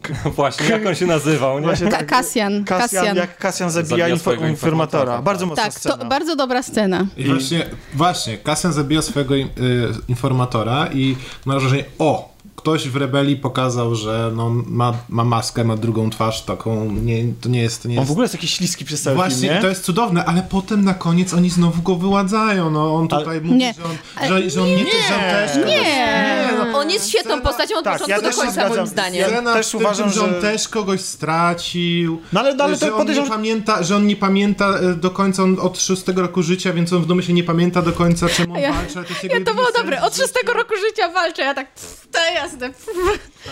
Właśnie, 0.35 0.69
jak 0.69 0.85
on 0.85 0.95
się 0.95 1.05
nazywał, 1.05 1.59
nie? 1.59 1.65
Właśnie 1.65 1.87
tak. 1.87 2.05
Kasjan, 2.05 2.63
Kasjan, 2.63 3.17
jak 3.17 3.37
Kasjan 3.37 3.71
zabija, 3.71 3.89
Zabija 3.89 4.07
info, 4.07 4.31
informatora. 4.31 4.51
informatora. 4.51 5.21
Bardzo 5.21 5.45
mocna 5.45 5.63
Tak, 5.63 5.73
scena. 5.73 5.97
to 5.97 6.05
bardzo 6.05 6.35
dobra 6.35 6.63
scena. 6.63 7.07
I 7.17 7.23
właśnie, 7.25 7.65
właśnie, 7.93 8.37
Kasjan 8.37 8.73
zabija 8.73 9.01
swojego 9.01 9.35
y, 9.35 9.47
informatora 10.07 10.87
i 10.93 11.15
ma 11.45 11.59
wrażenie, 11.59 11.83
o, 11.99 12.30
ktoś 12.61 12.89
w 12.89 12.95
rebelii 12.95 13.35
pokazał, 13.35 13.95
że 13.95 14.31
no, 14.35 14.49
ma, 14.67 14.93
ma 15.09 15.23
maskę, 15.23 15.63
ma 15.63 15.77
drugą 15.77 16.09
twarz 16.09 16.41
taką, 16.41 16.91
nie, 16.91 17.23
to 17.41 17.49
nie 17.49 17.61
jest... 17.61 17.81
To 17.83 17.87
nie 17.89 17.95
On 17.95 17.99
jest... 17.99 18.09
w 18.09 18.11
ogóle 18.11 18.23
jest 18.25 18.33
jakiś 18.33 18.53
śliski 18.53 18.85
przez 18.85 19.01
cały 19.01 19.15
Właśnie, 19.15 19.39
film, 19.41 19.53
nie? 19.53 19.61
to 19.61 19.67
jest 19.67 19.83
cudowne, 19.83 20.25
ale 20.25 20.43
potem 20.49 20.83
na 20.85 20.93
koniec 20.93 21.33
oni 21.33 21.49
znowu 21.49 21.81
go 21.81 21.95
wyładzają, 21.95 22.71
no 22.71 22.95
on 22.95 23.07
tutaj 23.07 23.41
mówi, 23.41 23.57
Nie. 23.57 23.73
że 23.73 23.83
on, 23.83 24.41
że, 24.41 24.49
że 24.49 24.61
on 24.61 24.67
nie, 24.67 24.77
że 24.77 25.15
on 25.15 25.21
też 25.21 25.51
kogoś- 25.51 25.67
Nie. 25.67 26.49
no. 26.71 26.79
On 26.79 26.89
jest 26.89 27.09
świetną 27.09 27.35
Scena- 27.35 27.41
postacią 27.43 27.77
od 27.77 27.83
Tak, 27.83 27.93
początku 27.93 28.09
ja 28.11 28.17
do 28.17 28.23
też 28.23 28.35
się 28.35 28.41
końca, 28.41 28.69
moim 28.69 28.87
zdaniem. 28.87 29.25
Scena 29.27 29.53
Też 29.53 29.67
w 29.67 29.71
tym, 29.71 29.79
uważam, 29.79 30.11
że 30.11 30.21
on 30.23 30.29
że- 30.29 30.41
też 30.41 30.67
kogoś 30.67 31.01
stracił. 31.01 32.21
No 32.33 32.39
ale- 32.39 32.55
no 32.55 32.63
ale 32.63 32.77
to 32.77 32.85
że 32.85 32.91
on 32.93 32.99
podejrzewam, 32.99 33.27
nie 33.41 33.51
że- 33.51 33.55
pamięta, 33.61 33.83
że 33.83 33.95
on 33.95 34.07
nie 34.07 34.15
pamięta 34.15 34.69
e, 34.79 34.93
do 34.95 35.09
końca 35.11 35.43
on 35.43 35.57
od 35.59 35.79
szóstego 35.81 36.21
roku 36.21 36.43
życia, 36.43 36.73
więc 36.73 36.93
on 36.93 37.01
w 37.01 37.05
domyśle 37.05 37.33
nie 37.33 37.43
pamięta 37.43 37.81
do 37.81 37.91
końca 37.91 38.29
czemu 38.29 38.53
on 38.53 38.59
Ja- 38.59 38.73
walczy. 38.73 38.93
ale 38.99 39.05
To, 39.07 39.13
Ja 39.39 39.45
to 39.45 39.53
było 39.53 39.67
dobre. 39.77 40.01
Od 40.01 40.17
szóstego 40.17 40.53
roku 40.53 40.73
życia 40.87 41.09
walczę. 41.09 41.41
Ja 41.41 41.53
tak, 41.53 41.67
to 42.11 42.19
jasne. 42.35 42.50
гораздо. 42.51 42.73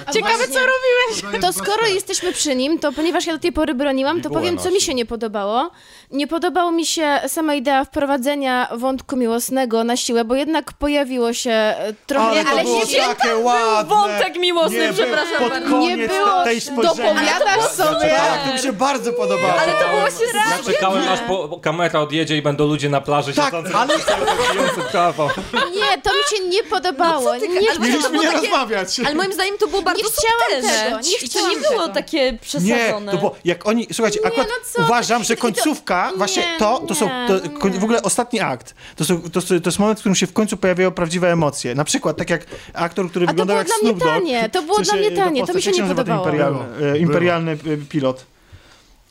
Tak, 0.06 0.14
Ciekawe, 0.14 0.38
właśnie- 0.38 0.54
co 0.54 0.60
robiłeś. 0.60 1.42
To 1.42 1.54
skoro 1.54 1.88
jesteśmy 1.88 2.34
przy 2.34 2.56
nim, 2.56 2.80
to 2.80 2.92
ponieważ 2.92 3.26
ja 3.26 3.34
do 3.34 3.40
tej 3.40 3.52
pory 3.52 3.74
broniłam, 3.74 4.22
to 4.22 4.30
powiem, 4.30 4.58
co 4.58 4.72
mi 4.72 4.82
się 4.82 4.94
nie 4.94 5.06
podobało. 5.06 5.72
Nie 6.12 6.28
podobało 6.28 6.72
mi 6.72 6.86
się 6.86 7.20
sama 7.28 7.56
idea 7.56 7.86
wprowadzenia 7.86 8.68
wątku 8.76 9.16
miłosnego 9.16 9.84
na 9.84 9.98
siłę, 9.98 10.26
bo 10.26 10.36
jednak 10.36 10.74
pojawiło 10.74 11.34
się 11.34 11.52
e, 11.52 11.94
trochę... 12.08 12.26
Ale 12.28 12.46
ale 12.46 12.64
było 12.64 12.86
się- 12.86 12.98
takie 13.02 13.36
ładne. 13.36 13.96
wątek 13.96 14.40
miłosny, 14.40 14.80
Nie, 14.80 14.94
przepraszam 14.94 15.38
pod 15.40 15.50
bardzo. 15.50 15.80
Nie 15.80 15.98
było 15.98 16.44
tej 16.44 16.62
dopowiadasz 16.62 17.72
sobie. 17.72 18.10
Tak, 18.10 18.48
to 18.48 18.54
mi 18.54 18.60
się 18.60 18.74
bardzo 18.74 19.14
podobało. 19.14 19.54
Ale 19.60 19.74
to 19.74 19.90
było 19.90 20.02
właśnie 20.02 20.26
Ja 20.36 20.74
czekałem 20.74 21.10
aż 21.10 21.20
po, 21.20 21.48
po 21.50 21.60
kamera 21.60 22.00
odjedzie 22.00 22.38
i 22.38 22.42
będą 22.42 22.68
ludzie 22.68 22.90
na 22.90 23.02
plaży 23.02 23.34
Tak, 23.34 23.46
siedzący 23.46 23.74
ale. 23.78 23.94
Nie, 25.76 26.02
to 26.02 26.10
mi 26.10 26.38
się 26.38 26.44
nie 26.50 26.64
podobało. 26.64 27.34
No 27.34 27.34
co 27.34 27.40
ty, 27.40 27.48
nie, 27.48 27.60
mieliśmy 27.80 28.20
nie 28.20 28.32
rozmawiać. 28.32 29.00
Ale 29.06 29.16
moim 29.16 29.34
zdaniem 29.34 29.58
to 29.58 29.68
było 29.68 29.79
bardzo 29.82 30.04
Nie 30.04 30.10
chciałam 30.10 30.64
subtelne. 30.64 30.84
tego, 30.86 31.00
nie 31.00 31.26
I 31.28 31.30
to 31.30 31.50
nie 31.50 31.58
było 31.70 31.82
tego. 31.82 31.94
takie 31.94 32.32
Nie, 32.32 32.38
przesadzone. 32.38 33.12
to 33.12 33.18
bo 33.18 33.36
jak 33.46 33.68
oni, 33.68 33.88
słuchajcie, 33.94 34.20
akurat 34.26 34.48
no 34.78 34.84
uważam, 34.86 35.24
że 35.24 35.36
to- 35.36 35.42
końcówka, 35.42 36.10
nie, 36.12 36.18
właśnie 36.18 36.44
to, 36.60 36.80
to 36.88 36.96
są, 36.96 37.10
to, 37.28 37.40
nie, 37.68 37.72
nie. 37.74 37.80
w 37.80 37.84
ogóle 37.84 38.02
ostatni 38.04 38.40
akt, 38.40 38.76
to, 38.96 39.06
są, 39.06 39.22
to, 39.22 39.42
są- 39.42 39.62
to 39.62 39.68
jest 39.70 39.80
moment, 39.80 40.00
w 40.00 40.02
którym 40.02 40.16
się 40.16 40.28
w 40.28 40.34
końcu 40.34 40.58
pojawiają 40.58 40.92
prawdziwe 40.92 41.32
emocje. 41.32 41.76
Na 41.76 41.84
przykład, 41.84 42.18
tak 42.18 42.30
jak 42.30 42.46
aktor, 42.74 43.10
który 43.10 43.26
A 43.26 43.28
to 43.28 43.32
wyglądał 43.34 43.56
było 43.56 43.58
jak 43.58 43.68
dla 43.68 43.76
mnie 43.78 43.88
Snoop 43.90 44.00
Dogg. 44.00 44.12
tanie, 44.12 44.50
to 44.50 44.62
było 44.62 44.80
dla 44.82 44.94
mnie 44.94 45.12
tanie, 45.12 45.48
to 45.48 45.54
mi 45.54 45.62
się 45.62 45.72
jak 45.72 45.80
nie 45.80 45.88
podobało. 45.96 46.20
Imperialny, 46.26 46.60
Było, 46.78 46.92
e, 46.92 46.98
imperialny 46.98 47.52
e, 47.52 47.58
pilot. 47.90 48.26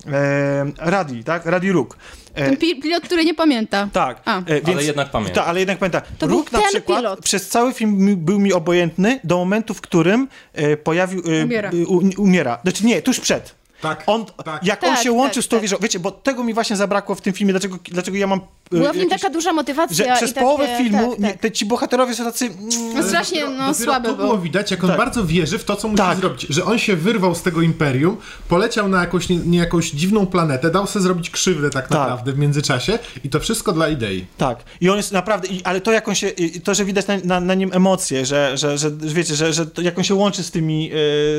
E, 0.06 0.64
Radi, 0.78 1.24
tak? 1.24 1.46
Radi 1.46 1.72
Rook. 1.72 1.96
E, 2.34 2.44
Ten 2.46 2.56
pi- 2.56 2.80
pilot, 2.80 3.02
który 3.04 3.24
nie 3.24 3.34
pamięta. 3.34 3.88
tak, 3.92 4.20
A. 4.24 4.38
e, 4.38 4.42
więc, 4.46 4.68
Ale 4.68 4.84
jednak 4.84 5.10
pamiętam. 5.10 5.34
Tak, 5.34 5.48
ale 5.48 5.58
jednak 5.58 5.78
pamiętam. 5.78 6.02
To 6.18 6.26
na 6.26 6.60
przykład 6.68 6.98
pilot. 7.00 7.20
przez 7.20 7.48
cały 7.48 7.72
film 7.72 8.16
był 8.16 8.38
mi 8.38 8.52
obojętny 8.52 9.20
do 9.24 9.36
momentu, 9.36 9.74
w 9.74 9.80
którym 9.80 10.28
e, 10.52 10.76
pojawił... 10.76 11.22
E, 11.40 11.44
Umiera. 11.44 11.70
u, 11.86 12.22
umiera. 12.22 12.58
Znaczy 12.62 12.86
nie, 12.86 13.02
tuż 13.02 13.20
przed. 13.20 13.57
Tak, 13.80 14.02
On, 14.06 14.26
tak. 14.44 14.64
jak 14.64 14.84
on 14.84 14.94
Tak, 14.94 15.02
się 15.02 15.12
łączył 15.12 15.42
tak, 15.42 15.44
z 15.44 15.48
tą 15.48 15.56
tak. 15.56 15.62
wieżą, 15.62 15.76
wiecie, 15.80 15.98
bo 16.00 16.10
tego 16.10 16.44
mi 16.44 16.54
właśnie 16.54 16.76
zabrakło 16.76 17.14
w 17.14 17.20
tym 17.20 17.32
filmie, 17.32 17.52
dlaczego, 17.52 17.78
dlaczego 17.84 18.16
ja 18.16 18.26
mam... 18.26 18.38
e, 18.72 18.76
Była 18.76 18.92
w 18.92 18.96
nim 18.96 19.08
taka 19.10 19.30
duża 19.30 19.52
motywacja 19.52 19.96
że 19.96 20.16
przez 20.16 20.34
takie, 20.34 20.44
połowę 20.46 20.68
filmu 20.78 21.10
tak, 21.10 21.18
nie, 21.18 21.28
tak. 21.32 21.40
te, 21.40 21.50
ci 21.50 21.66
bohaterowie 21.66 22.14
są 22.14 22.24
tacy... 22.24 22.44
mm, 22.92 23.04
Strasznie, 23.08 23.44
no, 23.44 23.50
dopiero 23.50 23.74
słaby 23.74 24.08
tu 24.08 24.16
był. 24.16 24.26
było 24.26 24.38
widać, 24.38 24.70
jak 24.70 24.84
on 24.84 24.88
Tak. 24.90 24.98
bardzo 24.98 25.24
wierzy 25.26 25.58
w 25.58 25.64
to, 25.64 25.76
co 25.76 25.88
musi 25.88 25.98
Tak. 25.98 26.18
zrobić. 26.18 26.46
Że 26.50 26.64
on 26.64 26.78
się 26.78 26.96
wyrwał 26.96 27.34
z 27.34 27.42
tego 27.42 27.62
imperium, 27.62 28.16
poleciał 28.48 28.88
na 28.88 29.00
jakąś, 29.00 29.28
nie, 29.28 29.36
nie 29.36 29.58
jakąś 29.58 29.90
dziwną 29.90 30.26
planetę, 30.26 30.70
dał 30.70 30.86
sobie 30.86 31.02
zrobić 31.02 31.30
krzywdę 31.30 31.70
tak 31.70 31.88
Tak. 31.88 31.98
naprawdę 31.98 32.32
w 32.32 32.38
międzyczasie 32.38 32.98
i 33.24 33.28
to 33.30 33.40
wszystko 33.40 33.72
dla 33.72 33.88
idei. 33.88 34.26
Tak. 34.38 34.58
I 34.80 34.90
on 34.90 34.96
jest 34.96 35.12
naprawdę, 35.12 35.48
i, 35.48 35.64
ale 35.64 35.80
to 35.80 35.92
jak 35.92 36.08
on 36.08 36.14
się, 36.14 36.30
to, 36.64 36.74
że 36.74 36.84
widać 36.84 37.06
na, 37.06 37.16
na, 37.24 37.40
na 37.40 37.54
nim 37.54 37.70
emocje, 37.72 38.26
że, 38.26 38.58
że, 38.58 38.78
że 38.78 38.90
wiecie, 38.90 39.34
że, 39.34 39.52
że 39.52 39.66
to, 39.66 39.82
jak 39.82 39.98
on 39.98 40.04
się 40.04 40.14
łączy 40.14 40.42
z 40.42 40.50
tymi, 40.50 40.90
e, 40.92 40.94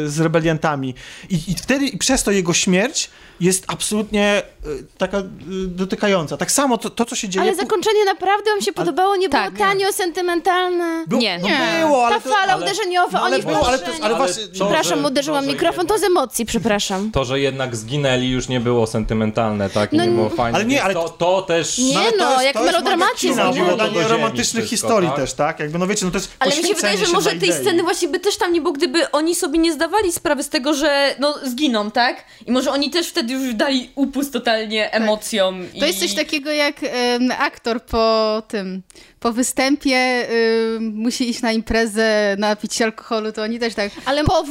z 0.10 0.20
rebeliantami. 0.20 0.94
I, 1.30 1.36
I 1.52 1.56
wtedy, 1.56 1.86
i 1.86 1.98
przez 1.98 2.24
to 2.24 2.29
to 2.30 2.34
jego 2.34 2.54
śmierć 2.54 3.10
jest 3.40 3.64
absolutnie 3.68 4.42
y, 4.66 4.86
taka 4.98 5.18
y, 5.20 5.24
dotykająca. 5.68 6.38
Tak 6.38 6.52
samo 6.52 6.78
to, 6.78 6.90
to 6.90 7.06
co 7.06 7.16
się 7.16 7.30
dzieje... 7.30 7.42
Ale 7.44 7.56
zakończenie 7.56 8.06
naprawdę 8.06 8.52
wam 8.52 8.62
się 8.62 8.74
podobało? 8.74 9.16
Nie 9.16 9.30
Tak. 9.30 9.54
było 9.54 9.68
tanio, 9.68 9.92
sentymentalne? 9.94 11.04
Było- 11.08 11.22
Nie. 11.22 11.40
no 11.42 11.48
Nie. 11.48 11.58
było, 11.86 12.06
ale 12.08 12.16
Ta 12.22 12.30
fala 12.30 12.54
ale- 12.54 12.64
uderzeniowa, 12.64 13.10
no, 13.20 13.26
ale 13.26 13.36
oni 13.36 13.44
w 13.44 13.46
było, 13.46 13.68
ale 13.68 13.80
to, 13.80 13.86
ale 13.86 14.06
Ale 14.06 14.16
właśnie... 14.16 14.44
to- 14.48 14.54
Przepraszam, 14.54 15.00
że- 15.02 15.08
uderzyłam 15.08 15.46
to, 15.46 15.52
mikrofon, 15.52 15.88
to 15.88 15.98
z 15.98 16.04
emocji, 16.04 16.46
przepraszam. 16.46 17.12
To, 17.12 17.26
że 17.26 17.40
jednak 17.40 17.76
zginęli 17.76 18.30
już 18.30 18.48
nie 18.48 18.60
było 18.60 18.88
sentymentalne, 18.88 19.70
tak? 19.70 19.94
I 19.94 19.98
No 19.98 20.06
nie 20.06 20.12
było 20.12 20.30
nie- 20.30 20.36
fajne. 20.36 20.56
ale 20.58 20.66
nie, 20.66 20.84
ale- 20.84 20.94
To, 20.94 21.10
to 21.10 21.42
też... 21.42 21.78
Nie, 21.78 21.94
to 21.94 22.18
no, 22.18 22.32
jest- 22.32 22.44
jak 22.44 22.56
melodramatyzm, 22.66 23.40
nie? 23.48 23.54
ziemi 23.54 24.08
romantycznych 24.10 24.66
historii 24.66 25.10
tak? 25.10 25.18
też, 25.18 25.34
tak? 25.34 25.60
Jakby, 25.60 25.80
no 25.80 25.88
wiecie, 25.88 26.06
no 26.06 26.12
to 26.12 26.18
jest 26.18 26.32
Ale 26.40 26.56
mi 26.58 26.64
się 26.68 26.74
wydaje, 26.76 26.98
że 26.98 27.14
może 27.14 27.32
tej 27.32 27.54
sceny 27.54 27.84
właśnie 27.84 28.08
by 28.08 28.20
też 28.20 28.38
tam 28.38 28.54
nie 28.54 28.62
było, 28.62 28.74
gdyby 28.74 29.12
oni 29.12 29.36
sobie 29.36 29.60
nie 29.60 29.74
zdawali 29.74 30.12
sprawy 30.12 30.44
z 30.44 30.50
tego, 30.50 30.74
że 30.74 31.16
no 31.20 31.36
zginą, 31.44 31.92
tak? 31.92 32.19
I 32.48 32.52
może 32.52 32.72
oni 32.72 32.90
też 32.90 33.08
wtedy 33.08 33.34
już 33.34 33.54
dali 33.54 33.90
upust 33.96 34.34
totalnie 34.34 34.94
emocjom. 34.94 35.68
To 35.80 35.86
i... 35.86 35.88
jest 35.88 36.00
coś 36.00 36.14
takiego 36.14 36.52
jak 36.52 36.76
em, 36.84 37.32
aktor 37.40 37.86
po 37.86 38.44
tym, 38.48 38.82
po 39.20 39.32
występie 39.32 39.96
em, 39.98 40.94
musi 40.96 41.30
iść 41.30 41.42
na 41.42 41.52
imprezę, 41.52 42.36
napić 42.40 42.74
się 42.76 42.86
alkoholu, 42.86 43.32
to 43.32 43.42
oni 43.44 43.60
też 43.60 43.74
tak, 43.76 43.92
ale 44.06 44.24
po, 44.24 44.44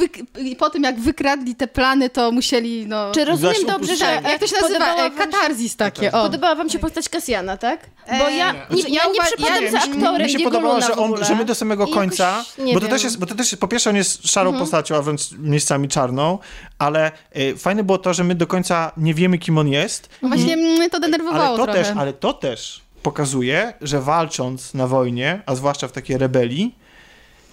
po 0.58 0.70
tym 0.70 0.82
jak 0.82 1.00
wykradli 1.00 1.54
te 1.54 1.66
plany, 1.68 2.10
to 2.10 2.32
musieli, 2.32 2.86
no... 2.86 3.12
Czy 3.12 3.24
rozumiem 3.24 3.66
dobrze, 3.66 3.96
że. 3.96 4.04
Jak 4.24 4.38
to 4.40 4.46
się 4.46 4.56
nazywa? 4.62 4.94
E, 5.06 5.10
Katarzis 5.10 5.76
takie, 5.76 6.12
o. 6.12 6.22
Podobała 6.22 6.54
wam 6.54 6.70
się 6.70 6.78
postać 6.78 7.08
Kasjana, 7.08 7.56
tak? 7.56 7.80
Bo 8.18 8.28
E, 8.28 8.36
ja 8.36 8.52
nie. 8.52 8.58
nie, 8.76 8.82
ja 8.82 9.02
ja 9.04 9.12
nie 9.12 9.20
przepadam 9.20 9.64
ja- 9.64 9.70
za 9.70 9.86
mi- 9.86 9.92
aktorem 10.04 10.26
Mi 10.26 10.32
się 10.32 10.38
podobało, 10.38 10.80
że, 10.80 10.96
on, 10.96 11.24
że 11.24 11.34
my 11.34 11.44
do 11.44 11.54
samego 11.54 11.86
I 11.86 11.92
końca, 11.92 12.44
bo 12.58 12.74
to, 12.74 12.80
wiem. 12.80 12.90
też 12.90 13.04
jest, 13.04 13.18
bo 13.18 13.26
to 13.26 13.34
też 13.34 13.56
po 13.56 13.68
pierwsze 13.68 13.90
on 13.90 13.96
jest 13.96 14.28
szarą 14.28 14.58
postacią, 14.58 14.96
a 14.96 15.02
wręcz 15.02 15.20
miejscami 15.38 15.88
czarną, 15.88 16.38
ale 16.78 17.12
y, 17.36 17.56
fajne 17.56 17.84
było 17.84 17.98
to, 17.98 18.14
że 18.14 18.24
my 18.24 18.34
do 18.34 18.46
końca 18.46 18.92
nie 18.96 19.14
wiemy, 19.14 19.38
kim 19.38 19.58
on 19.58 19.68
jest, 19.68 20.08
No 20.22 20.28
Właśnie 20.28 20.56
mnie 20.56 20.90
to 20.90 21.00
denerwowało 21.00 21.44
ale 21.44 21.56
to 21.56 21.64
trochę. 21.64 21.84
też, 21.84 21.96
ale 21.96 22.12
to 22.12 22.32
też 22.32 22.80
pokazuje, 23.02 23.72
że 23.80 24.00
walcząc 24.00 24.74
na 24.74 24.86
wojnie, 24.86 25.42
a 25.46 25.54
zwłaszcza 25.54 25.88
w 25.88 25.92
takiej 25.92 26.18
rebelii, 26.18 26.74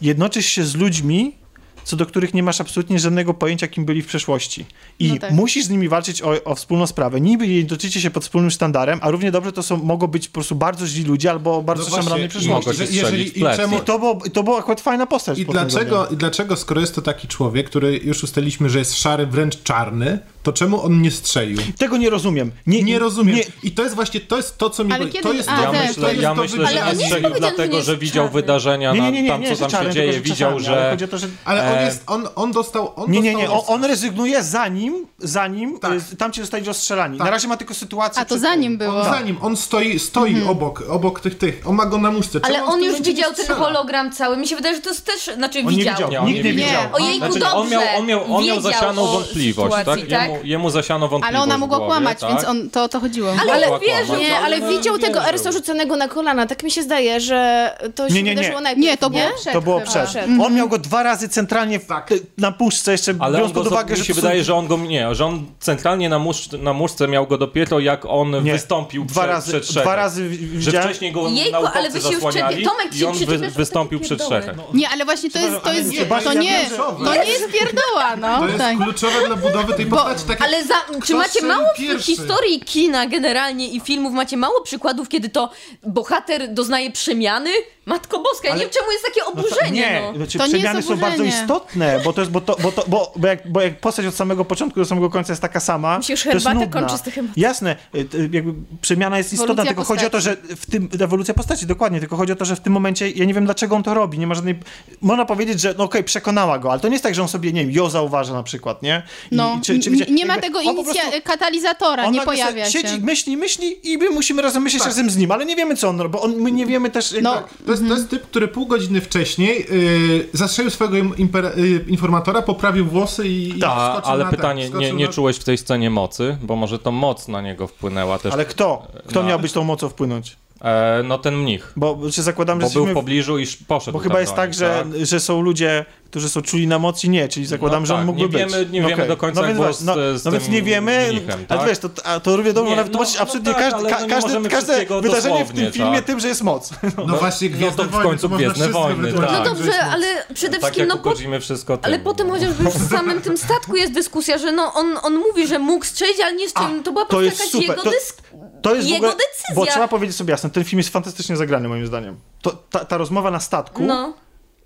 jednoczysz 0.01 0.45
się 0.45 0.63
z 0.63 0.75
ludźmi, 0.75 1.35
co 1.83 1.95
do 1.95 2.05
których 2.05 2.33
nie 2.33 2.43
masz 2.43 2.61
absolutnie 2.61 2.99
żadnego 2.99 3.33
pojęcia, 3.33 3.67
kim 3.67 3.85
byli 3.85 4.01
w 4.01 4.07
przeszłości. 4.07 4.65
I 4.99 5.09
No 5.13 5.17
tak. 5.19 5.31
musisz 5.31 5.65
z 5.65 5.69
nimi 5.69 5.89
walczyć 5.89 6.21
o, 6.21 6.43
o 6.43 6.55
wspólną 6.55 6.87
sprawę. 6.87 7.21
Niby 7.21 7.47
jednoczycie 7.47 8.01
się 8.01 8.11
pod 8.11 8.23
wspólnym 8.23 8.51
sztandarem, 8.51 8.99
a 9.01 9.11
równie 9.11 9.31
dobrze 9.31 9.51
to 9.51 9.63
są, 9.63 9.77
mogą 9.77 10.07
być 10.07 10.27
po 10.27 10.33
prostu 10.33 10.55
bardzo 10.55 10.87
źli 10.87 11.03
ludzie 11.03 11.31
albo 11.31 11.61
bardzo 11.61 11.83
No 11.83 11.89
no 11.89 11.95
szamranej 11.95 12.27
właśnie, 12.29 12.39
i 12.39 12.43
przeszłości. 12.61 12.71
strzelić 12.87 12.95
jeżeli- 12.95 13.39
i 13.39 13.57
czemu- 13.57 13.77
I 13.77 13.81
to, 13.81 13.99
było, 13.99 14.19
to 14.33 14.43
była 14.43 14.59
akurat 14.59 14.81
fajna 14.81 15.05
postać. 15.05 15.39
I 15.39 15.45
dlaczego. 15.45 16.07
I 16.07 16.17
dlaczego, 16.17 16.55
skoro 16.55 16.81
jest 16.81 16.95
to 16.95 17.01
taki 17.01 17.27
człowiek, 17.27 17.69
który 17.69 17.97
już 18.03 18.23
ustaliliśmy, 18.23 18.69
że 18.69 18.79
jest 18.79 18.95
szary, 18.97 19.25
wręcz 19.27 19.63
czarny, 19.63 20.19
to 20.45 20.53
czemu 20.53 20.81
on 20.85 21.01
nie 21.01 21.11
strzelił? 21.11 21.57
Tego 21.77 21.97
nie 21.97 22.09
rozumiem. 22.09 22.51
Nie, 22.67 22.83
Nie 22.83 22.99
rozumiem. 22.99 23.35
Nie, 23.35 23.43
I 23.63 23.71
to 23.71 23.83
jest 23.83 23.95
właśnie, 23.95 24.19
to 24.21 24.37
jest 24.37 24.57
to, 24.57 24.69
co 24.69 24.83
mi... 24.83 24.91
Ale 24.93 25.05
kiedy- 25.05 25.23
to 25.23 25.33
jest 25.33 25.49
a, 25.49 25.55
to, 25.55 25.61
Ja 25.61 25.71
tak, 25.71 25.81
to 25.81 25.87
myślę, 25.87 26.09
jest 26.11 26.21
ja 26.23 26.35
to 26.35 26.41
myślę, 26.41 26.67
że 26.67 26.95
nie 26.95 27.05
strzelił 27.05 27.29
dlatego, 27.39 27.81
że 27.81 27.97
widział 27.97 28.25
czarny. 28.25 28.41
wydarzenia 28.41 28.93
nie, 28.93 29.01
na 29.01 29.05
nie, 29.09 29.11
nie, 29.11 29.23
nie, 29.23 29.29
tam, 29.29 29.43
co 29.43 29.55
tam 29.55 29.69
czarny, 29.69 29.89
się 29.89 29.93
dzieje. 29.93 30.21
Widział, 30.21 30.59
że... 30.59 30.97
Ale 31.45 31.61
on 31.71 31.77
E, 31.77 31.85
jest, 31.85 32.03
on, 32.07 32.27
on 32.35 32.51
dostał... 32.51 32.91
On 32.95 33.11
Nie, 33.11 33.21
nie, 33.21 33.33
dostał 33.33 33.51
nie, 33.57 33.67
on, 33.67 33.83
rezygnuje 33.85 34.43
zanim, 34.43 35.07
zanim 35.19 35.79
Tak. 35.79 35.91
y, 36.13 36.15
tamci 36.15 36.41
zostali 36.41 36.65
rozstrzelani. 36.65 37.17
Tak. 37.17 37.25
Na 37.25 37.31
razie 37.31 37.47
ma 37.47 37.57
tylko 37.57 37.73
sytuację... 37.73 38.21
A 38.21 38.25
to 38.25 38.35
przed- 38.35 38.41
zanim 38.41 38.77
było. 38.77 39.01
On 39.01 39.03
za 39.05 39.21
nim, 39.21 39.37
on 39.41 39.57
stoi, 39.57 39.99
stoi 39.99 40.43
obok, 40.43 40.83
obok 40.89 41.19
tych, 41.19 41.37
tych, 41.37 41.61
on 41.65 41.75
ma 41.75 41.85
go 41.85 41.97
na 41.97 42.11
muszce. 42.11 42.39
Ale 42.43 42.63
on 42.65 42.83
już 42.83 43.01
widział 43.01 43.33
ten 43.33 43.45
hologram 43.55 44.11
cały. 44.11 44.37
Mi 44.37 44.47
się 44.47 44.55
wydaje, 44.55 44.75
że 44.75 44.81
to 44.81 44.89
jest 44.89 45.05
też, 45.05 45.29
znaczy 45.35 45.63
widział. 45.63 46.25
nikt 46.25 46.43
nie 46.43 46.53
widział. 46.53 46.81
Ojejku, 46.93 47.17
Znaczy, 47.25 47.39
dobrze. 47.39 47.55
on 47.95 48.05
miał, 48.07 48.35
on 48.35 48.45
miał, 48.45 48.61
zasianą 48.61 49.05
wątpliwość, 49.07 49.75
tak? 49.85 50.29
Jemu, 50.35 50.45
jemu 50.45 50.69
zasiano 50.69 51.07
wątpliwość 51.07 51.35
Ale 51.35 51.43
ona 51.43 51.57
mogła 51.57 51.77
głowie, 51.77 51.91
kłamać, 51.93 52.19
tak? 52.19 52.29
więc 52.29 52.43
on, 52.45 52.69
to 52.69 52.83
o 52.83 52.89
to 52.89 52.99
chodziło. 52.99 53.33
Ale 53.51 53.79
wierzył. 53.79 54.05
kłamać, 54.05 54.27
Nie, 54.27 54.37
ale 54.39 54.59
no, 54.59 54.69
widział 54.69 54.97
tego. 54.97 55.25
Erso 55.29 55.51
rzuconego 55.51 55.95
na 55.95 56.07
kolana. 56.07 56.45
Tak 56.45 56.63
mi 56.63 56.71
się 56.71 56.83
zdaje, 56.83 57.19
że 57.19 57.71
to 57.95 58.09
się 58.09 58.15
Nie, 58.15 58.23
nie, 58.23 58.29
nie. 58.29 58.35
wydarzyło 58.35 58.61
najpierw. 58.61 58.85
Nie, 58.87 58.97
to 58.97 59.09
było 59.09 59.23
przed 59.41 59.53
To 59.53 59.61
było 59.61 59.81
przed. 59.81 60.09
Przed. 60.09 60.25
On 60.45 60.55
miał 60.55 60.69
go 60.69 60.77
dwa 60.77 61.03
razy 61.03 61.29
centralnie 61.29 61.79
w, 61.79 61.85
Tak. 61.85 62.07
ty- 62.07 62.19
na 62.37 62.51
puszce, 62.51 62.91
jeszcze 62.91 63.13
Ale 63.19 63.37
biorąc 63.37 63.53
pod 63.53 63.67
uwagę, 63.67 63.91
mi 63.93 63.97
że 63.99 64.05
się 64.05 64.13
wydaje, 64.13 64.43
że 64.43 64.55
on 64.55 64.67
go 64.67 64.77
nie, 64.77 65.15
że 65.15 65.25
on 65.25 65.45
centralnie 65.59 66.09
na, 66.09 66.19
musz, 66.19 66.51
na 66.51 66.73
muszce 66.73 67.07
miał 67.07 67.27
go 67.27 67.37
dopiero 67.37 67.79
jak 67.79 68.05
on 68.05 68.43
Nie. 68.43 68.51
wystąpił 68.53 69.05
dwa 69.05 69.21
przed, 69.21 69.31
razy, 69.33 69.51
przed 69.51 69.63
trzech. 69.63 69.83
dwa 69.83 69.95
razy 69.95 70.29
Że 70.59 70.71
wcześniej 70.71 71.11
go 71.11 71.27
Jejku, 71.29 71.57
ale 71.73 71.89
wy 71.89 72.01
się 72.01 72.05
już 72.07 72.15
zasłaniali 72.15 72.55
przed- 72.55 72.69
Tomek 72.71 72.95
i 72.95 72.99
się 72.99 73.07
on 73.09 73.15
wy, 73.25 73.37
wystąpił 73.37 73.99
przed 73.99 74.19
pierdoły. 74.19 74.41
trzech. 74.41 74.55
Nie, 74.73 74.89
ale 74.89 75.05
właśnie 75.05 75.31
to 75.31 75.39
jest, 75.39 75.61
to 75.63 75.73
jest, 75.73 75.89
ale 76.11 76.23
to 76.23 76.33
nie, 76.33 76.39
nie, 76.39 76.65
kluczowe. 76.67 77.05
to 77.05 77.13
nie 77.23 77.29
jest 77.29 77.51
pierdoła, 77.51 78.15
no. 78.21 78.39
To 78.39 78.45
jest 78.47 78.57
tak. 78.57 78.77
kluczowe 78.77 79.27
dla 79.27 79.35
budowy 79.35 79.73
tej 79.73 79.85
postaci. 79.85 80.24
Tak 80.27 80.39
jak 80.39 80.41
Ale 80.49 80.63
za, 80.65 80.75
czy 81.05 81.15
macie 81.15 81.41
mało 81.45 81.67
w 81.75 81.79
pierwszy? 81.79 82.03
historii 82.05 82.59
kina 82.59 83.07
generalnie 83.07 83.67
i 83.67 83.79
filmów, 83.79 84.13
macie 84.13 84.37
mało 84.37 84.61
przykładów, 84.61 85.09
kiedy 85.09 85.29
to 85.29 85.49
bohater 85.83 86.53
doznaje 86.53 86.91
przemiany? 86.91 87.49
Matko 87.85 88.19
Boska, 88.19 88.47
ja 88.47 88.51
Ale- 88.53 88.59
nie 88.59 88.65
wiem 88.65 88.73
czemu 88.79 88.91
jest 88.91 89.05
takie 89.05 89.19
No 89.19 89.25
to, 89.25 89.31
oburzenie, 89.47 89.71
nie, 89.81 90.01
no. 90.11 90.17
znaczy, 90.17 90.37
To 90.37 90.47
nie 90.47 90.51
jest 90.51 90.63
przemiany 90.63 90.81
są 90.83 90.95
bardzo 90.97 91.23
oburzenie. 91.23 91.41
istotne, 91.43 91.99
bo 92.03 92.13
to 92.13 92.21
jest, 92.21 92.31
bo, 92.31 92.41
to, 92.41 92.55
bo, 92.63 92.71
to, 92.71 92.83
bo, 92.87 93.13
bo, 93.15 93.27
jak, 93.27 93.51
bo 93.51 93.61
jak 93.61 93.79
postać 93.79 94.05
od 94.05 94.15
samego 94.15 94.45
początku 94.45 94.79
do 94.79 94.85
samego 94.85 95.09
końca 95.09 95.31
jest 95.33 95.41
taka 95.41 95.59
sama, 95.59 95.97
Mi 95.97 96.03
się 96.03 96.13
już 96.13 96.23
to 96.23 96.29
jest 96.29 96.45
herbata 96.45 96.65
nudna. 96.65 96.81
kończy 96.81 96.97
z 96.97 97.01
tych 97.01 97.17
emocji. 97.17 97.41
Jasne, 97.41 97.75
y, 97.95 98.07
jakby 98.31 98.53
przemiana 98.81 99.17
jest 99.17 99.33
istotna, 99.33 99.53
Ewolucja 99.53 99.67
tylko 99.69 99.83
chodzi 99.83 100.05
o 100.05 100.09
to, 100.09 100.21
że 100.21 100.37
w 100.57 100.65
tym, 100.71 100.89
ewolucja 101.01 101.33
postaci, 101.33 101.65
dokładnie, 101.65 101.99
tylko 101.99 102.15
chodzi 102.17 102.31
o 102.33 102.35
to, 102.35 102.45
że 102.45 102.55
w 102.55 102.59
tym 102.59 102.73
momencie, 102.73 103.09
ja 103.09 103.25
nie 103.25 103.33
wiem 103.33 103.45
dlaczego 103.45 103.75
on 103.75 103.83
to 103.83 103.93
robi, 103.93 104.19
nie 104.19 104.27
ma 104.27 104.35
żadnej, 104.35 104.55
można 105.01 105.25
powiedzieć, 105.25 105.61
że 105.61 105.75
no 105.77 105.83
okej, 105.83 106.03
przekonała 106.03 106.59
go, 106.59 106.71
ale 106.71 106.79
to 106.79 106.87
nie 106.87 106.93
jest 106.93 107.03
tak, 107.03 107.15
że 107.15 107.21
on 107.21 107.27
sobie, 107.27 107.53
nie 107.53 107.61
wiem, 107.65 107.71
ją 107.71 107.89
zauważa 107.89 108.33
na 108.33 108.43
przykład, 108.43 108.81
nie? 108.83 109.03
I, 109.31 109.35
No, 109.35 109.59
czy- 109.63 109.79
czy 109.79 109.91
wiecie, 109.91 110.05
nie 110.15 110.25
ma 110.25 110.37
tego 110.37 110.59
inicja- 110.61 110.83
prostu- 111.01 111.21
katalizatora, 111.23 112.05
on 112.05 112.13
nie 112.13 112.21
pojawia 112.21 112.69
siedzi, 112.69 112.87
się. 112.95 112.99
myśli, 113.01 113.37
myśli 113.37 113.91
i 113.93 113.97
my 113.97 114.09
musimy 114.09 114.41
razem 114.41 114.63
myśleć 114.63 114.81
Tak. 114.83 114.89
razem 114.89 115.09
z 115.09 115.17
nim, 115.17 115.31
ale 115.31 115.45
nie 115.45 115.55
wiemy, 115.55 115.75
co 115.75 115.89
on 115.89 116.01
robi, 116.01 116.13
bo 116.13 116.21
on, 116.21 116.35
my 116.35 116.51
nie 116.51 116.65
wiemy 116.65 116.89
też, 116.89 117.15
No, 117.21 117.43
To 117.65 117.71
jest, 117.71 117.87
to 117.87 117.93
jest 117.93 118.09
typ, 118.09 118.23
który 118.23 118.47
pół 118.47 118.65
godziny 118.65 119.01
wcześniej 119.01 119.65
yy, 119.71 120.27
zastrzelił 120.33 120.71
swojego 120.71 120.97
im, 120.97 121.17
imper, 121.17 121.51
yy, 121.57 121.85
informatora, 121.87 122.41
poprawił 122.41 122.85
włosy 122.85 123.27
i, 123.27 123.49
i 123.49 123.59
Tak, 123.59 124.01
ale 124.05 124.23
na 124.25 124.31
pytanie, 124.31 124.69
ten, 124.69 124.79
nie, 124.79 124.91
nie 124.93 125.05
na... 125.05 125.11
czułeś 125.11 125.37
w 125.37 125.43
tej 125.43 125.57
scenie 125.57 125.89
mocy? 125.89 126.37
Bo 126.41 126.55
może 126.55 126.79
to 126.79 126.91
moc 126.91 127.27
na 127.27 127.41
niego 127.41 127.67
wpłynęła 127.67 128.19
też. 128.19 128.33
ale 128.33 128.45
kto? 128.45 128.87
Kto 129.07 129.21
No. 129.23 129.29
miał 129.29 129.39
być 129.39 129.51
tą 129.51 129.63
mocą 129.63 129.89
wpłynąć? 129.89 130.37
E, 130.61 131.03
no 131.03 131.17
ten 131.17 131.37
mnich. 131.37 131.73
Bo 131.75 132.11
się 132.11 132.21
zakładam, 132.21 132.61
że 132.61 132.67
Bo 132.67 132.73
był 132.73 132.85
w 132.85 132.93
pobliżu 132.93 133.37
i 133.37 133.43
sz- 133.43 133.67
poszedł 133.67 133.97
Bo 133.97 134.03
chyba 134.03 134.19
jest 134.21 134.33
tak, 134.35 134.53
że, 134.53 134.85
że 135.03 135.19
są 135.19 135.41
ludzie, 135.41 135.85
którzy 136.09 136.29
są 136.29 136.41
czuli 136.41 136.67
na 136.67 136.79
mocy, 136.79 137.09
nie, 137.09 137.27
czyli 137.27 137.45
zakładam, 137.45 137.83
No 137.83 137.85
że 137.85 137.93
on 137.93 137.99
tak, 137.99 138.05
mógłby 138.07 138.21
nie 138.39 138.45
być. 138.45 138.53
wiemy- 138.55 138.65
nie 138.71 138.81
No 138.81 138.87
wiemy 138.87 139.07
do 139.07 139.17
końca, 139.17 139.41
no 139.41 139.47
jak 139.47 139.57
więc, 139.57 139.77
z- 139.77 139.83
no, 139.83 139.93
z 140.17 140.25
no 140.25 140.31
więc 140.31 140.49
nie 140.49 140.61
wiemy, 140.61 141.07
mnichem, 141.11 141.45
ale 141.49 141.59
tak? 141.59 141.69
wiesz, 141.69 141.79
to, 141.79 141.89
a 142.03 142.19
to 142.19 142.37
dobrze 142.37 142.69
Nie, 142.71 142.75
no, 142.75 142.83
no 142.91 142.99
absolutnie 143.19 143.53
tak, 143.53 143.61
każde, 143.63 143.77
ale 143.77 143.89
ka, 143.89 143.99
no 143.99 144.05
nie 144.39 144.49
każde, 144.49 144.85
wydarzenie 145.01 145.45
w 145.45 145.51
tym 145.53 145.71
filmie 145.71 145.95
tak? 145.95 146.05
tym, 146.05 146.19
że 146.19 146.27
jest 146.27 146.41
moc. 146.43 146.69
No, 147.07 147.17
właśnie, 147.17 147.49
Gwiezdne 147.49 147.83
to 147.83 147.89
w 147.89 147.91
Wojny, 147.91 148.09
końcu 148.09 148.29
można 148.29 148.47
Gwiezdne 148.49 148.69
Wojny, 148.69 149.13
tak. 149.13 149.31
No 149.31 149.43
dobrze, 149.43 149.65
moc. 149.65 149.75
ale 149.91 150.07
przede 150.33 150.59
Tak 150.59 150.61
wszystkim, 150.73 150.87
no 150.87 150.97
po, 150.97 151.39
wszystko 151.39 151.77
ale 151.81 151.99
potem 151.99 152.27
no. 152.27 152.33
chociażby 152.33 152.63
już 152.63 152.73
w 152.73 152.89
samym 152.97 153.21
tym 153.21 153.37
statku 153.37 153.75
jest 153.75 153.93
dyskusja, 153.93 154.37
że 154.37 154.51
no 154.51 154.73
on, 154.73 154.97
on 155.03 155.15
mówi, 155.17 155.47
że 155.47 155.59
mógł 155.59 155.85
strzelić, 155.85 156.19
ale 156.19 156.35
nie 156.35 156.49
strzelił. 156.49 156.83
To 156.83 156.91
była 156.91 157.05
po 157.05 157.11
to 157.11 157.17
prostu 157.21 157.61
jakaś 157.61 157.67
jego 157.69 157.91
dysk... 157.91 158.21
To 158.65 158.75
jest 158.75 158.87
Jego 158.87 159.07
ogóle, 159.07 159.23
decyzja. 159.27 159.55
Bo 159.55 159.65
trzeba 159.65 159.87
powiedzieć 159.87 160.15
sobie 160.17 160.31
jasno, 160.31 160.49
ten 160.49 160.63
film 160.63 160.77
jest 160.79 160.89
fantastycznie 160.89 161.37
zagrany 161.37 161.67
moim 161.67 161.87
zdaniem. 161.87 162.19
To, 162.41 162.51
ta, 162.51 162.85
ta 162.85 162.97
rozmowa 162.97 163.31
na 163.31 163.39
statku, 163.39 163.83
No. 163.83 164.13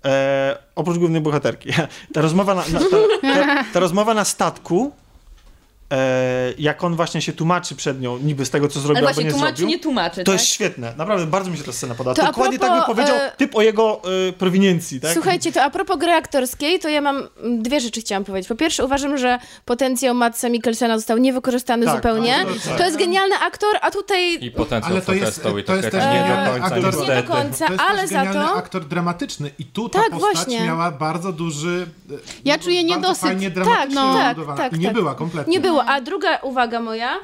e, 0.04 0.58
oprócz 0.74 0.98
głównej 0.98 1.20
bohaterki, 1.20 1.70
ta 2.14 2.20
rozmowa 2.20 2.54
na, 2.54 2.62
na, 2.72 2.78
ta, 2.80 2.96
ta, 3.22 3.64
ta 3.72 3.80
rozmowa 3.80 4.14
na 4.14 4.24
statku, 4.24 4.92
jak 6.58 6.84
on 6.84 6.96
właśnie 6.96 7.22
się 7.22 7.32
tłumaczy 7.32 7.76
przed 7.76 8.00
nią, 8.00 8.18
niby 8.18 8.46
z 8.46 8.50
tego, 8.50 8.68
co 8.68 8.80
zrobił 8.80 9.08
albo 9.08 9.22
nie 9.22 9.30
tłumaczy, 9.30 9.56
zrobił. 9.56 9.68
nie 9.68 9.78
tłumaczy, 9.78 10.24
To 10.24 10.32
tak? 10.32 10.40
jest 10.40 10.46
świetne, 10.52 10.94
naprawdę 10.96 11.26
bardzo 11.26 11.50
mi 11.50 11.56
się 11.58 11.64
ta 11.64 11.72
scena 11.72 11.94
podoba. 11.94 12.14
To 12.14 12.22
a 12.22 12.26
Dokładnie 12.26 12.58
propos, 12.58 12.76
tak 12.78 12.88
by 12.88 12.94
powiedział 12.94 13.16
e, 13.16 13.32
typ 13.36 13.56
o 13.56 13.62
jego 13.62 14.00
e, 14.28 14.32
prowiniencji, 14.32 15.00
tak? 15.00 15.12
Słuchajcie, 15.14 15.52
to 15.52 15.62
a 15.62 15.70
propos 15.70 15.98
gry 15.98 16.12
aktorskiej, 16.12 16.78
to 16.78 16.88
ja 16.88 17.00
mam 17.00 17.22
dwie 17.58 17.80
rzeczy 17.80 18.00
chciałam 18.00 18.24
powiedzieć. 18.24 18.48
Po 18.48 18.54
pierwsze, 18.54 18.84
uważam, 18.84 19.18
że 19.18 19.38
potencjał 19.64 20.14
Matsa 20.14 20.48
Mikkelsena 20.48 20.98
został 20.98 21.18
niewykorzystany 21.18 21.86
Tak, 21.86 21.96
zupełnie. 21.96 22.36
to 22.64 22.68
tak. 22.70 22.78
To 22.78 22.84
jest 22.84 22.98
genialny 22.98 23.34
aktor, 23.38 23.70
a 23.80 23.90
tutaj 23.90 24.44
I 24.44 24.50
potencjał 24.50 24.92
Ale 24.92 25.02
to 25.02 25.12
jest- 25.14 25.42
to 25.42 25.50
tak 25.62 25.76
jest 25.76 25.90
też 25.90 26.04
nie 26.04 26.20
genialny 26.20 26.44
do 26.44 26.50
końca 26.60 26.66
aktor. 26.66 26.84
niestety. 26.84 27.10
nie 27.16 27.22
do 27.22 27.28
końca, 27.28 27.66
To 27.66 27.72
jest 27.72 27.84
ale 27.88 28.08
za 28.08 28.14
genialny 28.24 28.48
to... 28.48 28.54
aktor 28.54 28.84
dramatyczny 28.84 29.50
i 29.58 29.64
tu 29.64 29.88
ta 29.88 29.98
Tak, 30.00 30.10
postać 30.10 30.34
właśnie. 30.34 30.60
miała 30.66 30.90
bardzo 30.90 31.32
duży... 31.32 31.86
e, 32.10 32.14
Ja 32.44 32.58
czuję 32.58 32.84
niedosyt. 32.84 33.22
fajnie 33.22 33.50
dramatycznie 33.50 33.94
Tak, 33.94 34.36
no, 34.36 34.44
tak, 34.46 34.56
tak, 34.56 34.72
I 34.72 34.78
nie 34.78 34.84
tak. 34.86 34.94
była 34.94 35.14
kompletnie. 35.14 35.52
Nie 35.52 35.60
było. 35.60 35.79
A 35.86 36.00
druga 36.00 36.38
uwaga 36.42 36.80
moja, 36.80 37.16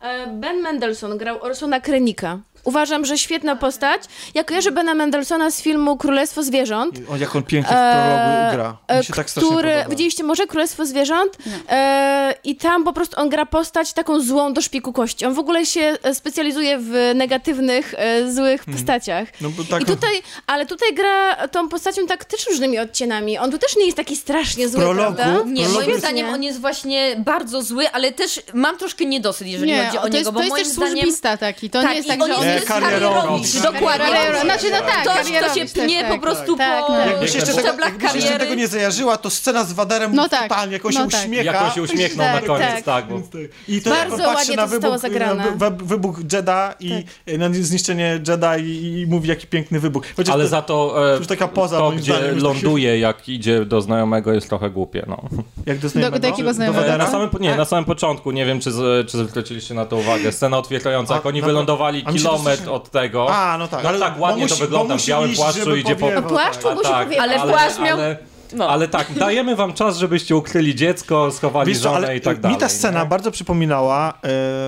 e, 0.00 0.26
Ben 0.26 0.62
Mendelsohn 0.62 1.18
grał 1.18 1.42
Orsona 1.42 1.80
Krenika. 1.80 2.38
Uważam, 2.64 3.04
że 3.04 3.18
świetna 3.18 3.56
postać. 3.56 4.02
Ja 4.34 4.44
kojarzę 4.44 4.72
Bena 4.72 4.94
Mendelssohna 4.94 5.50
z 5.50 5.60
filmu 5.62 5.96
Królestwo 5.96 6.42
Zwierząt. 6.42 6.94
O, 7.08 7.16
jak 7.16 7.36
on 7.36 7.42
pięknie 7.42 7.76
w 7.76 7.78
prologu 7.78 8.52
gra. 8.56 8.76
e, 8.88 8.98
Mi 8.98 9.04
się 9.04 9.12
tak 9.12 9.30
strasznie 9.30 9.50
który, 9.50 9.70
podoba. 9.70 9.88
widzieliście 9.90 10.24
może 10.24 10.46
Królestwo 10.46 10.86
Zwierząt? 10.86 11.38
E, 11.68 12.34
I 12.44 12.56
tam 12.56 12.84
po 12.84 12.92
prostu 12.92 13.20
on 13.20 13.28
gra 13.28 13.46
postać 13.46 13.92
taką 13.92 14.20
złą 14.20 14.52
do 14.52 14.60
szpiku 14.62 14.92
kości. 14.92 15.26
On 15.26 15.34
w 15.34 15.38
ogóle 15.38 15.66
się 15.66 15.96
e, 16.02 16.14
specjalizuje 16.14 16.78
w 16.78 17.12
negatywnych, 17.14 17.94
e, 17.98 18.32
złych 18.32 18.64
postaciach. 18.64 19.28
No, 19.40 19.50
bo 19.50 19.64
tak 19.64 19.82
I 19.82 19.84
tutaj, 19.84 20.22
ale 20.46 20.66
tutaj 20.66 20.94
gra 20.94 21.48
tą 21.48 21.68
postacią 21.68 22.06
tak 22.06 22.24
też 22.24 22.46
różnymi 22.46 22.78
odcieniami. 22.78 23.38
On 23.38 23.50
tu 23.50 23.58
też 23.58 23.76
nie 23.76 23.84
jest 23.84 23.96
taki 23.96 24.16
strasznie 24.16 24.68
zły, 24.68 24.80
prologu? 24.80 25.16
prawda? 25.16 25.42
Nie, 25.46 25.54
Prologu 25.62 25.74
moim 25.74 25.88
jest- 25.88 26.00
zdaniem 26.00 26.28
on 26.28 26.42
jest 26.42 26.60
właśnie 26.60 27.14
bardzo 27.18 27.62
zły, 27.62 27.90
ale 27.90 28.12
też 28.12 28.40
mam 28.54 28.78
troszkę 28.78 29.04
niedosyt, 29.04 29.48
jeżeli 29.48 29.72
Nie, 29.72 29.84
chodzi 29.86 29.98
o 29.98 30.00
to 30.00 30.06
niego, 30.08 30.18
jest, 30.18 30.30
bo 30.30 30.38
to 30.40 30.44
jest 30.44 30.56
też 30.56 30.66
zdaniem... 30.66 30.92
służbista 30.94 31.36
taki, 31.36 31.70
to 31.70 31.80
tak, 31.82 31.90
nie 31.90 31.96
jest 31.96 32.08
tak, 32.08 32.22
on 32.22 32.26
że 32.26 32.32
jest 32.32 32.40
on 32.42 32.48
Nie, 32.48 32.53
jest 32.54 32.68
karierowicz. 32.68 33.52
Dokładnie. 33.62 34.06
Karierowicz. 34.06 34.42
Znaczy, 34.44 34.66
no 34.70 34.78
tak, 34.80 35.00
Ktoś, 35.02 35.32
kto 35.32 35.54
się 35.54 35.66
pnie 35.84 36.02
tak. 36.02 36.12
po 36.12 36.18
prostu 36.18 36.56
Tak, 36.56 36.86
po 36.86 36.92
no. 36.92 36.98
Jakbyś 36.98 37.34
jeszcze, 37.34 37.52
tego, 37.52 37.68
szczeblach 37.68 37.92
jakbyś 38.02 38.14
jeszcze 38.14 38.38
tego 38.38 38.54
nie 38.54 38.68
zajarzyła, 38.68 39.16
to 39.16 39.30
scena 39.30 39.64
z 39.64 39.72
Waderem 39.72 40.14
No 40.14 40.28
tak, 40.28 40.42
totalnie, 40.48 40.72
jak 40.72 40.84
on 40.86 40.92
się 40.92 40.98
no 40.98 41.06
tak. 41.08 41.20
uśmiecha. 41.20 41.44
Jak 41.44 41.62
on 41.62 41.70
się 41.70 41.82
uśmiechnął 41.82 42.26
Tak, 42.26 42.42
na 42.42 42.48
koniec, 42.48 42.70
tak. 42.70 42.84
tak. 42.84 43.06
bo... 43.08 43.20
I 43.68 43.80
to 43.82 43.90
Bardzo 43.90 44.16
patrzy 44.16 44.34
ładnie 44.34 44.56
na 44.56 44.66
wybuch, 44.66 44.98
zagrane. 44.98 45.44
na 45.58 45.70
wy- 45.70 45.84
wybuch 45.84 46.18
Jeda 46.32 46.74
i 46.80 47.04
na 47.38 47.48
zniszczenie 47.52 48.20
Jeda 48.28 48.56
i, 48.58 48.98
i 49.00 49.06
mówi, 49.06 49.28
jaki 49.28 49.46
piękny 49.46 49.80
wybuch. 49.80 50.04
Chociaż 50.16 50.34
Ale 50.34 50.44
to, 50.44 50.50
za 50.50 50.62
to, 50.62 51.12
e, 51.14 51.18
już 51.18 51.26
taka 51.26 51.48
poza, 51.48 51.78
to 51.78 51.90
gdzie 51.90 52.02
zdaniem, 52.02 52.24
tak 52.30 52.34
się- 52.38 52.44
ląduje, 52.44 52.98
jak 52.98 53.28
idzie 53.28 53.64
do 53.64 53.80
znajomego, 53.80 54.32
jest 54.32 54.48
trochę 54.48 54.70
głupie. 54.70 55.04
No. 55.08 55.22
Jak 55.66 55.78
do, 55.78 55.88
znajomego? 55.88 56.18
do 56.18 56.26
jakiego 56.28 56.54
znajomego? 56.54 56.86
E? 56.86 56.98
Na 56.98 57.06
samym, 57.06 57.30
nie, 57.40 57.56
na 57.56 57.64
samym 57.64 57.84
początku, 57.84 58.30
nie 58.30 58.46
wiem, 58.46 58.60
czy, 58.60 58.72
z, 58.72 59.10
czy 59.10 59.18
zwróciliście 59.18 59.74
na 59.74 59.86
to 59.86 59.96
uwagę, 59.96 60.32
scena 60.32 60.58
otwierająca, 60.58 61.14
jak 61.14 61.26
oni 61.26 61.42
wylądowali 61.42 62.00
się 62.00 62.04
to 62.24 62.38
kilometr 62.44 62.70
od 62.70 62.90
tego. 62.90 63.34
A, 63.36 63.58
no 63.58 63.68
tak. 63.68 63.82
No 63.82 63.88
ale- 63.88 63.98
tak, 64.00 64.20
ładnie 64.20 64.42
musi- 64.44 64.54
to 64.54 64.60
wygląda, 64.60 64.96
w 64.98 65.06
białym 65.06 65.30
iść, 65.30 65.40
płaszczu 65.40 65.76
idzie 65.76 65.94
po- 65.94 66.00
powiewał, 66.00 66.22
Po 66.22 66.28
płaszczu 66.28 66.62
tak. 66.62 66.74
musi 66.74 66.90
tak. 66.90 67.08
Ale 67.18 67.40
płaszcz 67.40 67.78
miał- 67.78 67.98
Ale, 67.98 68.16
No. 68.52 68.68
ale 68.68 68.88
tak, 68.88 69.12
dajemy 69.12 69.56
wam 69.56 69.72
czas, 69.72 69.96
żebyście 69.98 70.36
ukryli 70.36 70.74
dziecko, 70.74 71.30
schowali 71.32 71.68
Wiesz 71.72 71.82
żonę 71.82 71.96
ale 71.96 72.16
i 72.16 72.20
tak 72.20 72.40
dalej. 72.40 72.54
mi 72.56 72.60
ta 72.60 72.68
scena 72.68 73.02
nie? 73.02 73.08
bardzo 73.08 73.30
przypominała 73.30 74.18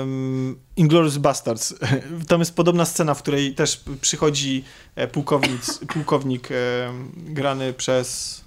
um, 0.00 0.60
Inglourious 0.76 1.16
Bastards. 1.18 1.74
Tam 2.28 2.40
jest 2.40 2.56
podobna 2.56 2.84
scena, 2.84 3.14
w 3.14 3.22
której 3.22 3.54
też 3.54 3.80
przychodzi 4.00 4.64
e, 4.96 5.08
pułkownic, 5.08 5.78
pułkownik 5.94 6.48
e, 6.50 6.54
grany 7.16 7.72
przez... 7.72 8.40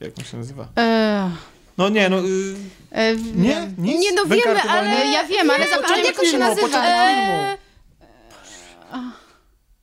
Jak 0.00 0.12
on 0.18 0.24
się 0.24 0.36
nazywa? 0.36 0.66
E, 0.78 1.30
No 1.78 1.88
nie, 1.88 2.08
no... 2.08 2.18
Y, 2.18 2.54
e, 2.92 3.16
nie? 3.16 3.68
Nic? 3.78 4.00
Nie, 4.00 4.12
no 4.12 4.24
wiemy, 4.24 4.62
ale- 4.62 5.06
Ja 5.06 5.24
wiem, 5.24 5.50
ale 5.50 5.68
zapomniałam 5.68 6.04
jak 6.04 6.18
on 6.18 6.26
się 6.26 6.38
nazywa. 6.38 6.78
Początek 8.92 8.94
E, 8.94 8.98
filmu. 9.00 9.21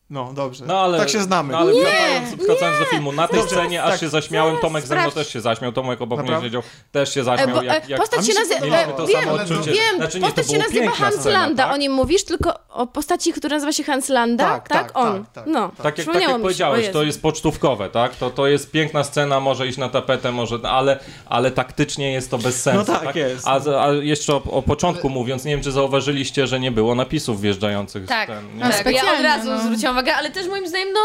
No, 0.10 0.34
dobrze. 0.34 0.66
No, 0.66 0.80
ale, 0.80 0.98
tak 0.98 1.10
się 1.10 1.20
znamy. 1.22 1.52
No, 1.52 1.58
ale 1.60 1.74
wracając, 1.74 2.36
wracając 2.48 2.80
do 2.80 2.86
filmu, 2.86 3.12
na 3.12 3.28
tej 3.28 3.40
Dobrze, 3.40 3.56
scenie 3.56 3.84
aż 3.84 3.92
tak. 3.92 4.00
się 4.00 4.10
zaśmiałem, 4.10 4.58
Tomek 4.58 4.86
ze 4.86 4.96
mną 4.96 5.02
sprawdź. 5.04 5.16
też 5.26 5.34
się 5.34 5.42
zaśmiał, 5.42 5.72
Tomek 5.72 6.02
obok 6.02 6.24
mnie 6.24 6.42
siedział, 6.42 6.62
też 6.92 7.14
się 7.14 7.22
E, 7.22 7.24
zaśmiał. 7.24 7.56
bo, 7.56 7.62
jak, 7.64 7.86
e, 7.86 7.88
jak... 7.90 8.00
postać 8.00 8.28
się 8.28 8.34
nazywa... 8.34 8.78
e, 8.78 8.88
to 8.98 9.08
Wiem, 9.08 9.22
samo 9.24 9.34
odczucie. 9.34 9.72
wiem, 9.72 9.96
Znaczy, 9.98 10.20
nie, 10.20 10.26
postać 10.26 10.52
się 10.52 10.58
nazywa 10.58 10.74
piękna 10.82 10.96
Hans 11.06 11.16
scena, 11.16 11.40
Landa. 11.40 11.64
tak? 11.64 11.74
O 11.74 11.78
nim 11.78 11.92
mówisz, 11.92 12.24
tylko 12.26 12.54
o 12.70 12.88
postaci, 12.88 13.34
która 13.34 13.56
nazywa 13.56 13.72
się 13.72 13.84
Hans 13.84 14.10
Landa? 14.10 14.44
Tak, 14.50 14.70
tak, 14.70 14.92
on. 14.98 15.24
tak, 15.26 15.34
tak, 15.34 15.44
no, 15.48 15.72
Tak 15.84 15.98
jak, 15.98 16.08
tak 16.08 16.16
jak 16.22 16.32
się. 16.32 16.40
powiedziałeś, 16.40 16.90
to 16.94 17.04
jest 17.04 17.22
pocztówkowe, 17.22 17.90
tak? 17.90 18.16
To, 18.16 18.30
to 18.30 18.48
jest 18.48 18.72
piękna 18.72 19.04
scena, 19.04 19.40
może 19.40 19.68
iść 19.68 19.78
na 19.78 19.90
tapetę, 19.90 20.32
może, 20.32 20.60
ale, 20.64 21.00
ale 21.26 21.52
taktycznie 21.52 22.12
jest 22.14 22.32
to 22.32 22.38
bez 22.38 22.62
sensu. 22.62 22.92
No 22.92 23.00
tak 23.00 23.16
jest. 23.16 23.48
A, 23.48 23.60
a 23.84 23.92
jeszcze 23.92 24.34
o, 24.36 24.42
o 24.52 24.62
początku 24.62 25.10
mówiąc, 25.10 25.46
nie 25.46 25.52
wiem, 25.52 25.64
czy 25.64 25.72
zauważyliście, 25.72 26.48
że 26.48 26.60
nie 26.60 26.72
było 26.72 26.96
napisów 26.96 27.42
wjeżdżających 27.42 28.06
Tak, 28.08 28.30
z 28.30 28.32
ten, 28.32 28.58
nie? 28.58 28.66
A 28.66 28.70
tak. 28.70 28.92
Ja 28.94 29.14
od 29.14 29.22
razu 29.24 29.50
no. 29.50 29.60
zwróciłam 29.62 29.99
uwagę, 30.00 30.16
ale 30.16 30.32
też 30.32 30.48
moim 30.48 30.68
zdaniem, 30.68 30.88
no 30.94 31.00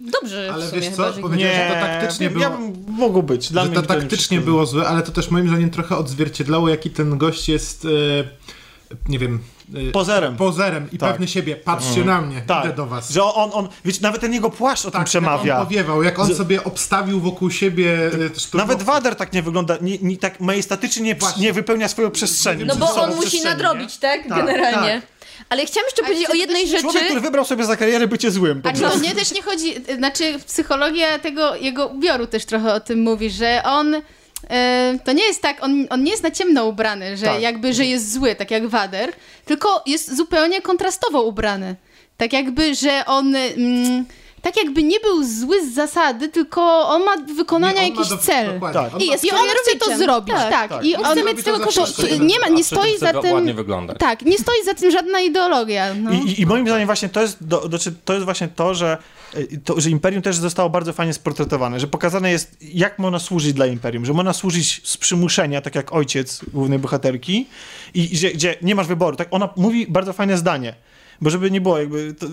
dobrze 0.00 0.50
Ale 0.54 0.66
w 0.66 0.68
sumie 0.68 0.80
wiesz 0.80 0.90
co? 0.90 1.12
że... 1.12 1.20
Powiedziałeś, 1.20 1.56
że 1.56 1.74
to 1.74 1.86
taktycznie 1.86 2.24
ja, 2.26 2.30
było... 2.32 2.42
ja 2.44 2.50
bym 2.50 2.84
mogło 2.88 3.22
być. 3.22 3.52
Dla 3.52 3.62
że 3.62 3.68
mnie 3.68 3.76
to 3.76 3.82
to 3.82 3.94
nie 3.94 4.00
taktycznie 4.00 4.40
było 4.40 4.66
złe, 4.66 4.86
ale 4.86 5.02
to 5.02 5.12
też 5.12 5.30
moim 5.30 5.48
zdaniem 5.48 5.70
trochę 5.70 5.96
odzwierciedlało, 5.96 6.68
jaki 6.68 6.90
ten 6.90 7.18
gość 7.18 7.48
jest, 7.48 7.84
e, 7.84 8.98
nie 9.08 9.18
wiem... 9.18 9.38
e, 9.88 9.90
Pozerem. 9.92 10.36
Pozerem 10.36 10.88
i 10.92 10.98
Tak. 10.98 11.10
pewny 11.12 11.28
siebie. 11.28 11.56
Patrzcie 11.56 12.04
na 12.04 12.20
mnie, 12.20 12.42
Tak, 12.46 12.64
idę 12.64 12.74
do 12.74 12.86
was. 12.86 13.10
że 13.10 13.22
on, 13.24 13.50
on, 13.52 13.68
wiecie, 13.84 13.98
nawet 14.02 14.20
ten 14.20 14.32
jego 14.34 14.50
płaszcz 14.50 14.84
o 14.86 14.90
tym 14.90 14.98
Tak, 15.00 15.06
przemawia. 15.06 15.46
Jak 15.46 15.58
on 15.60 15.66
powiewał, 15.66 16.02
jak 16.02 16.18
on 16.18 16.34
sobie 16.34 16.64
obstawił 16.64 17.20
wokół 17.20 17.50
siebie 17.50 18.06
e, 18.06 18.10
szturmowców. 18.10 18.54
Nawet 18.54 18.82
Wader 18.82 19.16
tak 19.16 19.32
nie 19.32 19.42
wygląda, 19.42 19.76
nie, 19.80 19.98
nie, 19.98 20.16
tak 20.16 20.40
majestatycznie 20.40 21.02
nie, 21.02 21.14
Właśnie. 21.14 21.42
nie 21.42 21.52
wypełnia 21.52 21.88
swojej 21.88 22.10
przestrzeni. 22.10 22.64
No 22.64 22.76
bo 22.76 22.94
on 22.94 23.14
musi 23.16 23.42
nadrobić, 23.42 23.96
tak? 23.98 24.28
Tak, 24.28 24.38
Generalnie. 24.38 25.02
Ale 25.48 25.66
chciałam 25.66 25.86
jeszcze 25.86 26.02
A 26.02 26.06
powiedzieć 26.06 26.30
o 26.30 26.34
jednej 26.34 26.68
rzeczy. 26.68 26.82
Człowiek, 26.82 27.04
który 27.04 27.20
wybrał 27.20 27.44
sobie 27.44 27.64
za 27.64 27.76
karierę 27.76 28.06
bycie 28.08 28.30
złym. 28.30 28.62
Po 28.62 28.68
A 28.68 28.72
czy 28.72 28.78
prostu. 28.78 28.98
to 29.00 29.04
nie 29.04 29.14
też 29.14 29.34
nie 29.34 29.42
chodzi, 29.42 29.74
znaczy 29.96 30.34
psychologia 30.46 31.18
tego 31.18 31.56
jego 31.56 31.86
ubioru 31.86 32.26
też 32.26 32.44
trochę 32.44 32.72
o 32.72 32.80
tym 32.80 33.00
mówi, 33.02 33.30
że 33.30 33.62
on 33.64 33.94
e, 34.50 34.98
to 35.04 35.12
nie 35.12 35.24
jest 35.24 35.42
tak, 35.42 35.64
on, 35.64 35.86
on 35.90 36.02
nie 36.02 36.10
jest 36.10 36.22
na 36.22 36.30
ciemno 36.30 36.66
ubrany, 36.66 37.16
że 37.16 37.26
Tak. 37.26 37.40
jakby, 37.42 37.74
że 37.74 37.84
jest 37.84 38.12
zły, 38.12 38.34
tak 38.34 38.50
jak 38.50 38.66
Wader, 38.66 39.12
tylko 39.44 39.82
jest 39.86 40.16
zupełnie 40.16 40.62
kontrastowo 40.62 41.22
ubrany. 41.22 41.76
Tak 42.16 42.32
jakby, 42.32 42.74
że 42.74 43.02
on 43.06 43.36
mm, 43.36 44.04
tak 44.42 44.56
jakby 44.56 44.82
nie 44.82 45.00
był 45.00 45.24
zły 45.24 45.66
z 45.66 45.74
zasady, 45.74 46.28
tylko 46.28 46.88
on 46.88 47.04
ma 47.04 47.16
do 47.16 47.34
wykonania 47.34 47.82
Nie, 47.82 47.88
on 47.88 47.94
ma 47.94 48.00
jakiś 48.00 48.08
do- 48.10 48.18
cel. 48.18 48.60
Tak. 48.72 48.94
On 48.94 49.00
I 49.00 49.06
ma- 49.06 49.12
jest 49.12 49.24
I 49.24 49.30
on 49.30 49.38
chce 49.62 49.78
to 49.78 49.96
zrobić, 49.98 50.34
Tak, 50.34 50.50
tak. 50.50 50.70
tak. 50.70 50.84
I 50.84 50.96
On 50.96 51.04
on, 51.04 51.18
chce 51.36 51.52
za 51.52 51.58
to, 51.58 51.70
wszystko. 51.70 52.24
nie 52.24 52.38
ma, 52.40 52.48
nie 52.48 52.64
stoi 52.64 52.98
za 52.98 53.12
tym... 53.12 53.56
Tak, 53.98 54.22
nie 54.22 54.38
stoi 54.38 54.64
za 54.64 54.74
tym 54.74 54.90
żadna 54.90 55.20
ideologia. 55.20 55.94
No. 55.94 56.10
I, 56.12 56.16
i, 56.16 56.40
I 56.40 56.46
moim 56.46 56.66
zdaniem 56.66 56.86
właśnie 56.86 57.08
to 57.08 57.22
jest, 57.22 57.46
do, 57.46 57.68
do, 57.68 57.78
to 58.04 58.12
jest 58.12 58.24
właśnie 58.24 58.48
to 58.48 58.74
że, 58.74 58.98
y, 59.36 59.60
to, 59.64 59.80
że 59.80 59.90
Imperium 59.90 60.22
też 60.22 60.36
zostało 60.36 60.70
bardzo 60.70 60.92
fajnie 60.92 61.12
sportretowane, 61.12 61.80
że 61.80 61.86
pokazane 61.86 62.30
jest, 62.30 62.56
jak 62.60 62.98
można 62.98 63.18
służyć 63.18 63.52
dla 63.52 63.66
Imperium, 63.66 64.04
że 64.06 64.12
można 64.12 64.32
służyć 64.32 64.80
z 64.84 64.96
przymuszenia, 64.96 65.60
tak 65.60 65.74
jak 65.74 65.92
ojciec 65.92 66.40
głównej 66.52 66.78
bohaterki 66.78 67.46
i, 67.94 68.14
i 68.14 68.16
że, 68.18 68.30
gdzie 68.30 68.56
nie 68.62 68.74
masz 68.74 68.86
wyboru. 68.86 69.16
Tak, 69.16 69.28
ona 69.30 69.48
mówi 69.56 69.86
bardzo 69.88 70.12
fajne 70.12 70.36
zdanie. 70.38 70.74
Bo 71.20 71.30
żeby 71.30 71.50
nie 71.50 71.60
było 71.60 71.78
jakby... 71.78 72.14
To, 72.14 72.26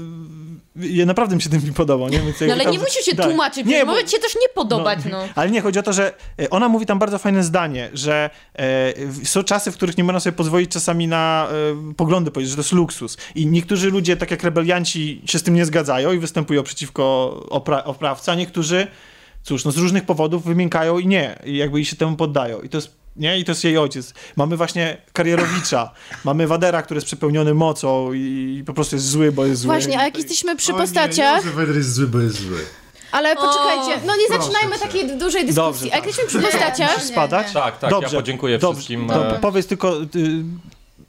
ja 0.76 1.06
naprawdę 1.06 1.36
mi 1.36 1.42
się 1.42 1.50
ten 1.50 1.62
film 1.62 1.74
podobał, 1.74 2.10
nie? 2.10 2.20
Więc 2.20 2.42
No 2.42 2.54
ale 2.54 2.64
tam- 2.64 2.74
nie 2.74 2.80
musisz 2.80 3.06
się 3.06 3.16
tak. 3.16 3.26
tłumaczyć, 3.26 3.66
Nie, 3.66 3.86
bo- 3.86 3.92
może 3.92 4.04
cię 4.06 4.20
też 4.20 4.36
nie 4.36 4.50
podobać, 4.50 5.00
no. 5.12 5.24
Ale 5.36 5.52
nie, 5.52 5.62
chodzi 5.62 5.80
o 5.80 5.84
to, 5.84 5.94
że 5.94 6.14
e, 6.40 6.50
ona 6.50 6.70
mówi 6.70 6.86
tam 6.86 7.00
bardzo 7.00 7.18
fajne 7.18 7.44
zdanie, 7.44 7.90
że 7.94 8.30
e, 8.60 8.94
są 9.26 9.44
czasy, 9.44 9.72
w 9.72 9.76
których 9.76 9.98
nie 9.98 10.04
można 10.04 10.20
sobie 10.20 10.36
pozwolić 10.38 10.72
czasami 10.72 11.08
na 11.08 11.48
e, 11.90 11.94
poglądy 11.94 12.32
powiedzieć, 12.32 12.50
że 12.50 12.56
to 12.56 12.62
jest 12.62 12.72
luksus. 12.72 13.18
I 13.36 13.46
niektórzy 13.48 13.92
ludzie, 13.92 14.18
tak 14.18 14.32
jak 14.32 14.44
rebelianci, 14.44 15.22
się 15.26 15.40
z 15.40 15.44
tym 15.44 15.54
nie 15.54 15.66
zgadzają 15.66 16.12
i 16.12 16.18
występują 16.20 16.64
przeciwko 16.64 17.36
opra- 17.50 17.82
oprawcy, 17.86 18.32
a 18.32 18.36
niektórzy, 18.36 18.88
cóż, 19.44 19.66
no 19.66 19.72
z 19.72 19.78
różnych 19.78 20.06
powodów 20.06 20.44
wymiękają 20.46 21.00
i 21.00 21.08
nie, 21.08 21.40
i 21.46 21.58
jakby 21.58 21.82
i 21.82 21.86
się 21.86 21.96
temu 21.96 22.16
poddają. 22.16 22.62
I 22.62 22.70
to 22.70 22.78
jest 22.78 23.03
nie? 23.16 23.39
I 23.39 23.45
to 23.45 23.51
jest 23.51 23.64
jej 23.64 23.78
ojciec. 23.78 24.14
Mamy 24.36 24.57
właśnie 24.57 24.97
karierowicza, 25.14 25.91
mamy 26.26 26.47
Wadera, 26.47 26.82
który 26.82 26.97
jest 26.97 27.07
przepełniony 27.07 27.53
mocą 27.53 28.14
i, 28.14 28.57
i 28.59 28.64
po 28.64 28.74
prostu 28.74 28.95
jest 28.95 29.09
zły, 29.09 29.32
bo 29.32 29.45
jest 29.45 29.61
zły. 29.61 29.68
Właśnie, 29.74 29.99
a 29.99 30.03
jak 30.03 30.18
jesteśmy 30.18 30.55
przy 30.55 30.74
O 30.74 30.78
postaciach... 30.78 31.45
Nie, 31.45 31.49
nie, 31.49 31.55
Vader 31.55 31.76
jest 31.76 31.93
zły, 31.93 32.07
bo 32.07 32.20
jest 32.20 32.41
zły. 32.41 32.57
Ale 33.11 33.36
poczekajcie, 33.36 34.01
no 34.05 34.16
nie 34.16 34.28
Proszę 34.28 34.41
zaczynajmy 34.43 34.76
cię. 34.76 34.82
takiej 34.82 35.18
dużej 35.18 35.45
dyskusji. 35.45 35.55
Dobrze, 35.55 35.93
A 35.93 35.95
jak 35.95 36.05
jesteśmy 36.05 36.30
przy 36.30 36.39
postaciach... 36.51 37.03
Spadać? 37.03 37.51
Tak, 37.53 37.80
tak, 37.80 37.89
Dobrze. 37.89 38.16
ja 38.16 38.22
podziękuję 38.22 38.57
Dobrze. 38.57 38.76
wszystkim. 38.76 39.07
To 39.07 39.36
e, 39.36 39.39
powiedz 39.39 39.68
tylko, 39.68 40.01
y, 40.01 40.05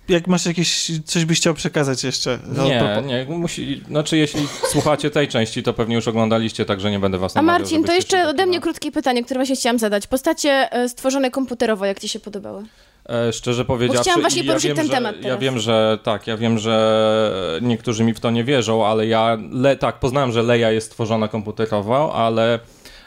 jak 0.09 0.27
masz 0.27 0.47
jakieś, 0.47 0.91
coś 1.05 1.25
byś 1.25 1.39
chciał 1.41 1.55
przekazać 1.55 2.05
jeszcze? 2.05 2.39
A 2.61 2.65
Nie, 2.65 2.81
propos- 2.81 3.07
nie, 3.07 3.25
musi, 3.39 3.83
znaczy 3.89 4.17
jeśli 4.17 4.49
słuchacie 4.71 5.11
tej 5.11 5.29
części, 5.29 5.63
to 5.63 5.73
pewnie 5.73 5.95
już 5.95 6.09
oglądaliście, 6.09 6.65
także 6.65 6.91
nie 6.91 6.99
będę 6.99 7.19
was 7.19 7.37
A 7.37 7.43
namawiał, 7.43 7.61
Marcin, 7.61 7.85
to 7.85 7.93
jeszcze 7.93 8.29
ode 8.29 8.47
mnie 8.47 8.61
krótkie 8.61 8.93
pytanie, 8.93 9.25
które 9.25 9.39
właśnie 9.41 9.57
chciałam 9.57 9.79
zadać. 9.79 10.07
Postacie 10.07 10.73
e, 10.73 10.89
stworzone 10.89 11.31
komputerowo, 11.31 11.85
jak 11.87 12.01
ci 12.01 12.09
się 12.09 12.21
podobały? 12.21 12.65
E, 13.09 13.33
Szczerze 13.33 13.65
powiedziawszy, 13.65 14.03
chciałam 14.03 14.21
właśnie 14.21 14.43
i 14.43 14.47
ja 14.47 14.53
poruszyć 14.53 14.69
wiem, 14.69 14.77
ten 14.77 14.87
że, 14.87 14.93
temat 14.93 15.17
Ja 15.17 15.23
teraz. 15.23 15.41
wiem, 15.41 15.59
że 15.59 15.99
tak, 16.03 16.27
ja 16.27 16.37
wiem, 16.37 16.59
że 16.59 17.59
niektórzy 17.63 18.05
mi 18.05 18.15
w 18.15 18.21
to 18.21 18.31
nie 18.31 18.45
wierzą, 18.45 18.87
ale 18.87 19.07
ja 19.07 19.39
le, 19.51 19.77
tak, 19.77 19.99
poznałem, 20.01 20.33
że 20.33 20.43
Leia 20.43 20.71
jest 20.71 20.87
stworzona 20.87 21.29
komputerowo, 21.29 22.15
ale 22.15 22.59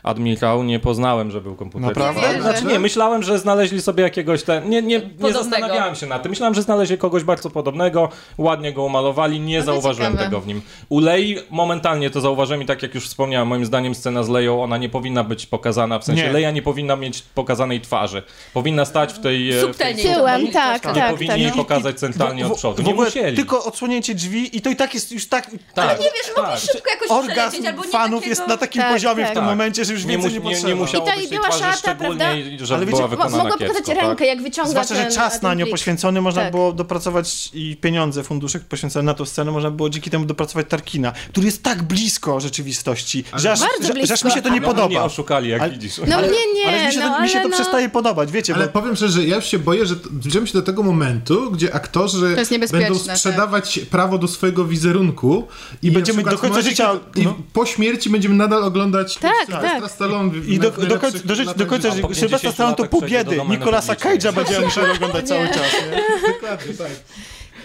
Admirał 0.03 0.63
nie 0.63 0.79
poznałem, 0.79 1.31
że 1.31 1.41
był 1.41 1.55
komputerowy. 1.55 1.99
Naprawdę? 1.99 2.35
Nie 2.35 2.41
Znaczy 2.41 2.65
nie, 2.65 2.79
myślałem, 2.79 3.23
że 3.23 3.39
znaleźli 3.39 3.81
sobie 3.81 4.03
jakiegoś 4.03 4.43
ten... 4.43 4.69
Nie, 4.69 4.81
nie, 4.81 5.01
nie 5.19 5.33
zastanawiałem 5.33 5.95
się 5.95 6.05
nad 6.05 6.23
tym. 6.23 6.29
Myślałem, 6.29 6.53
że 6.53 6.61
znaleźli 6.61 6.97
kogoś 6.97 7.23
bardzo 7.23 7.49
podobnego, 7.49 8.09
ładnie 8.37 8.73
go 8.73 8.83
umalowali, 8.83 9.39
nie 9.39 9.59
No 9.59 9.65
zauważyłem 9.65 10.11
ciekawe. 10.11 10.29
tego 10.29 10.41
w 10.41 10.47
nim. 10.47 10.61
U 10.89 10.99
Lei 10.99 11.37
momentalnie 11.49 12.09
to 12.09 12.21
zauważyłem 12.21 12.61
i 12.63 12.65
tak 12.65 12.81
jak 12.83 12.95
już 12.95 13.07
wspomniałem, 13.07 13.47
moim 13.47 13.65
zdaniem 13.65 13.95
scena 13.95 14.23
z 14.23 14.29
Leją, 14.29 14.63
ona 14.63 14.77
nie 14.77 14.89
powinna 14.89 15.23
być 15.23 15.45
pokazana, 15.45 15.99
w 15.99 16.03
sensie 16.03 16.23
Nie. 16.23 16.31
Leia 16.31 16.51
nie 16.51 16.61
powinna 16.61 16.95
mieć 16.95 17.21
pokazanej 17.21 17.81
twarzy. 17.81 18.23
Powinna 18.53 18.85
stać 18.85 19.13
w 19.13 19.19
tej... 19.19 19.51
e, 19.57 19.61
Subtelnie. 19.61 20.03
Tyłem, 20.03 20.47
tak, 20.47 20.85
nie 20.85 20.93
tak, 20.93 21.11
powinni 21.11 21.27
tak. 21.31 21.39
jej 21.41 21.51
pokazać 21.51 21.99
centralnie 21.99 22.43
W- 22.43 22.47
w- 22.47 22.51
od 22.51 22.57
przodu. 22.57 22.81
Nie 22.83 22.93
musieli. 22.93 23.35
tylko 23.35 23.63
odsłonięcie 23.63 24.15
drzwi 24.15 24.57
i 24.57 24.61
to 24.61 24.69
i 24.69 24.75
tak 24.75 24.93
jest 24.93 25.11
już 25.11 25.27
tak... 25.27 25.51
Tak, 25.73 25.99
Nie 25.99 26.05
wiesz, 26.05 26.35
mogli 26.37 26.51
tak. 26.51 26.59
szybko 26.59 26.89
jakoś 26.89 27.09
Orgazm 27.11 27.33
przelecieć, 27.35 27.65
albo 27.65 27.83
nie 27.85 27.89
fanów 27.91 28.19
takiego... 28.23 28.29
jest 28.29 28.47
na 28.47 28.57
takim 28.57 28.81
Tak, 28.81 28.91
poziomie 28.93 29.23
tak. 29.23 29.31
w 29.31 29.33
tym 29.33 29.41
Tak. 29.43 29.49
momencie, 29.49 29.85
że 29.87 29.93
już 29.93 30.05
nie, 30.05 30.17
więcej 30.17 30.31
mu- 30.31 30.37
nie 30.37 30.43
nie, 30.43 30.49
nie 30.49 30.51
potrzeba. 30.75 30.75
musiało 30.75 31.05
I 31.05 31.09
ta 31.09 31.15
być 31.15 31.39
twarzy 31.39 31.59
szata, 31.59 31.73
szczególnie, 31.77 32.57
że 32.65 32.75
Ale 32.75 32.85
wiecie, 32.85 32.95
była 32.97 33.07
wykonana 33.07 33.37
Mogła 33.37 33.51
pokazać 33.57 33.75
kiepsko, 33.75 33.93
rękę, 33.93 34.15
tak? 34.17 34.27
jak 34.27 34.41
wyciąga 34.41 34.69
Zwłaszcza, 34.69 34.95
ten, 34.95 35.11
że 35.11 35.15
czas 35.17 35.33
ten 35.39 35.41
na 35.49 35.53
nią 35.53 35.65
plik. 35.65 35.71
poświęcony, 35.73 36.21
można 36.21 36.41
Tak. 36.41 36.51
było 36.51 36.73
dopracować 36.73 37.49
i 37.53 37.77
pieniądze, 37.81 38.23
fundusze 38.23 38.59
poświęcone 38.59 39.03
na 39.03 39.13
tą 39.13 39.25
scenę, 39.25 39.51
można 39.51 39.71
było 39.71 39.89
dzięki 39.89 40.09
temu 40.09 40.25
dopracować 40.25 40.65
Tarkina, 40.69 41.11
który 41.29 41.45
jest 41.45 41.63
tak 41.63 41.83
blisko 41.83 42.39
rzeczywistości, 42.39 43.23
że 43.35 43.51
aż, 43.51 43.59
Bardzo 43.59 43.93
że, 43.99 44.05
że 44.07 44.13
aż 44.13 44.23
mi 44.23 44.31
się 44.31 44.41
to 44.41 44.49
nie 44.49 44.59
No, 44.61 44.67
podoba. 44.67 45.03
oszukali, 45.03 45.49
jak 45.49 45.61
Ale- 45.61 45.71
widzisz. 45.71 45.97
No 46.07 46.15
ale, 46.15 46.27
nie, 46.27 46.53
nie, 46.55 46.67
ale 46.67 46.85
mi 46.87 46.93
się, 46.93 46.99
no, 46.99 47.15
to, 47.15 47.21
mi 47.21 47.29
się 47.29 47.35
ale 47.39 47.43
to 47.43 47.49
no... 47.49 47.55
przestaje 47.55 47.89
podobać, 47.89 48.31
wiecie, 48.31 48.55
Ale 48.55 48.65
bo 48.65 48.71
powiem 48.81 48.95
szczerze, 48.95 49.25
ja 49.25 49.35
już 49.35 49.45
się 49.45 49.59
boję, 49.59 49.85
że 49.85 49.95
zbliżamy 49.95 50.47
się 50.47 50.53
do 50.53 50.61
tego 50.61 50.83
momentu, 50.83 51.51
gdzie 51.51 51.75
aktorzy 51.75 52.35
będą 52.71 52.99
tak. 52.99 53.17
sprzedawać 53.17 53.79
prawo 53.91 54.17
do 54.17 54.27
swojego 54.27 54.65
wizerunku 54.65 55.47
i, 55.83 55.91
będziemy 55.91 56.23
do 56.23 56.37
końca 56.37 56.61
życia- 56.61 56.99
no. 57.15 57.21
I 57.21 57.27
po 57.53 57.65
śmierci 57.65 58.09
będziemy 58.09 58.35
nadal 58.35 58.63
oglądać 58.63 59.17
Tak, 59.17 59.47
Sylwestra 59.79 60.07
tak. 60.07 60.11
Stallone 60.11 60.29
w- 60.31 60.49
i 60.49 60.59
do, 60.59 60.71
do, 60.71 60.99
końca, 60.99 61.19
do, 61.25 61.33
życia- 61.35 61.55
do 61.55 61.65
końca 61.65 61.91
Sylwestra 61.91 62.39
50 62.39 62.53
Stallone 62.53 62.75
to 62.75 62.85
pół 62.85 63.01
biedy, 63.01 63.37
Nikolasa. 63.49 63.93
Cage'a 63.93 64.33
będziemy 64.33 64.65
musieli 64.65 64.91
oglądać 64.91 65.27
cały 65.29 65.47
czas. 65.47 65.57
Nie? 65.91 66.33
Dokładnie, 66.33 66.73
tak. 66.73 66.87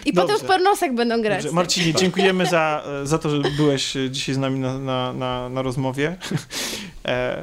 I 0.04 0.12
potem 0.12 0.36
w 0.36 0.40
Dobrze. 0.40 0.54
pornosach 0.54 0.94
będą 0.94 1.22
grać. 1.22 1.42
Dobrze, 1.42 1.54
Marcinie, 1.54 1.94
dziękujemy 1.94 2.46
za, 2.46 2.84
za 3.04 3.18
to, 3.18 3.30
że 3.30 3.50
byłeś 3.56 3.94
dzisiaj 4.10 4.34
z 4.34 4.38
nami 4.38 4.58
na, 4.60 4.78
na, 4.78 5.12
na, 5.12 5.48
na 5.48 5.62
rozmowie. 5.62 6.16
E, 7.06 7.42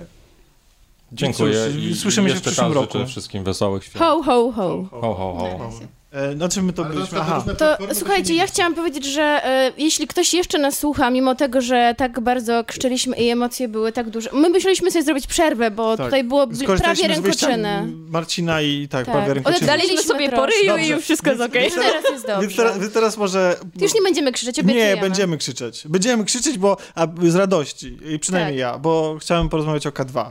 Dziękuję 1.12 1.66
cóż, 1.74 1.76
i 1.84 1.96
słyszymy 1.96 2.30
się 2.30 2.34
w 2.34 2.38
jeszcze 2.38 2.50
przyszłym 2.52 2.68
raz 2.68 2.76
roku. 2.76 2.98
życzę 2.98 3.08
wszystkim 3.10 3.44
wesołych 3.44 3.84
świąt. 3.84 3.98
Ho, 4.06 4.24
ho, 4.24 4.52
ho. 4.52 4.86
Ho, 4.92 5.02
ho, 5.02 5.14
ho. 5.14 5.48
e, 5.84 5.88
na 6.36 6.50
czym 6.50 6.66
my 6.66 6.74
to 6.74 6.86
Ale 6.86 6.94
byliśmy? 6.96 7.20
Aha. 7.20 7.44
To 7.58 7.78
słuchajcie, 7.94 8.34
ja 8.36 8.42
nie- 8.44 8.48
chciałam 8.48 8.76
powiedzieć, 8.76 9.06
że 9.06 9.22
e, 9.46 9.72
jeśli 9.78 10.08
ktoś 10.08 10.34
jeszcze 10.34 10.60
nas 10.60 10.80
słucha, 10.80 11.10
mimo 11.10 11.36
tego, 11.36 11.62
że 11.62 11.94
tak 11.98 12.20
bardzo 12.20 12.64
krzyczeliśmy 12.64 13.16
i 13.16 13.30
emocje 13.30 13.68
były 13.68 13.92
tak 13.92 14.10
duże, 14.10 14.30
my 14.34 14.50
myśleliśmy 14.50 14.92
sobie 14.92 15.04
zrobić 15.04 15.28
przerwę, 15.28 15.72
bo 15.72 15.98
Tak. 15.98 16.06
tutaj 16.06 16.24
było 16.24 16.48
prawie 16.78 17.08
rękoczyny. 17.08 17.88
Marcina 18.10 18.62
i 18.62 18.88
tak, 18.88 19.06
Tak. 19.06 19.16
prawie 19.16 19.34
rękoczyny. 19.34 19.68
Daliśmy 19.68 20.04
sobie 20.04 20.30
po 20.30 20.46
ryju 20.46 20.78
i 20.78 20.88
już 20.88 21.04
wszystko 21.04 21.30
jest 21.30 21.42
okej. 21.42 21.66
Już 21.66 21.74
teraz 21.74 22.04
jest 22.12 22.28
dobrze. 22.28 22.42
Więc 22.48 22.56
teraz, 22.56 22.94
teraz 22.94 23.18
może... 23.18 23.56
Już 23.82 23.94
nie 23.94 24.02
będziemy 24.02 24.32
krzyczeć, 24.32 24.58
Nie, 24.58 24.64
obiecujemy. 24.64 25.02
będziemy 25.02 25.38
krzyczeć. 25.38 25.84
Będziemy 25.88 26.26
krzyczeć, 26.26 26.58
bo 26.58 26.78
a, 26.96 27.08
z 27.24 27.36
radości. 27.36 27.98
I 28.14 28.20
przynajmniej 28.20 28.54
Tak. 28.56 28.60
ja, 28.74 28.78
bo 28.80 29.18
chciałem 29.22 29.50
porozmawiać 29.50 29.88
o 29.88 29.90
K2. 29.92 30.26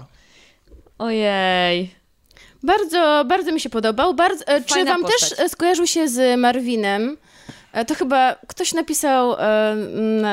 Ojej. 0.99 1.98
Bardzo, 2.63 3.25
bardzo 3.27 3.53
mi 3.53 3.61
się 3.61 3.71
podobał. 3.71 4.15
Bardzo, 4.15 4.47
e, 4.47 4.63
czy 4.63 4.85
wam 4.85 5.03
postać. 5.03 5.31
też 5.31 5.41
e, 5.41 5.49
skojarzył 5.49 5.87
się 5.87 6.09
z 6.09 6.41
Marvinem? 6.41 7.17
E, 7.73 7.85
To 7.85 7.95
chyba 7.95 8.35
ktoś 8.47 8.73
napisał, 8.75 9.33
e, 9.33 9.37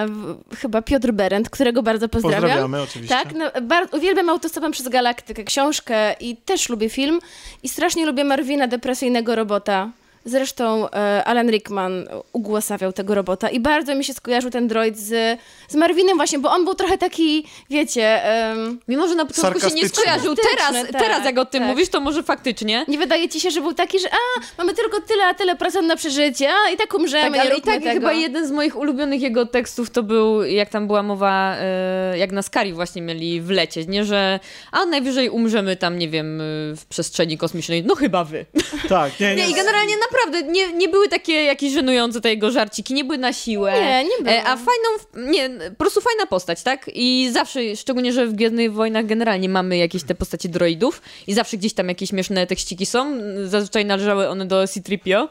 w- 0.07 0.37
chyba 0.57 0.81
Piotr 0.81 1.11
Berend, 1.11 1.49
którego 1.49 1.83
bardzo 1.83 2.09
pozdrawiam. 2.09 2.41
Pozdrawiamy 2.41 2.81
oczywiście. 2.81 3.15
Tak, 3.15 3.33
no, 3.35 3.45
bar- 3.61 3.87
uwielbiam 3.91 4.29
Autostopem 4.29 4.71
przez 4.71 4.87
Galaktykę, 4.89 5.43
książkę 5.43 6.13
i 6.19 6.35
też 6.37 6.69
lubię 6.69 6.89
film. 6.89 7.19
I 7.63 7.69
strasznie 7.69 8.05
lubię 8.05 8.23
Marvina, 8.23 8.67
depresyjnego 8.67 9.35
robota. 9.35 9.89
Zresztą 10.25 10.89
e, 10.89 11.23
Alan 11.25 11.49
Rickman 11.49 12.07
ugłasawiał 12.33 12.93
tego 12.93 13.15
robota 13.15 13.49
i 13.49 13.59
bardzo 13.59 13.95
mi 13.95 14.03
się 14.03 14.13
skojarzył 14.13 14.51
ten 14.51 14.67
droid 14.67 14.97
z, 14.99 15.39
z 15.67 15.75
Marvinem 15.75 16.17
właśnie, 16.17 16.39
bo 16.39 16.51
on 16.51 16.65
był 16.65 16.75
trochę 16.75 16.97
taki, 16.97 17.45
wiecie, 17.69 18.23
em, 18.23 18.79
Mimo, 18.87 19.07
że 19.07 19.15
na 19.15 19.25
początku 19.25 19.69
się 19.69 19.75
nie 19.75 19.89
skojarzył. 19.89 20.35
Teraz, 20.35 20.65
Sarkastyczny, 20.65 20.99
teraz 20.99 21.25
jak 21.25 21.37
o 21.37 21.45
tym 21.45 21.59
tak. 21.61 21.69
mówisz, 21.69 21.89
to 21.89 21.99
może 21.99 22.23
faktycznie. 22.23 22.85
nie 22.87 22.97
wydaje 22.97 23.29
ci 23.29 23.41
się, 23.41 23.51
że 23.51 23.61
był 23.61 23.73
taki, 23.73 23.99
że 23.99 24.07
a, 24.11 24.41
mamy 24.57 24.73
tylko 24.73 25.01
tyle, 25.01 25.25
a 25.25 25.33
tyle 25.33 25.55
procent 25.55 25.87
na 25.87 25.95
przeżycie, 25.95 26.49
a 26.67 26.69
i 26.71 26.77
tak 26.77 26.93
umrzemy, 26.93 27.37
Tak, 27.37 27.45
ale 27.47 27.57
i 27.57 27.61
tak 27.61 27.79
tego. 27.83 27.93
chyba 27.93 28.13
jeden 28.13 28.47
z 28.47 28.51
moich 28.51 28.75
ulubionych 28.77 29.21
jego 29.21 29.45
tekstów 29.45 29.89
to 29.89 30.03
był, 30.03 30.43
jak 30.43 30.69
tam 30.69 30.87
była 30.87 31.03
mowa, 31.03 31.55
e, 31.59 32.17
jak 32.17 32.31
na 32.31 32.41
Skari 32.41 32.73
właśnie 32.73 33.01
mieli 33.01 33.41
wlecieć, 33.41 33.87
nie, 33.87 34.05
że 34.05 34.39
a 34.71 34.85
najwyżej 34.85 35.29
umrzemy 35.29 35.75
tam, 35.75 35.99
nie 35.99 36.09
wiem, 36.09 36.39
w 36.77 36.85
przestrzeni 36.89 37.37
kosmicznej, 37.37 37.83
no 37.83 37.95
chyba 37.95 38.23
wy. 38.23 38.45
Tak, 38.89 39.19
nie, 39.19 39.27
Nie, 39.35 39.45
nie. 39.45 39.49
i 39.51 39.53
generalnie 39.53 39.93
naprawdę 40.15 40.51
nie, 40.51 40.73
nie 40.73 40.89
były 40.89 41.09
takie 41.09 41.33
jakieś 41.33 41.73
żenujące 41.73 42.21
te 42.21 42.29
jego 42.29 42.51
żarciki, 42.51 42.93
nie 42.93 43.03
były 43.03 43.17
na 43.17 43.33
siłę. 43.33 43.73
Nie, 43.73 44.03
nie. 44.03 44.31
E, 44.31 44.43
A 44.43 44.57
fajną, 44.57 45.29
nie, 45.31 45.49
po 45.69 45.75
prostu 45.75 46.01
fajna 46.01 46.25
postać, 46.25 46.63
tak? 46.63 46.89
I 46.93 47.29
zawsze, 47.31 47.75
szczególnie, 47.75 48.13
że 48.13 48.27
w 48.27 48.33
Gwiezdnych 48.33 48.73
Wojnach 48.73 49.05
generalnie 49.05 49.49
mamy 49.49 49.77
jakieś 49.77 50.03
te 50.03 50.15
postacie 50.15 50.49
droidów 50.49 51.01
i 51.27 51.33
zawsze 51.33 51.57
gdzieś 51.57 51.73
tam 51.73 51.89
jakieś 51.89 52.09
śmieszne 52.09 52.47
tekściki 52.47 52.85
są. 52.85 53.17
Zazwyczaj 53.45 53.85
należały 53.85 54.27
one 54.29 54.45
do 54.45 54.67
C-3PO. 54.67 55.27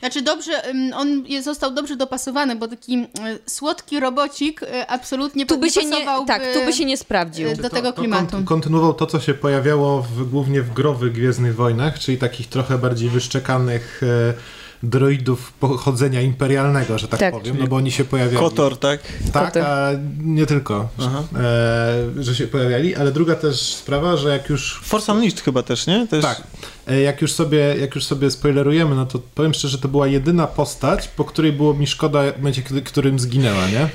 Znaczy 0.00 0.22
dobrze, 0.22 0.52
on 0.94 1.24
został 1.42 1.70
dobrze 1.74 1.96
dopasowany, 1.96 2.56
bo 2.56 2.68
taki 2.68 2.98
y, 2.98 3.06
słodki 3.46 4.00
robocik 4.00 4.62
y, 4.62 4.86
absolutnie 4.88 5.46
Tu 5.46 5.58
by 5.58 5.70
się 5.70 5.84
nie, 5.84 6.04
tak, 6.26 6.42
tu 6.54 6.64
by 6.64 6.72
się 6.72 6.84
nie 6.84 6.96
sprawdził. 6.96 7.48
y, 7.48 7.56
do 7.56 7.62
To- 7.62 7.68
tego 7.76 7.92
to 7.92 7.98
klimatu. 8.00 8.36
kont- 8.36 8.44
kontynuował 8.44 8.94
to, 8.94 9.06
co 9.06 9.20
się 9.20 9.34
pojawiało 9.34 10.02
w, 10.02 10.30
głównie 10.30 10.62
w 10.62 10.72
growych 10.72 11.12
Gwiezdnych 11.12 11.54
Wojnach, 11.54 11.98
czyli 11.98 12.18
takich 12.18 12.46
trochę 12.48 12.78
bardziej 12.78 13.08
wyszczekanych 13.10 14.00
e, 14.02 14.34
droidów 14.82 15.52
pochodzenia 15.52 16.20
imperialnego, 16.22 16.98
że 16.98 17.08
tak, 17.08 17.20
Tak. 17.20 17.34
powiem, 17.34 17.56
no 17.60 17.66
bo 17.66 17.76
oni 17.76 17.92
się 17.92 18.04
pojawiali. 18.04 18.36
Kotor, 18.36 18.76
tak? 18.76 19.00
Tak, 19.32 19.46
Kotor. 19.46 19.62
a 19.62 19.90
nie 20.22 20.46
tylko, 20.46 20.88
e, 21.36 22.22
że 22.22 22.34
się 22.34 22.46
pojawiali, 22.46 22.94
ale 22.94 23.12
druga 23.12 23.34
też 23.34 23.60
sprawa, 23.60 24.16
że 24.16 24.28
jak 24.28 24.48
już 24.48 24.80
Force 24.84 25.12
Unleashed 25.12 25.40
chyba 25.40 25.62
też, 25.62 25.86
nie? 25.86 26.06
Też... 26.06 26.22
tak. 26.24 26.42
E, 26.86 27.00
Jak 27.00 27.22
już, 27.22 27.32
sobie, 27.32 27.58
jak 27.80 27.94
już 27.94 28.04
sobie 28.04 28.30
spoilerujemy, 28.30 28.94
no 28.94 29.06
to 29.06 29.18
powiem 29.34 29.54
szczerze, 29.54 29.72
że 29.72 29.78
to 29.78 29.88
była 29.88 30.06
jedyna 30.06 30.46
postać, 30.46 31.08
po 31.08 31.24
której 31.24 31.52
było 31.52 31.74
mi 31.74 31.86
szkoda 31.86 32.32
w 32.32 32.36
momencie, 32.36 32.62
którym 32.84 33.18
zginęła, 33.18 33.68
nie? 33.68 33.88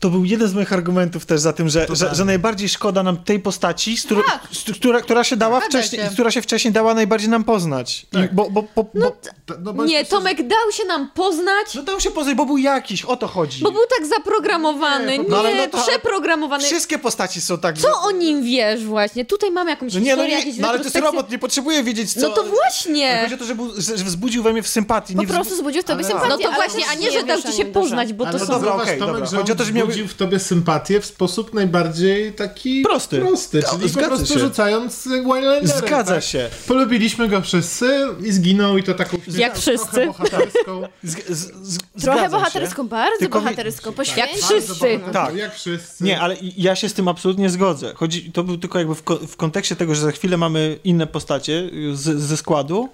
To 0.00 0.10
był 0.10 0.24
jeden 0.24 0.48
z 0.48 0.54
moich 0.54 0.72
argumentów 0.72 1.26
też 1.26 1.40
za 1.40 1.52
tym, 1.52 1.68
że, 1.68 1.80
że, 1.80 1.86
Totalnie. 1.86 2.14
że 2.14 2.24
najbardziej 2.24 2.68
szkoda 2.68 3.02
nam 3.02 3.16
tej 3.16 3.40
postaci, 3.40 3.96
z 3.96 4.04
którą, 4.04 4.22
Tak. 4.22 4.40
z, 4.52 4.64
która, 4.78 5.00
która 5.00 5.24
się 5.24 5.36
dała 5.36 5.58
Zgadza 5.60 5.68
wcześniej, 5.78 6.02
się. 6.02 6.10
która 6.10 6.30
się 6.30 6.42
wcześniej 6.42 6.72
dała 6.72 6.94
najbardziej 6.94 7.28
nam 7.30 7.44
poznać. 7.44 8.02
I, 8.02 8.06
Tak. 8.06 8.34
bo, 8.34 8.50
bo, 8.50 8.62
bo, 8.76 8.84
bo, 8.94 9.16
no 9.62 9.72
bo- 9.72 9.84
Nie, 9.84 10.04
Tomek 10.04 10.36
dał 10.48 10.72
się 10.72 10.84
nam 10.84 11.10
poznać, 11.14 11.74
no 11.74 11.82
dał 11.82 12.00
się 12.00 12.10
poznać, 12.10 12.34
bo 12.34 12.46
był 12.46 12.58
jakiś, 12.58 13.04
o 13.04 13.16
to 13.16 13.26
chodzi. 13.26 13.62
bo 13.62 13.70
był 13.70 13.82
tak 13.98 14.06
zaprogramowany, 14.06 15.18
nie, 15.18 15.24
no 15.28 15.38
ale 15.38 15.54
no 15.54 15.66
to- 15.66 15.82
przeprogramowany. 15.86 16.64
Wszystkie 16.64 16.98
postaci 16.98 17.40
są 17.40 17.58
tak... 17.58 17.78
Co 17.78 18.00
o 18.02 18.10
nim 18.10 18.42
wiesz 18.42 18.84
właśnie? 18.84 19.24
Tutaj 19.24 19.50
mamy 19.50 19.70
jakąś 19.70 19.92
że 19.92 20.00
nie, 20.00 20.16
no, 20.16 20.22
historię, 20.22 20.36
nie, 20.36 20.44
jakieś 20.46 20.60
no 20.60 20.68
ale 20.68 20.78
to 20.78 20.84
jest 20.84 20.96
robot, 20.96 21.30
nie 21.30 21.38
potrzebuje 21.38 21.82
wiedzieć 21.84 22.12
co... 22.14 22.20
No 22.20 22.30
to 22.30 22.44
właśnie! 22.44 23.18
Chodzi 23.22 23.34
o 23.34 23.38
to, 23.38 23.44
że, 23.44 23.54
był, 23.54 23.72
że, 23.80 23.94
wzbudził 23.94 24.42
we 24.42 24.52
mnie 24.52 24.62
w 24.62 24.68
sympatii. 24.68 25.14
Po 25.14 25.20
nie 25.22 25.28
prostu 25.28 25.56
zbudził 25.56 25.82
w 25.82 25.84
tobie 25.84 26.04
sympatię. 26.04 26.28
No 26.28 26.38
to 26.38 26.52
właśnie, 26.52 26.84
a 26.90 26.94
nie, 26.94 27.10
że 27.12 27.22
dał 27.24 27.42
ci 27.42 27.52
się 27.52 27.64
poznać, 27.64 28.12
bo 28.12 28.26
to 28.26 28.38
są... 28.38 28.46
dobra, 28.46 28.72
okej, 28.74 28.98
Tomek, 28.98 29.14
dobra. 29.14 29.30
że 29.30 29.36
Chodzi 29.36 29.52
o 29.52 29.56
to, 29.56 29.64
że 29.64 29.72
miał- 29.72 29.87
wzbudził 29.88 30.08
w 30.08 30.14
tobie 30.14 30.38
sympatię 30.38 31.00
w 31.00 31.06
sposób 31.06 31.54
najbardziej 31.54 32.32
taki 32.32 32.82
Prosty. 32.82 33.18
prosty 33.20 33.62
czyli 33.70 33.82
po 33.82 33.88
Zgadza 33.88 34.08
prostu 34.08 34.34
się. 34.34 34.40
rzucając 34.40 35.08
Winelanderem. 35.08 35.66
Zgadza 35.86 36.14
tak? 36.14 36.24
się. 36.24 36.50
Polubiliśmy 36.66 37.28
go 37.28 37.40
wszyscy 37.40 37.90
i 38.24 38.32
zginął 38.32 38.78
i 38.78 38.82
to 38.82 38.94
taką 38.94 39.16
Jak 39.28 39.52
trochę 39.52 39.60
wszyscy. 39.60 40.06
bohaterską. 40.06 40.82
Z, 41.02 41.26
z, 41.28 41.52
z, 41.62 41.78
Trochę 42.02 42.28
bohaterską, 42.28 42.88
bardzo 42.88 43.18
Tylko 43.18 43.40
bohaterską, 43.40 43.90
Jak 43.90 43.96
poświęcił. 43.96 44.42
wszyscy. 44.42 45.00
Tak. 45.12 45.34
Jak 45.34 45.54
wszyscy. 45.54 46.04
Nie, 46.04 46.20
ale 46.20 46.36
ja 46.56 46.76
się 46.76 46.88
z 46.88 46.94
tym 46.94 47.08
absolutnie 47.08 47.50
zgodzę. 47.50 47.92
Chodzi, 47.94 48.32
to 48.32 48.44
był 48.44 48.58
tylko 48.58 48.78
jakby 48.78 48.94
w, 48.94 49.02
ko- 49.02 49.16
w 49.18 49.36
kontekście 49.36 49.76
tego, 49.76 49.94
że 49.94 50.00
za 50.00 50.12
chwilę 50.12 50.36
mamy 50.36 50.78
inne 50.84 51.06
postacie 51.06 51.70
z, 51.92 52.20
ze 52.20 52.36
składu 52.36 52.88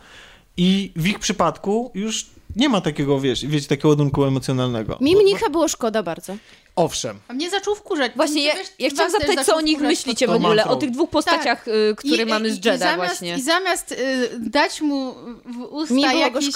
i 0.56 0.92
w 0.96 1.06
ich 1.06 1.18
przypadku 1.18 1.90
już 1.94 2.26
nie 2.56 2.68
ma 2.68 2.80
takiego, 2.80 3.20
wiesz, 3.20 3.46
wiecie, 3.46 3.68
takiego 3.68 3.88
ładunku 3.88 4.24
emocjonalnego. 4.24 4.98
Mi 5.00 5.16
mnicha 5.16 5.50
było 5.50 5.68
szkoda 5.68 6.02
bardzo. 6.02 6.36
Owszem. 6.76 7.18
A 7.28 7.32
mnie 7.32 7.50
zaczął 7.50 7.74
wkurzać. 7.74 8.12
Właśnie, 8.16 8.42
ja, 8.44 8.54
ja 8.78 8.90
chciałam 8.90 9.12
zapytać, 9.12 9.46
co 9.46 9.56
o 9.56 9.60
nich 9.60 9.76
wkurzać 9.76 9.90
myślicie 9.90 10.26
w 10.26 10.30
ogóle, 10.30 10.64
o 10.64 10.76
tych 10.76 10.90
dwóch 10.90 11.10
postaciach, 11.10 11.68
y, 11.68 11.94
które 11.96 12.22
I- 12.22 12.26
mamy 12.26 12.50
z 12.50 12.52
i 12.52 12.60
Jedi 12.64 12.78
zamiast, 12.78 12.96
właśnie. 12.96 13.36
I 13.36 13.42
zamiast 13.42 13.92
y, 13.92 13.96
dać 14.40 14.80
mu 14.80 15.14
w 15.44 15.60
usta 15.70 16.12
jakieś, 16.12 16.50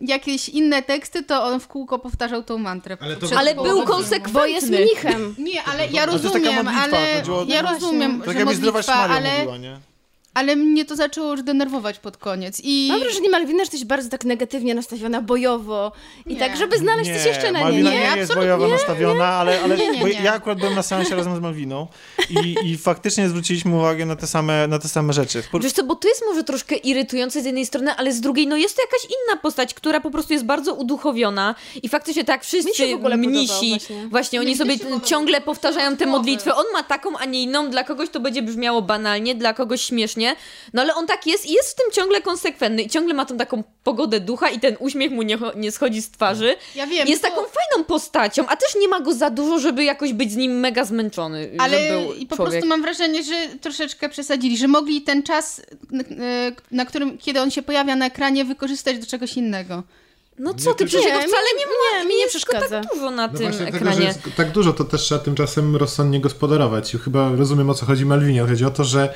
jakieś 0.00 0.48
inne 0.48 0.82
teksty, 0.82 1.22
to 1.22 1.44
on 1.44 1.60
w 1.60 1.68
kółko 1.68 1.98
powtarzał 1.98 2.42
tą 2.42 2.58
mantrę. 2.58 2.96
Ale 3.00 3.16
to- 3.16 3.26
Ale 3.38 3.54
był 3.54 3.82
konsekwentny. 3.82 4.32
Bo 4.40 4.46
jest 4.46 4.70
mnichem. 4.70 5.34
Nie, 5.48 5.64
ale 5.64 5.88
ja 5.88 6.06
rozumiem, 6.06 6.68
ale 6.68 7.22
ja 7.48 7.62
rozumiem, 7.62 8.22
Tak 8.26 8.38
że 8.38 8.44
modlitwa, 8.44 8.94
ale, 8.94 9.38
mówiła, 9.38 9.58
nie? 9.58 9.89
Ale 10.34 10.56
mnie 10.56 10.84
to 10.84 10.96
zaczęło 10.96 11.30
już 11.30 11.42
denerwować 11.42 11.98
pod 11.98 12.16
koniec. 12.16 12.60
I 12.64 12.88
Mam 12.90 13.00
wrażenie, 13.00 13.30
Malwina, 13.30 13.58
że 13.58 13.62
jesteś 13.62 13.84
bardzo 13.84 14.08
tak 14.08 14.24
negatywnie 14.24 14.74
nastawiona, 14.74 15.22
bojowo 15.22 15.92
i 16.26 16.32
Nie. 16.34 16.38
tak, 16.38 16.56
żeby 16.56 16.78
znaleźć 16.78 17.10
coś 17.12 17.24
jeszcze 17.26 17.52
na 17.52 17.58
nie. 17.58 17.64
Malwina 17.64 17.90
nie? 17.90 17.96
nie, 17.96 18.02
jest 18.04 18.16
absolutnie 18.16 18.36
bojowo 18.42 18.68
nastawiona, 18.68 19.24
ale, 19.26 19.60
ale 19.62 19.76
Nie, 19.76 19.90
nie, 19.90 20.00
bo 20.00 20.06
nie. 20.08 20.12
ja 20.12 20.32
akurat 20.32 20.58
byłem 20.58 20.74
na 20.74 20.82
seansie 20.82 21.16
razem 21.16 21.36
z 21.36 21.40
Malwiną 21.40 21.86
i, 22.30 22.56
i 22.64 22.78
faktycznie 22.78 23.28
zwróciliśmy 23.28 23.76
uwagę 23.76 24.06
na 24.06 24.16
te 24.16 24.26
same, 24.26 24.66
na 24.66 24.78
te 24.78 24.88
same 24.88 25.12
rzeczy. 25.12 25.42
W 25.42 25.48
por- 25.48 25.62
Wiesz 25.62 25.72
co, 25.72 25.84
bo 25.84 25.94
to 25.96 26.08
jest 26.08 26.22
może 26.28 26.44
troszkę 26.44 26.76
irytujące 26.76 27.42
z 27.42 27.44
jednej 27.44 27.66
strony, 27.66 27.94
ale 27.94 28.12
z 28.12 28.20
drugiej, 28.20 28.46
no 28.46 28.56
jest 28.56 28.76
to 28.76 28.82
jakaś 28.82 29.04
inna 29.04 29.36
postać, 29.40 29.74
która 29.74 30.00
po 30.00 30.10
prostu 30.10 30.32
jest 30.32 30.44
bardzo 30.44 30.74
uduchowiona 30.74 31.54
i 31.82 31.88
faktycznie 31.88 32.24
tak 32.24 32.40
Mi 32.40 32.44
wszyscy 32.46 32.74
się 32.74 32.86
w 32.92 32.94
ogóle 32.94 33.16
podobał 33.18 33.30
mnisi, 33.34 33.70
właśnie. 33.70 34.08
właśnie 34.10 34.40
oni 34.40 34.50
Mi 34.50 34.56
sobie 34.56 34.76
ciągle 35.04 35.40
powtarzają 35.40 35.96
te 35.96 36.06
modlitwy. 36.06 36.54
On 36.54 36.64
ma 36.72 36.82
taką, 36.82 37.18
a 37.18 37.24
nie 37.24 37.42
inną, 37.42 37.70
dla 37.70 37.84
kogoś 37.84 38.08
to 38.10 38.20
będzie 38.20 38.42
brzmiało 38.42 38.82
banalnie, 38.82 39.34
dla 39.34 39.54
kogoś 39.54 39.82
śmiesznie, 39.82 40.19
No 40.72 40.82
ale 40.82 40.94
on 40.94 41.06
tak 41.06 41.26
jest 41.26 41.46
i 41.46 41.52
jest 41.52 41.70
w 41.70 41.74
tym 41.74 41.92
ciągle 41.92 42.22
konsekwentny 42.22 42.82
i 42.82 42.88
ciągle 42.88 43.14
ma 43.14 43.26
tą 43.26 43.36
taką 43.36 43.62
pogodę 43.84 44.20
ducha 44.20 44.48
i 44.50 44.60
ten 44.60 44.76
uśmiech 44.80 45.10
mu 45.10 45.22
nie, 45.22 45.38
nie 45.56 45.72
schodzi 45.72 46.02
z 46.02 46.10
twarzy. 46.10 46.56
Ja 46.74 46.86
wiem. 46.86 47.08
Jest 47.08 47.22
to- 47.22 47.28
taką 47.28 47.42
fajną 47.42 47.84
postacią, 47.84 48.46
a 48.46 48.56
też 48.56 48.74
nie 48.80 48.88
ma 48.88 49.00
go 49.00 49.12
za 49.14 49.30
dużo, 49.30 49.58
żeby 49.58 49.84
jakoś 49.84 50.12
być 50.12 50.32
z 50.32 50.36
nim 50.36 50.60
mega 50.60 50.84
zmęczony. 50.84 51.50
Ale 51.58 52.02
i 52.18 52.26
po 52.26 52.36
człowiek. 52.36 52.52
prostu 52.52 52.68
mam 52.68 52.82
wrażenie, 52.82 53.22
że 53.22 53.48
troszeczkę 53.60 54.08
przesadzili, 54.08 54.56
że 54.58 54.68
mogli 54.68 55.02
ten 55.02 55.22
czas, 55.22 55.62
na 56.70 56.84
którym, 56.84 57.18
kiedy 57.18 57.40
on 57.40 57.50
się 57.50 57.62
pojawia 57.62 57.96
na 57.96 58.06
ekranie, 58.06 58.44
wykorzystać 58.44 58.98
do 58.98 59.06
czegoś 59.06 59.36
innego. 59.36 59.82
No 60.40 60.54
co 60.54 60.74
ty, 60.74 60.86
przecież 60.86 61.06
wcale 61.10 61.26
nie 61.58 61.64
nie, 62.02 62.08
mi 62.08 62.16
nie 62.16 62.26
przeszkadza. 62.28 62.68
tak 62.82 62.94
dużo 62.94 63.10
na 63.10 63.26
No 63.26 63.32
tym 63.32 63.42
właśnie 63.42 63.58
że 63.58 63.66
ekranie. 63.68 64.04
jest 64.06 64.20
tak 64.36 64.52
dużo, 64.52 64.72
to 64.72 64.84
też 64.84 65.00
trzeba 65.02 65.20
tymczasem 65.24 65.76
rozsądnie 65.76 66.20
gospodarować. 66.20 66.94
I 66.94 66.98
chyba 66.98 67.32
rozumiem 67.36 67.70
o 67.70 67.74
co 67.74 67.86
chodzi 67.86 68.06
Malwinie. 68.06 68.42
Chodzi 68.46 68.64
o 68.64 68.70
to, 68.70 68.84
że 68.84 69.14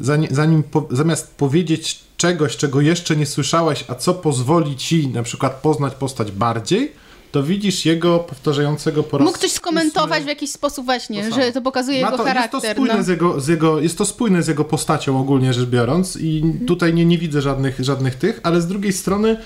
zanim, 0.00 0.28
zanim 0.34 0.62
po, 0.62 0.88
zamiast 0.90 1.34
powiedzieć 1.36 1.98
czegoś, 2.16 2.56
czego 2.56 2.80
jeszcze 2.80 3.16
nie 3.16 3.26
słyszałaś, 3.26 3.84
a 3.88 3.94
co 3.94 4.14
pozwoli 4.14 4.76
ci 4.76 5.08
na 5.08 5.22
przykład 5.22 5.52
poznać 5.62 5.94
postać 5.94 6.30
bardziej, 6.32 6.92
to 7.32 7.42
widzisz 7.42 7.84
jego 7.86 8.18
powtarzającego 8.18 9.02
po 9.02 9.18
raz 9.18 9.26
Mógł 9.26 9.38
ktoś 9.38 9.50
skomentować 9.52 10.20
ósmy- 10.22 10.24
w 10.24 10.28
jakiś 10.28 10.50
sposób 10.50 10.84
właśnie, 10.84 11.28
To 11.30 11.34
że 11.34 11.52
to 11.52 11.62
pokazuje 11.62 12.00
Ma 12.02 12.06
jego 12.06 12.18
to, 12.18 12.24
charakter. 12.24 12.54
Jest 12.62 12.66
to, 12.66 12.72
spójne 12.74 12.96
no. 12.96 13.02
z 13.02 13.08
jego, 13.08 13.40
z 13.40 13.48
jego, 13.48 13.80
jest 13.80 13.98
to 13.98 14.04
spójne 14.04 14.42
z 14.42 14.48
jego 14.48 14.64
postacią 14.64 15.20
ogólnie 15.20 15.52
rzecz 15.52 15.66
biorąc 15.68 16.16
i 16.20 16.42
tutaj 16.66 16.94
nie, 16.94 17.04
nie 17.04 17.18
widzę 17.18 17.42
żadnych, 17.42 17.80
żadnych 17.80 18.14
tych, 18.14 18.40
ale 18.42 18.60
z 18.60 18.66
drugiej 18.66 18.92
strony 18.92 19.36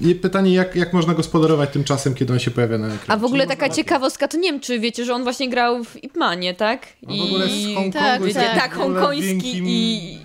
je- 0.00 0.14
pytanie, 0.14 0.54
jak, 0.54 0.76
jak 0.76 0.92
można 0.92 1.14
gospodarować 1.14 1.70
tym 1.70 1.84
czasem, 1.84 2.14
kiedy 2.14 2.32
on 2.32 2.38
się 2.38 2.50
pojawia 2.50 2.78
na 2.78 2.86
ekranie. 2.86 3.04
A 3.08 3.16
w 3.16 3.24
ogóle 3.24 3.46
taka 3.46 3.68
ciekawostka, 3.68 4.28
to 4.28 4.36
nie 4.36 4.52
wiem, 4.52 4.60
czy 4.60 4.78
wiecie, 4.80 5.04
że 5.04 5.14
on 5.14 5.22
właśnie 5.22 5.48
grał 5.50 5.84
w 5.84 6.04
Ip 6.04 6.16
Manie, 6.16 6.54
tak? 6.54 6.86
No 7.02 7.16
w 7.16 7.20
ogóle 7.26 7.46
z 7.48 7.74
Hongkongu 7.74 7.92
Tak, 7.92 8.22
jest 8.24 8.34
tak. 8.34 8.54
tak, 8.54 8.74
hongkoński 8.74 9.62
i... 9.64 10.18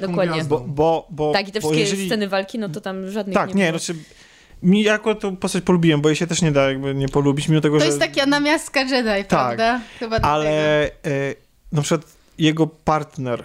dokładnie. 0.00 0.32
gwiazdą. 0.34 0.58
Bo, 0.58 0.64
bo, 0.68 1.06
bo, 1.10 1.32
Tak, 1.32 1.48
i 1.48 1.52
te 1.52 1.60
bo 1.60 1.68
wszystkie 1.68 1.80
jeżeli... 1.80 2.06
sceny 2.06 2.28
walki, 2.28 2.58
no 2.58 2.68
to 2.68 2.80
tam 2.80 3.10
żadnych 3.10 3.34
Tak, 3.34 3.48
nie, 3.54 3.54
nie, 3.64 3.68
było. 3.68 3.78
znaczy 3.78 4.00
mi 4.62 4.88
akurat 4.88 5.20
tą 5.20 5.36
postać 5.36 5.64
polubiłem, 5.64 6.00
bo 6.00 6.08
jej 6.08 6.16
się 6.16 6.26
też 6.26 6.42
nie 6.42 6.52
da 6.52 6.68
jakby 6.68 6.94
nie 6.94 7.08
polubić, 7.08 7.48
mimo 7.48 7.60
tego, 7.60 7.76
To 7.76 7.80
że... 7.80 7.86
jest 7.86 7.98
taka 8.00 8.26
namiastka 8.26 8.80
Jedi, 8.80 9.24
prawda? 9.28 9.80
Chyba. 9.98 10.16
Ale 10.16 10.84
e, 10.86 10.90
na 11.72 11.82
przykład 11.82 12.12
jego 12.38 12.66
partner, 12.66 13.44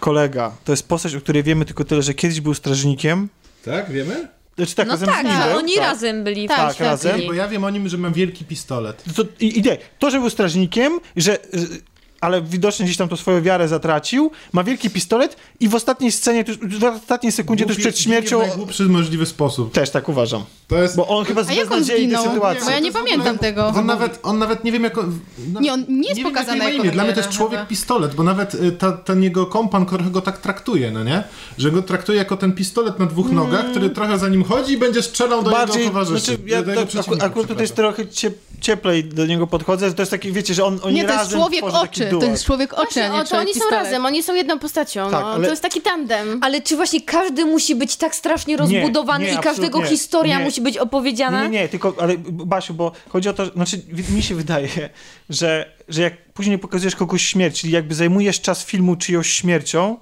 kolega, 0.00 0.52
to 0.64 0.72
jest 0.72 0.88
postać, 0.88 1.14
o 1.14 1.20
której 1.20 1.42
wiemy 1.42 1.64
tylko 1.64 1.84
tyle, 1.84 2.02
że 2.02 2.14
kiedyś 2.14 2.40
był 2.40 2.54
strażnikiem. 2.54 3.28
Tak, 3.64 3.90
wiemy? 3.90 4.28
Znaczy 4.56 4.74
tak, 4.74 4.86
No 4.86 4.92
razem 4.92 5.08
tak, 5.08 5.26
z 5.52 5.56
oni 5.56 5.74
tak. 5.74 5.84
razem 5.84 6.24
byli 6.24 6.48
Tak, 6.48 6.74
w 6.74 6.76
tak, 6.76 6.86
razem. 6.86 7.20
Bo 7.26 7.32
ja 7.32 7.48
wiem 7.48 7.64
o 7.64 7.70
nim, 7.70 7.88
że 7.88 7.98
ma 7.98 8.10
wielki 8.10 8.44
pistolet. 8.44 9.04
To, 9.16 9.22
i, 9.40 9.58
i 9.58 9.62
to, 9.98 10.10
że 10.10 10.20
był 10.20 10.30
strażnikiem, 10.30 11.00
że, 11.16 11.38
ale 12.22 12.42
widocznie 12.42 12.84
gdzieś 12.84 12.96
tam 12.96 13.08
tą 13.08 13.16
swoją 13.16 13.42
wiarę 13.42 13.68
zatracił, 13.68 14.30
ma 14.52 14.64
wielki 14.64 14.90
pistolet 14.90 15.36
i 15.60 15.68
w 15.68 15.74
ostatniej 15.74 16.12
scenie, 16.12 16.44
tuż, 16.44 16.56
w 16.58 16.84
ostatniej 16.84 17.32
sekundzie, 17.32 17.66
tuż 17.66 17.76
Głupi- 17.76 17.80
przed 17.80 17.98
śmiercią... 17.98 18.38
W 18.38 18.46
najgłupszy 18.46 18.84
możliwy 18.84 19.26
sposób. 19.26 19.72
Też 19.72 19.90
tak 19.90 20.08
uważam. 20.08 20.44
To 20.68 20.82
jest... 20.82 20.96
Bo 20.96 21.08
on 21.08 21.24
chyba 21.24 21.42
z 21.44 21.48
A 21.48 21.52
jak 21.52 21.62
on 21.72 21.78
beznadziei 21.78 21.96
tej 21.96 22.06
zginął? 22.06 22.24
sytuacji. 22.34 22.64
Bo 22.64 22.70
ja 22.70 22.78
nie 22.78 22.92
pamiętam 22.92 23.20
ogóle- 23.20 23.38
tego. 23.38 23.66
On 23.66 23.86
nawet, 23.86 24.18
on 24.22 24.38
nawet 24.38 24.64
nie 24.64 24.72
wiem 24.72 24.84
jak 24.84 24.98
on... 24.98 25.18
Nie, 25.60 25.72
on 25.72 25.84
nie 25.88 26.08
jest 26.08 26.16
wiem, 26.20 26.24
pokazane 26.30 26.58
jakie 26.58 26.68
ma 26.68 26.70
jako 26.70 26.82
imię. 26.84 26.92
Dla 26.92 27.04
mnie 27.04 27.12
to 27.12 27.20
jest 27.20 27.30
człowiek 27.32 27.58
chyba. 27.58 27.68
pistolet, 27.68 28.14
bo 28.14 28.22
nawet 28.22 28.54
y, 28.54 28.72
ta, 28.72 28.92
ten 28.92 29.22
jego 29.22 29.46
kompan 29.46 29.86
trochę 29.86 30.10
go 30.10 30.20
tak 30.20 30.38
traktuje, 30.38 30.90
no 30.90 31.04
nie? 31.04 31.24
Że 31.58 31.70
go 31.70 31.82
traktuje 31.82 32.18
jako 32.18 32.36
ten 32.36 32.52
pistolet 32.52 32.98
na 32.98 33.06
dwóch 33.06 33.30
nogach, 33.32 33.70
który 33.70 33.90
trochę 33.90 34.18
za 34.18 34.28
nim 34.28 34.44
chodzi 34.44 34.72
i 34.72 34.76
będzie 34.78 35.02
strzelał 35.02 35.42
do 35.42 35.50
Bardziej, 35.50 35.78
jego 35.78 35.90
towarzyszy. 35.90 36.24
znaczy, 36.24 36.42
ja 36.46 36.62
do 36.62 36.70
jego 36.70 36.80
to, 36.82 36.86
przeciwnika, 36.88 37.26
akurat 37.26 37.48
tutaj 37.48 37.62
jest 37.64 37.74
trochę 37.76 38.08
ciep, 38.08 38.38
cieplej 38.60 39.04
do 39.04 39.26
niego 39.26 39.46
podchodzę, 39.46 39.88
że 39.88 39.94
to 39.94 40.02
jest 40.02 40.10
taki, 40.10 40.32
wiecie, 40.32 40.54
że 40.54 40.64
on, 40.64 40.78
oni 40.82 40.94
Nie, 40.94 41.04
to 41.04 41.12
jest 41.12 41.24
razem 41.24 41.38
człowiek 41.40 41.64
oczy. 41.64 42.08
To 42.20 42.26
jest 42.26 42.44
człowiek 42.44 42.72
oczy, 42.72 42.82
Właśnie, 42.82 43.04
a 43.04 43.08
nie 43.08 43.14
o, 43.14 43.22
to 43.22 43.28
człowiek 43.28 43.46
oni 43.46 43.54
są 43.54 43.60
pistolet. 43.60 43.84
razem, 43.84 44.06
oni 44.06 44.22
są 44.22 44.34
jedną 44.34 44.58
postacią, 44.58 45.10
Tak, 45.10 45.20
no. 45.20 45.32
ale- 45.32 45.44
To 45.44 45.50
jest 45.50 45.62
taki 45.62 45.80
tandem. 45.80 46.38
Ale 46.42 46.60
czy 46.62 46.76
właśnie 46.76 47.00
każdy 47.00 47.44
musi 47.44 47.74
być 47.74 47.96
tak 47.96 48.14
strasznie 48.14 48.56
rozbudowany 48.56 49.24
nie, 49.24 49.32
i 49.32 49.36
każdego 49.38 49.66
absolutnie. 49.66 49.90
historia 49.96 50.38
Nie. 50.38 50.44
musi 50.44 50.60
być 50.60 50.78
opowiedziana? 50.78 51.42
Nie, 51.44 51.48
nie, 51.48 51.58
nie, 51.62 51.68
tylko, 51.68 51.94
ale 52.00 52.14
Basiu, 52.28 52.74
bo 52.74 52.92
chodzi 53.08 53.28
o 53.28 53.32
to, 53.32 53.46
znaczy 53.46 53.80
mi 54.14 54.22
się 54.22 54.34
wydaje, 54.34 54.68
że, 55.30 55.72
że 55.88 56.02
jak 56.02 56.32
później 56.32 56.58
pokazujesz 56.58 56.96
kogoś 56.96 57.22
śmierć, 57.26 57.60
czyli 57.60 57.72
jakby 57.72 57.94
zajmujesz 57.94 58.40
czas 58.40 58.64
filmu 58.64 58.96
czyjąś 58.96 59.30
śmiercią, 59.30 59.98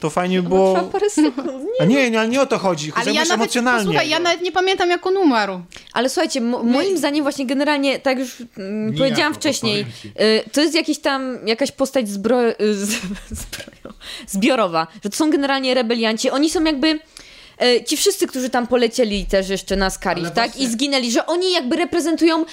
to 0.00 0.10
fajnie 0.10 0.42
by 0.42 0.48
było... 0.48 0.74
Trwa 0.74 0.88
parę 0.88 1.10
sekund. 1.10 1.50
A 1.80 1.84
nie, 1.84 2.10
nie, 2.10 2.20
ale 2.20 2.28
nie 2.28 2.40
o 2.40 2.46
to 2.46 2.58
chodzi, 2.58 2.92
Ale 2.94 3.12
ja 3.12 3.20
nawet, 3.20 3.32
emocjonalnie. 3.32 3.84
posłuchaj, 3.84 4.08
ja 4.08 4.18
nawet 4.18 4.42
nie 4.42 4.52
pamiętam 4.52 4.90
jak 4.90 5.06
on 5.06 5.16
umarł. 5.16 5.60
Ale 5.92 6.08
słuchajcie, 6.08 6.40
mo- 6.40 6.62
moim 6.62 6.98
zdaniem 6.98 7.22
właśnie 7.24 7.46
generalnie, 7.46 7.98
tak 7.98 8.18
już 8.18 8.40
mm, 8.40 8.86
Nijako, 8.86 8.98
powiedziałam 8.98 9.34
wcześniej, 9.34 9.86
y, 10.04 10.50
to 10.52 10.60
jest 10.60 10.74
jakiś 10.74 10.98
tam, 10.98 11.38
jakaś 11.46 11.72
postać 11.72 12.08
zbro... 12.08 12.50
y, 12.50 12.54
z, 12.86 12.90
zbrojo, 13.30 13.94
zbiorowa, 14.26 14.86
że 15.04 15.10
to 15.10 15.16
są 15.16 15.30
generalnie 15.30 15.74
rebelianci, 15.74 16.30
oni 16.30 16.50
są 16.50 16.64
jakby... 16.64 16.98
y, 17.62 17.84
Ci 17.84 17.96
wszyscy, 17.96 18.26
którzy 18.26 18.50
tam 18.50 18.66
polecieli 18.66 19.26
też 19.26 19.48
jeszcze 19.48 19.76
na 19.76 19.90
Scarif, 19.90 20.24
Ale 20.24 20.34
tak? 20.34 20.50
właśnie- 20.50 20.66
I 20.66 20.70
zginęli, 20.70 21.10
że 21.12 21.26
oni 21.26 21.52
jakby 21.52 21.76
reprezentują 21.76 22.42
y, 22.42 22.46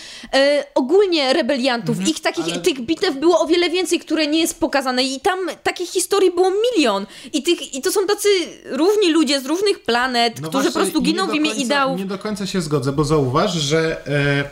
ogólnie 0.76 1.34
rebeliantów. 1.34 2.08
Ich 2.08 2.20
takich, 2.20 2.46
ale- 2.46 2.60
tych 2.60 2.82
bitew 2.82 3.16
było 3.16 3.40
o 3.40 3.48
wiele 3.48 3.70
więcej, 3.70 4.00
które 4.00 4.28
nie 4.28 4.40
jest 4.40 4.60
pokazane 4.60 5.04
i 5.04 5.20
tam 5.20 5.40
takich 5.64 5.90
historii 5.90 6.32
było 6.32 6.52
milion. 6.76 7.06
I, 7.34 7.44
tych, 7.44 7.74
i 7.74 7.82
to 7.82 7.92
są 7.92 8.08
tacy 8.08 8.30
równi 8.66 9.12
ludzie 9.12 9.42
z 9.42 9.46
różnych 9.46 9.80
planet, 9.84 10.42
No 10.42 10.50
którzy 10.50 10.66
po 10.68 10.72
właśnie, 10.72 10.92
prostu 10.92 11.00
i 11.00 11.02
nie 11.02 11.08
giną 11.14 11.28
w 11.28 11.34
imię 11.36 11.50
końca- 11.50 11.62
ideałów. 11.64 12.00
Nie 12.00 12.06
do 12.06 12.18
końca 12.18 12.48
się 12.48 12.62
zgodzę, 12.62 12.92
bo 12.92 13.04
zauważ, 13.04 13.54
że 13.54 14.08
e, 14.08 14.44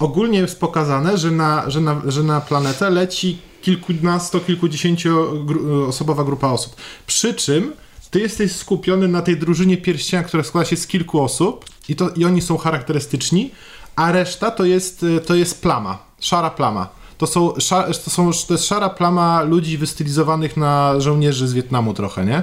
ogólnie 0.00 0.38
jest 0.38 0.60
pokazane, 0.60 1.18
że 1.18 1.30
na, 1.30 1.70
że 1.70 1.80
na, 1.80 2.02
że 2.06 2.22
na 2.22 2.40
planetę 2.40 2.90
leci 2.90 3.38
kilkunasto, 3.62 4.40
kilkudziesięcioosobowa 4.40 6.24
grupa 6.24 6.48
osób. 6.48 6.76
Przy 7.06 7.34
czym 7.34 7.72
ty 8.14 8.20
jesteś 8.20 8.52
skupiony 8.52 9.08
na 9.08 9.22
tej 9.22 9.36
drużynie 9.36 9.76
pierścienia, 9.76 10.22
która 10.22 10.42
składa 10.42 10.68
się 10.68 10.76
z 10.76 10.86
kilku 10.86 11.20
osób 11.20 11.64
i, 11.88 11.96
to, 11.96 12.10
i 12.10 12.24
oni 12.24 12.42
są 12.42 12.56
charakterystyczni, 12.56 13.50
a 13.96 14.12
reszta 14.12 14.50
to 14.50 14.64
jest, 14.64 15.04
e, 15.16 15.20
to 15.20 15.34
jest 15.34 15.62
plama, 15.62 15.98
szara 16.20 16.50
plama. 16.50 16.88
To, 17.18 17.26
są, 17.26 17.52
to, 18.04 18.10
są, 18.10 18.30
to 18.48 18.54
jest 18.54 18.66
szara 18.66 18.90
plama 18.90 19.42
ludzi 19.42 19.78
wystylizowanych 19.78 20.56
na 20.56 21.00
żołnierzy 21.00 21.48
z 21.48 21.52
Wietnamu 21.52 21.94
trochę, 21.94 22.24
nie? 22.24 22.42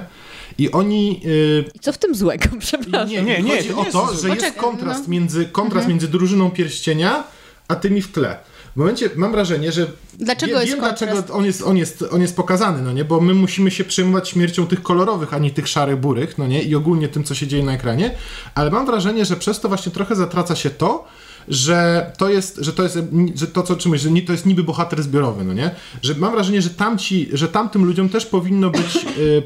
I 0.58 0.72
oni... 0.72 1.20
e, 1.24 1.70
I 1.74 1.78
co 1.80 1.92
w 1.92 1.98
tym 1.98 2.14
złego, 2.14 2.44
przepraszam. 2.58 3.08
nie, 3.08 3.22
nie, 3.22 3.42
nie, 3.42 3.42
nie, 3.42 3.56
chodzi 3.56 3.68
to 3.68 3.80
o 3.80 3.84
nie 3.84 3.92
to, 3.92 4.10
jest- 4.10 4.22
że 4.22 4.28
jest 4.28 4.56
kontrast, 4.56 5.02
no. 5.02 5.10
między, 5.10 5.46
kontrast 5.46 5.88
między 5.88 6.08
drużyną 6.08 6.50
pierścienia, 6.50 7.24
a 7.68 7.74
tymi 7.76 8.02
w 8.02 8.12
tle. 8.12 8.38
W 8.72 8.76
momencie 8.76 9.10
mam 9.16 9.32
wrażenie, 9.32 9.72
że 9.72 9.86
Dlaczego 10.18 10.52
wiem, 10.52 10.66
jest 10.66 10.80
kontrast? 10.80 11.12
dlaczego 11.12 11.34
on 11.34 11.44
jest, 11.44 11.62
on, 11.62 11.76
jest, 11.76 12.04
on 12.10 12.20
jest 12.22 12.36
pokazany, 12.36 12.82
no 12.82 12.92
nie? 12.92 13.04
Bo 13.04 13.20
my 13.20 13.34
musimy 13.34 13.70
się 13.70 13.84
przejmować 13.84 14.28
śmiercią 14.28 14.66
tych 14.66 14.82
kolorowych, 14.82 15.34
a 15.34 15.38
nie 15.38 15.50
tych 15.50 15.68
szarych, 15.68 15.96
burych, 15.96 16.38
no 16.38 16.46
nie? 16.46 16.62
I 16.62 16.74
ogólnie 16.74 17.08
tym, 17.08 17.24
co 17.24 17.34
się 17.34 17.46
dzieje 17.46 17.64
na 17.64 17.72
ekranie. 17.72 18.14
Ale 18.54 18.70
mam 18.70 18.86
wrażenie, 18.86 19.24
że 19.24 19.36
przez 19.36 19.60
to 19.60 19.68
właśnie 19.68 19.92
trochę 19.92 20.16
zatraca 20.16 20.56
się 20.56 20.70
to, 20.70 21.04
że 21.48 22.12
to 22.18 22.28
jest, 22.28 22.56
że 22.60 22.72
to 22.72 22.82
jest, 22.82 22.98
że 23.34 23.46
to 23.46 23.62
co 23.62 23.76
czymś, 23.76 24.00
że 24.00 24.10
nie, 24.10 24.22
to 24.22 24.32
jest 24.32 24.46
niby 24.46 24.62
bohater 24.62 25.02
zbiorowy, 25.02 25.44
no 25.44 25.52
nie? 25.52 25.70
Że 26.02 26.14
mam 26.14 26.32
wrażenie, 26.32 26.62
że 26.62 26.70
tamci, 26.70 27.28
że 27.32 27.48
tamtym 27.48 27.84
ludziom 27.84 28.08
też 28.08 28.26
powinno 28.26 28.70
być, 28.70 28.96
y, 28.96 29.20
y, 29.20 29.42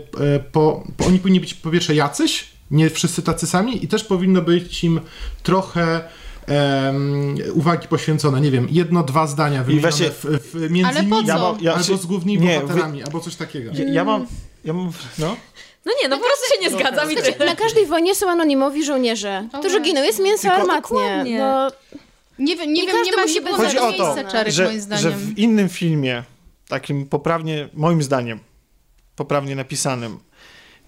po, 0.52 0.84
po, 0.96 1.06
oni 1.06 1.18
powinni 1.18 1.40
być 1.40 1.54
po 1.54 1.70
pierwsze 1.70 1.94
jacyś, 1.94 2.44
nie 2.70 2.90
wszyscy 2.90 3.22
tacy 3.22 3.46
sami 3.46 3.84
i 3.84 3.88
też 3.88 4.04
powinno 4.04 4.42
być 4.42 4.84
im 4.84 5.00
trochę 5.42 6.00
em, 6.46 7.34
uwagi 7.54 7.88
poświęcone, 7.88 8.40
nie 8.40 8.50
wiem, 8.50 8.66
jedno, 8.70 9.02
dwa 9.02 9.26
zdania 9.26 9.62
wymienione 9.64 9.90
właśnie- 9.90 10.10
w, 10.10 10.24
w, 10.24 10.70
między 10.70 11.02
nimi? 11.02 11.26
Ja 11.26 11.38
mam- 11.38 11.60
ja 11.60 11.74
albo 11.74 11.96
z 11.96 12.06
głównymi 12.06 12.42
nie, 12.46 12.60
bohaterami, 12.60 13.02
albo 13.02 13.20
coś 13.20 13.36
takiego. 13.36 13.70
Ja, 13.74 13.84
ja 13.92 14.04
mam, 14.04 14.26
ja 14.64 14.72
mam, 14.72 14.90
no... 15.18 15.36
No 15.86 15.92
nie, 16.02 16.08
no 16.08 16.16
po 16.18 16.24
prostu 16.24 16.54
się 16.54 16.60
nie 16.60 16.70
zgadzam 16.70 17.12
i 17.12 17.16
tyle. 17.16 17.46
Na 17.46 17.56
każdej 17.56 17.86
wojnie 17.86 18.14
są 18.14 18.30
anonimowi 18.30 18.84
żołnierze, 18.84 19.48
którzy 19.58 19.80
giną. 19.80 20.02
Jest 20.02 20.18
mięso 20.20 20.42
Tylko- 20.42 20.56
armatnie. 20.56 21.38
No, 21.38 21.70
Nie, 22.38 22.56
wiem- 22.56 22.72
nie 22.72 22.84
I 22.84 22.86
wiem, 22.86 22.96
nie 23.04 23.22
musi 23.22 23.34
nie 23.34 23.40
być 23.40 23.52
Chodzi 23.54 23.78
o 23.78 23.92
to, 23.92 24.14
miejsca 24.14 24.30
czarek, 24.32 24.52
że, 24.52 24.64
moim 24.64 24.80
że 24.98 25.10
w 25.10 25.38
innym 25.38 25.68
filmie, 25.68 26.22
takim 26.68 27.06
poprawnie, 27.06 27.68
moim 27.74 28.02
zdaniem, 28.02 28.38
poprawnie 29.16 29.56
napisanym, 29.56 30.18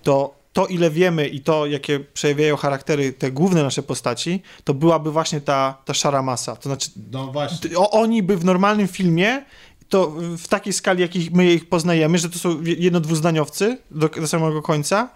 to 0.02 0.35
to, 0.59 0.66
ile 0.66 0.90
wiemy 0.90 1.28
i 1.28 1.40
to, 1.40 1.66
jakie 1.66 2.01
przejawiają 2.01 2.56
charaktery 2.56 3.12
te 3.12 3.32
główne 3.32 3.62
nasze 3.62 3.82
postaci, 3.82 4.43
to 4.64 4.74
byłaby 4.74 5.10
właśnie 5.10 5.40
ta, 5.40 5.78
ta 5.85 5.94
szara 5.94 6.22
masa. 6.22 6.56
To 6.56 6.62
znaczy, 6.68 6.90
No 7.12 7.26
właśnie. 7.26 7.78
o, 7.78 7.90
oni 7.90 8.22
by 8.22 8.36
w 8.36 8.44
normalnym 8.44 8.89
filmie, 8.89 9.44
to 9.89 10.12
w 10.39 10.48
takiej 10.48 10.72
skali, 10.72 11.01
jakiej 11.01 11.28
my 11.32 11.52
ich 11.52 11.68
poznajemy, 11.68 12.18
że 12.18 12.30
to 12.30 12.39
są 12.39 12.62
jedno 12.62 13.01
dwuzdaniowcy 13.01 13.78
do, 13.90 14.09
do 14.09 14.28
samego 14.28 14.62
końca, 14.62 15.10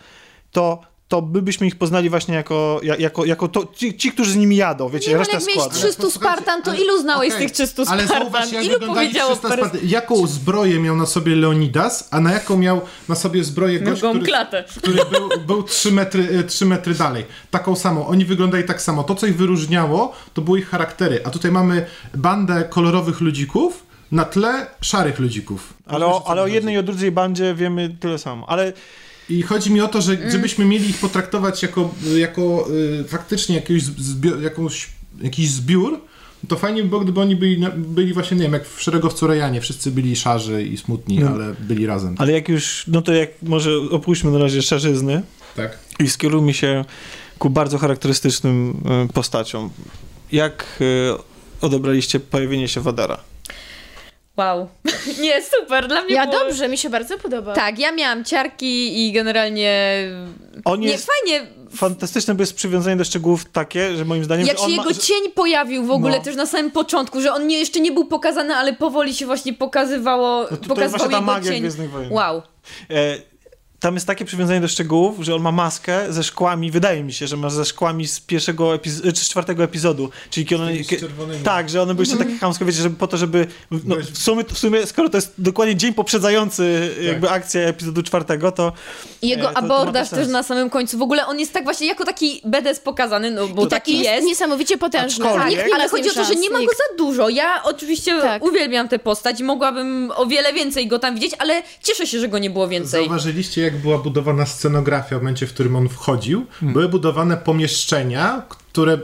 to, 0.52 0.80
to 1.12 1.22
my 1.34 1.42
byśmy 1.42 1.66
ich 1.66 1.76
poznali 1.76 2.10
właśnie 2.10 2.34
jako, 2.34 2.80
ja- 2.82 2.96
jako, 2.96 3.24
jako 3.24 3.48
to, 3.48 3.66
ci, 3.74 3.96
ci, 3.96 4.12
którzy 4.12 4.32
z 4.32 4.36
nimi 4.36 4.56
jadą, 4.56 4.88
wiecie, 4.88 5.10
Nie, 5.10 5.16
ale 5.16 5.18
reszta 5.24 5.34
jak 5.34 5.42
miałeś 5.46 5.60
składu. 5.62 5.78
300 5.78 6.02
posłuchajcie, 6.02 6.34
Spartan, 6.36 6.62
to 6.62 6.70
ale- 6.70 6.80
ilu 6.80 6.98
znałeś 7.00 7.34
okej, 7.34 7.48
z 7.48 7.52
tych 7.52 7.52
300 7.52 7.82
Ale 7.92 8.04
Spartan? 8.04 8.22
zauważ, 8.22 8.52
jak 8.52 8.64
Ilu 8.64 8.80
powiedziało 8.86 9.30
300 9.30 9.48
parę... 9.48 9.62
Spartan. 9.62 9.80
Jaką 9.88 10.26
zbroję 10.26 10.80
miał 10.80 10.96
na 10.96 11.06
sobie 11.06 11.36
Leonidas, 11.36 12.08
a 12.10 12.20
na 12.20 12.32
jaką 12.32 12.56
miał 12.58 12.80
na 13.08 13.14
sobie 13.14 13.44
zbroję 13.44 13.80
gość, 13.80 14.02
który, 14.02 14.20
klatę. 14.20 14.64
który 14.76 14.94
był, 15.10 15.28
był 15.46 15.62
3, 15.62 15.92
metry, 15.92 16.44
3 16.44 16.66
metry 16.66 16.94
dalej. 16.94 17.24
Taką 17.50 17.76
samą. 17.76 18.06
Oni 18.06 18.24
wyglądali 18.24 18.64
tak 18.64 18.82
samo. 18.82 19.04
To, 19.04 19.14
co 19.14 19.26
ich 19.26 19.36
wyróżniało, 19.36 20.12
to 20.34 20.42
były 20.42 20.58
ich 20.58 20.68
charaktery. 20.68 21.20
A 21.24 21.30
tutaj 21.30 21.50
mamy 21.50 21.86
bandę 22.14 22.64
kolorowych 22.64 23.20
ludzików 23.20 23.86
na 24.12 24.24
tle 24.24 24.66
szarych 24.80 25.18
ludzików. 25.18 25.74
Ale 25.86 26.06
o, 26.06 26.24
ale 26.26 26.42
o 26.42 26.46
jednej 26.46 26.74
i 26.74 26.78
o 26.78 26.82
drugiej 26.82 27.12
bandzie 27.12 27.54
wiemy 27.54 27.96
tyle 28.00 28.18
samo. 28.18 28.48
Ale 28.48 28.72
I 29.38 29.42
chodzi 29.42 29.70
mi 29.70 29.80
o 29.80 29.88
to, 29.88 30.00
że 30.02 30.30
żebyśmy 30.30 30.64
mieli 30.64 30.90
ich 30.90 30.98
potraktować 30.98 31.62
jako, 31.62 31.94
jako 32.16 32.68
y, 33.00 33.04
faktycznie 33.04 33.54
jakiegoś 33.56 33.82
jakąś, 34.42 34.88
jakiś 35.22 35.50
zbiór, 35.50 36.00
to 36.48 36.56
fajnie 36.56 36.82
by 36.82 36.88
było, 36.88 37.00
gdyby 37.00 37.20
oni 37.20 37.36
byli, 37.36 37.64
byli 37.76 38.12
właśnie, 38.12 38.36
nie 38.36 38.42
wiem, 38.42 38.52
jak 38.52 38.68
w 38.68 38.82
Szeregowcu 38.82 39.26
Rejanie, 39.26 39.60
wszyscy 39.60 39.90
byli 39.90 40.16
szarzy 40.16 40.62
i 40.62 40.76
smutni, 40.76 41.18
No. 41.18 41.28
ale 41.30 41.54
byli 41.60 41.86
razem. 41.86 42.14
Ale 42.18 42.32
jak 42.32 42.48
już, 42.48 42.84
no 42.86 43.02
to 43.02 43.12
jak 43.12 43.30
może 43.42 43.70
opuśćmy 43.90 44.30
na 44.30 44.38
razie 44.38 44.62
szarzyzny 44.62 45.22
Tak. 45.56 45.78
i 45.98 46.08
skierujmy 46.10 46.54
się 46.54 46.84
ku 47.38 47.50
bardzo 47.50 47.78
charakterystycznym 47.78 48.80
e, 49.08 49.12
postaciom. 49.12 49.70
Jak 50.32 50.78
e, 50.80 51.16
odebraliście 51.60 52.20
pojawienie 52.20 52.68
się 52.68 52.80
Wadara? 52.80 53.18
Wow. 54.36 54.68
Nie, 55.22 55.42
super, 55.42 55.88
dla 55.88 56.02
mnie 56.02 56.14
Ja 56.14 56.26
było... 56.26 56.38
dobrze, 56.44 56.68
mi 56.68 56.78
się 56.78 56.90
bardzo 56.90 57.18
podoba. 57.18 57.52
Tak, 57.54 57.78
ja 57.78 57.92
miałam 57.92 58.24
ciarki 58.24 59.06
i 59.08 59.12
generalnie... 59.12 60.04
On 60.64 60.80
Nie, 60.80 60.88
jest 60.88 61.06
fajnie, 61.20 61.46
fantastyczne, 61.76 62.34
bo 62.34 62.42
jest 62.42 62.54
przywiązanie 62.54 62.96
do 62.96 63.04
szczegółów 63.04 63.44
takie, 63.44 63.96
że 63.96 64.04
moim 64.04 64.24
zdaniem, 64.24 64.46
jak 64.46 64.58
się 64.58 64.62
on 64.64 64.70
ma, 64.70 64.76
jego 64.76 64.94
że- 64.94 65.00
cień 65.00 65.30
pojawił 65.34 65.84
w 65.86 65.90
ogóle 65.90 66.18
No. 66.18 66.24
też 66.24 66.36
na 66.36 66.46
samym 66.46 66.70
początku, 66.70 67.20
że 67.20 67.32
on 67.32 67.46
nie, 67.46 67.58
jeszcze 67.58 67.80
nie 67.80 67.92
był 67.92 68.04
pokazany, 68.04 68.54
ale 68.54 68.72
powoli 68.72 69.14
się 69.14 69.26
właśnie 69.26 69.52
pokazywało, 69.52 70.46
no 70.50 70.56
to, 70.56 70.56
to 70.56 70.56
jest 70.56 70.68
pokazywał 70.68 70.98
właśnie 70.98 71.10
ta 71.10 71.16
jego 71.16 71.26
magia 71.32 71.50
cień. 71.52 71.60
Gwiezdnych 71.60 71.90
Wojen. 71.90 72.12
Wow. 72.12 72.42
E, 72.90 73.31
tam 73.82 73.94
jest 73.94 74.06
takie 74.06 74.24
przywiązanie 74.24 74.60
do 74.60 74.68
szczegółów, 74.68 75.16
że 75.20 75.34
on 75.34 75.42
ma 75.42 75.52
maskę 75.52 76.12
ze 76.12 76.22
szkłami, 76.22 76.70
wydaje 76.70 77.04
mi 77.04 77.12
się, 77.12 77.26
że 77.26 77.36
ma 77.36 77.50
ze 77.50 77.64
szkłami 77.64 78.06
z 78.08 78.20
pierwszego 78.20 78.64
epiz- 78.74 79.12
czy 79.12 79.24
z 79.24 79.28
czwartego 79.28 79.64
epizodu, 79.64 80.10
czyli 80.30 80.46
kiedy 80.46 80.62
one, 80.62 80.74
tak, 81.44 81.70
że 81.70 81.82
one 81.82 81.94
były 81.94 82.06
jeszcze 82.06 82.18
takie 82.24 82.38
chamskie, 82.38 82.64
wiecie, 82.64 82.82
żeby 82.82 82.96
po 82.96 83.06
to, 83.06 83.16
żeby 83.16 83.46
no, 83.70 83.96
w, 84.12 84.18
sumie, 84.18 84.44
w 84.44 84.58
sumie, 84.58 84.86
skoro 84.86 85.08
to 85.08 85.16
jest 85.16 85.34
dokładnie 85.38 85.76
dzień 85.76 85.94
poprzedzający 85.94 86.90
Tak. 86.96 87.04
jakby 87.04 87.30
akcję 87.30 87.66
epizodu 87.68 88.02
czwartego, 88.02 88.52
to 88.52 88.72
I 89.22 89.28
jego 89.28 89.50
E, 89.50 89.52
to- 89.52 89.58
abordaż 89.58 90.08
to 90.10 90.16
też 90.16 90.28
na 90.28 90.42
samym 90.42 90.70
końcu. 90.70 90.98
W 90.98 91.02
ogóle 91.02 91.26
on 91.26 91.38
jest 91.40 91.52
tak 91.52 91.64
właśnie 91.64 91.86
jako 91.86 92.04
taki 92.04 92.40
BDS 92.44 92.80
pokazany, 92.80 93.30
no 93.30 93.48
bo 93.48 93.62
To 93.62 93.68
taki 93.68 93.92
Jest, 93.92 94.04
jest. 94.04 94.26
niesamowicie 94.26 94.78
potężny. 94.78 95.24
Tak, 95.24 95.50
Nikt 95.50 95.62
ale 95.74 95.88
chodzi 95.88 96.10
o 96.10 96.12
to, 96.14 96.24
że 96.24 96.34
nie 96.36 96.50
ma 96.50 96.58
go 96.58 96.66
za 96.66 96.96
dużo. 96.98 97.28
Ja 97.28 97.62
oczywiście 97.64 98.20
Tak. 98.20 98.44
uwielbiam 98.44 98.88
tę 98.88 98.98
postać, 98.98 99.42
mogłabym 99.42 100.12
o 100.16 100.26
wiele 100.26 100.52
więcej 100.52 100.86
go 100.86 100.98
tam 100.98 101.14
widzieć, 101.14 101.32
ale 101.38 101.62
cieszę 101.82 102.06
się, 102.06 102.18
że 102.20 102.28
go 102.28 102.38
nie 102.38 102.50
było 102.50 102.68
więcej. 102.68 103.00
Zauważyliście, 103.04 103.62
jak 103.62 103.71
była 103.76 103.98
budowana 103.98 104.46
scenografia 104.46 105.18
w 105.18 105.22
momencie, 105.22 105.46
w 105.46 105.54
którym 105.54 105.76
on 105.76 105.88
wchodził? 105.88 106.46
Były 106.62 106.88
budowane 106.88 107.36
pomieszczenia, 107.36 108.42
które, 108.48 108.98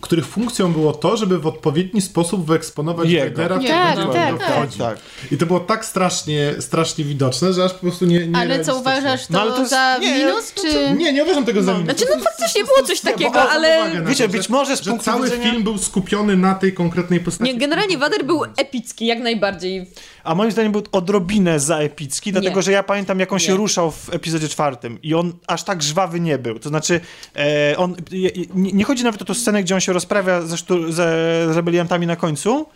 których 0.00 0.26
funkcją 0.26 0.72
było 0.72 0.92
to, 0.92 1.16
żeby 1.16 1.38
w 1.38 1.46
odpowiedni 1.46 2.00
sposób 2.00 2.46
wyeksponować 2.46 3.10
Jego. 3.10 3.36
Vadera 3.36 3.56
w 3.58 3.60
Nie, 3.62 3.68
tym 3.68 4.06
tak, 4.06 4.12
tak, 4.14 4.38
tak. 4.38 4.50
wchodzi. 4.56 4.78
tak. 4.78 4.98
I 5.32 5.36
to 5.36 5.46
było 5.46 5.60
tak 5.60 5.84
strasznie, 5.84 6.54
strasznie 6.60 7.04
widoczne, 7.04 7.52
że 7.52 7.64
aż 7.64 7.72
po 7.72 7.78
prostu 7.80 8.04
nie, 8.06 8.26
nie 8.26 8.36
Ale 8.38 8.64
co 8.64 8.76
uważasz 8.78 9.26
to, 9.26 9.32
No, 9.32 9.40
ale 9.40 9.50
to 9.50 9.58
jest- 9.58 9.70
za 9.70 9.98
nie, 9.98 10.18
minus, 10.18 10.52
to- 10.52 10.62
czy... 10.62 10.94
Nie, 10.96 11.12
nie 11.12 11.24
uważam 11.24 11.44
tego 11.44 11.62
za 11.62 11.72
minus. 11.72 11.84
Znaczy, 11.84 12.04
no 12.16 12.24
faktycznie 12.24 12.64
było 12.64 12.82
coś 12.86 13.00
takiego, 13.00 13.50
ale- 13.50 14.02
Wiecie, 14.06 14.24
to, 14.26 14.32
być 14.32 14.42
że- 14.46 14.52
może 14.52 14.76
z 14.76 14.80
że 14.82 14.90
punktu 14.90 15.04
cały 15.10 15.26
widzenia- 15.26 15.50
film 15.50 15.62
był 15.62 15.78
skupiony 15.78 16.36
na 16.36 16.54
tej 16.54 16.74
konkretnej 16.74 17.20
postaci. 17.20 17.52
Nie, 17.52 17.58
generalnie 17.58 17.98
Wader 17.98 18.24
był 18.24 18.44
epicki, 18.56 19.06
jak 19.06 19.18
najbardziej. 19.18 19.86
A 20.28 20.34
moim 20.34 20.52
zdaniem 20.52 20.72
był 20.72 20.82
odrobinę 20.92 21.60
za 21.60 21.78
epicki, 21.78 22.32
dlatego 22.32 22.56
Nie. 22.56 22.62
że 22.62 22.72
ja 22.72 22.82
pamiętam, 22.82 23.20
jak 23.20 23.32
on 23.32 23.38
się 23.38 23.52
Nie. 23.52 23.58
ruszał 23.58 23.90
w 23.90 24.14
epizodzie 24.14 24.48
czwartym 24.48 25.02
i 25.02 25.14
on 25.14 25.32
aż 25.46 25.64
tak 25.64 25.82
żwawy 25.82 26.20
nie 26.20 26.38
był. 26.38 26.58
To 26.58 26.68
znaczy, 26.68 27.00
e, 27.36 27.74
on, 27.76 27.96
je, 28.10 28.30
nie, 28.54 28.72
nie 28.72 28.84
chodzi 28.84 29.04
nawet 29.04 29.22
o 29.22 29.24
tę 29.24 29.34
scenę, 29.34 29.62
gdzie 29.62 29.74
on 29.74 29.80
się 29.80 29.92
rozprawia 29.92 30.42
ze, 30.42 30.56
sztur, 30.56 30.92
ze 30.92 31.46
rebeliantami 31.54 32.06
na 32.06 32.16
końcu, 32.16 32.66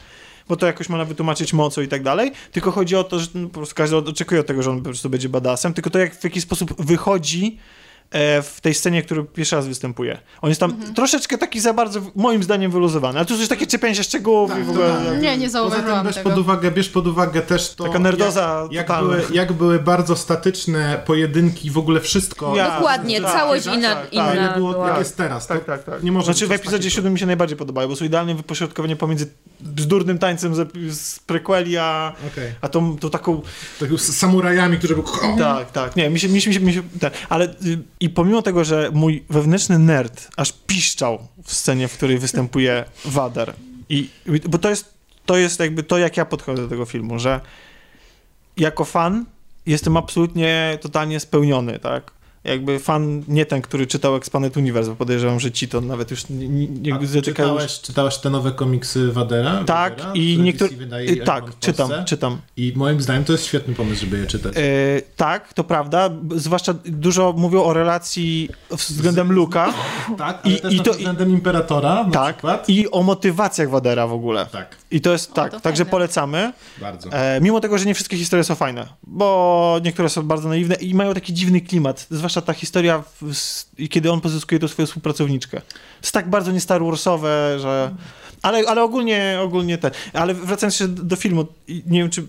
bo 0.48 0.56
to 0.56 0.66
jakoś 0.66 0.88
można 0.88 1.04
wytłumaczyć 1.04 1.52
mocą 1.52 1.80
i 1.82 1.88
tak 1.88 2.02
dalej, 2.02 2.32
tylko 2.52 2.70
chodzi 2.70 2.96
o 2.96 3.04
to, 3.04 3.18
że 3.18 3.26
no, 3.34 3.48
po 3.48 3.54
prostu 3.54 3.74
każdy 3.74 3.96
oczekuje 3.96 4.40
od 4.40 4.46
tego, 4.46 4.62
że 4.62 4.70
on 4.70 4.78
po 4.78 4.84
prostu 4.84 5.10
będzie 5.10 5.28
badassem, 5.28 5.74
tylko 5.74 5.90
to 5.90 5.98
jak 5.98 6.14
w 6.14 6.24
jaki 6.24 6.40
sposób 6.40 6.82
wychodzi 6.84 7.58
w 8.42 8.58
tej 8.62 8.74
scenie, 8.74 9.02
który 9.02 9.24
pierwszy 9.24 9.56
raz 9.56 9.66
występuje. 9.68 10.18
On 10.42 10.48
jest 10.48 10.60
tam 10.60 10.70
Mhm. 10.70 10.94
troszeczkę 10.94 11.38
taki 11.38 11.60
za 11.60 11.74
bardzo, 11.74 12.00
moim 12.14 12.42
zdaniem, 12.42 12.70
wyluzowany. 12.70 13.18
Ale 13.18 13.26
tu 13.26 13.34
jest 13.36 13.48
takie 13.48 13.66
czepianie 13.66 13.94
się 13.94 14.02
szczegółów 14.04 14.58
i 14.60 14.62
w 14.62 14.70
ogóle... 14.70 14.86
jak- 15.12 15.22
Nie, 15.22 15.38
nie 15.38 15.46
Poza 15.46 15.58
tym 15.60 15.70
zauważyłam 15.70 16.06
bierz 16.06 16.14
tego. 16.14 16.30
pod, 16.30 16.38
uwagę, 16.38 16.70
bierz 16.70 16.88
pod 16.88 17.06
uwagę 17.06 17.42
też 17.42 17.74
to, 17.74 17.84
Taka 17.84 17.98
nerdoza 17.98 18.68
jak, 18.70 18.88
jak, 18.88 19.00
były, 19.00 19.22
jak 19.32 19.52
były 19.52 19.78
bardzo 19.78 20.16
statyczne 20.16 21.02
pojedynki, 21.06 21.70
w 21.70 21.78
ogóle 21.78 22.00
wszystko. 22.00 22.56
Ja- 22.56 22.70
Dokładnie, 22.76 23.20
tak, 23.20 23.32
całość 23.32 23.64
tak, 23.64 23.74
inna, 23.74 23.94
tak, 23.94 24.02
tak. 24.10 24.34
inna 24.34 24.52
było, 24.56 24.72
była. 24.72 24.88
jak 24.88 24.98
jest 24.98 25.16
teraz. 25.16 25.46
Tak, 25.46 25.64
tak, 25.64 25.84
tak. 25.84 26.02
Nie 26.02 26.12
może 26.12 26.24
Znaczy 26.24 26.46
w 26.46 26.52
epizodzie 26.52 26.78
takie- 26.88 26.90
7 26.96 27.12
mi 27.12 27.18
się 27.18 27.26
najbardziej 27.26 27.56
podobało, 27.58 27.88
bo 27.88 27.96
są 27.96 28.04
idealne 28.04 28.34
wypośrodkowanie 28.34 28.96
pomiędzy 28.96 29.26
bzdurnym 29.62 30.18
tańcem 30.18 30.54
z, 30.54 30.72
z 30.98 31.18
prequeli, 31.18 31.76
a, 31.76 32.12
Okej. 32.32 32.52
a 32.60 32.68
tą, 32.68 32.98
tą 32.98 33.10
taką... 33.10 33.42
Tak 33.80 33.92
z 33.92 34.16
samurajami, 34.16 34.78
którzy. 34.78 34.94
Tak, 35.38 35.70
tak. 35.70 35.96
Nie, 35.96 36.10
mi 36.10 36.20
się... 36.20 36.28
Mi 36.28 36.40
się, 36.40 36.50
mi 36.50 36.54
się, 36.54 36.60
mi 36.60 36.72
się 36.72 36.82
tak. 37.00 37.12
Ale 37.28 37.44
y, 37.44 37.78
i 38.00 38.10
pomimo 38.10 38.42
tego, 38.42 38.64
że 38.64 38.90
mój 38.94 39.24
wewnętrzny 39.30 39.78
nerd 39.78 40.28
aż 40.36 40.52
piszczał 40.66 41.18
w 41.44 41.54
scenie, 41.54 41.88
w 41.88 41.96
której 41.96 42.18
występuje 42.18 42.84
Wader. 43.04 43.52
I, 43.88 44.10
bo 44.48 44.58
to 44.58 44.70
jest, 44.70 44.94
to 45.26 45.36
jest 45.36 45.60
jakby 45.60 45.82
to, 45.82 45.98
jak 45.98 46.16
ja 46.16 46.24
podchodzę 46.24 46.62
do 46.62 46.68
tego 46.68 46.84
filmu, 46.84 47.18
że 47.18 47.40
jako 48.56 48.84
fan 48.84 49.24
jestem 49.66 49.96
absolutnie 49.96 50.78
totalnie 50.80 51.20
spełniony, 51.20 51.78
tak? 51.78 52.10
Jakby 52.44 52.78
fan 52.78 53.22
nie 53.28 53.46
ten, 53.46 53.62
który 53.62 53.86
czytał 53.86 54.16
Expanded 54.16 54.56
Universe, 54.56 54.90
bo 54.90 54.96
podejrzewam, 54.96 55.40
że 55.40 55.50
ci 55.52 55.68
to 55.68 55.80
nawet 55.80 56.10
już 56.10 56.24
nie, 56.28 56.94
A 56.94 56.98
zatykają. 57.06 57.22
czytałeś, 57.48 57.80
czytałeś 57.80 58.16
te 58.18 58.30
nowe 58.30 58.52
komiksy 58.52 59.12
Wadera? 59.12 59.64
Tak, 59.64 59.92
Wadera, 59.92 60.12
i 60.14 60.32
które 60.54 60.70
niektóre. 60.70 61.24
Tak, 61.26 61.44
czytam, 61.60 61.90
czytam. 62.06 62.38
I 62.56 62.72
moim 62.76 63.00
zdaniem 63.00 63.24
to 63.24 63.32
jest 63.32 63.44
świetny 63.44 63.74
pomysł, 63.74 64.00
żeby 64.00 64.18
je 64.18 64.26
czytać. 64.26 64.52
E, 64.56 64.60
tak, 65.16 65.52
to 65.54 65.64
prawda. 65.64 66.10
Zwłaszcza 66.36 66.74
dużo 66.84 67.32
mówią 67.36 67.64
o 67.64 67.72
relacji 67.72 68.48
względem 68.70 69.32
Luka. 69.32 69.72
tak, 70.18 70.38
ale 70.44 70.54
i- 70.54 70.60
też 70.60 70.74
i 70.74 70.80
to- 70.80 70.92
względem 70.92 71.30
Imperatora 71.30 72.04
na 72.04 72.10
tak. 72.10 72.34
przykład. 72.36 72.68
I 72.68 72.90
o 72.90 73.02
motywacjach 73.02 73.70
Wadera 73.70 74.06
w 74.06 74.12
ogóle. 74.12 74.46
Tak, 74.46 74.76
I 74.90 75.00
to 75.00 75.12
jest 75.12 75.32
tak. 75.34 75.52
to 75.52 75.60
Także 75.60 75.84
fajne. 75.84 75.90
polecamy. 75.90 76.52
bardzo. 76.80 77.10
E, 77.12 77.40
mimo 77.40 77.60
tego, 77.60 77.78
że 77.78 77.84
nie 77.84 77.94
wszystkie 77.94 78.16
historie 78.16 78.44
są 78.44 78.54
fajne, 78.54 78.86
bo 79.06 79.80
niektóre 79.84 80.08
są 80.08 80.22
bardzo 80.22 80.48
naiwne 80.48 80.74
i 80.74 80.94
mają 80.94 81.14
taki 81.14 81.32
dziwny 81.34 81.60
klimat. 81.60 82.06
Zwłaszcza 82.10 82.31
ta 82.40 82.52
historia, 82.52 83.04
w, 83.22 83.88
kiedy 83.90 84.12
on 84.12 84.20
pozyskuje 84.20 84.58
tą 84.58 84.68
swoją 84.68 84.86
współpracowniczkę. 84.86 85.60
Jest 86.02 86.14
tak 86.14 86.30
bardzo 86.30 86.52
nie 86.52 86.60
Star 86.60 86.84
Warsowe, 86.84 87.58
że... 87.60 87.94
Ale, 88.42 88.68
ale 88.68 88.82
ogólnie, 88.82 89.38
ogólnie 89.42 89.78
te. 89.78 89.90
Ale 90.12 90.34
wracając 90.34 90.80
jeszcze 90.80 90.88
do, 90.88 91.16
filmu, 91.16 91.46
nie 91.68 92.00
wiem, 92.00 92.10
czy 92.10 92.26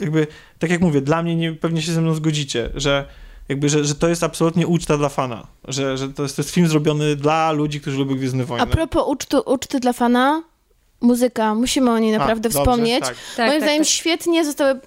jakby, 0.00 0.26
tak 0.58 0.70
jak 0.70 0.80
mówię, 0.80 1.00
dla 1.00 1.22
mnie 1.22 1.36
nie, 1.36 1.52
pewnie 1.52 1.82
się 1.82 1.92
ze 1.92 2.00
mną 2.00 2.14
zgodzicie, 2.14 2.70
że 2.74 3.08
jakby, 3.48 3.68
że, 3.68 3.84
że 3.84 3.94
to 3.94 4.08
jest 4.08 4.22
absolutnie 4.22 4.66
uczta 4.66 4.98
dla 4.98 5.08
fana. 5.08 5.46
Że, 5.68 5.96
że 5.98 6.08
to, 6.08 6.22
jest, 6.22 6.36
to 6.36 6.42
jest 6.42 6.54
film 6.54 6.68
zrobiony 6.68 7.16
dla 7.16 7.52
ludzi, 7.52 7.80
którzy 7.80 7.98
lubią 7.98 8.16
Gwiezdne 8.16 8.44
Wojny. 8.44 8.62
A 8.62 8.66
propos 8.66 9.04
uczty, 9.06 9.40
uczty 9.40 9.80
dla 9.80 9.92
fana, 9.92 10.42
muzyka, 11.02 11.54
musimy 11.54 11.90
o 11.90 11.98
niej 11.98 12.12
naprawdę 12.12 12.48
dobrze, 12.48 12.58
wspomnieć. 12.58 13.00
tak. 13.00 13.14
Tak, 13.36 13.46
Moim 13.46 13.60
tak, 13.60 13.62
zdaniem 13.62 13.82
tak. 13.82 13.92
świetnie 13.92 14.44
zostały, 14.44 14.72
y, 14.72 14.78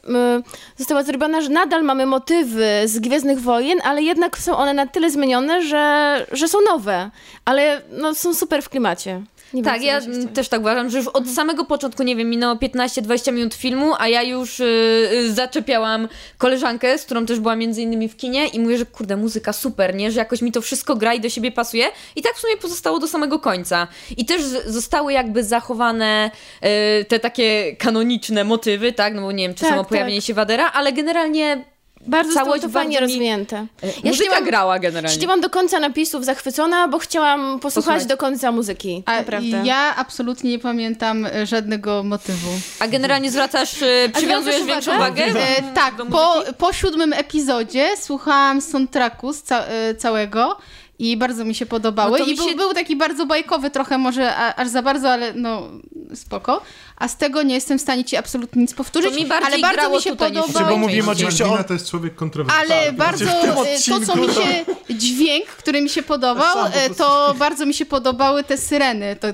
została 0.77 1.03
zrobiona, 1.03 1.41
że 1.41 1.49
nadal 1.49 1.83
mamy 1.83 2.05
motywy 2.05 2.67
z 2.85 2.99
Gwiezdnych 2.99 3.41
Wojen, 3.41 3.79
ale 3.83 4.01
jednak 4.01 4.37
są 4.37 4.57
one 4.57 4.73
na 4.73 4.87
tyle 4.87 5.11
zmienione, 5.11 5.61
że, 5.61 6.25
że 6.31 6.47
są 6.47 6.57
nowe, 6.61 7.09
ale 7.45 7.81
no, 7.91 8.15
są 8.15 8.33
super 8.33 8.61
w 8.61 8.69
klimacie. 8.69 9.21
Nie 9.53 9.63
Tak, 9.63 9.81
ja 9.81 10.01
też 10.33 10.49
tak 10.49 10.61
uważam, 10.61 10.89
że 10.89 10.97
już 10.97 11.07
od 11.07 11.29
samego 11.29 11.65
początku, 11.65 12.03
nie 12.03 12.15
wiem, 12.15 12.29
minęło 12.29 12.55
15-20 12.55 13.33
minut 13.33 13.53
filmu, 13.53 13.93
a 13.99 14.07
ja 14.07 14.23
już 14.23 14.59
y, 14.59 14.63
y, 15.13 15.33
zaczepiałam 15.33 16.07
koleżankę, 16.37 16.97
z 16.97 17.05
którą 17.05 17.25
też 17.25 17.39
była 17.39 17.55
między 17.55 17.81
innymi 17.81 18.09
w 18.09 18.17
kinie 18.17 18.47
i 18.47 18.59
mówię, 18.59 18.77
że 18.77 18.85
kurde, 18.85 19.17
muzyka 19.17 19.53
super, 19.53 19.95
nie? 19.95 20.11
Że 20.11 20.19
jakoś 20.19 20.41
mi 20.41 20.51
to 20.51 20.61
wszystko 20.61 20.95
gra 20.95 21.13
i 21.13 21.19
do 21.19 21.29
siebie 21.29 21.51
pasuje. 21.51 21.85
I 22.15 22.21
tak 22.21 22.35
w 22.35 22.39
sumie 22.39 22.57
pozostało 22.57 22.99
do 22.99 23.07
samego 23.07 23.39
końca. 23.39 23.87
I 24.17 24.25
też 24.25 24.41
zostały 24.65 25.13
jakby 25.13 25.43
zachowane 25.43 26.31
y, 27.01 27.05
te 27.05 27.19
takie 27.19 27.75
kanoniczne 27.75 28.43
motywy, 28.43 28.93
tak? 28.93 29.13
No 29.13 29.21
bo 29.21 29.31
nie 29.31 29.47
wiem, 29.47 29.55
czy 29.55 29.61
Tak, 29.61 29.69
samo 29.69 29.81
tak. 29.81 29.89
pojawienie 29.89 30.21
się 30.21 30.33
Wadera, 30.33 30.71
ale 30.71 30.93
generalnie 30.93 31.65
Bardzo 32.07 32.33
całość 32.33 32.61
to 32.63 32.69
fajnie 32.69 32.93
bardzo 32.99 33.05
rozwinięte. 33.05 33.67
Ja 34.03 34.11
muzyka 34.11 34.41
grała 34.41 34.79
generalnie. 34.79 35.17
Śpiewam 35.17 35.41
do 35.41 35.49
końca 35.49 35.79
napisów 35.79 36.25
zachwycona, 36.25 36.87
bo 36.87 36.99
chciałam 36.99 37.59
posłuchać 37.59 37.85
Posłuchać. 37.85 38.05
do 38.05 38.17
końca 38.17 38.51
muzyki. 38.51 39.03
A 39.05 39.15
naprawdę. 39.17 39.61
ja 39.65 39.95
absolutnie 39.95 40.49
nie 40.51 40.59
pamiętam 40.59 41.25
e, 41.25 41.45
żadnego 41.45 42.03
motywu. 42.03 42.49
A 42.79 42.87
generalnie 42.87 43.31
zwracasz, 43.31 43.81
y, 43.81 44.11
przywiązujesz 44.13 44.61
zwracasz 44.61 44.85
większą 44.85 44.95
uwagę? 45.05 45.27
wagę? 45.27 45.41
E, 45.57 45.61
tak, 45.73 45.95
po, 46.11 46.43
po 46.57 46.73
siódmym 46.73 47.13
epizodzie 47.13 47.89
słuchałam 48.01 48.61
soundtracku 48.61 49.33
z 49.33 49.41
ca- 49.43 49.65
e, 49.65 49.95
całego 49.95 50.57
i 50.99 51.17
bardzo 51.17 51.45
mi 51.45 51.55
się 51.55 51.65
podobały. 51.65 52.19
No 52.19 52.25
I 52.25 52.35
był, 52.35 52.49
się- 52.49 52.55
był 52.55 52.73
taki 52.73 52.95
bardzo 52.95 53.25
bajkowy 53.25 53.69
trochę, 53.69 53.97
może 53.97 54.35
a, 54.35 54.55
aż 54.55 54.67
za 54.67 54.81
bardzo, 54.81 55.09
ale 55.09 55.33
no 55.33 55.61
spoko, 56.15 56.61
a 56.97 57.07
z 57.07 57.17
tego 57.17 57.43
nie 57.43 57.55
jestem 57.55 57.79
w 57.79 57.81
stanie 57.81 58.03
ci 58.03 58.15
absolutnie 58.17 58.61
nic 58.61 58.73
powtórzyć, 58.73 59.11
To 59.11 59.15
mi 59.17 59.25
bardziej 59.25 59.53
ale 59.53 59.61
bardzo 59.61 59.75
grało 59.81 59.95
mi 59.97 60.01
się 60.03 60.09
tutaj 60.09 60.31
niż 60.31 60.41
w 60.41 60.43
podobał. 60.43 60.61
Znaczy, 60.63 60.79
bo 60.79 60.87
mówimy 60.87 61.11
oczywiście 61.11 61.45
o... 61.45 61.63
To 61.63 61.73
jest 61.73 61.89
człowiek 61.89 62.15
kontrowersyjny. 62.15 62.75
Ale 62.75 62.85
Tak, 62.85 62.95
bardzo 62.95 63.25
e, 63.25 63.55
to, 63.89 64.05
co 64.05 64.15
mi 64.15 64.27
się. 64.33 64.65
Dźwięk, 64.89 65.45
który 65.45 65.81
mi 65.81 65.89
się 65.89 66.03
podobał, 66.03 66.53
po 66.55 66.67
e, 66.67 66.89
to 66.89 67.35
bardzo 67.37 67.65
mi 67.65 67.73
się 67.73 67.85
podobały 67.85 68.43
te 68.43 68.57
syreny. 68.57 69.15
To, 69.15 69.27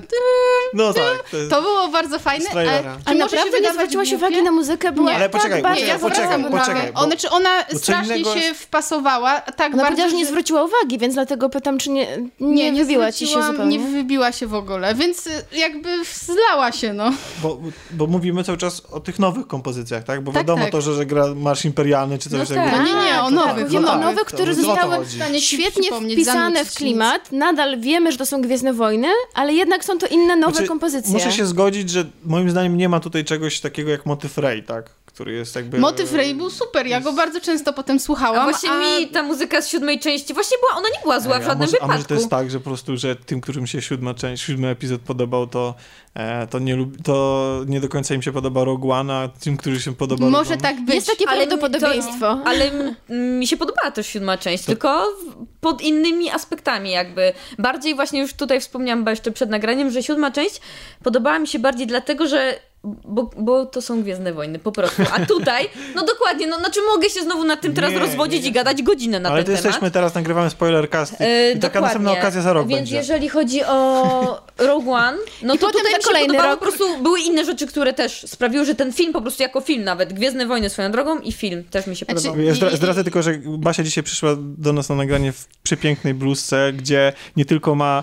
No 0.74 0.92
tak. 0.92 1.04
To 1.30 1.36
jest... 1.36 1.50
to 1.50 1.62
było 1.62 1.88
bardzo 1.88 2.18
fajne. 2.18 2.50
E, 2.50 2.96
A 3.04 3.10
się 3.12 3.18
naprawdę 3.18 3.60
nie 3.60 3.72
zwróciłaś 3.72 4.12
uwagi 4.12 4.42
na 4.42 4.50
muzykę? 4.50 4.92
Była 4.92 5.10
Nie. 5.10 5.16
Ale 5.16 5.28
tak 5.28 5.42
poczekaj, 5.42 5.62
ja 5.86 5.98
poczekaj, 5.98 5.98
zwracam 6.26 6.44
poczekaj, 6.44 6.92
bo- 6.92 7.00
Ona, 7.00 7.16
czy 7.16 7.30
ona 7.30 7.50
strasznie 7.76 8.24
się 8.24 8.54
wpasowała, 8.54 9.40
tak 9.40 9.74
Ona 9.74 9.82
bardzo, 9.82 10.08
że 10.08 10.16
nie 10.16 10.26
zwróciła 10.26 10.64
uwagi, 10.64 10.98
więc 10.98 11.14
dlatego 11.14 11.48
pytam, 11.48 11.78
czy 11.78 11.90
nie, 11.90 12.06
nie, 12.40 12.70
nie, 12.72 12.84
wybiła 12.84 13.12
ci 13.12 13.26
się 13.26 13.42
zupełnie. 13.42 13.78
Nie 13.78 13.84
wybiła 13.84 14.32
się 14.32 14.46
w 14.46 14.54
ogóle, 14.54 14.94
więc 14.94 15.26
y, 15.26 15.30
jakby 15.52 15.88
zlała 16.24 16.72
się, 16.72 16.92
no. 16.92 17.10
Bo, 17.42 17.51
bo 17.90 18.06
mówimy 18.06 18.44
cały 18.44 18.58
czas 18.58 18.82
o 18.90 19.00
tych 19.00 19.18
nowych 19.18 19.46
kompozycjach, 19.46 20.04
tak? 20.04 20.24
Bo 20.24 20.32
Tak, 20.32 20.42
wiadomo 20.42 20.62
tak. 20.62 20.72
to, 20.72 20.80
że, 20.80 20.94
że 20.94 21.06
gra 21.06 21.34
Marsz 21.34 21.64
Imperialny 21.64 22.18
czy 22.18 22.30
coś 22.30 22.38
No 22.38 22.46
takiego. 22.56 22.76
tak. 22.76 22.86
Nie, 22.86 22.94
nie, 22.94 23.20
o 23.20 23.24
tak, 23.24 23.32
nowych. 23.32 23.72
No 23.72 23.80
o 23.80 23.82
tak, 23.92 24.00
nowych, 24.00 24.18
to- 24.18 24.24
które 24.24 24.54
to 24.54 24.60
o 24.60 24.64
zostały 24.64 24.96
chodzi. 24.96 25.16
stanie 25.16 25.40
ci 25.40 25.46
świetnie 25.56 25.88
wpisane 26.12 26.64
w 26.64 26.74
klimat. 26.74 27.32
Nadal 27.32 27.80
wiemy, 27.80 28.12
że 28.12 28.18
to 28.18 28.26
są 28.26 28.42
Gwiezdne 28.42 28.72
Wojny, 28.72 29.08
ale 29.34 29.52
jednak 29.52 29.84
są 29.84 29.98
to 29.98 30.06
inne, 30.06 30.36
nowe 30.36 30.52
Znaczy, 30.52 30.68
kompozycje. 30.68 31.12
Muszę 31.12 31.32
się 31.32 31.46
zgodzić, 31.46 31.90
że 31.90 32.04
moim 32.24 32.50
zdaniem 32.50 32.76
nie 32.76 32.88
ma 32.88 33.00
tutaj 33.00 33.24
czegoś 33.24 33.60
takiego 33.60 33.90
jak 33.90 34.06
motyw 34.06 34.38
Rey, 34.38 34.62
tak? 34.62 34.90
Który 35.14 35.32
jest 35.32 35.56
jakby... 35.56 35.78
Motyw 35.78 36.12
Rey 36.12 36.34
był 36.34 36.50
super, 36.50 36.86
ja 36.86 37.00
go 37.00 37.12
bardzo 37.12 37.40
często 37.40 37.72
potem 37.72 38.00
słuchałam. 38.00 38.40
A 38.40 38.44
właśnie 38.50 38.70
mi 38.70 39.08
ta 39.08 39.22
muzyka 39.22 39.62
z 39.62 39.68
siódmej 39.68 40.00
części 40.00 40.34
właśnie 40.34 40.56
była, 40.58 40.78
ona 40.78 40.88
nie 40.88 41.00
była 41.02 41.20
zła 41.20 41.38
w 41.38 41.42
a 41.42 41.46
żadnym 41.46 41.58
może, 41.58 41.70
a 41.70 41.72
wypadku. 41.74 41.92
może 41.94 42.04
to 42.04 42.14
jest 42.14 42.28
tak, 42.30 42.50
że 42.50 42.58
po 42.58 42.64
prostu, 42.64 42.96
że 42.96 43.16
tym, 43.16 43.40
którym 43.40 43.66
się 43.66 43.82
siódma 43.82 44.14
część, 44.14 44.42
siódmy 44.44 44.68
epizod 44.68 45.00
podobał, 45.00 45.46
to, 45.46 45.74
e, 46.14 46.46
to, 46.46 46.58
nie, 46.58 46.76
to 47.04 47.60
nie 47.66 47.80
do 47.80 47.88
końca 47.88 48.14
im 48.14 48.22
się 48.22 48.32
podoba 48.32 48.64
Rogue 48.64 48.90
One, 48.92 49.14
a 49.14 49.28
tym, 49.28 49.56
którzy 49.56 49.80
się 49.80 49.94
podoba 49.94 50.30
Może 50.30 50.50
Rogue 50.50 50.62
tak 50.62 50.84
być. 50.84 50.94
Jest 50.94 51.06
takie 51.06 51.28
Ale 51.28 51.46
prawdopodobieństwo. 51.46 52.40
Ale 52.44 52.70
m- 53.08 53.38
mi 53.38 53.46
się 53.46 53.56
podobała 53.56 53.90
też 53.90 54.06
siódma 54.06 54.38
część, 54.38 54.64
tylko 54.64 55.06
w- 55.06 55.46
pod 55.60 55.82
innymi 55.82 56.30
aspektami 56.30 56.90
jakby. 56.90 57.32
Bardziej 57.58 57.94
właśnie 57.94 58.20
już 58.20 58.34
tutaj 58.34 58.60
wspomniałam 58.60 58.98
chyba 59.00 59.10
jeszcze 59.10 59.32
przed 59.32 59.50
nagraniem, 59.50 59.90
że 59.90 60.02
siódma 60.02 60.30
część 60.30 60.60
podobała 61.02 61.38
mi 61.38 61.48
się 61.48 61.58
bardziej 61.58 61.86
dlatego, 61.86 62.26
że 62.28 62.58
bo, 62.84 63.30
bo 63.36 63.66
to 63.66 63.82
są 63.82 64.02
Gwiezdne 64.02 64.32
Wojny, 64.32 64.58
po 64.58 64.72
prostu. 64.72 65.02
A 65.12 65.26
tutaj, 65.26 65.68
no 65.94 66.04
dokładnie, 66.04 66.46
no 66.46 66.58
znaczy 66.58 66.80
mogę 66.94 67.10
się 67.10 67.20
znowu 67.22 67.44
nad 67.44 67.60
tym 67.60 67.74
teraz 67.74 67.92
Nie, 67.92 67.98
rozwodzić 67.98 68.36
nie, 68.38 68.42
nie. 68.44 68.48
i 68.48 68.52
gadać 68.52 68.82
godzinę 68.82 69.20
na 69.20 69.28
Ale 69.30 69.44
ten 69.44 69.54
to 69.54 69.58
temat. 69.58 69.64
jesteśmy 69.64 69.90
teraz, 69.90 70.14
nagrywamy 70.14 70.50
spoiler 70.50 70.90
cast 70.90 71.12
i, 71.20 71.24
E, 71.24 71.50
i 71.52 71.54
taka 71.54 71.60
dokładnie. 71.60 71.80
następna 71.80 72.12
okazja 72.12 72.42
za 72.42 72.52
rok 72.52 72.66
Więc 72.68 72.78
będzie. 72.80 72.96
jeżeli 72.96 73.28
chodzi 73.28 73.64
o 73.64 74.42
Rogue 74.58 74.92
One, 74.92 75.18
no 75.42 75.54
I 75.54 75.58
to 75.58 75.66
tutaj 75.66 75.82
mi 75.84 75.90
się 75.90 75.98
kolejny 76.08 76.28
podobało, 76.28 76.50
rok. 76.50 76.60
po 76.60 76.66
prostu 76.66 77.02
były 77.02 77.20
inne 77.20 77.44
rzeczy, 77.44 77.66
które 77.66 77.92
też 77.92 78.24
sprawiły, 78.28 78.64
że 78.64 78.74
ten 78.74 78.92
film 78.92 79.12
po 79.12 79.20
prostu 79.22 79.42
jako 79.42 79.60
film 79.60 79.84
nawet, 79.84 80.12
Gwiezdne 80.12 80.46
Wojny 80.46 80.70
swoją 80.70 80.90
drogą 80.92 81.18
i 81.18 81.32
film 81.32 81.64
też 81.70 81.86
mi 81.86 81.96
się 81.96 82.04
Znaczy, 82.06 82.20
podobał. 82.22 82.44
Ja 82.44 82.52
zdra- 82.54 82.76
zdradzę 82.76 83.04
tylko, 83.04 83.22
że 83.22 83.34
Basia 83.58 83.82
dzisiaj 83.82 84.04
przyszła 84.04 84.30
do 84.38 84.72
nas 84.72 84.88
na 84.88 84.94
nagranie 84.94 85.32
w 85.32 85.46
przepięknej 85.62 86.14
bluzce, 86.14 86.72
gdzie 86.72 87.12
nie 87.36 87.44
tylko 87.44 87.74
ma 87.74 88.02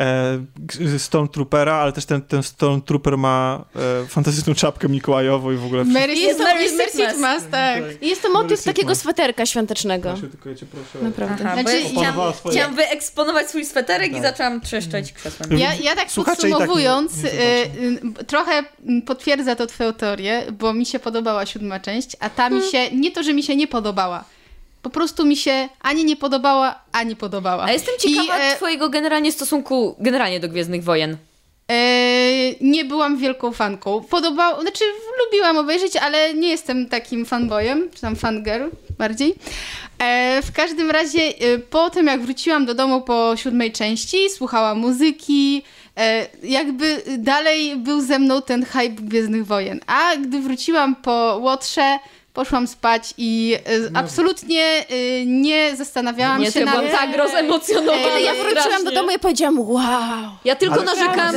e, 0.00 0.98
Stormtroopera, 0.98 1.74
ale 1.74 1.92
też 1.92 2.04
ten, 2.04 2.22
ten 2.22 2.42
Stormtrooper 2.42 3.18
ma 3.18 3.64
e, 4.04 4.06
fantastyczną 4.08 4.54
czapkę 4.54 4.88
mikołajową 4.88 5.52
i 5.52 5.56
w 5.56 5.64
ogóle... 5.64 5.84
Mary, 5.84 6.14
Jest 6.14 6.38
to- 6.38 6.44
Mary 6.44 6.68
Sitmas, 6.68 7.10
Sitmas, 7.12 7.42
tak. 7.50 7.82
I 8.02 8.08
jest 8.08 8.22
to 8.22 8.30
motyw 8.30 8.50
Mary 8.50 8.62
takiego 8.64 8.94
sweterka 8.94 9.46
świątecznego. 9.46 10.10
Basiu, 10.12 10.28
tylko 10.28 10.48
ja 10.48 10.54
cię 10.54 10.66
proszę. 10.66 11.04
Naprawdę. 11.06 11.44
Aha, 11.44 11.62
Znaczy, 11.62 11.80
ja 11.80 12.32
swoje- 12.32 12.52
chciałam 12.54 12.74
wyeksponować 12.76 13.48
swój 13.48 13.64
sweterek 13.64 14.10
i 14.10 14.14
Tak. 14.14 14.22
zaczęłam 14.22 14.60
trzeszczeć 14.60 15.12
krzesłem. 15.12 15.58
Ja, 15.58 15.74
ja 15.74 15.96
tak 15.96 16.10
Słuchacze 16.10 16.32
i 16.48 16.50
tak 16.50 16.50
nie- 16.50 16.56
podsumowując, 16.56 17.12
nie 17.22 17.30
y, 18.20 18.24
trochę 18.26 18.52
mm, 18.86 19.02
potwierdza 19.02 19.56
to 19.56 19.66
twoją 19.66 19.92
teorię, 19.92 20.42
bo 20.58 20.72
mi 20.74 20.86
się 20.86 20.98
podobała 20.98 21.46
siódma 21.46 21.80
część, 21.80 22.16
a 22.20 22.30
ta 22.30 22.50
mi 22.50 22.62
się, 22.62 22.90
nie 22.90 23.10
to, 23.10 23.22
że 23.22 23.34
mi 23.34 23.42
się 23.42 23.56
nie 23.56 23.66
podobała, 23.66 24.24
po 24.82 24.90
prostu 24.90 25.24
mi 25.24 25.36
się 25.36 25.68
ani 25.80 26.04
nie 26.04 26.16
podobała, 26.16 26.80
ani 26.92 27.16
podobała. 27.16 27.64
A 27.64 27.72
jestem 27.72 27.94
ciekawa 27.98 28.38
I, 28.38 28.52
e, 28.52 28.56
twojego 28.56 28.88
generalnie 28.88 29.32
stosunku 29.32 29.96
generalnie 29.98 30.40
do 30.40 30.48
Gwiezdnych 30.48 30.84
Wojen. 30.84 31.16
E, 31.70 32.54
nie 32.60 32.84
byłam 32.84 33.18
wielką 33.18 33.52
fanką. 33.52 34.00
Podobało, 34.10 34.62
znaczy 34.62 34.84
lubiłam 35.24 35.58
obejrzeć, 35.58 35.96
ale 35.96 36.34
nie 36.34 36.48
jestem 36.48 36.88
takim 36.88 37.26
fanboyem, 37.26 37.90
czy 37.94 38.00
tam 38.00 38.16
fangirl 38.16 38.68
bardziej. 38.98 39.34
E, 39.98 40.42
w 40.42 40.52
każdym 40.52 40.90
razie 40.90 41.20
e, 41.20 41.58
po 41.58 41.90
tym 41.90 42.06
jak 42.06 42.22
wróciłam 42.22 42.66
do 42.66 42.74
domu 42.74 43.00
po 43.00 43.36
siódmej 43.36 43.72
części, 43.72 44.30
słuchałam 44.30 44.78
muzyki, 44.78 45.62
e, 45.96 46.26
jakby 46.42 47.02
dalej 47.18 47.76
był 47.76 48.00
ze 48.00 48.18
mną 48.18 48.42
ten 48.42 48.64
hype 48.64 49.02
Gwiezdnych 49.02 49.46
Wojen. 49.46 49.80
A 49.86 50.16
gdy 50.16 50.40
wróciłam 50.40 50.96
po 50.96 51.38
Łotrze, 51.42 51.98
poszłam 52.34 52.66
spać 52.66 53.14
i 53.18 53.56
e, 53.66 53.96
absolutnie 53.96 54.62
e, 54.62 55.26
nie 55.26 55.76
zastanawiałam 55.76 56.40
Nie, 56.40 56.52
się 56.52 56.64
nad... 56.64 56.74
byłam 56.74 56.90
tak 56.90 57.16
rozemocjonowana. 57.16 58.02
Kiedy 58.04 58.20
ja 58.20 58.34
wróciłam 58.34 58.84
do 58.84 58.92
domu 58.92 59.10
i 59.10 59.18
powiedziałam, 59.18 59.60
wow. 59.60 60.30
Ja 60.44 60.56
tylko 60.56 60.74
Ale- 60.74 60.84
narzekam. 60.84 61.34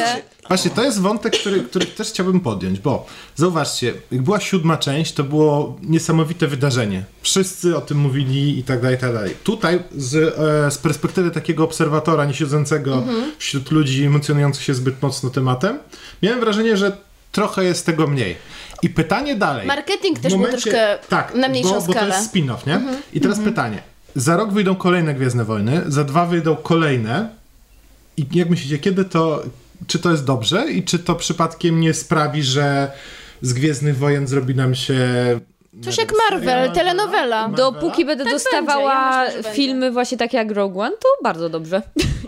Właśnie, 0.47 0.71
to 0.71 0.83
jest 0.83 1.01
wątek, 1.01 1.33
który, 1.39 1.59
który 1.59 1.85
też 1.85 2.07
chciałbym 2.07 2.39
podjąć, 2.39 2.79
bo 2.79 3.05
zauważcie, 3.35 3.93
jak 4.11 4.21
była 4.21 4.39
siódma 4.39 4.77
część, 4.77 5.13
to 5.13 5.23
było 5.23 5.77
niesamowite 5.81 6.47
wydarzenie. 6.47 7.03
Wszyscy 7.21 7.77
o 7.77 7.81
tym 7.81 7.97
mówili 7.97 8.59
i 8.59 8.63
tak 8.63 8.81
dalej, 8.81 8.97
i 8.97 8.99
tak 8.99 9.13
dalej. 9.13 9.35
Tutaj 9.43 9.79
z, 9.97 10.15
e, 10.15 10.71
z 10.71 10.77
perspektywy 10.77 11.31
takiego 11.31 11.63
obserwatora 11.63 12.25
niesiedzącego 12.25 13.03
wśród 13.37 13.71
ludzi 13.71 14.03
emocjonujących 14.03 14.63
się 14.63 14.73
zbyt 14.73 15.01
mocno 15.01 15.29
tematem, 15.29 15.79
miałem 16.23 16.39
wrażenie, 16.39 16.77
że 16.77 16.97
trochę 17.31 17.63
jest 17.63 17.85
tego 17.85 18.07
mniej. 18.07 18.35
I 18.83 18.89
pytanie 18.89 19.35
dalej. 19.35 19.67
Marketing 19.67 20.19
też 20.19 20.35
był 20.35 20.47
troszkę 20.47 20.97
tak, 21.09 21.35
na 21.35 21.47
mniejszą 21.47 21.69
bo, 21.69 21.81
bo 21.81 21.85
to 21.85 21.91
skalę. 21.91 22.15
jest 22.15 22.33
spin-off, 22.33 22.67
nie? 22.67 22.81
I 23.13 23.21
teraz 23.21 23.39
pytanie. 23.39 23.81
Za 24.15 24.37
rok 24.37 24.53
wyjdą 24.53 24.75
kolejne 24.75 25.13
Gwiezdne 25.13 25.45
Wojny, 25.45 25.81
za 25.87 26.03
dwa 26.03 26.25
wyjdą 26.25 26.55
kolejne. 26.55 27.29
I 28.17 28.25
jak 28.31 28.49
myślicie, 28.49 28.79
kiedy 28.79 29.05
to, 29.05 29.43
czy 29.87 29.99
to 29.99 30.11
jest 30.11 30.25
dobrze 30.25 30.71
i 30.71 30.83
czy 30.83 30.99
to 30.99 31.15
przypadkiem 31.15 31.79
nie 31.79 31.93
sprawi, 31.93 32.43
że 32.43 32.91
z 33.41 33.53
Gwiezdnych 33.53 33.97
Wojen 33.97 34.27
zrobi 34.27 34.55
nam 34.55 34.75
się... 34.75 34.99
Coś 35.81 35.97
jak 35.97 36.11
Marvel, 36.29 36.71
telenowela. 36.71 37.47
Marvela? 37.47 37.71
Dopóki 37.71 38.05
będę 38.05 38.23
Tak 38.23 38.33
dostawała 38.33 38.77
będzie, 38.89 38.93
ja 38.93 39.25
myślę, 39.25 39.41
będzie. 39.43 39.55
filmy 39.55 39.91
właśnie 39.91 40.17
takie 40.17 40.37
jak 40.37 40.51
Rogue 40.51 40.79
One, 40.81 40.91
to 40.97 41.07
bardzo 41.23 41.49
dobrze. 41.49 41.81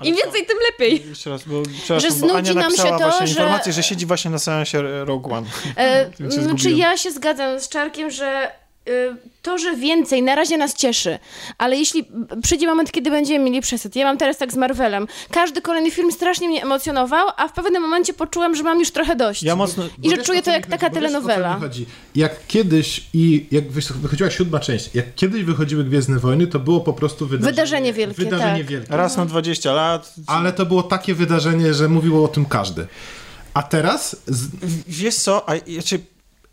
Im 0.04 0.16
więcej, 0.16 0.46
tym 0.46 0.58
lepiej. 0.72 1.10
Jeszcze 1.10 1.30
raz, 1.30 1.44
bo, 1.44 1.64
Że 1.86 1.94
bo 1.94 1.96
Ania 1.96 2.12
znudzi 2.12 2.56
nam 2.56 2.72
się 2.76 2.84
to, 2.84 2.98
właśnie 2.98 3.28
że- 3.28 3.34
informację, 3.34 3.74
że 3.74 3.84
siedzi 3.84 4.06
właśnie 4.06 4.32
na 4.32 4.40
seansie 4.40 4.82
Rogue 5.06 5.34
One. 5.34 5.48
E, 5.78 6.06
znaczy 6.18 6.44
zgubiłem. 6.44 6.78
ja 6.78 6.98
się 6.98 7.12
zgadzam 7.12 7.60
z 7.60 7.70
Czarkiem, 7.70 8.12
że 8.12 8.52
y, 8.90 9.16
to, 9.46 9.58
że 9.58 9.76
więcej 9.76 10.24
na 10.24 10.36
razie 10.36 10.58
nas 10.58 10.74
cieszy, 10.74 11.20
ale 11.58 11.78
jeśli 11.78 12.06
przyjdzie 12.42 12.68
moment, 12.68 12.92
kiedy 12.92 13.12
będziemy 13.12 13.46
mieli 13.46 13.62
przesyt, 13.62 13.96
ja 13.96 14.06
mam 14.06 14.18
teraz 14.18 14.38
tak 14.38 14.52
z 14.54 14.56
Marvelem, 14.56 15.08
każdy 15.32 15.62
kolejny 15.62 15.92
film 15.92 16.12
strasznie 16.12 16.48
mnie 16.48 16.64
emocjonował, 16.64 17.28
a 17.38 17.48
w 17.48 17.54
pewnym 17.54 17.82
momencie 17.82 18.14
poczułam, 18.14 18.56
że 18.56 18.64
mam 18.64 18.80
już 18.80 18.92
trochę 18.92 19.16
dość. 19.16 19.44
Ja 19.44 19.56
mocno... 19.56 19.84
I 20.04 20.10
że 20.10 20.18
czuję 20.18 20.42
to 20.42 20.52
jak 20.52 20.66
chodzi, 20.66 20.80
taka 20.80 20.90
telenowela. 20.94 21.60
chodzi. 21.60 21.86
Jak 22.16 22.48
kiedyś 22.48 23.04
i 23.14 23.46
jak 23.52 23.72
wychodziła 23.72 24.30
siódma 24.30 24.60
część, 24.60 24.90
jak 24.94 25.16
kiedyś 25.16 25.44
wychodziły 25.44 25.84
Gwiezdne 25.84 26.20
Wojny, 26.20 26.48
to 26.48 26.60
było 26.60 26.80
po 26.80 26.94
prostu 26.94 27.28
wydarzenie, 27.28 27.52
Wydarzenie 27.52 27.94
wielkie, 27.94 28.24
Wydarzenie 28.24 28.58
tak. 28.58 28.68
wielkie. 28.68 28.98
Raz 28.98 29.18
na 29.18 29.26
20 29.26 29.74
lat. 29.74 30.14
Ale 30.28 30.54
to 30.54 30.66
było 30.66 30.84
takie 30.84 31.16
wydarzenie, 31.16 31.74
że 31.74 31.90
mówiło 31.90 32.26
o 32.26 32.28
tym 32.28 32.46
każdy. 32.46 32.88
A 33.54 33.64
teraz 33.64 34.16
z, 34.28 34.48
Wiesz 34.88 35.16
co, 35.16 35.50
a, 35.50 35.54
znaczy, 35.74 36.00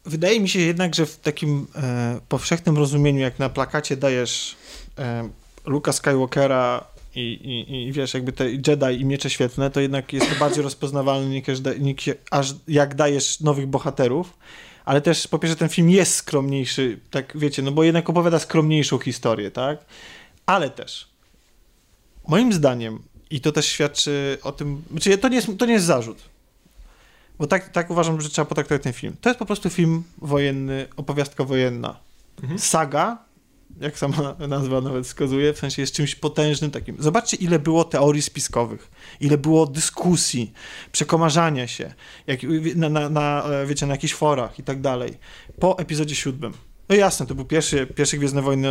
wydaje 0.05 0.41
mi 0.41 0.49
się 0.49 0.61
jednak, 0.61 0.95
że 0.95 1.07
w 1.07 1.19
takim 1.19 1.67
e, 1.77 2.21
powszechnym 2.29 2.77
rozumieniu, 2.77 3.21
jak 3.21 3.39
na 3.39 3.49
plakacie 3.49 3.97
dajesz 3.97 4.57
e, 4.99 5.29
Luka 5.67 5.93
Skywalkera 5.93 6.85
i, 7.15 7.21
i, 7.21 7.89
i 7.89 7.93
wiesz, 7.93 8.15
jakby 8.15 8.33
te 8.33 8.51
Jedi 8.51 9.01
i 9.01 9.05
miecze 9.05 9.31
świetlne, 9.31 9.71
to 9.71 9.81
jednak 9.81 10.13
jest 10.13 10.29
to 10.29 10.35
bardziej 10.39 10.63
rozpoznawalne 10.63 11.29
niż, 11.29 11.45
niż 11.81 11.97
aż 12.31 12.55
jak 12.69 12.95
dajesz 12.95 13.41
nowych 13.41 13.67
bohaterów. 13.67 14.39
Ale 14.85 15.01
też 15.01 15.29
po 15.29 15.39
pierwsze 15.39 15.57
ten 15.57 15.69
film 15.69 15.91
jest 15.91 16.15
skromniejszy, 16.15 16.99
tak 17.11 17.39
wiecie, 17.39 17.63
no 17.63 17.73
bo 17.73 17.83
jednak 17.83 18.11
opowiada 18.11 18.39
skromniejszą 18.39 18.99
historię, 18.99 19.51
tak? 19.51 19.79
Ale 20.47 20.71
też 20.71 21.09
moim 22.29 22.53
zdaniem, 22.53 23.03
i 23.31 23.41
to 23.41 23.53
też 23.53 23.67
świadczy 23.67 24.39
o 24.43 24.53
tym, 24.53 24.83
znaczy 24.91 25.19
to 25.19 25.29
nie 25.29 25.37
jest, 25.37 25.49
to 25.59 25.67
nie 25.67 25.73
jest 25.73 25.87
zarzut, 25.87 26.19
bo 27.39 27.47
tak, 27.47 27.69
tak 27.69 27.91
uważam, 27.91 28.21
że 28.21 28.29
trzeba 28.29 28.47
potraktować 28.47 28.83
ten 28.83 28.93
film. 28.93 29.17
To 29.21 29.29
jest 29.29 29.39
po 29.39 29.47
prostu 29.47 29.71
film 29.71 30.03
wojenny, 30.19 30.87
opowiastka 30.97 31.45
wojenna. 31.45 32.01
Saga, 32.57 33.19
jak 33.81 33.99
sama 33.99 34.37
nazwa 34.49 34.81
nawet 34.81 35.07
wskazuje, 35.07 35.53
w 35.53 35.59
sensie 35.59 35.83
jest 35.83 35.95
czymś 35.95 36.15
potężnym 36.15 36.71
takim. 36.71 36.97
Zobaczcie, 36.99 37.37
ile 37.37 37.59
było 37.59 37.85
teorii 37.85 38.23
spiskowych, 38.23 38.91
ile 39.21 39.39
było 39.39 39.67
dyskusji, 39.67 40.53
przekomarzania 40.93 41.67
się, 41.67 41.95
jak, 42.27 42.41
na, 42.77 42.89
na, 42.89 43.09
na, 43.09 43.45
e, 43.45 43.67
wiecie, 43.67 43.87
na 43.87 43.95
jakichś 43.95 44.15
forach 44.15 44.59
i 44.59 44.63
tak 44.63 44.81
dalej. 44.81 45.19
Po 45.61 45.79
epizodzie 45.79 46.15
siódmym. 46.15 46.53
No 46.89 46.95
jasne, 46.95 47.27
to 47.27 47.35
był 47.35 47.45
pierwszy, 47.45 47.87
pierwszy 47.87 48.19
Gwiezdne 48.19 48.43
Wojny 48.43 48.69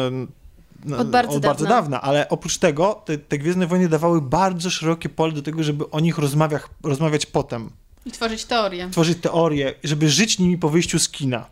no, 0.85 0.97
Od 0.97 1.11
bardzo 1.11 1.39
bardzo 1.39 1.63
dawna. 1.63 1.81
dawna, 1.81 2.01
ale 2.01 2.29
oprócz 2.29 2.57
tego 2.57 3.01
te, 3.05 3.17
te 3.17 3.37
Gwiezdne 3.37 3.67
Wojny 3.67 3.89
dawały 3.89 4.21
bardzo 4.21 4.69
szerokie 4.69 5.09
pole 5.09 5.33
do 5.33 5.41
tego, 5.41 5.63
żeby 5.63 5.89
o 5.89 5.99
nich 5.99 6.17
rozmawiać, 6.17 6.61
rozmawiać 6.83 7.25
potem. 7.25 7.69
I 8.05 8.11
tworzyć 8.11 8.45
teorię. 8.45 8.89
tworzyć 8.91 9.17
teorie, 9.21 9.73
żeby 9.83 10.09
żyć 10.09 10.39
nimi 10.39 10.57
po 10.57 10.69
wyjściu 10.69 10.99
z 10.99 11.09
kina. 11.09 11.45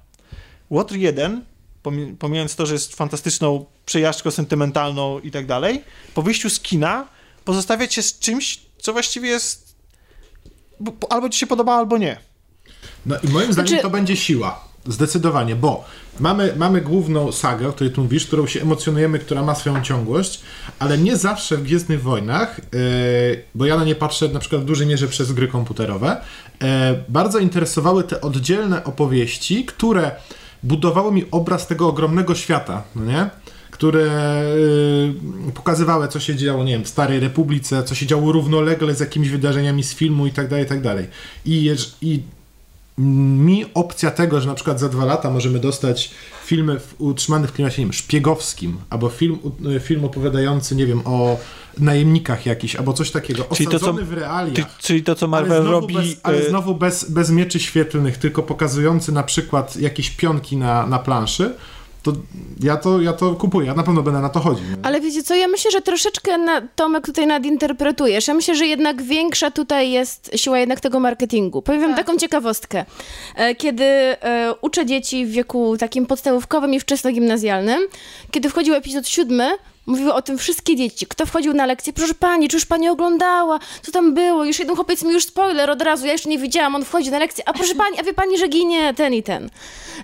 Łotr 0.69 0.95
1, 0.95 1.45
pomi- 1.83 2.15
pomijając 2.17 2.55
to, 2.55 2.65
że 2.65 2.73
jest 2.73 2.95
fantastyczną 2.95 3.65
przejażdżką 3.85 4.31
sentymentalną 4.31 5.19
i 5.19 5.31
tak 5.31 5.45
dalej, 5.45 5.83
po 6.13 6.21
wyjściu 6.21 6.49
z 6.49 6.59
kina 6.59 7.07
pozostawia 7.45 7.87
cię 7.87 8.03
z 8.03 8.19
czymś, 8.19 8.59
co 8.81 8.93
właściwie 8.93 9.29
jest 9.29 9.75
albo 11.09 11.29
ci 11.29 11.39
się 11.39 11.47
podoba, 11.47 11.73
albo 11.75 11.97
nie. 11.97 12.19
No 13.05 13.15
i 13.23 13.27
moim 13.27 13.53
zdaniem 13.53 13.67
Znaczy- 13.67 13.81
to 13.81 13.89
będzie 13.89 14.17
siła. 14.17 14.68
Zdecydowanie, 14.89 15.55
bo 15.55 15.85
mamy, 16.19 16.53
mamy 16.57 16.81
główną 16.81 17.31
sagę, 17.31 17.67
o 17.67 17.73
której 17.73 17.93
tu 17.93 18.03
mówisz, 18.03 18.27
którą 18.27 18.47
się 18.47 18.61
emocjonujemy, 18.61 19.19
która 19.19 19.43
ma 19.43 19.55
swoją 19.55 19.81
ciągłość, 19.81 20.41
ale 20.79 20.97
nie 20.97 21.17
zawsze 21.17 21.57
w 21.57 21.63
Gwiezdnych 21.63 22.03
Wojnach, 22.03 22.59
yy, 22.59 23.43
bo 23.55 23.65
ja 23.65 23.77
na 23.77 23.83
nie 23.83 23.95
patrzę 23.95 24.27
na 24.27 24.39
przykład 24.39 24.61
w 24.61 24.65
dużej 24.65 24.87
mierze 24.87 25.07
przez 25.07 25.31
gry 25.31 25.47
komputerowe, 25.47 26.17
yy, 26.61 26.67
bardzo 27.09 27.39
interesowały 27.39 28.03
te 28.03 28.21
oddzielne 28.21 28.83
opowieści, 28.83 29.65
które 29.65 30.11
budowały 30.63 31.11
mi 31.11 31.25
obraz 31.31 31.67
tego 31.67 31.87
ogromnego 31.87 32.35
świata, 32.35 32.83
no 32.95 33.05
nie? 33.05 33.29
które 33.71 34.01
yy, 35.45 35.51
pokazywały, 35.51 36.07
co 36.07 36.19
się 36.19 36.35
działo, 36.35 36.63
nie 36.63 36.73
wiem, 36.73 36.83
w 36.83 36.87
Starej 36.87 37.19
Republice, 37.19 37.83
co 37.83 37.95
się 37.95 38.05
działo 38.05 38.31
równolegle 38.31 38.95
z 38.95 38.99
jakimiś 38.99 39.29
wydarzeniami 39.29 39.83
z 39.83 39.93
filmu 39.93 40.27
i 40.27 40.31
tak 40.31 40.47
dalej, 40.47 40.65
i 40.65 40.67
tak 40.67 40.81
dalej. 40.81 41.07
I, 41.45 41.75
i 42.01 42.23
mi 42.99 43.65
opcja 43.73 44.11
tego, 44.11 44.41
że 44.41 44.47
na 44.47 44.53
przykład 44.55 44.79
za 44.79 44.89
dwa 44.89 45.05
lata 45.05 45.29
możemy 45.29 45.59
dostać 45.59 46.11
filmy 46.45 46.79
w, 46.79 46.95
utrzymany 46.97 47.47
w 47.47 47.51
klimacie, 47.53 47.81
nie 47.81 47.85
wiem, 47.85 47.93
szpiegowskim, 47.93 48.77
albo 48.89 49.09
film, 49.09 49.39
u- 49.43 49.79
film 49.79 50.05
opowiadający, 50.05 50.75
nie 50.75 50.85
wiem, 50.85 51.01
o 51.05 51.37
najemnikach 51.77 52.45
jakiś, 52.45 52.75
albo 52.75 52.93
coś 52.93 53.11
takiego, 53.11 53.43
Czyli 53.55 53.69
to, 53.69 53.79
co- 53.79 53.93
w 53.93 54.13
realiach. 54.13 54.53
Ty, 54.55 54.63
czyli 54.79 55.03
to, 55.03 55.15
co 55.15 55.27
Marvel 55.27 55.63
robi... 55.63 55.95
bez, 55.95 56.05
ale 56.23 56.37
e, 56.37 56.49
znowu 56.49 56.75
bez, 56.75 57.11
bez 57.11 57.29
mieczy 57.29 57.59
świetlnych, 57.59 58.17
tylko 58.17 58.43
pokazujący 58.43 59.11
na 59.11 59.23
przykład 59.23 59.77
jakieś 59.77 60.09
pionki 60.09 60.57
na, 60.57 60.87
na 60.87 60.99
planszy, 60.99 61.55
to 62.11 62.17
ja, 62.63 62.77
to 62.77 63.01
ja 63.01 63.13
to 63.13 63.35
kupuję, 63.35 63.67
ja 63.67 63.73
na 63.73 63.83
pewno 63.83 64.03
będę 64.03 64.19
na 64.19 64.29
to 64.29 64.39
chodził. 64.39 64.65
Ale 64.83 65.01
wiecie 65.01 65.23
co, 65.23 65.35
ja 65.35 65.47
myślę, 65.47 65.71
że 65.71 65.81
troszeczkę 65.81 66.37
na, 66.37 66.61
Tomek 66.75 67.05
tutaj 67.05 67.27
nadinterpretujesz. 67.27 68.27
Ja 68.27 68.33
myślę, 68.33 68.55
że 68.55 68.65
jednak 68.65 69.01
większa 69.01 69.51
tutaj 69.51 69.91
jest 69.91 70.31
siła 70.35 70.59
jednak 70.59 70.79
tego 70.79 70.99
marketingu. 70.99 71.61
Powiem 71.61 71.81
wam 71.81 71.95
taką 71.95 72.17
ciekawostkę. 72.17 72.85
E, 73.35 73.55
Kiedy 73.55 73.83
e, 73.83 74.53
uczę 74.61 74.85
dzieci 74.85 75.25
w 75.25 75.31
wieku 75.31 75.77
takim 75.77 76.05
podstawówkowym 76.05 76.73
i 76.73 76.79
wczesnogimnazjalnym, 76.79 77.79
kiedy 78.31 78.49
wchodził 78.49 78.73
epizod 78.75 79.07
siódmy, 79.07 79.49
Mówiły 79.89 80.13
o 80.13 80.21
tym 80.21 80.37
wszystkie 80.37 80.75
dzieci. 80.75 81.05
Kto 81.07 81.25
wchodził 81.25 81.53
na 81.53 81.65
lekcję? 81.65 81.93
Proszę 81.93 82.13
pani, 82.13 82.47
czy 82.47 82.55
już 82.55 82.65
pani 82.65 82.89
oglądała? 82.89 83.59
Co 83.81 83.91
tam 83.91 84.13
było? 84.13 84.45
Już 84.45 84.59
jeden 84.59 84.75
chłopiec 84.75 85.03
mi 85.03 85.13
już 85.13 85.25
spoiler 85.25 85.69
od 85.69 85.81
razu, 85.81 86.05
ja 86.05 86.11
jeszcze 86.11 86.29
nie 86.29 86.37
widziałam, 86.37 86.75
on 86.75 86.85
wchodzi 86.85 87.11
na 87.11 87.19
lekcję. 87.19 87.43
A 87.47 87.53
proszę 87.53 87.75
pani, 87.75 87.99
a 87.99 88.03
wie 88.03 88.13
pani, 88.13 88.37
że 88.37 88.47
ginie 88.47 88.93
ten 88.93 89.13
i 89.13 89.23
ten. 89.23 89.49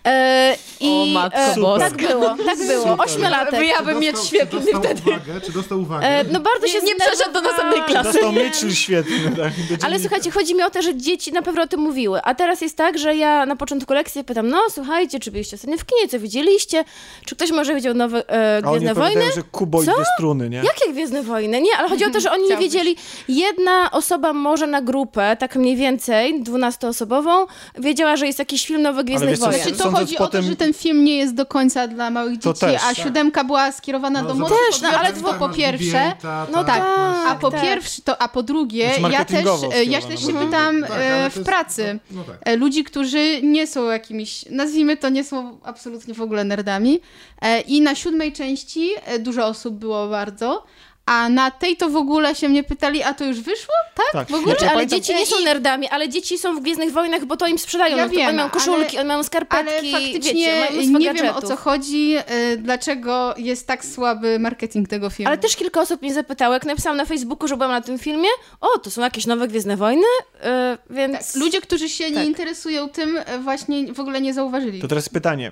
E, 0.06 0.56
i, 0.80 0.90
O, 0.90 1.06
matko 1.06 1.40
e, 1.40 1.56
boska. 1.56 1.90
Tak 1.90 1.98
było, 2.08 2.36
tak 2.46 2.58
było. 2.58 2.98
Ośmiolatek. 2.98 3.68
Ja 3.68 3.84
bym 3.84 4.00
mieć 4.00 4.20
świetny 4.20 4.62
czy 4.62 4.80
wtedy. 4.80 5.02
Uwagę, 5.02 5.42
czy 5.42 5.52
dostał 5.52 5.82
uwagę? 5.82 6.08
E, 6.08 6.24
no 6.24 6.40
bardzo 6.40 6.68
się 6.68 6.80
Nie, 6.80 6.88
nie 6.88 6.96
przeszedł 6.96 7.34
do 7.34 7.42
następnej 7.42 7.84
klasy. 7.84 8.14
Dostał 8.14 8.32
myśl 8.32 8.72
świetny. 8.72 9.18
Tak, 9.38 9.80
do 9.80 9.86
Ale 9.86 10.00
słuchajcie, 10.00 10.32
chodzi 10.32 10.56
mi 10.56 10.64
o 10.64 10.70
to, 10.70 10.82
że 10.82 10.96
dzieci 10.96 11.32
na 11.32 11.42
pewno 11.42 11.62
o 11.62 11.68
tym 11.68 11.80
mówiły. 11.80 12.22
A 12.24 12.36
teraz 12.36 12.62
jest 12.62 12.78
tak, 12.78 12.98
że 12.98 13.16
ja 13.16 13.46
na 13.46 13.56
początku 13.56 13.94
lekcji 13.94 14.24
pytam, 14.24 14.50
no 14.50 14.62
słuchajcie, 14.70 15.20
czy 15.20 15.32
byliście 15.32 15.56
ostatnio 15.56 15.78
w 15.78 15.86
kinie, 15.86 16.08
co 16.10 16.20
widzieliście? 16.20 16.84
Czy 17.26 17.36
ktoś 17.36 17.52
może 17.52 17.76
widział 17.76 17.94
nowe 17.94 18.30
e, 18.30 18.62
Gwiezdne 18.62 18.94
Wojny? 18.94 19.24
że 19.36 19.42
Kubo 19.52 19.75
i 19.84 19.86
Co? 19.86 19.94
dwie 19.94 20.04
struny, 20.18 20.50
nie? 20.50 20.58
Jakie 20.58 20.92
Gwiezdne 20.94 21.24
Wojny? 21.24 21.62
Nie, 21.62 21.78
ale 21.78 21.90
chodzi 21.90 22.06
o 22.06 22.10
to, 22.10 22.20
że 22.20 22.32
oni 22.32 22.50
nie 22.50 22.58
wiedzieli. 22.58 22.96
Jedna 23.28 23.92
osoba 23.92 24.34
może 24.34 24.68
na 24.68 24.82
grupę, 24.82 25.38
tak 25.40 25.56
mniej 25.56 25.76
więcej, 25.76 26.44
dwunastoosobową, 26.44 27.46
wiedziała, 27.80 28.16
że 28.16 28.28
jest 28.28 28.40
jakiś 28.40 28.68
film 28.68 28.82
Nowe 28.82 29.04
Gwiezdne 29.04 29.28
wiesz 29.28 29.40
co, 29.40 29.46
Wojny. 29.46 29.64
Czy 29.64 29.72
to 29.72 29.92
chodzi 29.92 30.16
po 30.16 30.24
o 30.24 30.28
to, 30.28 30.42
że 30.42 30.56
ten 30.56 30.74
film 30.74 31.04
nie 31.04 31.18
jest 31.18 31.34
do 31.34 31.46
końca 31.46 31.88
dla 31.88 32.10
małych 32.10 32.38
dzieci, 32.38 32.60
też, 32.60 32.82
a 32.84 32.88
tak. 32.88 32.98
siódemka 32.98 33.44
była 33.44 33.72
skierowana 33.72 34.24
do 34.24 34.30
zobacz, 34.30 34.40
młodych 34.40 34.66
Też, 34.72 34.82
no, 34.82 34.90
ale 34.90 35.14
to 35.14 35.34
po 35.34 35.50
pierwsze. 35.50 36.14
No 36.52 36.64
tak. 36.64 36.84
A 37.28 37.36
po 37.42 37.52
tak. 37.52 37.62
pierwsze, 37.62 38.02
to, 38.02 38.22
a 38.22 38.28
po 38.28 38.44
drugie, 38.44 38.92
Znaczy 39.00 39.14
ja 39.14 39.26
też, 39.26 39.46
e, 39.76 39.84
ja 39.84 40.02
też 40.02 40.22
się 40.22 40.34
pytam 40.34 40.82
Tak, 40.82 40.92
e, 41.00 41.30
w 41.30 41.36
jest- 41.36 41.46
pracy 41.46 42.00
No, 42.12 42.18
no 42.18 42.24
tak. 42.24 42.36
e, 42.46 42.56
ludzi, 42.56 42.84
którzy 42.84 43.42
nie 43.44 43.68
są 43.68 43.84
jakimiś, 43.86 44.46
nazwijmy 44.50 44.98
to, 44.98 45.10
nie 45.10 45.24
są 45.24 45.58
absolutnie 45.64 46.14
w 46.14 46.22
ogóle 46.22 46.44
nerdami. 46.44 47.00
E, 47.42 47.62
I 47.62 47.82
na 47.82 47.96
siódmej 47.96 48.34
części 48.34 48.90
dużo 49.20 49.46
osób 49.48 49.65
było 49.72 50.08
bardzo. 50.08 50.64
A 51.06 51.30
na 51.30 51.52
tej 51.52 51.78
to 51.78 51.90
w 51.90 51.96
ogóle 51.96 52.36
się 52.36 52.50
mnie 52.50 52.64
pytali, 52.64 53.04
a 53.04 53.14
to 53.14 53.26
już 53.26 53.40
wyszło? 53.42 53.74
Tak? 53.96 54.06
Tak. 54.14 54.28
W 54.28 54.34
ogóle? 54.34 54.52
Znaczy, 54.52 54.66
ale 54.66 54.74
pamiętam- 54.74 55.00
dzieci 55.00 55.16
nie 55.16 55.26
są 55.26 55.40
nerdami, 55.40 55.88
ale 55.88 56.10
dzieci 56.10 56.38
są 56.38 56.56
w 56.56 56.62
Gwiezdnych 56.62 56.92
Wojnach, 56.94 57.26
bo 57.26 57.38
to 57.38 57.48
im 57.48 57.60
sprzedają. 57.60 57.98
Ja 57.98 58.04
no, 58.06 58.10
wiem, 58.10 58.28
oni 58.28 58.38
mają 58.38 58.50
koszulki, 58.50 58.90
ale- 58.90 59.00
oni 59.00 59.08
mają 59.08 59.18
Ale 59.18 59.24
skarpetki, 59.24 59.92
faktycznie 59.92 60.68
wiecie, 60.72 60.88
nie 60.88 61.00
wiem 61.00 61.14
o 61.14 61.14
gadżetów. 61.14 61.50
co 61.50 61.56
chodzi, 61.56 62.16
e, 62.16 62.58
dlaczego 62.58 63.34
jest 63.38 63.68
tak 63.68 63.86
słaby 63.86 64.40
marketing 64.40 64.90
tego 64.90 65.10
filmu. 65.10 65.28
Ale 65.28 65.38
też 65.38 65.56
kilka 65.56 65.82
osób 65.82 66.02
mnie 66.02 66.14
zapytało, 66.14 66.54
jak 66.54 66.66
napisałam 66.66 66.98
na 66.98 67.06
Facebooku, 67.06 67.48
że 67.48 67.56
byłam 67.58 67.72
na 67.72 67.82
tym 67.82 68.00
filmie, 68.00 68.30
o, 68.62 68.80
to 68.80 68.92
są 68.92 69.02
jakieś 69.02 69.26
nowe 69.26 69.48
Gwiezdne 69.48 69.78
Wojny, 69.78 70.04
yy, 70.34 70.96
więc... 70.96 71.34
Tak, 71.34 71.42
ludzie, 71.42 71.62
którzy 71.62 71.90
się 71.90 72.10
nie 72.10 72.18
Tak. 72.18 72.26
interesują 72.26 72.90
tym, 72.90 73.18
e, 73.26 73.40
właśnie 73.40 73.94
w 73.94 74.00
ogóle 74.00 74.22
nie 74.22 74.34
zauważyli. 74.34 74.82
To 74.82 74.88
teraz 74.88 75.10
pytanie, 75.10 75.52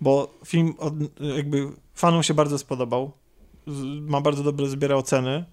bo 0.00 0.34
film 0.46 0.74
od, 0.78 0.94
jakby 1.36 1.68
fanom 1.94 2.22
się 2.22 2.34
bardzo 2.34 2.58
spodobał, 2.58 3.12
ma 4.00 4.20
bardzo 4.20 4.42
dobre 4.42 4.68
zbiera 4.68 4.96
oceny. 4.96 5.44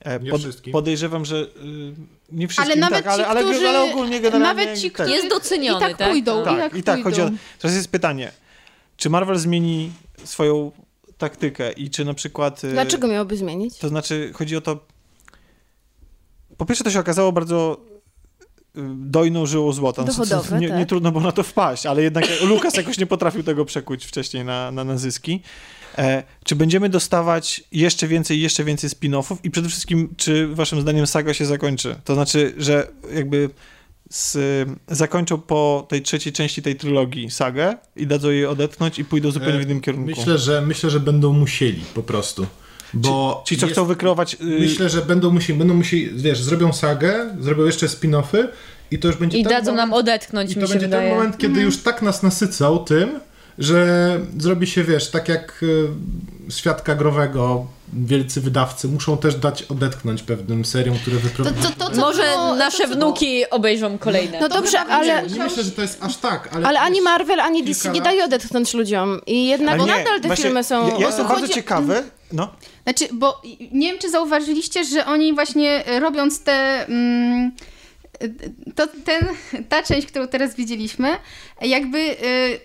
E, 0.00 0.20
Nie 0.20 0.38
wszystkim. 0.38 0.72
podejrzewam, 0.72 1.24
że 1.24 1.36
y, 1.36 1.46
nie 2.32 2.48
wszystkim, 2.48 2.72
Ale 2.72 2.80
nawet 2.80 3.04
tak, 3.04 3.12
ale, 3.14 3.24
ci, 3.24 3.30
ale, 3.30 3.44
którzy, 3.44 3.68
ale 3.68 3.90
ogólnie 3.92 4.20
generalnie... 4.20 4.62
nawet 4.64 4.78
ci, 4.80 4.90
tak. 4.90 4.92
którzy 4.94 5.10
Jest 5.10 5.28
doceniony, 5.28 5.78
i 5.78 5.80
tak, 5.88 5.96
tak? 5.96 6.10
pójdą, 6.10 6.42
i 6.42 6.44
Tak, 6.44 6.58
tak, 6.58 6.76
i 6.76 6.82
tak 6.82 7.02
chodzi 7.02 7.22
o... 7.22 7.30
Teraz 7.58 7.76
jest 7.76 7.88
pytanie, 7.90 8.32
czy 8.96 9.10
Marvel 9.10 9.38
zmieni 9.38 9.90
swoją 10.24 10.72
taktykę 11.18 11.72
i 11.72 11.90
czy 11.90 12.04
na 12.04 12.14
przykład... 12.14 12.64
y, 12.64 12.72
Dlaczego 12.72 13.08
miałoby 13.08 13.36
zmienić? 13.36 13.78
To 13.78 13.88
znaczy, 13.88 14.30
chodzi 14.34 14.56
o 14.56 14.60
to. 14.60 14.78
Po 16.56 16.66
pierwsze, 16.66 16.84
to 16.84 16.90
się 16.90 17.00
okazało 17.00 17.32
bardzo 17.32 17.76
y, 18.76 18.80
dojną 18.96 19.46
żyłą 19.46 19.72
złota. 19.72 20.02
No, 20.02 20.08
co- 20.12 20.14
co- 20.14 20.20
Dochodowe, 20.36 20.58
nie, 20.60 20.68
tak. 20.68 20.78
nie 20.78 20.86
trudno 20.86 21.10
było 21.12 21.24
na 21.24 21.32
to 21.32 21.42
wpaść, 21.42 21.86
ale 21.86 22.02
jednak 22.02 22.24
Lukas 22.42 22.74
jakoś 22.76 22.98
nie 22.98 23.06
potrafił 23.06 23.42
tego 23.42 23.64
przekuć 23.64 24.04
wcześniej 24.04 24.44
na, 24.44 24.70
na, 24.70 24.84
na 24.84 24.98
zyski. 24.98 25.42
E, 25.98 26.22
czy 26.44 26.56
będziemy 26.56 26.88
dostawać 26.88 27.64
jeszcze 27.72 28.08
więcej, 28.08 28.40
jeszcze 28.40 28.64
więcej 28.64 28.90
spin-offów 28.90 29.36
i 29.44 29.50
przede 29.50 29.68
wszystkim, 29.68 30.14
czy 30.16 30.46
waszym 30.48 30.80
zdaniem 30.80 31.06
saga 31.06 31.34
się 31.34 31.46
zakończy? 31.46 31.96
To 32.04 32.14
znaczy, 32.14 32.54
że 32.58 32.88
jakby 33.14 33.50
z, 34.10 34.38
zakończą 34.88 35.38
po 35.40 35.86
tej 35.88 36.02
trzeciej 36.02 36.32
części 36.32 36.62
tej 36.62 36.76
trylogii 36.76 37.30
sagę 37.30 37.76
i 37.96 38.06
dadzą 38.06 38.30
jej 38.30 38.46
odetchnąć 38.46 38.98
i 38.98 39.04
pójdą 39.04 39.30
zupełnie 39.30 39.58
w 39.58 39.62
innym 39.62 39.80
kierunku. 39.80 40.10
Myślę, 40.10 40.38
że 40.38 40.60
myślę, 40.62 40.90
że 40.90 41.00
będą 41.00 41.32
musieli 41.32 41.80
po 41.94 42.02
prostu. 42.02 42.46
Bo 42.94 43.42
Ci, 43.46 43.56
co 43.56 43.66
jest- 43.66 43.74
chcą 43.74 43.84
wykreować... 43.86 44.34
y, 44.34 44.44
Myślę, 44.44 44.88
że 44.88 45.02
będą 45.02 45.30
musieli, 45.30 45.58
będą 45.58 45.74
musieli, 45.74 46.10
wiesz, 46.22 46.42
zrobią 46.42 46.72
sagę, 46.72 47.36
zrobią 47.40 47.64
jeszcze 47.64 47.86
spin-offy 47.86 48.48
i 48.90 48.98
to 48.98 49.08
już 49.08 49.16
będzie 49.16 49.38
I 49.38 49.42
dadzą 49.42 49.70
moment, 49.70 49.76
nam 49.76 49.92
odetchnąć, 49.92 50.52
I 50.52 50.56
mi 50.56 50.60
to 50.62 50.66
się 50.66 50.72
będzie 50.72 50.86
wydaje. 50.86 51.08
ten 51.08 51.18
moment, 51.18 51.38
kiedy 51.38 51.60
już 51.60 51.76
tak 51.82 52.02
nas 52.02 52.22
nasycał 52.22 52.84
tym, 52.84 53.20
że 53.58 54.20
zrobi 54.38 54.66
się, 54.66 54.84
wiesz, 54.84 55.10
tak 55.10 55.28
jak 55.28 55.62
y, 55.62 55.88
świadka 56.50 56.94
growego, 56.94 57.66
wielcy 57.92 58.40
wydawcy 58.40 58.88
muszą 58.88 59.18
też 59.18 59.34
dać 59.34 59.62
odetchnąć 59.62 60.22
pewnym 60.22 60.64
seriom, 60.64 60.98
które 60.98 61.16
To, 61.16 61.22
wyprodukują. 61.22 61.72
to, 61.78 61.84
to, 61.84 61.94
co 61.94 62.00
Może 62.00 62.22
nasze 62.58 62.88
to, 62.88 62.94
wnuki 62.94 63.50
obejrzą 63.50 63.98
kolejne. 63.98 64.40
No 64.40 64.48
dobrze, 64.48 64.80
ale... 64.80 65.22
Nie 65.28 65.38
myślę, 65.44 65.64
że 65.64 65.70
to 65.70 65.82
jest 65.82 66.02
aż 66.02 66.16
tak, 66.16 66.48
ale... 66.52 66.66
Ale 66.68 66.80
ani 66.80 67.00
Marvel, 67.00 67.40
ani 67.40 67.64
DC 67.64 67.88
nie 67.90 68.00
daje 68.00 68.24
odetchnąć 68.24 68.74
ludziom. 68.74 69.20
I 69.26 69.48
jednak 69.48 69.80
nie, 69.80 69.86
nadal 69.86 70.20
te 70.20 70.26
właśnie 70.26 70.44
filmy 70.44 70.64
są... 70.64 70.88
Ja, 70.88 70.98
ja 70.98 71.06
jestem 71.06 71.26
Chodzi- 71.26 71.40
bardzo 71.40 71.54
ciekawy. 71.54 72.02
No. 72.32 72.48
Znaczy, 72.84 73.08
bo 73.12 73.42
nie 73.72 73.90
wiem, 73.92 73.98
czy 73.98 74.10
zauważyliście, 74.10 74.84
że 74.84 75.06
oni 75.06 75.34
właśnie 75.34 75.86
e, 75.86 76.00
robiąc 76.00 76.42
te. 76.42 76.86
Mm, 76.86 77.52
to 78.74 78.86
ten, 79.04 79.28
ta 79.68 79.82
część, 79.82 80.06
którą 80.06 80.28
teraz 80.28 80.54
widzieliśmy, 80.54 81.08
jakby 81.60 81.98
e, 81.98 82.12
e, 82.12 82.56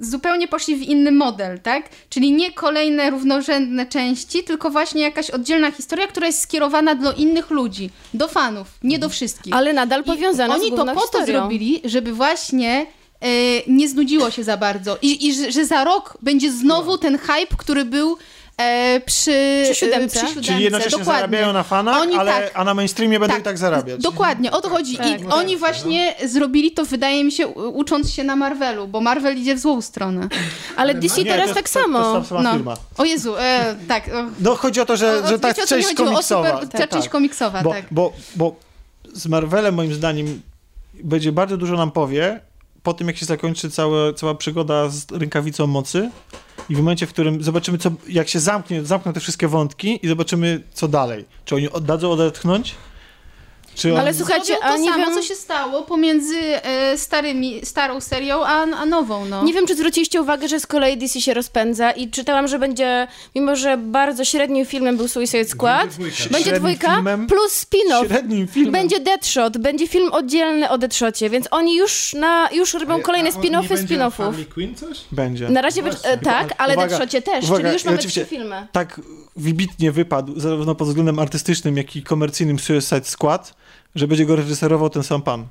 zupełnie 0.00 0.48
poszli 0.48 0.76
w 0.76 0.82
inny 0.82 1.12
model, 1.12 1.60
tak? 1.60 1.88
Czyli 2.08 2.32
nie 2.32 2.52
kolejne 2.52 3.10
równorzędne 3.10 3.86
części, 3.86 4.44
tylko 4.44 4.70
właśnie 4.70 5.02
jakaś 5.02 5.30
oddzielna 5.30 5.70
historia, 5.70 6.06
która 6.06 6.26
jest 6.26 6.40
skierowana 6.40 6.94
do 6.94 7.12
innych 7.12 7.50
ludzi, 7.50 7.90
do 8.14 8.28
fanów, 8.28 8.68
nie 8.82 8.98
do 8.98 9.08
wszystkich. 9.08 9.54
Ale 9.54 9.72
nadal 9.72 10.00
I 10.00 10.04
powiązana 10.04 10.58
z 10.58 10.60
Oni 10.60 10.70
to 10.70 10.76
po 10.76 10.94
to 10.94 11.00
historią. 11.00 11.26
zrobili, 11.26 11.80
żeby 11.84 12.12
właśnie 12.12 12.86
e, 13.20 13.26
nie 13.66 13.88
znudziło 13.88 14.30
się 14.30 14.44
za 14.44 14.56
bardzo. 14.56 14.98
I, 15.02 15.26
i 15.26 15.34
że, 15.34 15.52
że 15.52 15.64
za 15.64 15.84
rok 15.84 16.18
będzie 16.22 16.52
znowu 16.52 16.98
ten 16.98 17.18
hype, 17.18 17.56
który 17.56 17.84
był 17.84 18.16
e, 18.58 19.00
przy, 19.06 19.60
Przy 19.64 19.74
siódemce. 19.74 20.04
e, 20.20 20.22
przy 20.22 20.28
siódemce. 20.28 20.48
Czyli 20.52 20.62
jednocześnie 20.64 20.98
Dokładnie. 20.98 21.14
zarabiają 21.20 21.52
na 21.52 21.62
fanach, 21.62 21.96
Oni 22.02 22.14
ale, 22.16 22.32
tak. 22.32 22.50
a 22.54 22.64
na 22.64 22.74
mainstreamie 22.74 23.18
będą 23.20 23.34
Tak. 23.34 23.42
i 23.42 23.44
tak 23.44 23.58
zarabiać. 23.58 24.00
Dokładnie, 24.02 24.50
o 24.50 24.60
to 24.60 24.68
chodzi. 24.70 24.96
Tak. 24.96 25.20
I 25.20 25.24
oni 25.26 25.56
właśnie 25.56 26.14
zrobili 26.24 26.70
to, 26.72 26.84
wydaje 26.84 27.24
mi 27.24 27.32
się, 27.32 27.46
ucząc 27.48 28.10
się 28.12 28.24
na 28.24 28.36
Marvelu, 28.36 28.88
bo 28.88 29.00
Marvel 29.00 29.38
idzie 29.38 29.54
w 29.54 29.58
złą 29.58 29.80
stronę. 29.82 30.28
Ale 30.76 30.94
DC 30.94 31.22
Nie, 31.22 31.30
teraz 31.30 31.48
to 31.48 31.54
tak 31.54 31.68
to- 31.68 31.80
samo. 31.80 32.02
To 32.02 32.18
jest 32.18 32.28
ta 32.30 32.36
sama 32.36 32.42
No. 32.42 32.52
firma. 32.56 32.76
O 32.98 33.04
Jezu, 33.04 33.36
e, 33.38 33.76
tak. 33.88 34.10
No 34.40 34.54
chodzi 34.56 34.80
o 34.80 34.86
to, 34.86 34.96
że, 34.96 35.22
o, 35.24 35.26
że 35.28 35.38
ta 35.38 35.54
co 35.54 35.62
mi 35.62 35.68
część 35.68 35.88
chodziło? 35.88 36.08
O 36.08 36.12
komiksowa. 36.12 36.60
super, 36.60 36.68
ta 36.80 36.86
część 36.86 37.08
komiksowa, 37.08 37.62
bo, 37.62 37.70
tak. 37.70 37.84
bo, 37.90 38.12
bo 38.36 38.56
z 39.14 39.26
Marvelem 39.26 39.74
moim 39.74 39.94
zdaniem 39.94 40.40
będzie 40.94 41.32
bardzo 41.32 41.56
dużo 41.56 41.76
nam 41.76 41.90
powie 41.90 42.40
po 42.82 42.94
tym, 42.94 43.06
jak 43.06 43.16
się 43.16 43.26
zakończy 43.26 43.70
całe, 43.70 44.14
cała 44.14 44.34
przygoda 44.34 44.88
z 44.88 45.06
rękawicą 45.12 45.66
mocy 45.66 46.10
i 46.68 46.74
w 46.74 46.78
momencie, 46.78 47.06
w 47.06 47.12
którym 47.12 47.42
zobaczymy, 47.42 47.78
co, 47.78 47.90
jak 48.08 48.28
się 48.28 48.40
zamknie, 48.40 48.84
zamkną 48.84 49.12
te 49.12 49.20
wszystkie 49.20 49.48
wątki 49.48 49.98
i 50.02 50.08
zobaczymy, 50.08 50.62
co 50.72 50.88
dalej. 50.88 51.24
Czy 51.44 51.54
oni 51.54 51.70
oddadzą 51.70 52.10
odetchnąć? 52.10 52.74
Czy 53.74 53.98
Ale 53.98 54.14
słuchajcie, 54.14 54.56
a 54.62 54.76
nie 54.76 54.90
samo, 54.90 55.04
wiem, 55.04 55.14
co 55.14 55.22
się 55.22 55.34
stało 55.34 55.82
pomiędzy 55.82 56.36
e, 56.62 56.98
starymi, 56.98 57.60
starą 57.64 58.00
serią, 58.00 58.44
a, 58.44 58.62
a 58.62 58.86
nową, 58.86 59.24
no. 59.24 59.44
nie 59.44 59.52
wiem, 59.52 59.66
czy 59.66 59.74
zwróciliście 59.74 60.22
uwagę, 60.22 60.48
że 60.48 60.60
z 60.60 60.66
kolei 60.66 60.96
DC 60.96 61.20
się 61.20 61.34
rozpędza 61.34 61.90
i 61.90 62.10
czytałam, 62.10 62.48
że 62.48 62.58
będzie, 62.58 63.06
mimo 63.34 63.56
że 63.56 63.76
bardzo 63.76 64.24
średnim 64.24 64.66
filmem 64.66 64.96
był 64.96 65.08
Suicide 65.08 65.44
Squad, 65.44 65.88
dwójka. 65.88 66.16
będzie 66.30 66.52
dwójka 66.52 66.94
filmem? 66.94 67.26
plus 67.26 67.66
spin-off. 67.66 68.06
Średnim 68.06 68.48
filmem. 68.48 68.72
Będzie 68.72 69.00
Deadshot, 69.00 69.58
będzie 69.58 69.88
film 69.88 70.12
oddzielny 70.12 70.70
o 70.70 70.78
Deadshocie, 70.78 71.30
więc 71.30 71.48
oni 71.50 71.76
już, 71.76 72.14
na, 72.14 72.48
już 72.52 72.74
robią 72.74 73.00
kolejne 73.02 73.30
spin-offy 73.30 73.68
będzie 73.68 73.96
spin-offów. 73.96 74.32
Quinn 74.54 74.74
coś? 74.74 75.00
Będzie. 75.12 75.48
Na 75.48 75.62
razie 75.62 75.82
będzie, 75.82 75.98
e, 76.04 76.18
tak, 76.18 76.54
ale 76.58 76.74
Uwaga, 76.74 76.88
Deadshocie 76.88 77.22
też, 77.22 77.44
uwaga, 77.44 77.62
czyli 77.62 77.72
już 77.72 77.84
mamy 77.84 77.98
trzy 77.98 78.24
filmy. 78.24 78.66
tak 78.72 79.00
wybitnie 79.36 79.92
wypadł, 79.92 80.40
zarówno 80.40 80.74
pod 80.74 80.88
względem 80.88 81.18
artystycznym, 81.18 81.76
jak 81.76 81.96
i 81.96 82.02
komercyjnym 82.02 82.58
Suicide 82.58 83.04
Squad, 83.04 83.54
że 83.94 84.08
będzie 84.08 84.26
go 84.26 84.36
reżyserował 84.36 84.90
ten 84.90 85.02
sam 85.02 85.22
pan. 85.22 85.46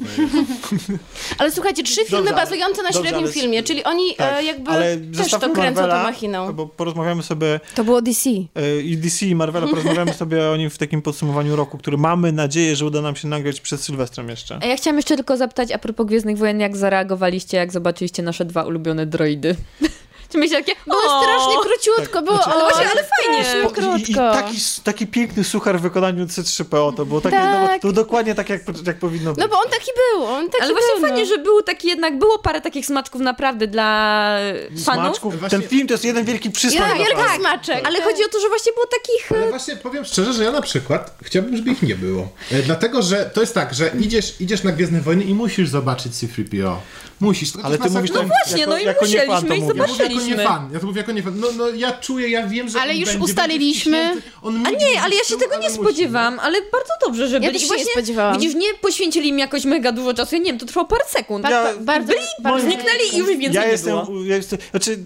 Ale 1.38 1.52
słuchajcie, 1.52 1.82
trzy 1.82 2.04
filmy 2.04 2.24
Dobrze, 2.30 2.44
bazujące 2.44 2.82
na 2.82 2.88
dobrze, 2.88 3.00
średnim 3.02 3.24
ale- 3.24 3.32
filmie, 3.32 3.62
czyli 3.62 3.84
oni 3.84 4.14
Tak, 4.16 4.38
e, 4.40 4.44
jakby 4.44 4.70
ale 4.70 4.96
też 4.96 5.30
to 5.30 5.38
kręcą 5.38 5.62
Marvela, 5.62 5.96
tą 5.96 6.02
machiną. 6.02 6.52
Bo 6.52 6.66
porozmawiamy 6.66 7.22
sobie 7.22 7.60
To 7.74 7.84
było 7.84 8.02
DC. 8.02 8.30
e, 8.30 8.80
i 8.80 8.96
DC 8.96 9.26
i 9.26 9.34
Marvela, 9.34 9.66
porozmawiamy 9.68 10.14
sobie 10.14 10.50
o 10.50 10.56
nim 10.56 10.70
w 10.70 10.78
takim 10.78 11.02
podsumowaniu 11.02 11.56
roku, 11.56 11.78
który 11.78 11.96
mamy 11.98 12.32
nadzieję, 12.32 12.76
że 12.76 12.86
uda 12.86 13.00
nam 13.02 13.16
się 13.16 13.28
nagrać 13.28 13.60
przed 13.60 13.80
Sylwestrem 13.80 14.28
jeszcze. 14.28 14.58
A 14.62 14.66
ja 14.66 14.76
chciałam 14.76 14.96
jeszcze 14.96 15.16
tylko 15.16 15.36
zapytać 15.36 15.72
a 15.72 15.78
propos 15.78 16.06
Gwiezdnych 16.06 16.38
Wojen, 16.38 16.60
jak 16.60 16.76
zareagowaliście, 16.76 17.56
jak 17.56 17.72
zobaczyliście 17.72 18.22
nasze 18.22 18.44
dwa 18.44 18.62
ulubione 18.64 19.06
droidy? 19.06 19.56
Czy 20.30 20.38
myślicie 20.38 20.64
takie, 20.64 20.80
Było 20.86 21.00
o, 21.00 21.22
strasznie 21.22 21.54
króciutko, 21.62 22.22
było 22.22 22.36
Znaczy- 22.36 22.54
o, 22.54 22.60
właśnie, 22.60 22.90
ale 22.90 23.04
fajnie. 23.04 23.44
strasznie 23.44 23.60
I, 23.98 24.10
i 24.10 24.14
krótko. 24.14 24.32
taki, 24.32 24.56
taki 24.84 25.06
piękny 25.06 25.44
suchar 25.44 25.78
w 25.78 25.82
wykonaniu 25.82 26.24
C3PO, 26.26 26.94
to 26.96 27.06
było 27.06 27.20
takie, 27.20 27.36
Tak. 27.36 27.82
no, 27.84 27.92
to 27.92 27.92
tak, 28.34 28.48
jak, 28.48 28.62
jak 28.86 28.98
powinno 28.98 29.30
być. 29.34 29.40
No 29.40 29.48
bo 29.48 29.56
on 29.56 29.70
taki 29.70 29.90
był, 30.12 30.24
on 30.26 30.50
taki 30.50 30.64
Ale 30.64 30.72
właśnie 30.72 30.90
był, 30.94 31.02
no. 31.02 31.08
fajnie, 31.08 31.26
że 31.26 31.38
był 31.38 31.62
taki 31.62 31.88
jednak, 31.88 32.18
było 32.18 32.38
parę 32.38 32.60
takich 32.60 32.86
smaczków 32.86 33.20
naprawdę 33.20 33.66
dla 33.66 34.36
fanów. 34.84 35.04
Smaczków. 35.06 35.40
Właśnie- 35.40 35.58
Ten 35.58 35.68
film 35.68 35.88
to 35.88 35.94
jest 35.94 36.04
jeden 36.04 36.24
wielki 36.24 36.50
przysmak. 36.50 36.88
Ja, 36.88 36.94
wielki 36.94 37.12
naprawdę. 37.16 37.38
smaczek. 37.40 37.86
Ale 37.86 38.02
chodzi 38.02 38.24
o 38.24 38.28
to, 38.28 38.40
że 38.40 38.48
właśnie 38.48 38.72
było 38.72 38.86
takich... 38.86 39.32
Ale 39.32 39.48
właśnie 39.50 39.76
powiem 39.76 40.04
szczerze, 40.04 40.32
że 40.32 40.44
ja 40.44 40.50
na 40.52 40.62
przykład 40.62 41.14
chciałbym, 41.22 41.56
żeby 41.56 41.70
ich 41.70 41.82
nie 41.82 41.94
było. 41.94 42.28
E, 42.52 42.62
dlatego, 42.62 43.02
że 43.02 43.30
to 43.34 43.40
jest 43.40 43.54
tak, 43.54 43.74
że 43.74 43.90
idziesz, 44.00 44.40
idziesz 44.40 44.62
na 44.62 44.72
Gwiezdne 44.72 45.00
Wojny 45.00 45.24
i 45.24 45.34
musisz 45.34 45.68
zobaczyć 45.68 46.14
C-3PO. 46.16 46.76
Musisz. 47.20 47.52
To 47.52 47.58
Ale 47.62 47.76
jest 47.76 47.82
ty 47.82 47.90
mówisz 47.90 48.10
no, 48.10 48.18
tak, 48.20 48.28
właśnie, 48.28 48.60
jako, 48.60 48.70
no 48.70 48.78
i 48.78 48.84
to 48.84 48.92
musieliśmy 49.02 49.56
i 49.56 49.60
mówisz. 49.60 49.76
Mówię 50.20 50.30
jako 50.30 50.42
nie 50.42 50.48
fan. 50.48 50.70
Ja 50.72 50.80
to 50.80 50.86
mówię 50.86 51.00
jako 51.00 51.12
nie 51.12 51.22
fan. 51.22 51.40
No, 51.40 51.46
no 51.56 51.68
ja 51.68 51.92
czuję, 51.92 52.28
ja 52.28 52.46
wiem, 52.46 52.68
że 52.68 52.80
Ale 52.80 52.92
on 52.92 52.98
już 52.98 53.08
będzie, 53.08 53.24
ustaliliśmy- 53.24 53.92
będzie. 54.14 54.22
On 54.42 54.66
A 54.66 54.70
nie, 54.70 55.02
ale 55.02 55.14
ja 55.14 55.24
się 55.24 55.36
tego 55.36 55.56
nie 55.58 55.68
musi, 55.68 55.80
spodziewałam, 55.80 56.38
ale 56.40 56.58
bardzo 56.72 56.92
dobrze, 57.06 57.28
że 57.28 57.34
Ja 57.34 57.40
byli. 57.40 57.52
też 57.52 57.62
się 57.62 57.68
nie 57.68 57.74
właśnie, 57.76 57.92
spodziewałam. 57.92 58.38
Widzisz, 58.38 58.54
nie 58.54 58.74
poświęcili 58.74 59.28
im 59.28 59.38
jakoś 59.38 59.64
mega 59.64 59.92
dużo 59.92 60.14
czasu, 60.14 60.34
ja 60.34 60.38
nie 60.40 60.46
wiem, 60.50 60.58
to 60.58 60.66
trwało 60.66 60.86
parę 60.86 61.04
sekund. 61.08 61.44
Ja- 61.44 61.64
ba- 61.64 61.80
bardzo, 61.80 62.06
byli, 62.12 62.24
bardzo 62.42 62.64
zniknęli 62.66 63.14
i 63.14 63.16
już 63.18 63.28
więcej 63.28 63.52
Ja 63.54 63.64
nie 63.64 63.72
jestem, 63.72 63.92
było. 64.06 64.24
ja 64.24 64.36
jestem, 64.36 64.58
znaczy, 64.70 64.98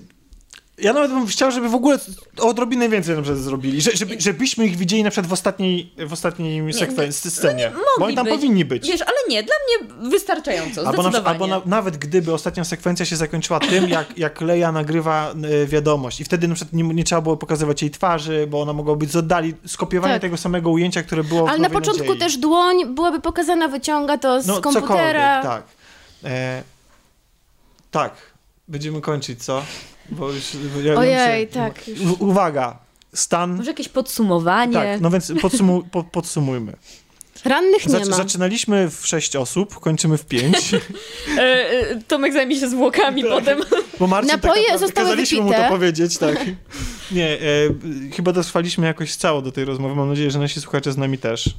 ja 0.79 0.93
nawet 0.93 1.11
bym 1.11 1.27
chciał, 1.27 1.51
żeby 1.51 1.69
w 1.69 1.75
ogóle 1.75 1.99
odrobinę 2.39 2.89
więcej 2.89 3.17
na 3.17 3.23
przykład 3.23 3.43
zrobili, 3.43 3.81
że, 3.81 3.91
żeby, 3.97 4.17
żebyśmy 4.19 4.67
ich 4.67 4.77
widzieli 4.77 5.05
na 5.05 5.11
przykład 5.11 5.27
w 5.27 5.33
ostatniej, 5.33 5.93
w 6.07 6.13
ostatniej 6.13 6.73
sekwencji, 6.73 7.31
scenie, 7.31 7.73
bo 7.99 8.05
oni 8.05 8.17
tam 8.17 8.27
Mogli 8.27 8.39
powinni 8.39 8.65
być. 8.65 8.89
Wiesz, 8.89 9.03
ale 9.03 9.17
nie, 9.29 9.43
dla 9.43 9.55
mnie 9.65 9.95
wystarczająco, 10.11 10.87
Albo, 10.87 11.11
na, 11.11 11.25
albo 11.25 11.47
na, 11.47 11.63
nawet 11.67 11.97
gdyby 11.97 12.33
ostatnia 12.33 12.65
sekwencja 12.65 13.07
się 13.07 13.17
zakończyła 13.17 13.61
tym, 13.61 13.89
jak, 13.89 14.19
jak 14.19 14.41
Leia 14.41 14.73
nagrywa 14.73 15.35
e, 15.63 15.67
wiadomość 15.67 16.21
i 16.21 16.25
wtedy 16.25 16.49
na 16.49 16.55
przykład 16.55 16.73
nie, 16.73 16.83
nie 16.83 17.05
trzeba 17.05 17.21
było 17.21 17.37
pokazywać 17.37 17.83
jej 17.83 17.91
twarzy, 17.91 18.47
bo 18.51 18.63
ona 18.63 18.73
mogła 18.73 18.97
być 18.97 19.11
z 19.11 19.17
oddali, 19.17 19.55
skopiowanie 19.67 20.15
Tak. 20.15 20.23
tego 20.23 20.37
samego 20.37 20.71
ujęcia, 20.71 21.03
które 21.03 21.25
było 21.25 21.47
w 21.47 21.49
Ale 21.49 21.59
na 21.59 21.69
Nowej 21.69 21.79
początku 21.79 22.05
Nadziei. 22.05 22.19
też 22.19 22.37
dłoń 22.37 22.95
byłaby 22.95 23.21
pokazana, 23.21 23.69
wyciąga 23.69 24.19
to 24.19 24.43
z 24.43 24.47
no, 24.47 24.61
komputera. 24.61 25.43
Tak. 25.43 25.65
E, 26.25 26.63
tak, 27.91 28.13
będziemy 28.69 29.01
kończyć, 29.01 29.45
co? 29.45 29.63
Bo 30.11 30.31
już, 30.33 30.45
ja, 30.85 30.95
Ojej, 30.95 31.47
myślę- 31.47 31.63
tak. 31.63 31.83
U, 32.21 32.25
uwaga, 32.25 32.79
stan... 33.15 33.57
Może 33.57 33.71
jakieś 33.71 33.89
podsumowanie. 33.89 34.73
Tak, 34.73 35.01
no 35.01 35.11
więc 35.11 35.33
podsumu, 35.43 35.83
po, 35.91 36.05
podsumujmy. 36.05 36.73
Rannych 37.45 37.87
nie 37.87 37.93
Zac- 37.95 38.09
ma. 38.11 38.17
zaczynaliśmy 38.17 38.91
w 38.91 39.07
sześć 39.07 39.37
osób, 39.37 39.81
kończymy 39.81 40.19
w 40.19 40.27
pięć, 40.27 40.57
E, 41.39 41.41
e, 41.41 42.01
Tomek 42.09 42.33
zajmie 42.33 42.57
się 42.61 42.69
zwłokami 42.69 43.23
Tak. 43.23 43.31
potem. 43.33 43.61
bo 43.99 44.07
Marcin 44.07 44.31
tak 44.31 44.43
Napoje 44.43 44.63
naprawdę 44.63 44.87
zostały 44.87 45.07
kazaliśmy 45.09 45.39
mu 45.41 45.45
wypite. 45.49 45.63
to 45.65 45.69
powiedzieć, 45.69 46.19
tak. 46.19 46.47
Nie, 47.13 47.29
e, 47.33 47.39
chyba 48.17 48.33
dotrwaliśmy 48.33 48.87
jakoś 48.87 49.15
cało 49.17 49.43
do 49.43 49.53
tej 49.53 49.65
rozmowy, 49.65 49.95
mam 49.95 50.09
nadzieję, 50.09 50.31
że 50.31 50.39
nasi 50.39 50.61
słuchacze 50.61 50.93
z 50.93 50.97
nami 50.97 51.19
też. 51.19 51.55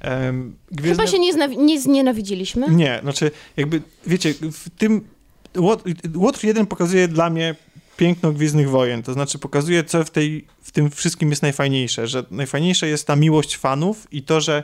Em, 0.00 0.56
Gwiezdne... 0.72 1.04
Chyba 1.04 1.16
się 1.16 1.18
nie, 1.22 1.32
zna- 1.32 1.46
nie 1.46 1.80
znienawidziliśmy. 1.80 2.66
Nie, 2.70 2.98
znaczy 3.02 3.30
jakby, 3.56 3.82
wiecie, 4.06 4.34
w 4.52 4.70
tym 4.78 5.08
Łot- 5.54 6.16
Łotr 6.16 6.44
1 6.44 6.66
pokazuje 6.66 7.08
dla 7.08 7.30
mnie 7.30 7.54
piękno 7.96 8.32
Gwiezdnych 8.32 8.70
Wojen, 8.70 9.02
to 9.02 9.12
znaczy 9.12 9.38
pokazuje, 9.38 9.84
co 9.84 10.04
w, 10.04 10.10
tej, 10.10 10.44
w 10.62 10.72
tym 10.72 10.90
wszystkim 10.90 11.30
jest 11.30 11.42
najfajniejsze, 11.42 12.06
że 12.06 12.24
najfajniejsze 12.30 12.88
jest 12.88 13.06
ta 13.06 13.16
miłość 13.16 13.56
fanów 13.56 14.06
i 14.12 14.22
to, 14.22 14.40
że, 14.40 14.62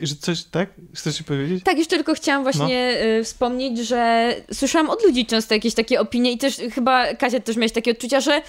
że 0.00 0.14
coś, 0.16 0.44
tak? 0.44 0.70
Chcesz 0.94 1.18
się 1.18 1.24
powiedzieć? 1.24 1.64
Tak, 1.64 1.78
jeszcze 1.78 1.96
tylko 1.96 2.14
chciałam 2.14 2.42
właśnie 2.42 2.98
No. 3.18 3.24
wspomnieć, 3.24 3.78
że 3.78 4.34
słyszałam 4.52 4.90
od 4.90 5.02
ludzi 5.04 5.26
często 5.26 5.54
jakieś 5.54 5.74
takie 5.74 6.00
opinie 6.00 6.32
i 6.32 6.38
też 6.38 6.56
chyba 6.74 7.14
Kasia 7.14 7.40
też 7.40 7.56
miałeś 7.56 7.72
takie 7.72 7.90
odczucia, 7.90 8.20
że 8.20 8.42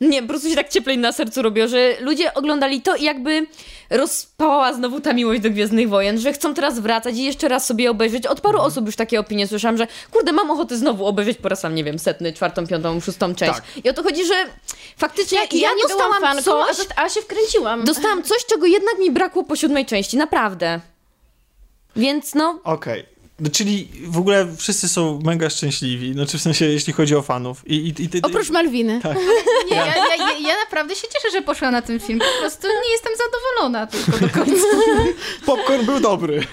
nie, 0.00 0.22
po 0.22 0.28
prostu 0.28 0.48
się 0.48 0.54
tak 0.56 0.68
cieplej 0.68 0.98
na 0.98 1.12
sercu 1.12 1.42
robiło, 1.42 1.68
że 1.68 1.96
ludzie 2.00 2.34
oglądali 2.34 2.82
to 2.82 2.96
i 2.96 3.02
jakby 3.02 3.46
rozpałała 3.90 4.72
znowu 4.72 5.00
ta 5.00 5.12
miłość 5.12 5.40
do 5.40 5.50
Gwiezdnych 5.50 5.88
Wojen, 5.88 6.18
że 6.20 6.32
chcą 6.32 6.54
teraz 6.54 6.78
wracać 6.78 7.16
i 7.16 7.24
jeszcze 7.24 7.48
raz 7.48 7.66
sobie 7.66 7.90
obejrzeć. 7.90 8.26
Od 8.26 8.40
paru 8.40 8.54
Mhm. 8.54 8.68
osób 8.72 8.86
już 8.86 8.96
takie 8.96 9.20
opinie 9.20 9.46
słyszałam, 9.48 9.76
że 9.76 9.86
kurde, 10.10 10.32
mam 10.32 10.50
ochotę 10.50 10.76
znowu 10.76 11.06
obejrzeć 11.06 11.38
po 11.38 11.48
raz 11.48 11.60
tam, 11.60 11.74
nie 11.74 11.84
wiem, 11.84 11.98
setny, 11.98 12.32
czwartą, 12.32 12.66
piątą, 12.66 13.00
szóstą 13.00 13.34
część. 13.34 13.52
Tak. 13.54 13.64
I 13.84 13.90
o 13.90 13.92
to 13.92 14.02
chodzi, 14.02 14.26
że 14.26 14.34
faktycznie 14.96 15.38
Ja, 15.38 15.68
ja 15.68 15.74
nie 15.74 15.82
dostałam 15.82 16.20
fanką, 16.20 16.62
a, 16.62 16.66
coś, 16.66 16.76
zosta- 16.76 16.94
a 17.02 17.08
się 17.08 17.20
wkręciłam. 17.20 17.84
dostałam 17.84 18.22
coś, 18.22 18.46
czego 18.46 18.66
jednak 18.66 18.98
mi 18.98 19.10
brakło 19.10 19.44
po 19.44 19.56
siódmej 19.56 19.86
części, 19.86 20.16
naprawdę. 20.16 20.80
Więc 21.96 22.34
no, 22.34 22.60
Okej. 22.64 23.06
No, 23.40 23.50
czyli 23.50 23.88
w 24.06 24.18
ogóle 24.18 24.46
wszyscy 24.56 24.88
są 24.88 25.18
mega 25.24 25.50
szczęśliwi, 25.50 26.12
znaczy 26.12 26.38
w 26.38 26.42
sensie, 26.42 26.64
jeśli 26.64 26.92
chodzi 26.92 27.16
o 27.16 27.22
fanów. 27.22 27.62
I, 27.66 27.74
i, 27.74 28.02
i 28.02 28.08
ty, 28.08 28.20
Oprócz 28.22 28.50
Malwiny. 28.50 29.00
Tak. 29.02 29.16
Nie, 29.70 29.76
ja, 29.76 29.86
ja, 29.86 30.16
ja, 30.16 30.48
ja 30.48 30.54
naprawdę 30.64 30.94
się 30.94 31.08
cieszę, 31.12 31.30
że 31.32 31.42
poszłam 31.42 31.72
na 31.72 31.82
ten 31.82 32.00
film. 32.00 32.18
Po 32.18 32.40
prostu 32.40 32.66
nie 32.66 32.92
jestem 32.92 33.12
zadowolona 33.16 33.86
tylko 33.86 34.12
do 34.18 34.28
końca. 34.28 34.66
Popcorn 35.46 35.86
był 35.86 36.00
dobry. 36.00 36.44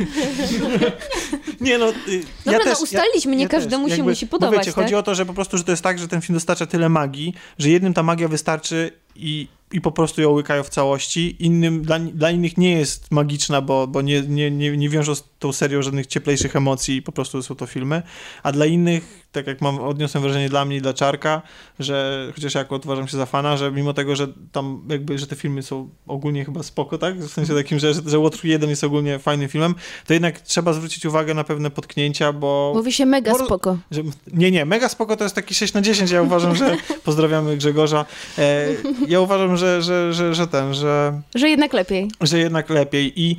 nie 1.62 1.78
no, 1.78 1.90
y, 1.90 1.94
ja 1.96 2.22
Dobra, 2.46 2.60
no 2.60 2.64
też, 2.64 2.80
ustaliliśmy, 2.80 3.36
nie 3.36 3.44
ja 3.44 3.50
każdemu 3.50 3.88
też. 3.88 3.98
się 3.98 4.04
musi 4.04 4.26
no 4.26 4.32
podobać, 4.32 4.60
Wiecie, 4.60 4.72
tak? 4.74 4.84
chodzi 4.84 4.96
o 4.96 5.04
to, 5.04 5.16
że 5.16 5.26
po 5.26 5.34
prostu, 5.34 5.58
że 5.58 5.64
to 5.64 5.72
jest 5.72 5.84
tak, 5.84 6.00
że 6.00 6.08
ten 6.08 6.22
film 6.22 6.34
dostarcza 6.34 6.66
tyle 6.66 6.90
magii, 6.90 7.34
że 7.60 7.70
jednym 7.70 7.94
ta 7.94 8.04
magia 8.04 8.28
wystarczy 8.28 8.92
i, 9.16 9.48
i 9.72 9.82
po 9.82 9.92
prostu 9.92 10.22
ją 10.22 10.32
łykają 10.32 10.64
w 10.64 10.70
całości, 10.70 11.36
innym, 11.40 11.82
dla, 11.82 12.00
dla 12.00 12.32
innych 12.32 12.58
nie 12.58 12.72
jest 12.72 13.12
magiczna, 13.12 13.62
bo, 13.62 13.88
bo 13.88 14.02
nie, 14.02 14.22
nie, 14.22 14.52
nie, 14.52 14.78
nie 14.78 14.90
wiążą 14.90 15.16
z 15.16 15.24
tą 15.40 15.54
serią 15.54 15.82
żadnych 15.82 16.08
cieplejszych 16.08 16.56
emocji 16.56 16.96
i 16.96 17.02
po 17.02 17.12
prostu 17.12 17.44
są 17.44 17.56
to 17.56 17.66
filmy, 17.66 18.02
a 18.44 18.52
dla 18.52 18.66
innych, 18.66 19.27
tak 19.38 19.48
jak 19.48 19.62
mam, 19.62 19.80
odniosłem 19.80 20.24
wrażenie 20.24 20.50
dla 20.50 20.66
mnie 20.66 20.78
i 20.78 20.82
dla 20.82 20.94
Czarka, 20.94 21.42
że 21.80 22.28
chociaż 22.36 22.56
ja 22.56 22.62
akurat 22.62 22.86
uważam 22.86 23.08
się 23.08 23.18
za 23.18 23.26
fana, 23.26 23.58
że 23.58 23.72
mimo 23.72 23.94
tego, 23.94 24.16
że 24.16 24.28
tam 24.52 24.82
jakby, 24.90 25.18
że 25.20 25.28
te 25.28 25.36
filmy 25.36 25.64
są 25.64 25.90
ogólnie 26.08 26.46
chyba 26.46 26.64
spoko, 26.64 26.98
tak? 26.98 27.20
W 27.20 27.34
sensie 27.34 27.56
takim, 27.56 27.80
że, 27.80 27.94
że, 27.94 28.02
że 28.06 28.20
Łotr 28.20 28.46
1 28.46 28.70
jest 28.70 28.84
ogólnie 28.84 29.20
fajnym 29.20 29.50
filmem, 29.50 29.76
to 30.08 30.14
jednak 30.14 30.40
trzeba 30.42 30.74
zwrócić 30.74 31.06
uwagę 31.06 31.34
na 31.34 31.44
pewne 31.44 31.70
potknięcia, 31.72 32.34
bo... 32.34 32.72
Mówi 32.76 32.92
się 32.94 33.06
mega 33.06 33.32
Bo- 33.32 33.46
spoko. 33.46 33.78
Że, 33.92 34.02
nie, 34.34 34.52
nie, 34.52 34.66
mega 34.66 34.90
spoko 34.90 35.18
to 35.18 35.24
jest 35.24 35.36
taki 35.36 35.56
6 35.56 35.74
na 35.74 35.82
10. 35.82 36.12
Ja 36.12 36.22
uważam, 36.22 36.56
że 36.56 36.78
pozdrawiamy 37.06 37.58
Grzegorza. 37.58 38.06
E, 38.38 38.68
ja 39.08 39.22
uważam, 39.22 39.58
że, 39.58 39.82
że, 39.82 40.14
że, 40.14 40.36
że 40.36 40.48
ten, 40.48 40.74
że, 40.74 41.22
Że 41.36 41.50
jednak 41.50 41.74
lepiej. 41.74 42.12
że 42.22 42.40
jednak 42.40 42.70
lepiej 42.70 43.22
i 43.22 43.38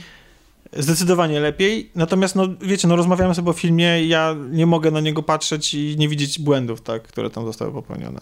zdecydowanie 0.73 1.41
lepiej. 1.41 1.91
Natomiast, 1.95 2.37
no 2.37 2.45
wiecie, 2.61 2.89
no 2.89 2.97
rozmawiamy 2.97 3.35
sobie 3.35 3.51
o 3.51 3.53
filmie 3.53 4.07
ja 4.07 4.35
nie 4.51 4.67
mogę 4.67 4.91
na 4.91 5.01
niego 5.01 5.23
patrzeć 5.23 5.75
i 5.75 5.95
nie 5.99 6.09
widzieć 6.09 6.39
błędów, 6.39 6.81
tak, 6.81 7.03
które 7.03 7.31
tam 7.31 7.47
zostały 7.47 7.73
popełnione. 7.73 8.21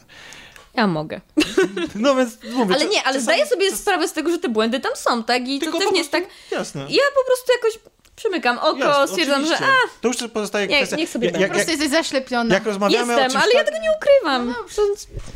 ja 0.74 0.86
mogę. 0.86 1.20
No 1.94 2.14
więc 2.14 2.38
mówię. 2.52 2.74
Ale 2.74 2.84
nie, 2.86 3.02
ale 3.02 3.18
czasami- 3.18 3.22
zdaję 3.22 3.46
sobie 3.46 3.70
czas- 3.70 3.80
sprawę 3.80 4.08
z 4.08 4.12
tego, 4.12 4.30
że 4.30 4.38
te 4.38 4.48
błędy 4.48 4.80
tam 4.80 4.92
są, 4.96 5.24
tak? 5.24 5.48
I 5.48 5.60
to 5.60 5.78
też 5.78 5.92
nie 5.92 5.98
jest 5.98 6.10
tak... 6.10 6.24
Jasne. 6.50 6.80
Ja 6.80 7.02
po 7.14 7.24
prostu 7.26 7.52
jakoś 7.52 7.78
przymykam 8.16 8.58
oko, 8.58 8.78
Jasne, 8.78 9.08
stwierdzam, 9.08 9.40
że 9.46 9.54
oczywiście. 9.54 9.64
a, 9.86 10.00
To 10.00 10.08
już 10.08 10.16
pozostaje 10.34 10.66
Nie, 10.66 10.76
kwestia. 10.76 10.96
niech 10.96 11.10
sobie 11.10 11.26
jak, 11.26 11.34
Po 11.34 11.38
prostu 11.54 11.58
jak, 11.58 11.68
jesteś 11.80 11.90
zaślepiona. 11.90 12.54
jak 12.54 12.64
rozmawiamy 12.66 13.14
o 13.14 13.18
jestem, 13.20 13.30
czymś 13.30 13.42
ale 13.44 13.52
ja 13.54 13.58
tak- 13.64 13.68
tego 13.74 13.82
nie 13.82 13.88
ukrywam. 13.96 14.54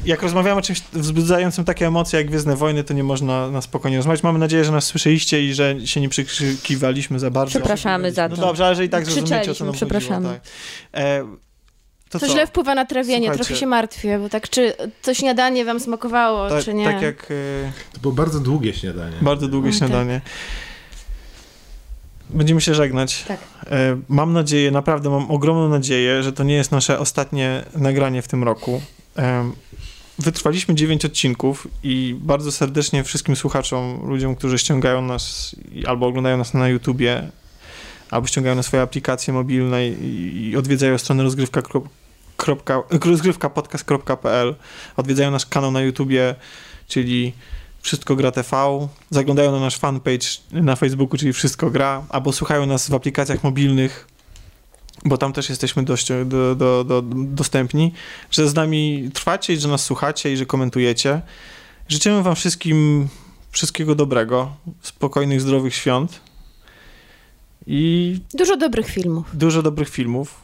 jak 0.04 0.22
rozmawiamy 0.22 0.58
o 0.58 0.62
czymś 0.62 0.80
wzbudzającym 0.92 1.64
takie 1.64 1.86
emocje 1.86 2.18
jak 2.18 2.28
Gwiezdne 2.28 2.56
Wojny, 2.56 2.84
to 2.84 2.94
nie 2.94 3.04
można 3.04 3.50
na 3.50 3.60
spokojnie 3.62 3.96
rozmawiać. 3.96 4.22
Mamy 4.22 4.38
nadzieję, 4.38 4.64
że 4.64 4.72
nas 4.72 4.84
słyszeliście 4.86 5.42
i 5.44 5.54
że 5.54 5.86
się 5.86 6.00
nie 6.00 6.08
przykrzykiwaliśmy 6.08 7.18
za 7.18 7.30
bardzo. 7.30 7.50
Przepraszamy 7.50 8.12
za 8.12 8.28
No 8.28 8.36
to. 8.36 8.42
dobrze, 8.42 8.66
ale 8.66 8.74
że 8.76 8.84
i 8.84 8.88
tak 8.88 9.06
zrozumiecie, 9.06 9.50
o 9.50 9.54
co 9.54 9.64
nam 9.64 9.74
przepraszamy. 9.74 10.14
chodziło. 10.28 10.32
Tak. 10.92 11.02
E, 11.02 11.24
to 12.10 12.18
To 12.18 12.28
źle 12.28 12.46
wpływa 12.46 12.74
na 12.74 12.84
trawienie, 12.86 13.18
Słuchajcie. 13.26 13.44
trochę 13.44 13.60
się 13.60 13.66
martwię, 13.66 14.18
bo 14.18 14.28
tak, 14.28 14.48
czy 14.50 14.72
to 15.02 15.14
śniadanie 15.14 15.64
wam 15.64 15.80
smakowało, 15.80 16.48
Ta, 16.48 16.62
czy 16.62 16.74
nie? 16.74 16.84
tak 16.84 17.02
jak 17.02 17.24
e, 17.24 17.72
To 17.92 18.00
było 18.00 18.14
bardzo 18.14 18.40
długie 18.40 18.74
śniadanie. 18.74 19.16
bardzo 19.22 19.48
długie 19.48 19.70
tak. 19.70 19.78
śniadanie. 19.78 20.20
Będziemy 22.34 22.60
się 22.60 22.74
żegnać. 22.74 23.24
Tak. 23.24 23.40
E, 23.66 23.96
Mam 24.08 24.32
nadzieję, 24.32 24.70
naprawdę 24.70 25.10
mam 25.10 25.30
ogromną 25.30 25.68
nadzieję, 25.68 26.22
że 26.22 26.32
to 26.32 26.44
nie 26.44 26.54
jest 26.54 26.72
nasze 26.72 26.98
ostatnie 26.98 27.64
nagranie 27.76 28.22
w 28.22 28.28
tym 28.28 28.44
roku. 28.44 28.82
Em, 29.16 29.52
Wytrwaliśmy 30.20 30.74
9 30.74 31.04
odcinków 31.04 31.68
i 31.82 32.16
bardzo 32.20 32.52
serdecznie 32.52 33.04
wszystkim 33.04 33.36
słuchaczom, 33.36 34.00
ludziom, 34.04 34.36
którzy 34.36 34.58
ściągają 34.58 35.02
nas 35.02 35.56
albo 35.86 36.06
oglądają 36.06 36.36
nas 36.36 36.54
na 36.54 36.68
YouTubie, 36.68 37.30
albo 38.10 38.26
ściągają 38.26 38.56
na 38.56 38.62
swoje 38.62 38.82
aplikacje 38.82 39.34
mobilne 39.34 39.88
i, 39.88 40.54
odwiedzają 40.58 40.98
stronę 40.98 41.22
rozgrywka. 41.22 41.62
Rozgrywkapodcast.pl 43.04 44.54
odwiedzają 44.96 45.30
nasz 45.30 45.46
kanał 45.46 45.70
na 45.70 45.80
YouTubie, 45.80 46.34
czyli 46.88 47.32
Wszystko 47.82 48.16
Gra 48.16 48.30
TV, 48.30 48.88
zaglądają 49.10 49.52
na 49.52 49.60
nasz 49.60 49.78
fanpage 49.78 50.26
na 50.52 50.76
Facebooku, 50.76 51.18
czyli 51.18 51.32
Wszystko 51.32 51.70
Gra, 51.70 52.02
albo 52.08 52.32
słuchają 52.32 52.66
nas 52.66 52.88
w 52.90 52.94
aplikacjach 52.94 53.44
mobilnych, 53.44 54.06
bo 55.04 55.18
tam 55.18 55.32
też 55.32 55.48
jesteśmy 55.48 55.82
dość 55.82 56.08
do, 56.24 56.54
do, 56.54 56.84
do, 56.84 57.02
dostępni, 57.12 57.92
że 58.30 58.48
z 58.48 58.54
nami 58.54 59.10
trwacie 59.14 59.52
i 59.52 59.56
że 59.56 59.68
nas 59.68 59.84
słuchacie 59.84 60.32
i 60.32 60.36
że 60.36 60.46
komentujecie. 60.46 61.20
Życzymy 61.88 62.22
wam 62.22 62.34
wszystkim 62.34 63.08
wszystkiego 63.50 63.94
dobrego, 63.94 64.56
spokojnych, 64.82 65.40
zdrowych 65.40 65.74
świąt 65.74 66.20
i 67.66 68.20
Dużo 68.34 68.56
dobrych 68.56 68.86
filmów. 68.86 69.26
dużo 69.34 69.62
dobrych 69.62 69.88
filmów 69.88 70.34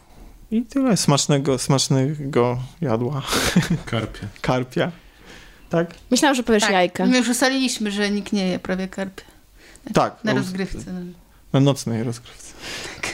i 0.50 0.62
tyle 0.62 0.96
smacznego, 0.96 1.58
smacznego 1.58 2.58
jadła, 2.80 3.22
Karpie. 3.86 4.28
karpia. 4.40 4.92
Tak? 5.70 5.86
Myślałam, 6.10 6.34
że 6.34 6.42
powiesz 6.42 6.62
Tak. 6.62 6.72
jajka. 6.72 7.06
My 7.06 7.18
już 7.18 7.28
ustaliliśmy, 7.28 7.90
że 7.90 8.10
nikt 8.10 8.32
nie 8.32 8.48
je 8.48 8.58
prawie 8.58 8.88
karpia. 8.88 9.24
Tak. 9.94 10.24
Na 10.24 10.32
no, 10.32 10.38
rozgrywce. 10.38 10.92
no. 10.92 11.00
na 11.52 11.60
nocnej 11.60 12.02
rozgrywce. 12.02 12.52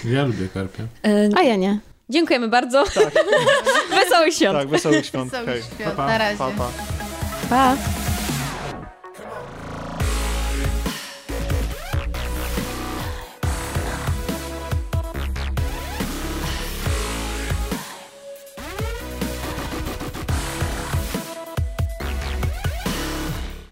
Ja 0.05 0.25
lubię 0.25 0.49
karpie. 0.55 0.87
E, 1.05 1.29
A 1.37 1.43
ja 1.43 1.57
nie. 1.57 1.79
dziękujemy 2.11 2.49
bardzo. 2.49 2.85
Tak, 2.85 3.15
Wesołych 4.05 4.35
świąt. 4.35 4.59
tak, 4.59 4.69
wesołych 4.69 5.07
świąt. 5.07 5.31
Wesołych 5.31 5.49
Hej. 5.51 5.63
świąt. 5.63 5.91
Pa, 5.91 5.97
pa. 5.97 6.07
Na 6.07 6.19
razie. 6.19 6.39
Pa, 6.39 6.51
pa. 6.51 6.69
Pa! 7.51 7.77